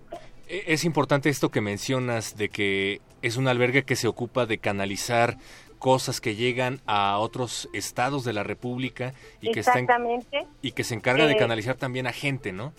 [0.49, 4.59] E- Es importante esto que mencionas de que es un albergue que se ocupa de
[4.59, 5.37] canalizar
[5.79, 10.47] cosas que llegan a otros estados de la República y que, está en- Exactamente.
[10.61, 12.73] y que se encarga de Eh, canalizar también a gente, ¿no?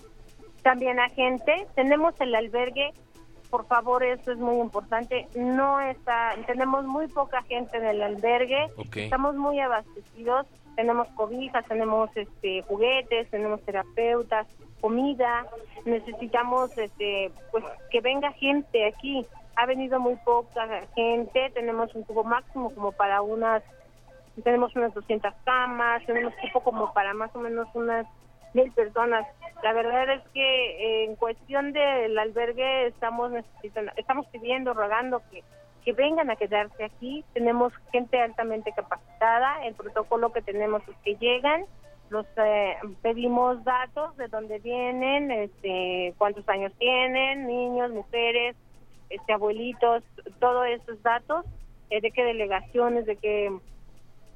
[0.62, 1.66] también a gente.
[1.74, 2.90] Tenemos el albergue,
[3.52, 5.28] por favor, eso es muy importante.
[5.34, 8.70] No está, tenemos muy poca gente en el albergue.
[8.94, 10.46] Estamos muy abastecidos.
[10.74, 14.46] Tenemos cobijas, tenemos este juguetes, tenemos terapeutas,
[14.80, 15.44] comida.
[15.84, 19.26] Necesitamos este pues que venga gente aquí.
[19.56, 21.50] Ha venido muy poca gente.
[21.50, 23.62] Tenemos un cubo máximo como para unas
[24.42, 28.06] tenemos unas 200 camas, tenemos cupo como para más o menos unas
[28.54, 29.26] mil personas.
[29.62, 35.42] La verdad es que eh, en cuestión del albergue estamos necesitando, estamos pidiendo, rogando que,
[35.84, 37.24] que vengan a quedarse aquí.
[37.32, 39.64] Tenemos gente altamente capacitada.
[39.64, 41.64] El protocolo que tenemos es que llegan,
[42.10, 48.54] los eh, pedimos datos de dónde vienen, este, cuántos años tienen, niños, mujeres,
[49.08, 50.04] este, abuelitos,
[50.38, 51.46] todos esos datos,
[51.90, 53.50] eh, de qué delegaciones, de qué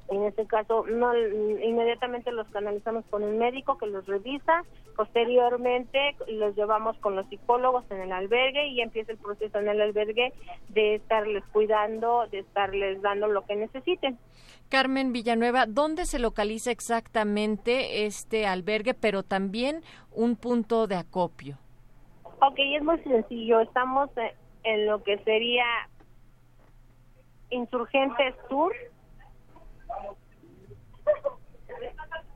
[0.09, 4.63] en este caso, no inmediatamente los canalizamos con un médico que los revisa.
[4.95, 9.81] Posteriormente los llevamos con los psicólogos en el albergue y empieza el proceso en el
[9.81, 10.33] albergue
[10.69, 14.17] de estarles cuidando, de estarles dando lo que necesiten.
[14.69, 21.57] Carmen Villanueva, ¿dónde se localiza exactamente este albergue, pero también un punto de acopio?
[22.41, 23.61] Ok, es muy sencillo.
[23.61, 25.65] Estamos eh, en lo que sería
[27.49, 28.73] Insurgentes Sur,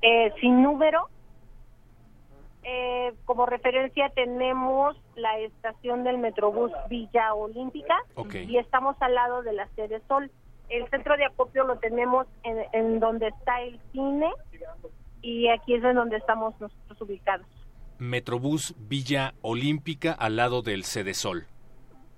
[0.02, 1.10] eh, sin número.
[2.64, 7.96] Eh, como referencia tenemos la estación del Metrobús Villa Olímpica
[8.34, 10.30] y estamos al lado de la sede Sol.
[10.70, 14.32] El centro de acopio lo tenemos en, en donde está el cine
[15.22, 17.48] y aquí es en donde estamos nosotros ubicados.
[17.98, 21.46] Metrobús Villa Olímpica al lado del Cedesol.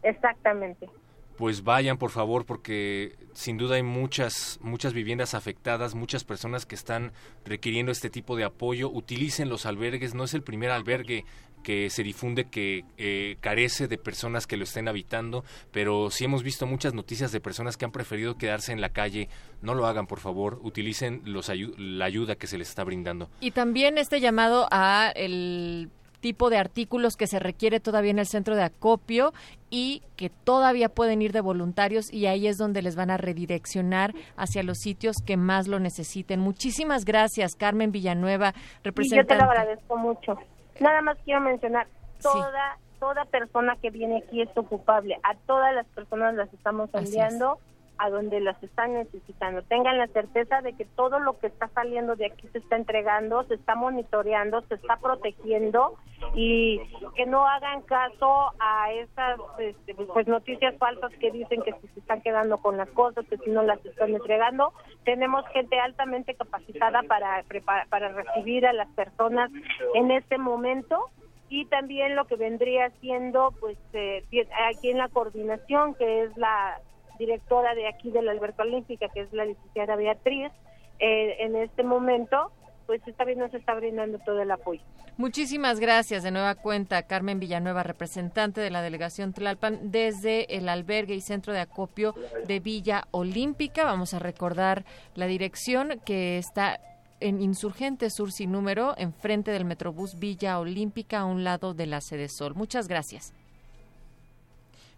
[0.02, 0.90] Exactamente.
[1.38, 6.76] Pues vayan, por favor, porque sin duda hay muchas, muchas viviendas afectadas, muchas personas que
[6.76, 7.12] están
[7.44, 8.90] requiriendo este tipo de apoyo.
[8.90, 11.26] Utilicen los albergues, no es el primer albergue
[11.64, 16.44] que se difunde que eh, carece de personas que lo estén habitando, pero sí hemos
[16.44, 19.30] visto muchas noticias de personas que han preferido quedarse en la calle.
[19.62, 23.30] No lo hagan, por favor, utilicen los ayu- la ayuda que se les está brindando.
[23.40, 25.90] Y también este llamado a el
[26.24, 29.34] tipo de artículos que se requiere todavía en el centro de acopio
[29.70, 34.14] y que todavía pueden ir de voluntarios y ahí es donde les van a redireccionar
[34.38, 36.40] hacia los sitios que más lo necesiten.
[36.40, 39.36] Muchísimas gracias, Carmen Villanueva, Y yo te representante.
[39.36, 40.40] lo agradezco mucho.
[40.80, 41.88] Nada más quiero mencionar,
[42.22, 45.18] toda toda persona que viene aquí es ocupable.
[45.24, 47.60] A todas las personas las estamos enviando
[47.98, 49.62] a donde las están necesitando.
[49.64, 53.44] Tengan la certeza de que todo lo que está saliendo de aquí se está entregando,
[53.44, 55.98] se está monitoreando, se está protegiendo
[56.36, 56.82] y
[57.16, 62.00] que no hagan caso a esas este, pues noticias falsas que dicen que si se
[62.00, 64.74] están quedando con las cosas, que si no las están entregando.
[65.04, 67.44] Tenemos gente altamente capacitada para
[67.90, 69.52] para recibir a las personas
[69.96, 71.10] en este momento
[71.54, 74.24] y también lo que vendría siendo pues eh,
[74.72, 76.82] aquí en la coordinación que es la
[77.20, 80.52] directora de aquí de la Olímpica que es la licenciada Beatriz
[81.00, 82.52] eh, en este momento
[82.86, 84.82] pues también nos está brindando todo el apoyo
[85.16, 91.14] Muchísimas gracias de nueva cuenta, Carmen Villanueva, representante de la delegación Tlalpan desde el albergue
[91.14, 92.16] y centro de acopio
[92.48, 93.86] de Villa Olímpica.
[93.86, 96.80] Vamos a recordar la dirección que está
[97.20, 102.02] en Insurgente Sur sin número, enfrente del Metrobús Villa Olímpica, a un lado de la
[102.02, 102.56] sede Sol.
[102.56, 103.36] Muchas gracias.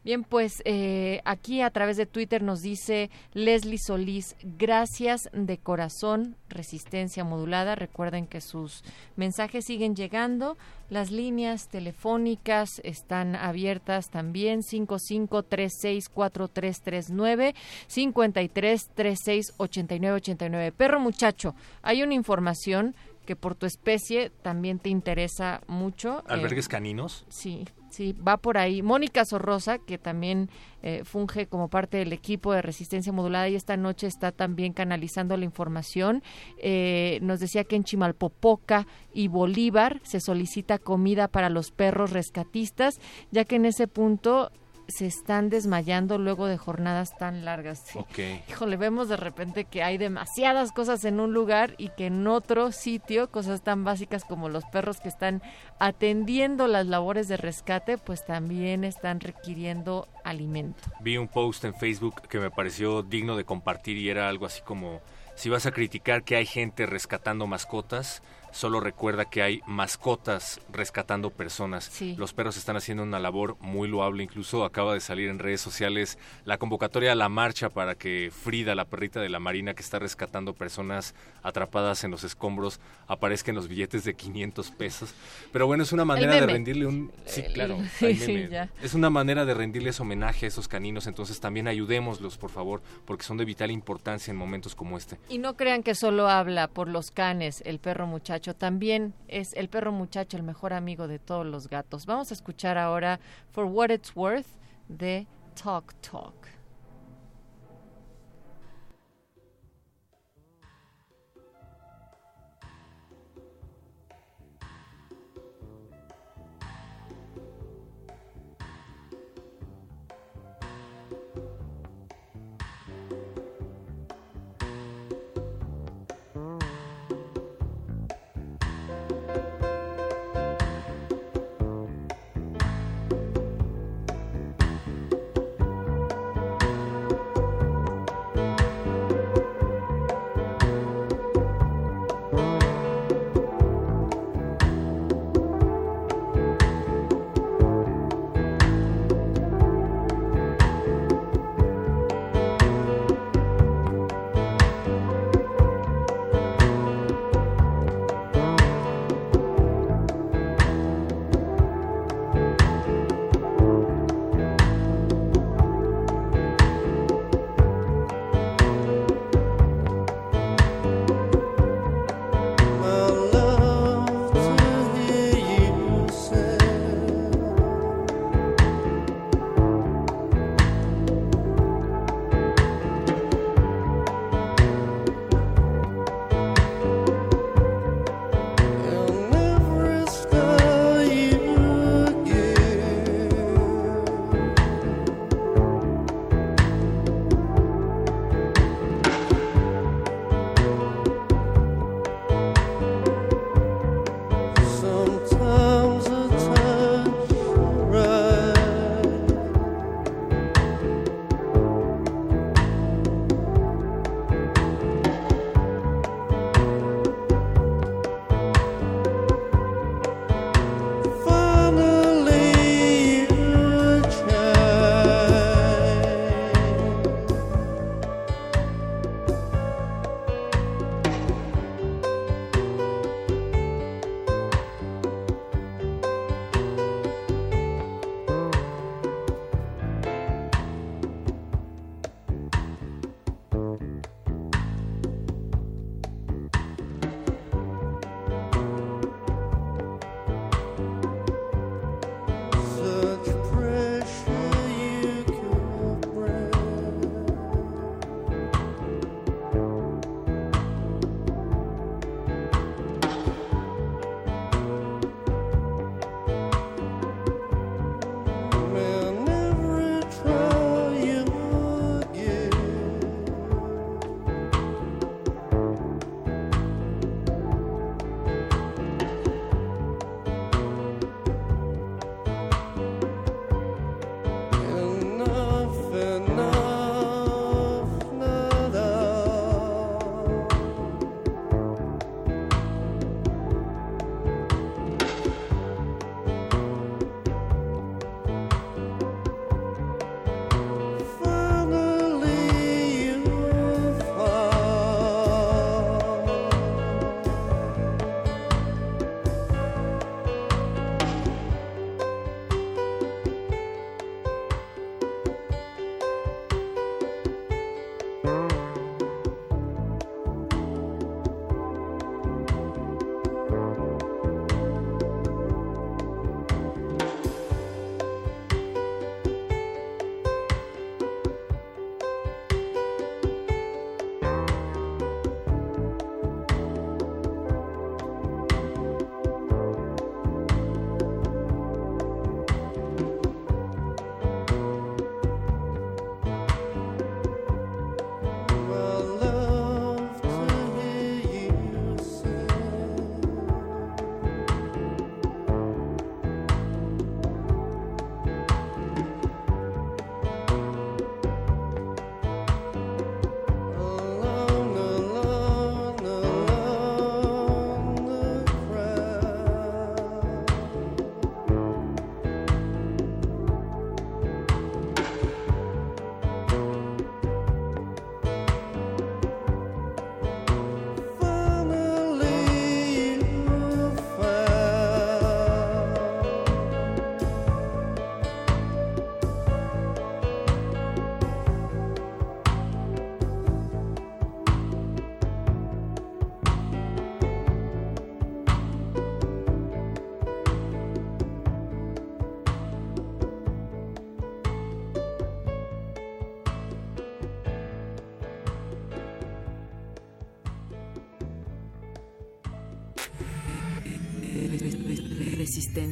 [0.05, 6.35] Bien, pues eh, aquí a través de Twitter nos dice Leslie Solís, gracias de corazón,
[6.47, 7.73] resistencia modulada.
[7.73, 8.83] Recuerden que sus
[9.15, 10.59] mensajes siguen llegando.
[10.91, 17.55] Las líneas telefónicas están abiertas también, 55364339,
[17.87, 20.71] 53368989.
[20.71, 26.19] Perro muchacho, hay una información que por tu especie también te interesa mucho.
[26.19, 27.25] eh, ¿Albergues caninos?
[27.27, 28.81] Sí, sí, va por ahí.
[28.81, 30.49] Mónica Sorrosa, que también
[30.83, 35.37] eh, funge como parte del equipo de resistencia modulada y esta noche está también canalizando
[35.37, 36.21] la información,
[36.57, 42.99] eh, nos decía que en Chimalpopoca y Bolívar se solicita comida para los perros rescatistas,
[43.31, 44.51] ya que en ese punto
[44.87, 47.83] se están desmayando luego de jornadas tan largas.
[48.49, 52.71] Híjole, vemos de repente que hay demasiadas cosas en un lugar y que en otro
[52.71, 55.41] sitio, cosas tan básicas como los perros que están
[55.79, 60.81] atendiendo las labores de rescate, pues también están requiriendo alimento.
[61.01, 64.61] Vi un post en Facebook que me pareció digno de compartir y era algo así
[64.61, 65.01] como,
[65.35, 68.21] si vas a criticar que hay gente rescatando mascotas,
[68.55, 71.83] solo recuerda que hay mascotas rescatando personas.
[71.91, 72.15] Sí.
[72.17, 76.17] Los perros están haciendo una labor muy loable, incluso acaba de salir en redes sociales
[76.45, 79.99] la convocatoria a la marcha para que Frida, la perrita de la Marina que está
[79.99, 85.13] rescatando personas atrapadas en los escombros, aparezca en los billetes de 500 pesos.
[85.51, 87.11] Pero bueno, es una manera de rendirle un...
[87.25, 87.77] Sí, El- claro.
[87.97, 88.47] sí, sí.
[88.81, 93.23] Es una manera de rendirles homenaje a esos caninos, entonces también ayudémoslos, por favor, porque
[93.23, 95.17] son de vital importancia en momentos como este.
[95.27, 99.69] Y no crean que solo habla por los canes el perro muchacho, también es el
[99.69, 102.05] perro muchacho el mejor amigo de todos los gatos.
[102.05, 103.19] Vamos a escuchar ahora
[103.51, 104.47] For What It's Worth
[104.87, 106.54] de Talk Talk.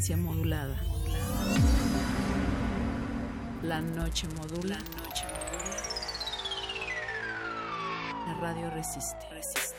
[0.04, 0.76] Resistencia modulada.
[3.62, 4.78] La noche modula.
[8.28, 9.73] La radio resiste.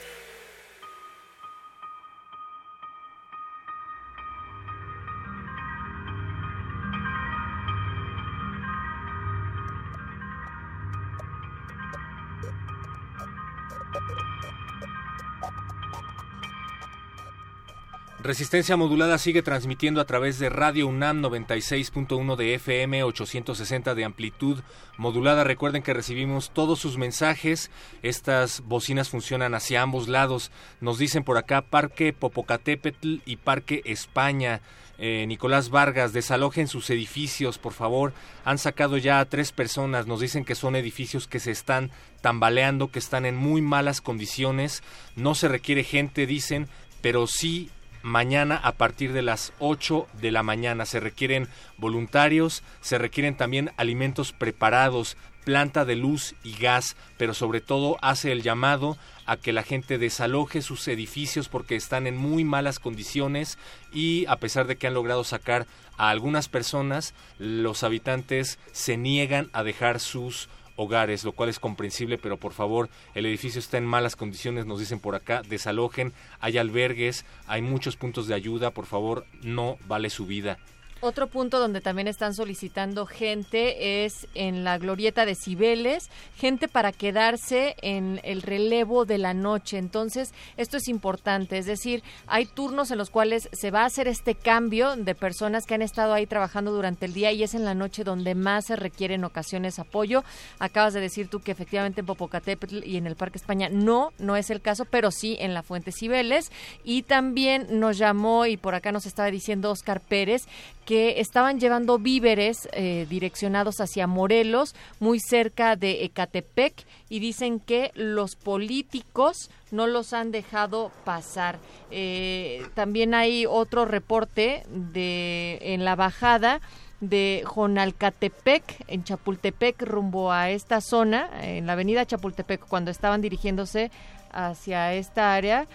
[18.25, 24.61] Resistencia modulada sigue transmitiendo a través de Radio UNAM 96.1 de FM, 860 de amplitud
[24.97, 25.45] modulada.
[25.45, 27.71] Recuerden que recibimos todos sus mensajes.
[28.01, 30.51] Estas bocinas funcionan hacia ambos lados.
[30.81, 34.63] Nos dicen por acá Parque Popocatépetl y Parque España.
[34.97, 38.15] Eh, Nicolás Vargas, desalojen sus edificios, por favor.
[38.47, 40.07] Han sacado ya a tres personas.
[40.07, 41.91] Nos dicen que son edificios que se están
[42.23, 44.83] tambaleando, que están en muy malas condiciones.
[45.15, 46.69] No se requiere gente, dicen,
[47.03, 47.69] pero sí
[48.05, 50.85] mañana a partir de las 8 de la mañana.
[50.85, 57.63] Se requieren voluntarios, se requieren también alimentos preparados, planta de luz y gas, pero sobre
[57.63, 62.45] todo hace el llamado a que la gente desaloje sus edificios porque están en muy
[62.45, 63.59] malas condiciones
[63.91, 65.67] y a pesar de que han logrado sacar
[65.97, 72.19] a algunas personas, los habitantes se niegan a dejar sus hogares, lo cual es comprensible,
[72.19, 76.59] pero por favor, el edificio está en malas condiciones, nos dicen por acá, desalojen, hay
[76.59, 80.59] albergues, hay muchos puntos de ayuda, por favor, no vale su vida.
[81.01, 86.93] Otro punto donde también están solicitando gente es en la glorieta de Cibeles, gente para
[86.93, 89.77] quedarse en el relevo de la noche.
[89.77, 94.09] Entonces, esto es importante, es decir, hay turnos en los cuales se va a hacer
[94.09, 97.65] este cambio de personas que han estado ahí trabajando durante el día y es en
[97.65, 100.25] la noche donde más se requiere en ocasiones apoyo.
[100.59, 104.37] Acabas de decir tú que efectivamente en Popocatépetl y en el Parque España no, no
[104.37, 106.51] es el caso, pero sí en la Fuente Cibeles.
[106.83, 110.47] Y también nos llamó y por acá nos estaba diciendo Oscar Pérez
[110.85, 117.91] que estaban llevando víveres eh, direccionados hacia Morelos, muy cerca de Ecatepec, y dicen que
[117.95, 121.59] los políticos no los han dejado pasar.
[121.91, 126.61] Eh, también hay otro reporte de en la bajada
[127.01, 133.91] de Jonalcatepec, en Chapultepec, rumbo a esta zona, en la avenida Chapultepec, cuando estaban dirigiéndose
[134.33, 135.67] hacia esta área,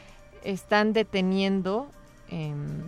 [0.43, 1.87] están deteniendo...
[2.29, 2.83] em,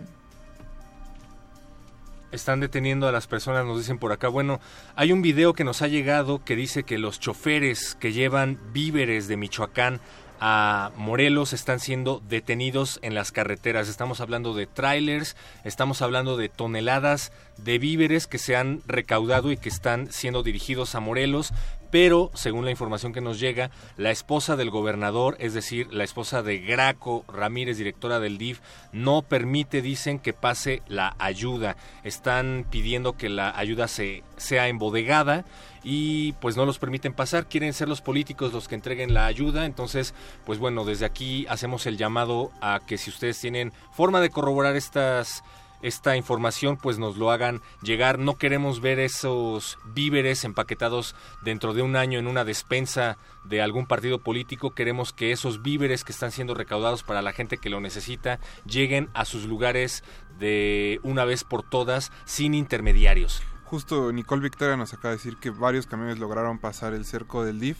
[2.32, 4.28] Están deteniendo a las personas, nos dicen por acá.
[4.28, 4.58] Bueno,
[4.96, 9.28] hay un video que nos ha llegado que dice que los choferes que llevan víveres
[9.28, 10.00] de Michoacán
[10.40, 13.88] a Morelos están siendo detenidos en las carreteras.
[13.88, 19.58] Estamos hablando de trailers, estamos hablando de toneladas de víveres que se han recaudado y
[19.58, 21.52] que están siendo dirigidos a Morelos,
[21.92, 26.42] pero según la información que nos llega, la esposa del gobernador, es decir, la esposa
[26.42, 28.60] de Graco Ramírez, directora del DIF,
[28.92, 31.76] no permite, dicen, que pase la ayuda.
[32.02, 35.44] Están pidiendo que la ayuda se, sea embodegada
[35.84, 39.66] y pues no los permiten pasar, quieren ser los políticos los que entreguen la ayuda,
[39.66, 40.14] entonces
[40.46, 44.76] pues bueno, desde aquí hacemos el llamado a que si ustedes tienen forma de corroborar
[44.76, 45.42] estas
[45.82, 48.18] esta información pues nos lo hagan llegar.
[48.18, 53.86] No queremos ver esos víveres empaquetados dentro de un año en una despensa de algún
[53.86, 54.70] partido político.
[54.70, 59.10] Queremos que esos víveres que están siendo recaudados para la gente que lo necesita lleguen
[59.14, 60.04] a sus lugares
[60.38, 63.42] de una vez por todas sin intermediarios.
[63.64, 67.58] Justo Nicole Victoria nos acaba de decir que varios camiones lograron pasar el cerco del
[67.58, 67.78] DIF.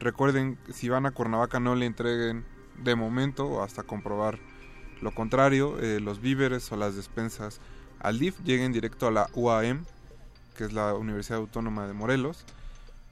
[0.00, 2.46] Recuerden, si van a Cuernavaca no le entreguen
[2.78, 4.38] de momento hasta comprobar
[5.02, 7.60] lo contrario, eh, los víveres o las despensas
[8.00, 9.84] al DIF lleguen directo a la UAM,
[10.56, 12.44] que es la Universidad Autónoma de Morelos,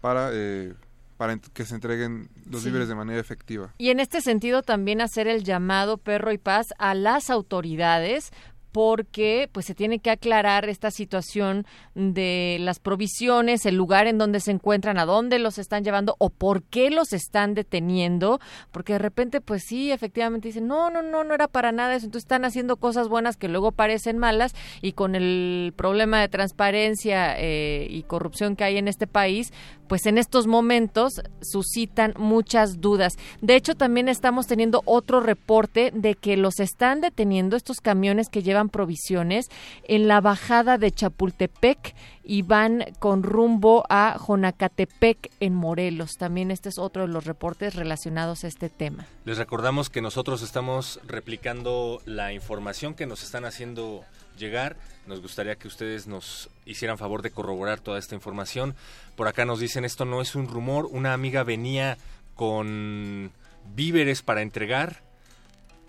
[0.01, 0.75] para, eh,
[1.17, 2.69] para que se entreguen los Sí.
[2.69, 3.73] víveres de manera efectiva.
[3.79, 8.31] Y en este sentido también hacer el llamado perro y paz a las autoridades
[8.77, 11.65] porque pues se tiene que aclarar esta situación
[11.95, 16.29] de las provisiones, el lugar en donde se encuentran, a dónde los están llevando o
[16.29, 18.39] por qué los están deteniendo,
[18.73, 22.05] porque de repente pues sí, efectivamente dicen, no, no, no, no era para nada eso,
[22.05, 27.35] entonces están haciendo cosas buenas que luego parecen malas y con el problema de transparencia
[27.39, 29.55] eh, y corrupción que hay en este país,
[29.89, 33.17] pues en estos momentos suscitan muchas dudas.
[33.41, 38.43] De hecho, también estamos teniendo otro reporte de que los están deteniendo estos camiones que
[38.43, 39.49] llevan provisiones
[39.85, 46.17] en la bajada de Chapultepec y van con rumbo a Jonacatepec en Morelos.
[46.17, 49.07] También este es otro de los reportes relacionados a este tema.
[49.25, 54.05] Les recordamos que nosotros estamos replicando la información que nos están haciendo
[54.37, 54.77] llegar.
[55.07, 58.75] Nos gustaría que ustedes nos hicieran favor de corroborar toda esta información.
[59.15, 60.87] Por acá nos dicen esto no es un rumor.
[60.87, 61.97] Una amiga venía
[62.35, 63.33] con
[63.75, 65.06] víveres para entregar.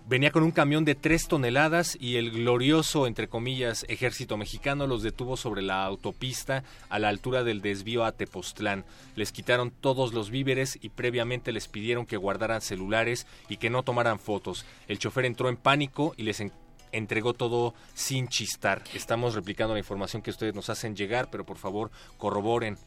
[0.08, 5.02] Venía con un camión de tres toneladas y el glorioso, entre comillas, ejército mexicano los
[5.02, 8.86] detuvo sobre la autopista a la altura del desvío a Tepoztlán.
[9.16, 13.82] Les quitaron todos los víveres y previamente les pidieron que guardaran celulares y que no
[13.82, 14.64] tomaran fotos.
[14.88, 16.52] El chofer entró en pánico y les en-
[16.90, 18.82] entregó todo sin chistar.
[18.94, 22.78] Estamos replicando la información que ustedes nos hacen llegar, pero por favor corroboren.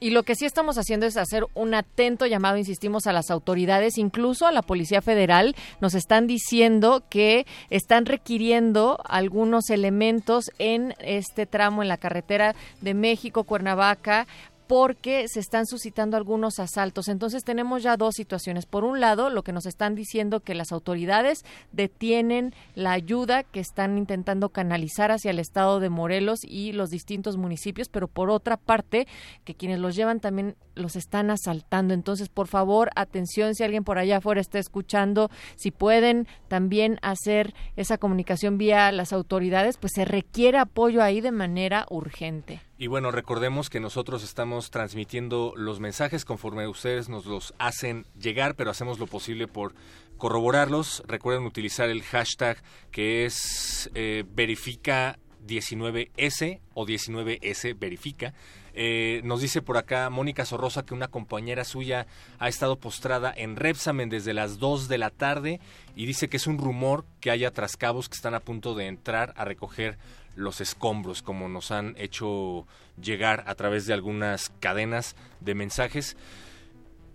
[0.00, 3.98] Y lo que sí estamos haciendo es hacer un atento llamado, insistimos, a las autoridades,
[3.98, 5.54] incluso a la Policía Federal.
[5.82, 12.94] Nos están diciendo que están requiriendo algunos elementos en este tramo en la carretera de
[12.94, 14.26] México-Cuernavaca
[14.70, 17.08] porque se están suscitando algunos asaltos.
[17.08, 18.66] Entonces tenemos ya dos situaciones.
[18.66, 23.58] Por un lado, lo que nos están diciendo que las autoridades detienen la ayuda que
[23.58, 28.56] están intentando canalizar hacia el estado de Morelos y los distintos municipios, pero por otra
[28.56, 29.08] parte,
[29.42, 31.92] que quienes los llevan también los están asaltando.
[31.92, 37.54] Entonces, por favor, atención si alguien por allá afuera está escuchando, si pueden también hacer
[37.74, 42.69] esa comunicación vía las autoridades, pues se requiere apoyo ahí de manera urgente.
[42.80, 48.54] Y bueno, recordemos que nosotros estamos transmitiendo los mensajes conforme ustedes nos los hacen llegar,
[48.54, 49.74] pero hacemos lo posible por
[50.16, 51.02] corroborarlos.
[51.06, 52.56] Recuerden utilizar el hashtag
[52.90, 58.32] que es eh, verifica 19S o 19S verifica.
[58.72, 62.06] Eh, nos dice por acá Mónica Sorrosa que una compañera suya
[62.38, 65.60] ha estado postrada en Repsamen desde las 2 de la tarde
[65.96, 69.34] y dice que es un rumor que haya trascabos que están a punto de entrar
[69.36, 69.98] a recoger
[70.36, 72.66] los escombros, como nos han hecho
[73.00, 76.16] llegar a través de algunas cadenas de mensajes.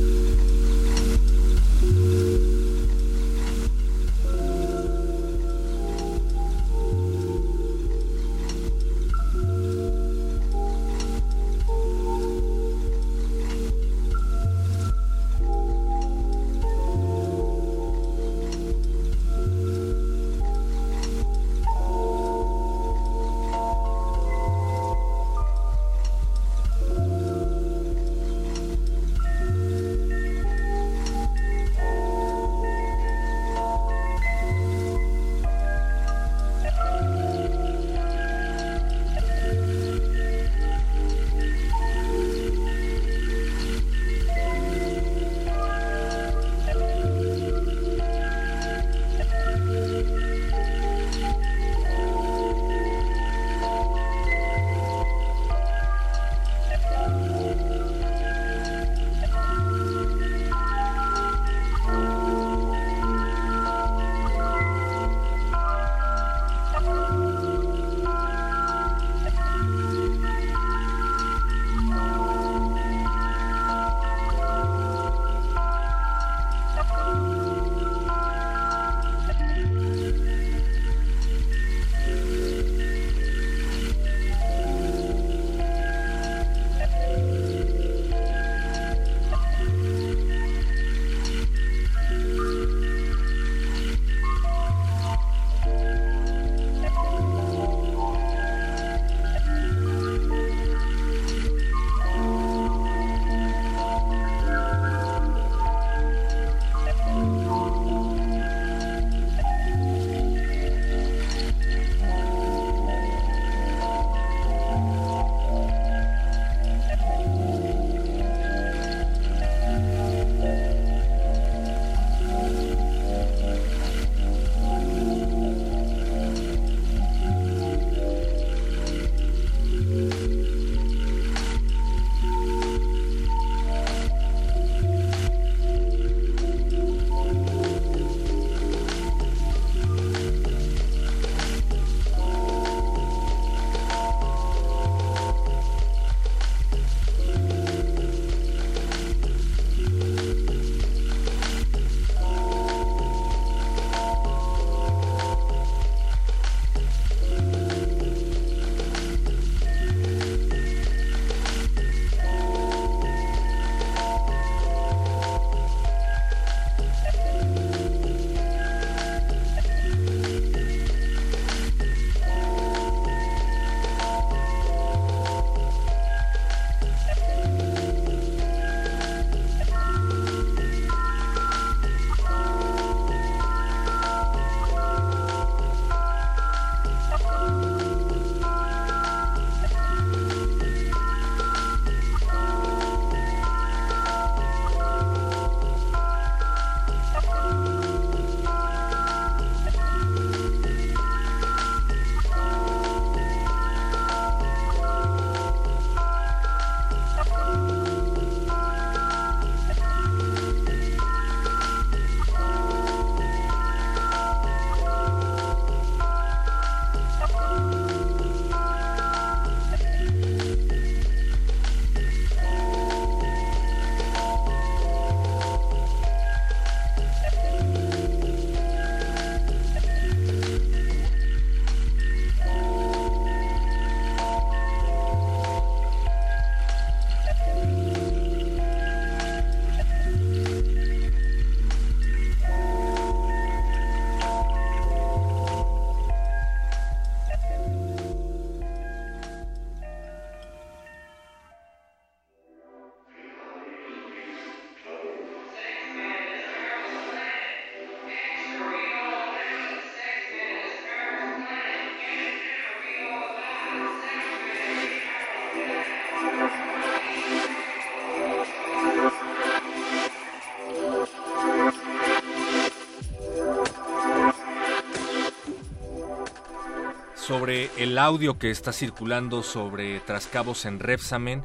[277.27, 281.43] sobre el audio que está circulando sobre trascabos en Repsamen.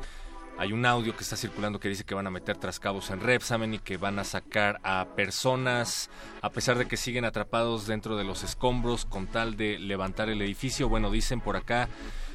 [0.56, 3.74] Hay un audio que está circulando que dice que van a meter trascabos en Repsamen
[3.74, 6.08] y que van a sacar a personas,
[6.40, 10.40] a pesar de que siguen atrapados dentro de los escombros con tal de levantar el
[10.40, 10.88] edificio.
[10.88, 11.88] Bueno, dicen por acá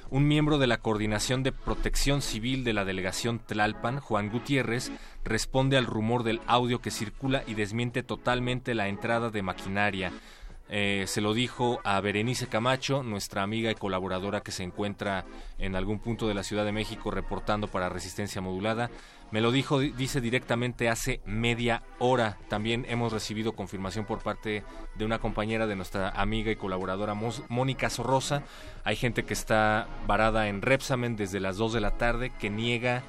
[0.09, 4.91] un miembro de la Coordinación de Protección Civil de la Delegación Tlalpan, Juan Gutiérrez,
[5.23, 10.11] responde al rumor del audio que circula y desmiente totalmente la entrada de maquinaria.
[10.69, 15.23] Eh, se lo dijo a Berenice Camacho, nuestra amiga y colaboradora que se encuentra
[15.57, 18.89] en algún punto de la Ciudad de México reportando para Resistencia Modulada.
[19.31, 22.37] Me lo dijo, di- dice directamente hace media hora.
[22.49, 24.63] También hemos recibido confirmación por parte
[24.95, 28.43] de una compañera de nuestra amiga y colaboradora Mónica Sorrosa.
[28.83, 33.03] Hay gente que está varada en Repsamen desde las 2 de la tarde que niega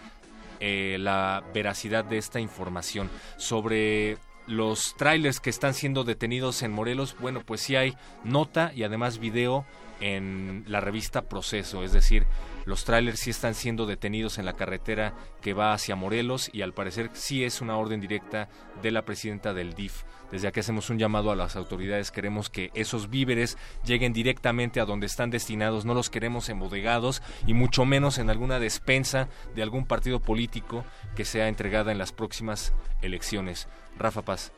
[0.61, 4.17] eh, la veracidad de esta información sobre
[4.49, 7.15] los trailers que están siendo detenidos en Morelos.
[7.21, 7.95] Bueno, pues sí hay
[8.25, 9.65] nota y además video
[10.01, 12.27] en la revista Proceso, es decir,
[12.65, 16.75] los trailers sí están siendo detenidos en la carretera que va hacia Morelos y al
[16.75, 18.49] parecer sí es una orden directa
[18.83, 20.05] de la presidenta del DIF.
[20.31, 24.85] Desde aquí hacemos un llamado a las autoridades, queremos que esos víveres lleguen directamente a
[24.85, 29.87] donde están destinados, no los queremos embodegados y mucho menos en alguna despensa de algún
[29.87, 30.85] partido político
[31.17, 33.67] que sea entregada en las próximas elecciones.
[33.99, 34.53] Rafa Paz.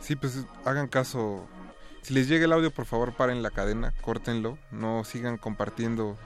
[0.00, 1.46] Sí, pues hagan caso.
[2.02, 6.16] Si les llega el audio, por favor, paren la cadena, córtenlo, no sigan compartiendo.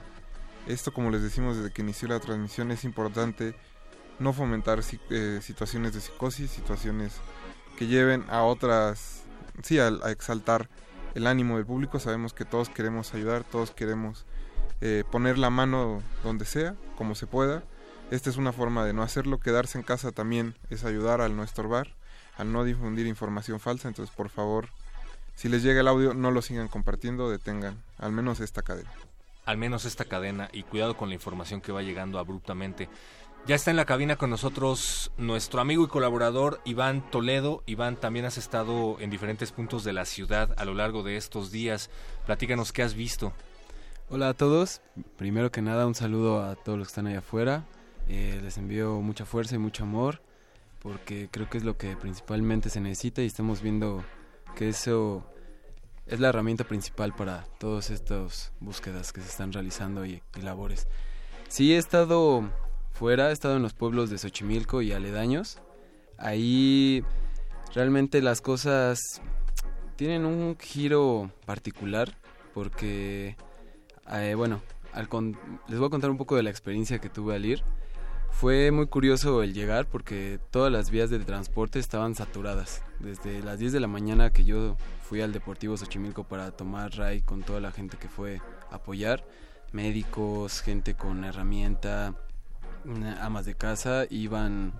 [0.67, 3.55] Esto, como les decimos desde que inició la transmisión, es importante
[4.17, 7.13] no fomentar eh, situaciones de psicosis, situaciones
[7.77, 9.23] que lleven a otras,
[9.61, 10.69] sí, a, a exaltar
[11.13, 11.99] el ánimo del público.
[11.99, 14.25] Sabemos que todos queremos ayudar, todos queremos
[14.81, 17.63] eh, poner la mano donde sea, como se pueda.
[18.11, 19.39] Esta es una forma de no hacerlo.
[19.39, 21.95] Quedarse en casa también es ayudar al no estorbar,
[22.37, 23.87] al no difundir información falsa.
[23.87, 24.69] Entonces, por favor,
[25.35, 28.91] si les llega el audio, no lo sigan compartiendo, detengan al menos esta cadena.
[29.45, 32.89] al menos esta cadena y cuidado con la información que va llegando abruptamente.
[33.45, 37.61] Ya está en la cabina con nosotros nuestro amigo y colaborador Iván Toledo.
[37.67, 41.51] Iván, también has estado en diferentes puntos de la ciudad a lo largo de estos
[41.51, 41.91] días.
[42.25, 43.33] Platícanos qué has visto.
[44.09, 44.81] Hola a todos.
[45.17, 47.65] Primero que nada, un saludo a todos los que están allá afuera.
[48.07, 50.21] Eh, les envío mucha fuerza y mucho amor
[50.85, 54.05] porque creo que es lo que principalmente se necesita y estamos viendo
[54.55, 55.25] que eso
[56.05, 60.87] es la herramienta principal para todas estas búsquedas que se están realizando y, labores.
[61.47, 62.47] Sí, he estado
[62.93, 65.57] fuera, he estado en los pueblos de Xochimilco y aledaños.
[66.19, 67.03] Ahí
[67.73, 68.99] realmente las cosas
[69.95, 72.15] tienen un giro particular
[72.53, 73.37] porque,
[74.11, 74.61] eh, bueno,
[75.67, 77.63] les voy a contar un poco de la experiencia que tuve al ir.
[78.31, 82.83] Fue muy curioso el llegar porque todas las vías de transporte estaban saturadas.
[82.99, 87.21] Desde las 10 de la mañana que yo fui al Deportivo Xochimilco para tomar RAI
[87.21, 89.25] con toda la gente que fue a apoyar,
[89.71, 92.15] médicos, gente con herramienta,
[93.21, 94.73] amas de casa, iban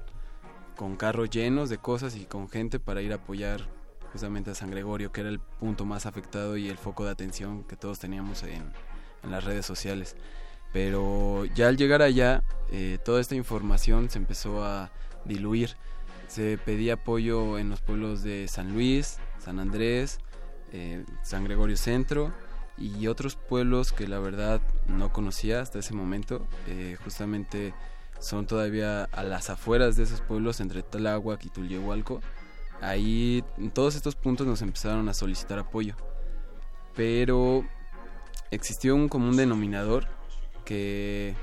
[0.75, 3.61] con carros llenos de cosas y con gente para ir a apoyar
[4.11, 7.64] justamente a San Gregorio, que era el punto más afectado y el foco de atención
[7.64, 8.72] que todos teníamos en,
[9.24, 10.15] en las redes sociales.
[10.75, 14.91] Pero ya al llegar allá, eh, toda esta información se empezó a
[15.23, 15.77] diluir.
[16.27, 20.19] Se pedía apoyo en los pueblos de San Luis, San Andrés,
[20.73, 22.33] eh, San Gregorio Centro
[22.77, 26.45] y otros pueblos que la verdad no conocía hasta ese momento.
[26.67, 27.73] Eh, justamente
[28.19, 32.19] son todavía a las afueras de esos pueblos entre Tláhuac y Tulyehualco.
[32.81, 35.95] Ahí en todos estos puntos nos empezaron a solicitar apoyo.
[36.97, 37.65] Pero
[38.51, 40.15] existió un común denominador
[40.66, 41.35] que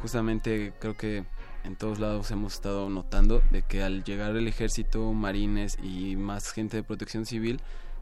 [0.00, 1.24] justamente creo que
[1.64, 6.52] en todos lados hemos estado notando de que al llegar el ejército, marines y más
[6.52, 7.60] gente de protección civil,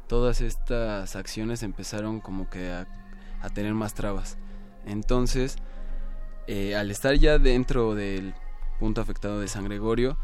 [0.09, 2.87] todas estas acciones empezaron como que a,
[3.55, 4.39] tener más trabas.
[4.87, 5.57] Entonces,
[6.47, 8.35] eh, al estar ya dentro del
[8.79, 10.17] punto afectado de San Gregorio,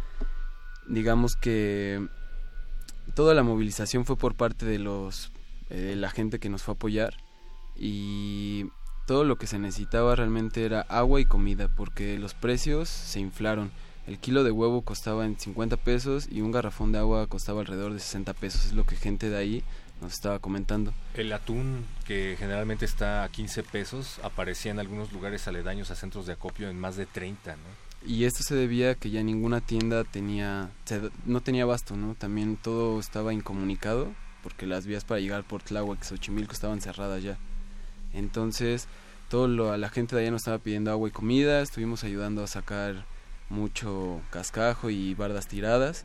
[0.89, 2.07] digamos que
[3.15, 5.33] toda la movilización fue por parte de los
[5.70, 7.15] eh, de la gente que nos fue a apoyar
[7.75, 8.66] y
[9.06, 13.70] todo lo que se necesitaba realmente era agua y comida porque los precios se inflaron.
[14.06, 17.92] El kilo de huevo costaba en 50 pesos y un garrafón de agua costaba alrededor
[17.92, 18.66] de 60 pesos.
[18.66, 19.64] Es lo que gente de ahí
[20.00, 20.92] nos estaba comentando.
[21.14, 26.26] El atún, que generalmente está a 15 pesos, aparecía en algunos lugares aledaños a centros
[26.26, 27.86] de acopio en más de 30, ¿no?
[28.06, 30.70] Y esto se debía a que ya ninguna tienda tenía,
[31.24, 32.14] no tenía abasto, ¿no?
[32.14, 34.12] También todo estaba incomunicado
[34.42, 37.36] porque las vías para llegar por Tláhuac Xochimilco estaban cerradas ya.
[38.16, 38.88] Entonces,
[39.28, 42.46] todo lo, la gente de allá nos estaba pidiendo agua y comida, estuvimos ayudando a
[42.46, 43.04] sacar
[43.48, 46.04] mucho cascajo y bardas tiradas.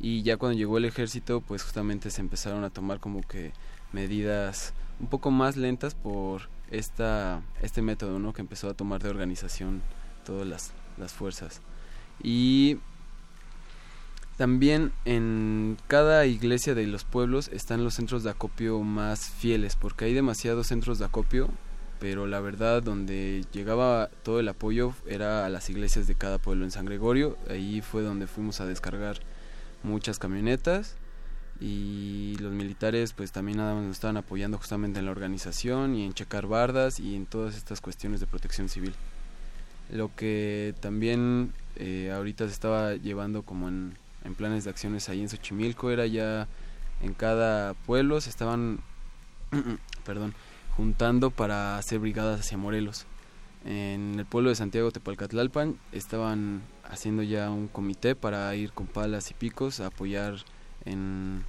[0.00, 3.52] Y ya cuando llegó el ejército, pues justamente se empezaron a tomar como que
[3.92, 8.32] medidas un poco más lentas por esta, este método ¿no?
[8.32, 9.82] que empezó a tomar de organización
[10.24, 11.60] todas las, las fuerzas.
[12.22, 12.78] Y
[14.36, 20.06] también en cada iglesia de los pueblos están los centros de acopio más fieles, porque
[20.06, 21.48] hay demasiados centros de acopio,
[22.00, 26.64] pero la verdad donde llegaba todo el apoyo era a las iglesias de cada pueblo.
[26.64, 29.18] En San Gregorio, ahí fue donde fuimos a descargar
[29.82, 30.96] muchas camionetas
[31.60, 36.04] y los militares pues también nada más nos estaban apoyando justamente en la organización y
[36.04, 38.94] en checar bardas y en todas estas cuestiones de protección civil.
[39.90, 43.94] Lo que también eh, ahorita se estaba llevando como en,
[44.24, 46.48] en planes de acciones ahí en Xochimilco era ya
[47.02, 48.80] en cada pueblo se estaban
[50.04, 50.34] perdón
[50.76, 53.06] juntando para hacer brigadas hacia Morelos.
[53.64, 59.30] En el pueblo de Santiago Tepalcatlalpan estaban haciendo ya un comité para ir con palas
[59.30, 60.36] y picos a apoyar
[60.84, 61.44] en,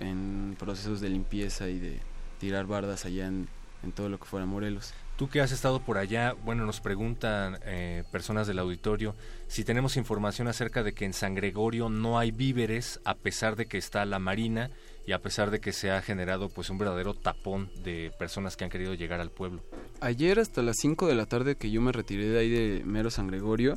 [0.00, 2.00] en procesos de limpieza y de
[2.38, 3.48] tirar bardas allá en,
[3.82, 4.92] en todo lo que fuera Morelos.
[5.22, 9.14] Tú que has estado por allá, bueno, nos preguntan eh, personas del auditorio
[9.46, 13.66] si tenemos información acerca de que en San Gregorio no hay víveres a pesar de
[13.66, 14.68] que está la Marina
[15.06, 18.64] y a pesar de que se ha generado pues un verdadero tapón de personas que
[18.64, 19.62] han querido llegar al pueblo.
[20.00, 23.12] Ayer hasta las 5 de la tarde que yo me retiré de ahí de Mero
[23.12, 23.76] San Gregorio,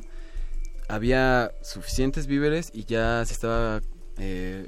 [0.88, 3.82] había suficientes víveres y ya se estaba
[4.18, 4.66] eh,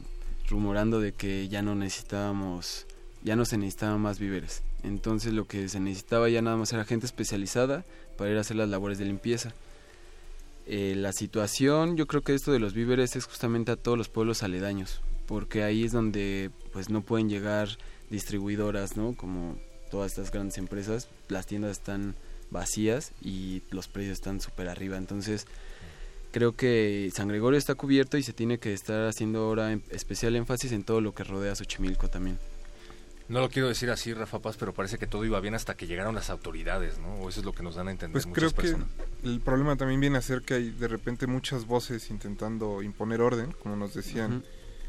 [0.49, 2.87] rumorando de que ya no necesitábamos,
[3.25, 4.63] ya no se necesitaban más víveres.
[4.83, 7.85] Entonces lo que se necesitaba ya nada más era gente especializada
[8.17, 9.53] para ir a hacer las labores de limpieza.
[10.67, 14.09] Eh, la situación, yo creo que esto de los víveres es justamente a todos los
[14.09, 17.69] pueblos aledaños, porque ahí es donde pues no pueden llegar
[18.11, 19.15] distribuidoras, ¿no?
[19.17, 19.57] Como
[19.91, 22.15] todas estas grandes empresas, las tiendas están
[22.51, 24.97] vacías y los precios están súper arriba.
[24.99, 25.47] Entonces,
[26.33, 30.37] creo que San Gregorio está cubierto y se tiene que estar haciendo ahora en- especial
[30.37, 32.39] énfasis en todo lo que rodea a Xochimilco también.
[33.29, 35.87] No lo quiero decir así, Rafa Paz, pero parece que todo iba bien hasta que
[35.87, 37.15] llegaron las autoridades, ¿no?
[37.17, 39.77] O eso es lo que nos dan a entender Pues muchas creo que el problema
[39.77, 43.93] también viene a ser que hay de repente muchas voces intentando imponer orden, como nos
[43.93, 44.43] decían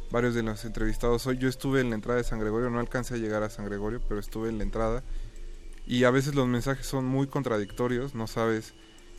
[0.09, 1.38] varios de los entrevistados hoy.
[1.38, 4.01] Yo estuve en la entrada de San Gregorio, no alcancé a llegar a San Gregorio,
[4.08, 5.03] pero estuve en la entrada.
[5.85, 8.74] Y a veces los mensajes son muy contradictorios, no sabes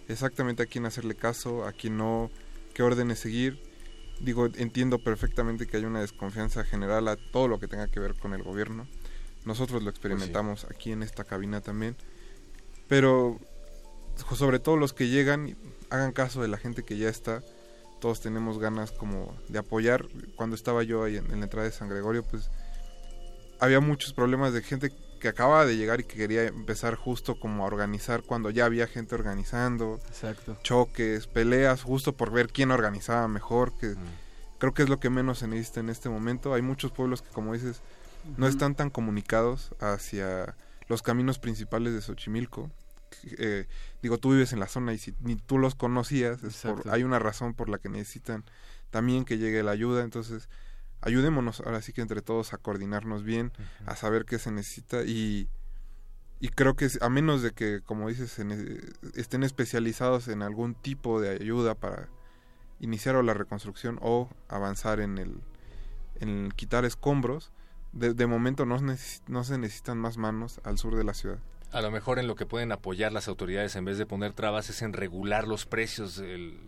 [0.08, 2.30] exactamente a quién hacerle caso, a quién no,
[2.72, 3.60] qué órdenes seguir.
[4.20, 8.14] Digo, entiendo perfectamente que hay una desconfianza general a todo lo que tenga que ver
[8.14, 8.86] con el gobierno.
[9.44, 11.96] Nosotros lo experimentamos aquí en esta cabina también.
[12.88, 13.38] Pero
[14.34, 15.56] sobre todo los que llegan,
[15.88, 17.42] hagan caso de la gente que ya está.
[18.00, 20.06] Todos tenemos ganas como de apoyar.
[20.36, 22.50] Cuando estaba yo ahí en, en la entrada de San Gregorio, pues
[23.60, 27.62] había muchos problemas de gente que acababa de llegar y que quería empezar justo como
[27.62, 30.00] a organizar cuando ya había gente organizando.
[30.08, 30.58] Exacto.
[30.62, 33.76] Choques, peleas, justo por ver quién organizaba mejor.
[33.78, 33.94] que
[34.58, 36.54] Creo que es lo que menos se necesita en este momento.
[36.54, 37.82] Hay muchos pueblos que, como dices,
[38.36, 40.56] no están tan comunicados hacia
[40.88, 42.70] los caminos principales de Xochimilco.
[43.38, 43.66] Eh,
[44.02, 46.92] digo, tú vives en la zona y si ni tú los conocías, es por- Exacto.
[46.92, 48.44] hay una razón por la que necesitan
[48.90, 50.02] también que llegue la ayuda.
[50.04, 50.48] Entonces,
[51.00, 53.52] ayudémonos ahora sí que entre todos a coordinarnos bien,
[53.86, 55.48] a saber qué se necesita y,
[56.40, 58.38] y creo que a menos de que, como dices,
[59.14, 62.08] estén especializados en algún tipo de ayuda para
[62.80, 65.40] iniciar o la reconstrucción o avanzar en el,
[66.20, 67.52] en quitar escombros,
[67.92, 68.78] de, de momento no,
[69.28, 71.38] no se necesitan más manos al sur de la ciudad.
[71.72, 74.68] A lo mejor en lo que pueden apoyar las autoridades en vez de poner trabas
[74.70, 76.20] es en regular los precios,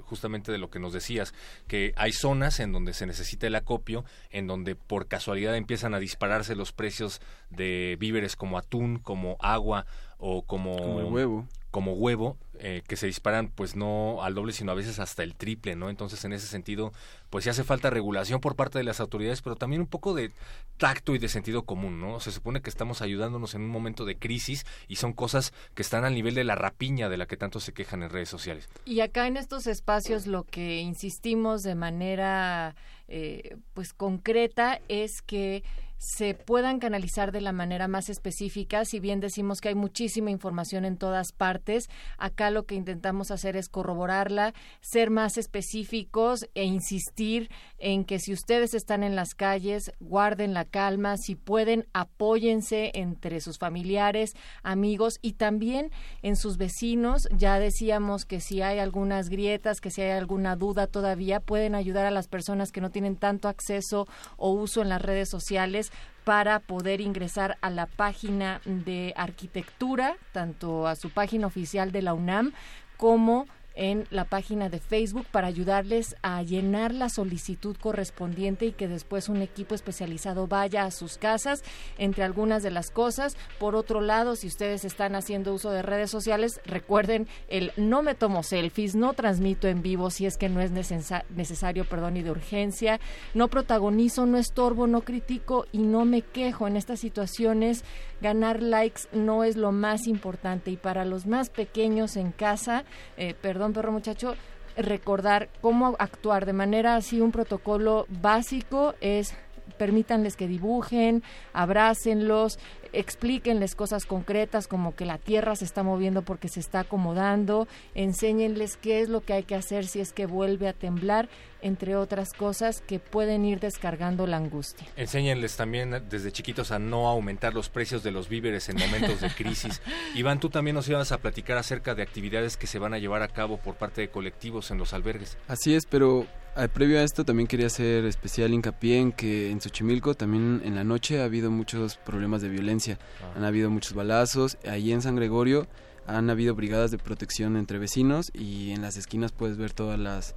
[0.02, 1.34] justamente de lo que nos decías,
[1.66, 5.98] que hay zonas en donde se necesita el acopio, en donde por casualidad empiezan a
[5.98, 7.20] dispararse los precios
[7.50, 9.86] de víveres como atún, como agua
[10.24, 11.46] o como, Como el huevo.
[11.72, 15.34] como huevo, eh, que se disparan pues no al doble, sino a veces hasta el
[15.34, 15.90] triple, ¿no?
[15.90, 16.92] Entonces en ese sentido,
[17.28, 20.30] pues sí hace falta regulación por parte de las autoridades, pero también un poco de
[20.76, 22.20] tacto y de sentido común, ¿no?
[22.20, 26.04] Se supone que estamos ayudándonos en un momento de crisis y son cosas que están
[26.04, 28.68] al nivel de la rapiña de la que tanto se quejan en redes sociales.
[28.84, 32.76] Y acá en estos espacios lo que insistimos de manera
[33.08, 35.64] eh, pues concreta es que
[36.02, 40.84] se puedan canalizar de la manera más específica, si bien decimos que hay muchísima información
[40.84, 47.50] en todas partes, acá lo que intentamos hacer es corroborarla, ser más específicos e insistir
[47.78, 53.40] en que si ustedes están en las calles, guarden la calma, si pueden, apóyense entre
[53.40, 54.32] sus familiares,
[54.64, 57.28] amigos y también en sus vecinos.
[57.36, 62.06] Ya decíamos que si hay algunas grietas, que si hay alguna duda todavía, pueden ayudar
[62.06, 65.91] a las personas que no tienen tanto acceso o uso en las redes sociales
[66.24, 72.14] para poder ingresar a la página de arquitectura, tanto a su página oficial de la
[72.14, 72.52] UNAM
[72.96, 78.88] como en la página de Facebook para ayudarles a llenar la solicitud correspondiente y que
[78.88, 81.62] después un equipo especializado vaya a sus casas,
[81.98, 83.36] entre algunas de las cosas.
[83.58, 88.14] Por otro lado, si ustedes están haciendo uso de redes sociales, recuerden el no me
[88.14, 92.22] tomo selfies, no transmito en vivo si es que no es necesa- necesario, perdón, y
[92.22, 93.00] de urgencia,
[93.34, 96.66] no protagonizo, no estorbo, no critico y no me quejo.
[96.66, 97.84] En estas situaciones,
[98.20, 102.84] ganar likes no es lo más importante y para los más pequeños en casa,
[103.16, 104.34] eh, perdón, perro muchacho,
[104.76, 109.34] recordar cómo actuar de manera así un protocolo básico es
[109.78, 112.58] permítanles que dibujen, abrácenlos,
[112.92, 118.76] explíquenles cosas concretas como que la tierra se está moviendo porque se está acomodando, enséñenles
[118.76, 121.28] qué es lo que hay que hacer si es que vuelve a temblar,
[121.62, 124.86] entre otras cosas que pueden ir descargando la angustia.
[124.96, 129.30] Enséñenles también desde chiquitos a no aumentar los precios de los víveres en momentos de
[129.30, 129.80] crisis.
[130.14, 133.22] Iván, tú también nos ibas a platicar acerca de actividades que se van a llevar
[133.22, 135.38] a cabo por parte de colectivos en los albergues.
[135.48, 136.26] Así es, pero
[136.56, 140.74] eh, previo a esto también quería hacer especial hincapié en que en Xochimilco también en
[140.74, 142.98] la noche ha habido muchos problemas de violencia.
[143.22, 143.32] Ah.
[143.36, 144.58] Han habido muchos balazos.
[144.66, 145.66] Ahí en San Gregorio
[146.06, 150.34] han habido brigadas de protección entre vecinos y en las esquinas puedes ver todas las,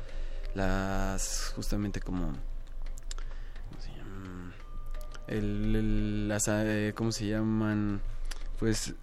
[0.56, 2.28] las justamente como...
[3.70, 4.54] ¿cómo se llaman?
[5.28, 8.02] El, el- las, eh, ¿Cómo se llaman?
[8.60, 8.96] Pues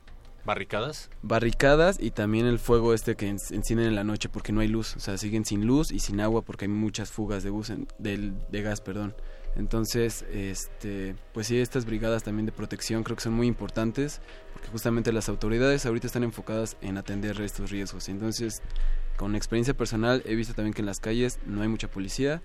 [0.45, 1.09] ¿Barricadas?
[1.23, 4.67] barricadas y también el fuego este que en- encienden en la noche porque no hay
[4.69, 7.71] luz, o sea, siguen sin luz y sin agua porque hay muchas fugas de, bus
[7.71, 9.15] en- de gas, perdón.
[9.55, 14.21] Entonces, este, pues sí, estas brigadas también de protección creo que son muy importantes
[14.55, 18.09] porque justamente las autoridades ahorita están enfocadas en atender estos riesgos.
[18.09, 18.63] Entonces,
[19.17, 22.43] con experiencia personal he visto también que en las calles no hay mucha policía,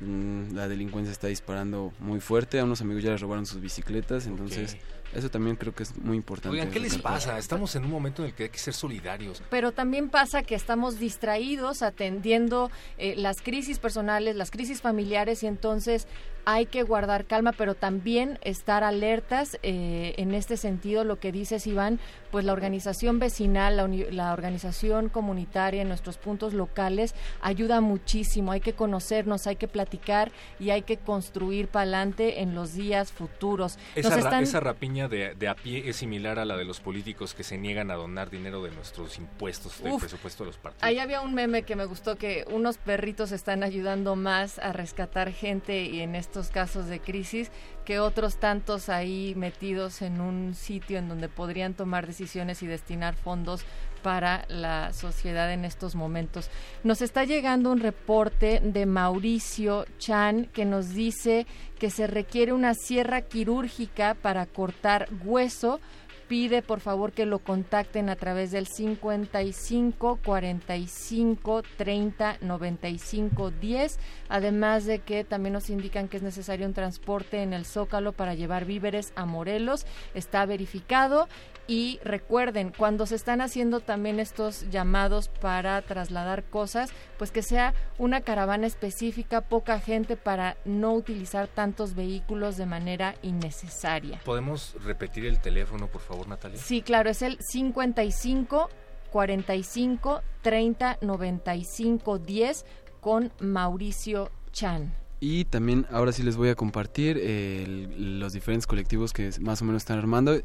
[0.00, 4.26] mm, la delincuencia está disparando muy fuerte, a unos amigos ya les robaron sus bicicletas,
[4.26, 4.76] entonces
[5.14, 6.50] eso también creo que es muy importante.
[6.56, 7.38] Oigan, ¿qué les pasa?
[7.38, 9.42] Estamos en un momento en el que hay que ser solidarios.
[9.50, 15.46] Pero también pasa que estamos distraídos atendiendo eh, las crisis personales, las crisis familiares y
[15.46, 16.06] entonces
[16.44, 21.04] hay que guardar calma, pero también estar alertas eh, en este sentido.
[21.04, 22.00] Lo que dices, Iván,
[22.32, 28.50] pues la organización vecinal, la, uni- la organización comunitaria en nuestros puntos locales ayuda muchísimo.
[28.50, 33.12] Hay que conocernos, hay que platicar y hay que construir para adelante en los días
[33.12, 33.78] futuros.
[33.94, 36.64] Esa, Nos ra- están- esa rapiña de, de a pie es similar a la de
[36.64, 40.00] los políticos que se niegan a donar dinero de nuestros impuestos, del Uf.
[40.00, 40.82] presupuesto de los partidos.
[40.82, 45.32] Ahí había un meme que me gustó que unos perritos están ayudando más a rescatar
[45.32, 47.50] gente y en estos casos de crisis
[47.84, 53.14] que otros tantos ahí metidos en un sitio en donde podrían tomar decisiones y destinar
[53.14, 53.64] fondos
[54.02, 56.50] para la sociedad en estos momentos.
[56.84, 61.46] Nos está llegando un reporte de Mauricio Chan que nos dice
[61.78, 65.80] que se requiere una sierra quirúrgica para cortar hueso.
[66.28, 73.98] Pide por favor que lo contacten a través del 55 45 30 95 10
[74.30, 78.34] además de que también nos indican que es necesario un transporte en el Zócalo para
[78.34, 79.84] llevar víveres a Morelos.
[80.14, 81.28] Está verificado
[81.66, 87.74] y recuerden cuando se están haciendo también estos llamados para trasladar cosas pues que sea
[87.98, 95.26] una caravana específica poca gente para no utilizar tantos vehículos de manera innecesaria ¿Podemos repetir
[95.26, 96.58] el teléfono, por favor, Natalia?
[96.58, 98.70] Sí, claro, es el 55
[99.10, 102.64] 45 30 95 10
[103.00, 104.94] con Mauricio Chan.
[105.20, 109.64] Y también ahora sí les voy a compartir eh, los diferentes colectivos que más o
[109.64, 110.40] menos están armando.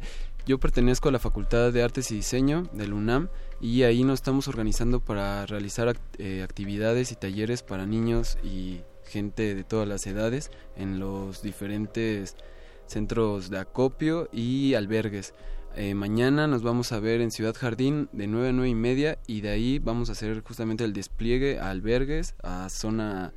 [0.48, 3.28] Yo pertenezco a la Facultad de Artes y Diseño del UNAM
[3.60, 9.56] y ahí nos estamos organizando para realizar eh, actividades y talleres para niños y gente
[9.56, 12.38] de todas las edades en los diferentes
[12.86, 15.34] centros de acopio y albergues.
[15.76, 19.20] Eh, mañana nos vamos a ver en Ciudad Jardín de 9 a 9 y media
[19.28, 23.34] y de ahí vamos a hacer justamente el despliegue a albergues, a zona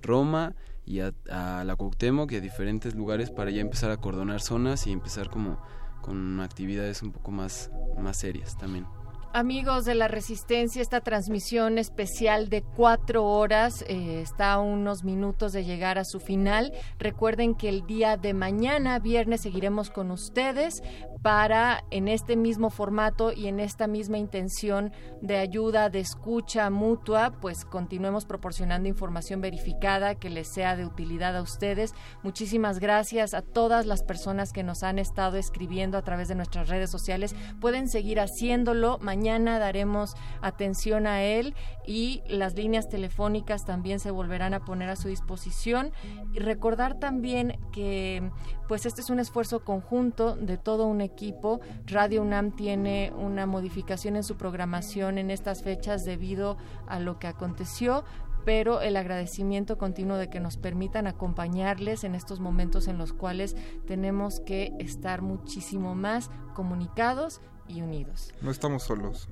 [0.00, 0.54] Roma
[0.86, 4.86] y a, a la Cuauhtémoc y a diferentes lugares para ya empezar a cordonar zonas
[4.86, 5.60] y empezar como
[6.04, 8.86] con actividades un poco más, más serias también.
[9.32, 15.52] Amigos de la Resistencia, esta transmisión especial de cuatro horas eh, está a unos minutos
[15.52, 16.72] de llegar a su final.
[16.98, 20.82] Recuerden que el día de mañana, viernes, seguiremos con ustedes
[21.24, 27.38] para, en este mismo formato y en esta misma intención de ayuda, de escucha mutua,
[27.40, 31.94] pues continuemos proporcionando información verificada que les sea de utilidad a ustedes.
[32.22, 36.68] Muchísimas gracias a todas las personas que nos han estado escribiendo a través de nuestras
[36.68, 37.34] redes sociales.
[37.58, 38.98] Pueden seguir haciéndolo.
[38.98, 41.54] Mañana daremos atención a él
[41.86, 45.90] y las líneas telefónicas también se volverán a poner a su disposición.
[46.34, 48.30] Y recordar también que
[48.68, 51.60] pues este es un esfuerzo conjunto de todo un equipo equipo.
[51.86, 57.28] Radio UNAM tiene una modificación en su programación en estas fechas debido a lo que
[57.28, 58.04] aconteció,
[58.44, 63.56] pero el agradecimiento continuo de que nos permitan acompañarles en estos momentos en los cuales
[63.86, 68.34] tenemos que estar muchísimo más comunicados y unidos.
[68.42, 69.28] No estamos solos.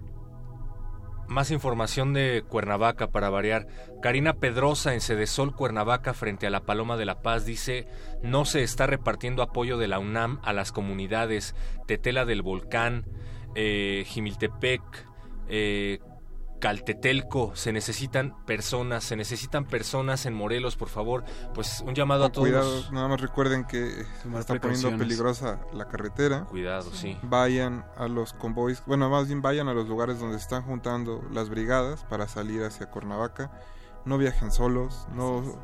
[1.33, 3.67] Más información de Cuernavaca para variar.
[4.03, 7.87] Karina Pedrosa en Cedesol Cuernavaca frente a la Paloma de la Paz dice
[8.23, 11.55] no se está repartiendo apoyo de la UNAM a las comunidades
[11.87, 13.07] Tetela del Volcán,
[13.55, 14.83] eh, Jimiltepec,
[15.49, 16.01] eh,
[16.63, 21.25] Caltetelco, se necesitan personas, se necesitan personas en Morelos, por favor,
[21.55, 22.47] pues un llamado a todos.
[22.47, 23.91] Cuidado, nada más recuerden que
[24.23, 26.45] se está poniendo peligrosa la carretera.
[26.45, 27.19] Cuidado, sí.
[27.25, 31.21] Vayan a los convoys, bueno, más bien vayan a los lugares donde se están juntando
[31.33, 33.51] las brigadas para salir hacia Cuernavaca.
[34.05, 35.59] No viajen solos, no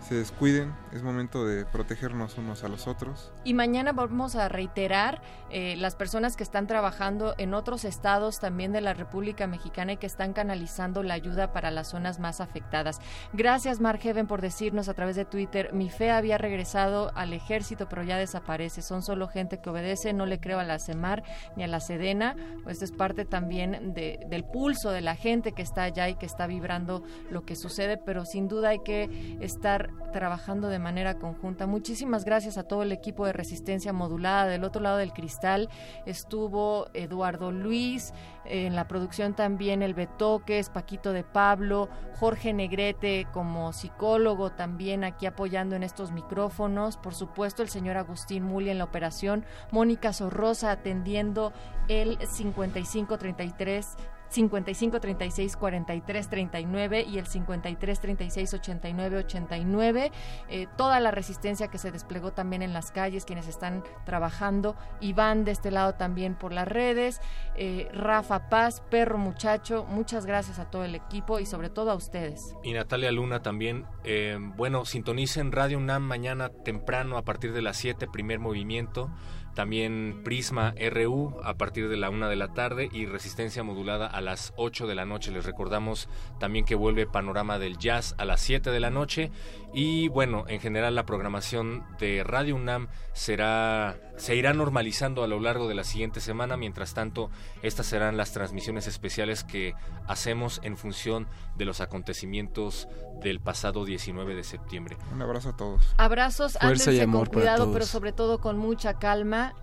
[0.00, 3.32] se descuiden, es momento de protegernos unos a los otros.
[3.44, 5.20] Y mañana vamos a reiterar
[5.50, 9.96] eh, las personas que están trabajando en otros estados también de la República Mexicana y
[9.96, 13.00] que están canalizando la ayuda para las zonas más afectadas.
[13.32, 17.88] Gracias, Mark Heaven, por decirnos a través de Twitter, mi fe había regresado al ejército,
[17.88, 18.82] pero ya desaparece.
[18.82, 21.22] Son solo gente que obedece, no le creo a la CEMAR
[21.56, 22.36] ni a la Sedena.
[22.64, 26.26] Pues es parte también de- del pulso de la gente que está allá y que
[26.26, 31.66] está vibrando lo que sucede, pero sin duda hay que estar trabajando de manera conjunta.
[31.66, 34.46] Muchísimas gracias a todo el equipo de resistencia modulada.
[34.46, 35.68] Del otro lado del cristal
[36.06, 38.12] estuvo Eduardo Luis,
[38.44, 45.26] en la producción también el Betoques, Paquito de Pablo, Jorge Negrete como psicólogo también aquí
[45.26, 50.70] apoyando en estos micrófonos, por supuesto el señor Agustín Muli en la operación, Mónica Sorrosa
[50.70, 51.52] atendiendo
[51.88, 53.96] el 5533
[54.28, 60.12] 55 36 43 39 y el 53 36 89 89
[60.48, 65.12] eh, toda la resistencia que se desplegó también en las calles quienes están trabajando y
[65.12, 67.20] van de este lado también por las redes
[67.56, 71.94] eh, Rafa Paz Perro Muchacho muchas gracias a todo el equipo y sobre todo a
[71.94, 73.86] ustedes Y Natalia Luna también.
[74.04, 79.10] eh, bueno, sintonicen Radio UNAM mañana temprano a partir de las 7, primer movimiento.
[79.58, 84.20] También Prisma RU a partir de la 1 de la tarde y Resistencia Modulada a
[84.20, 85.32] las 8 de la noche.
[85.32, 89.32] Les recordamos también que vuelve Panorama del Jazz a las 7 de la noche.
[89.74, 95.40] Y bueno, en general la programación de Radio UNAM será, se irá normalizando a lo
[95.40, 96.56] largo de la siguiente semana.
[96.56, 97.28] Mientras tanto,
[97.60, 99.74] estas serán las transmisiones especiales que
[100.06, 102.86] hacemos en función de los acontecimientos
[103.22, 104.96] del pasado 19 de septiembre.
[105.12, 105.94] Un abrazo a todos.
[105.96, 107.74] abrazos Fuerza y amor con para cuidado todos.
[107.74, 109.54] pero sobre todo con mucha calma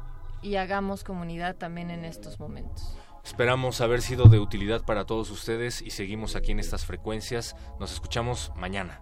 [0.42, 5.82] y hagamos comunidad también en estos momentos Esperamos haber sido de utilidad para todos ustedes
[5.82, 7.56] y seguimos aquí en estas frecuencias.
[7.80, 9.02] Nos escuchamos mañana.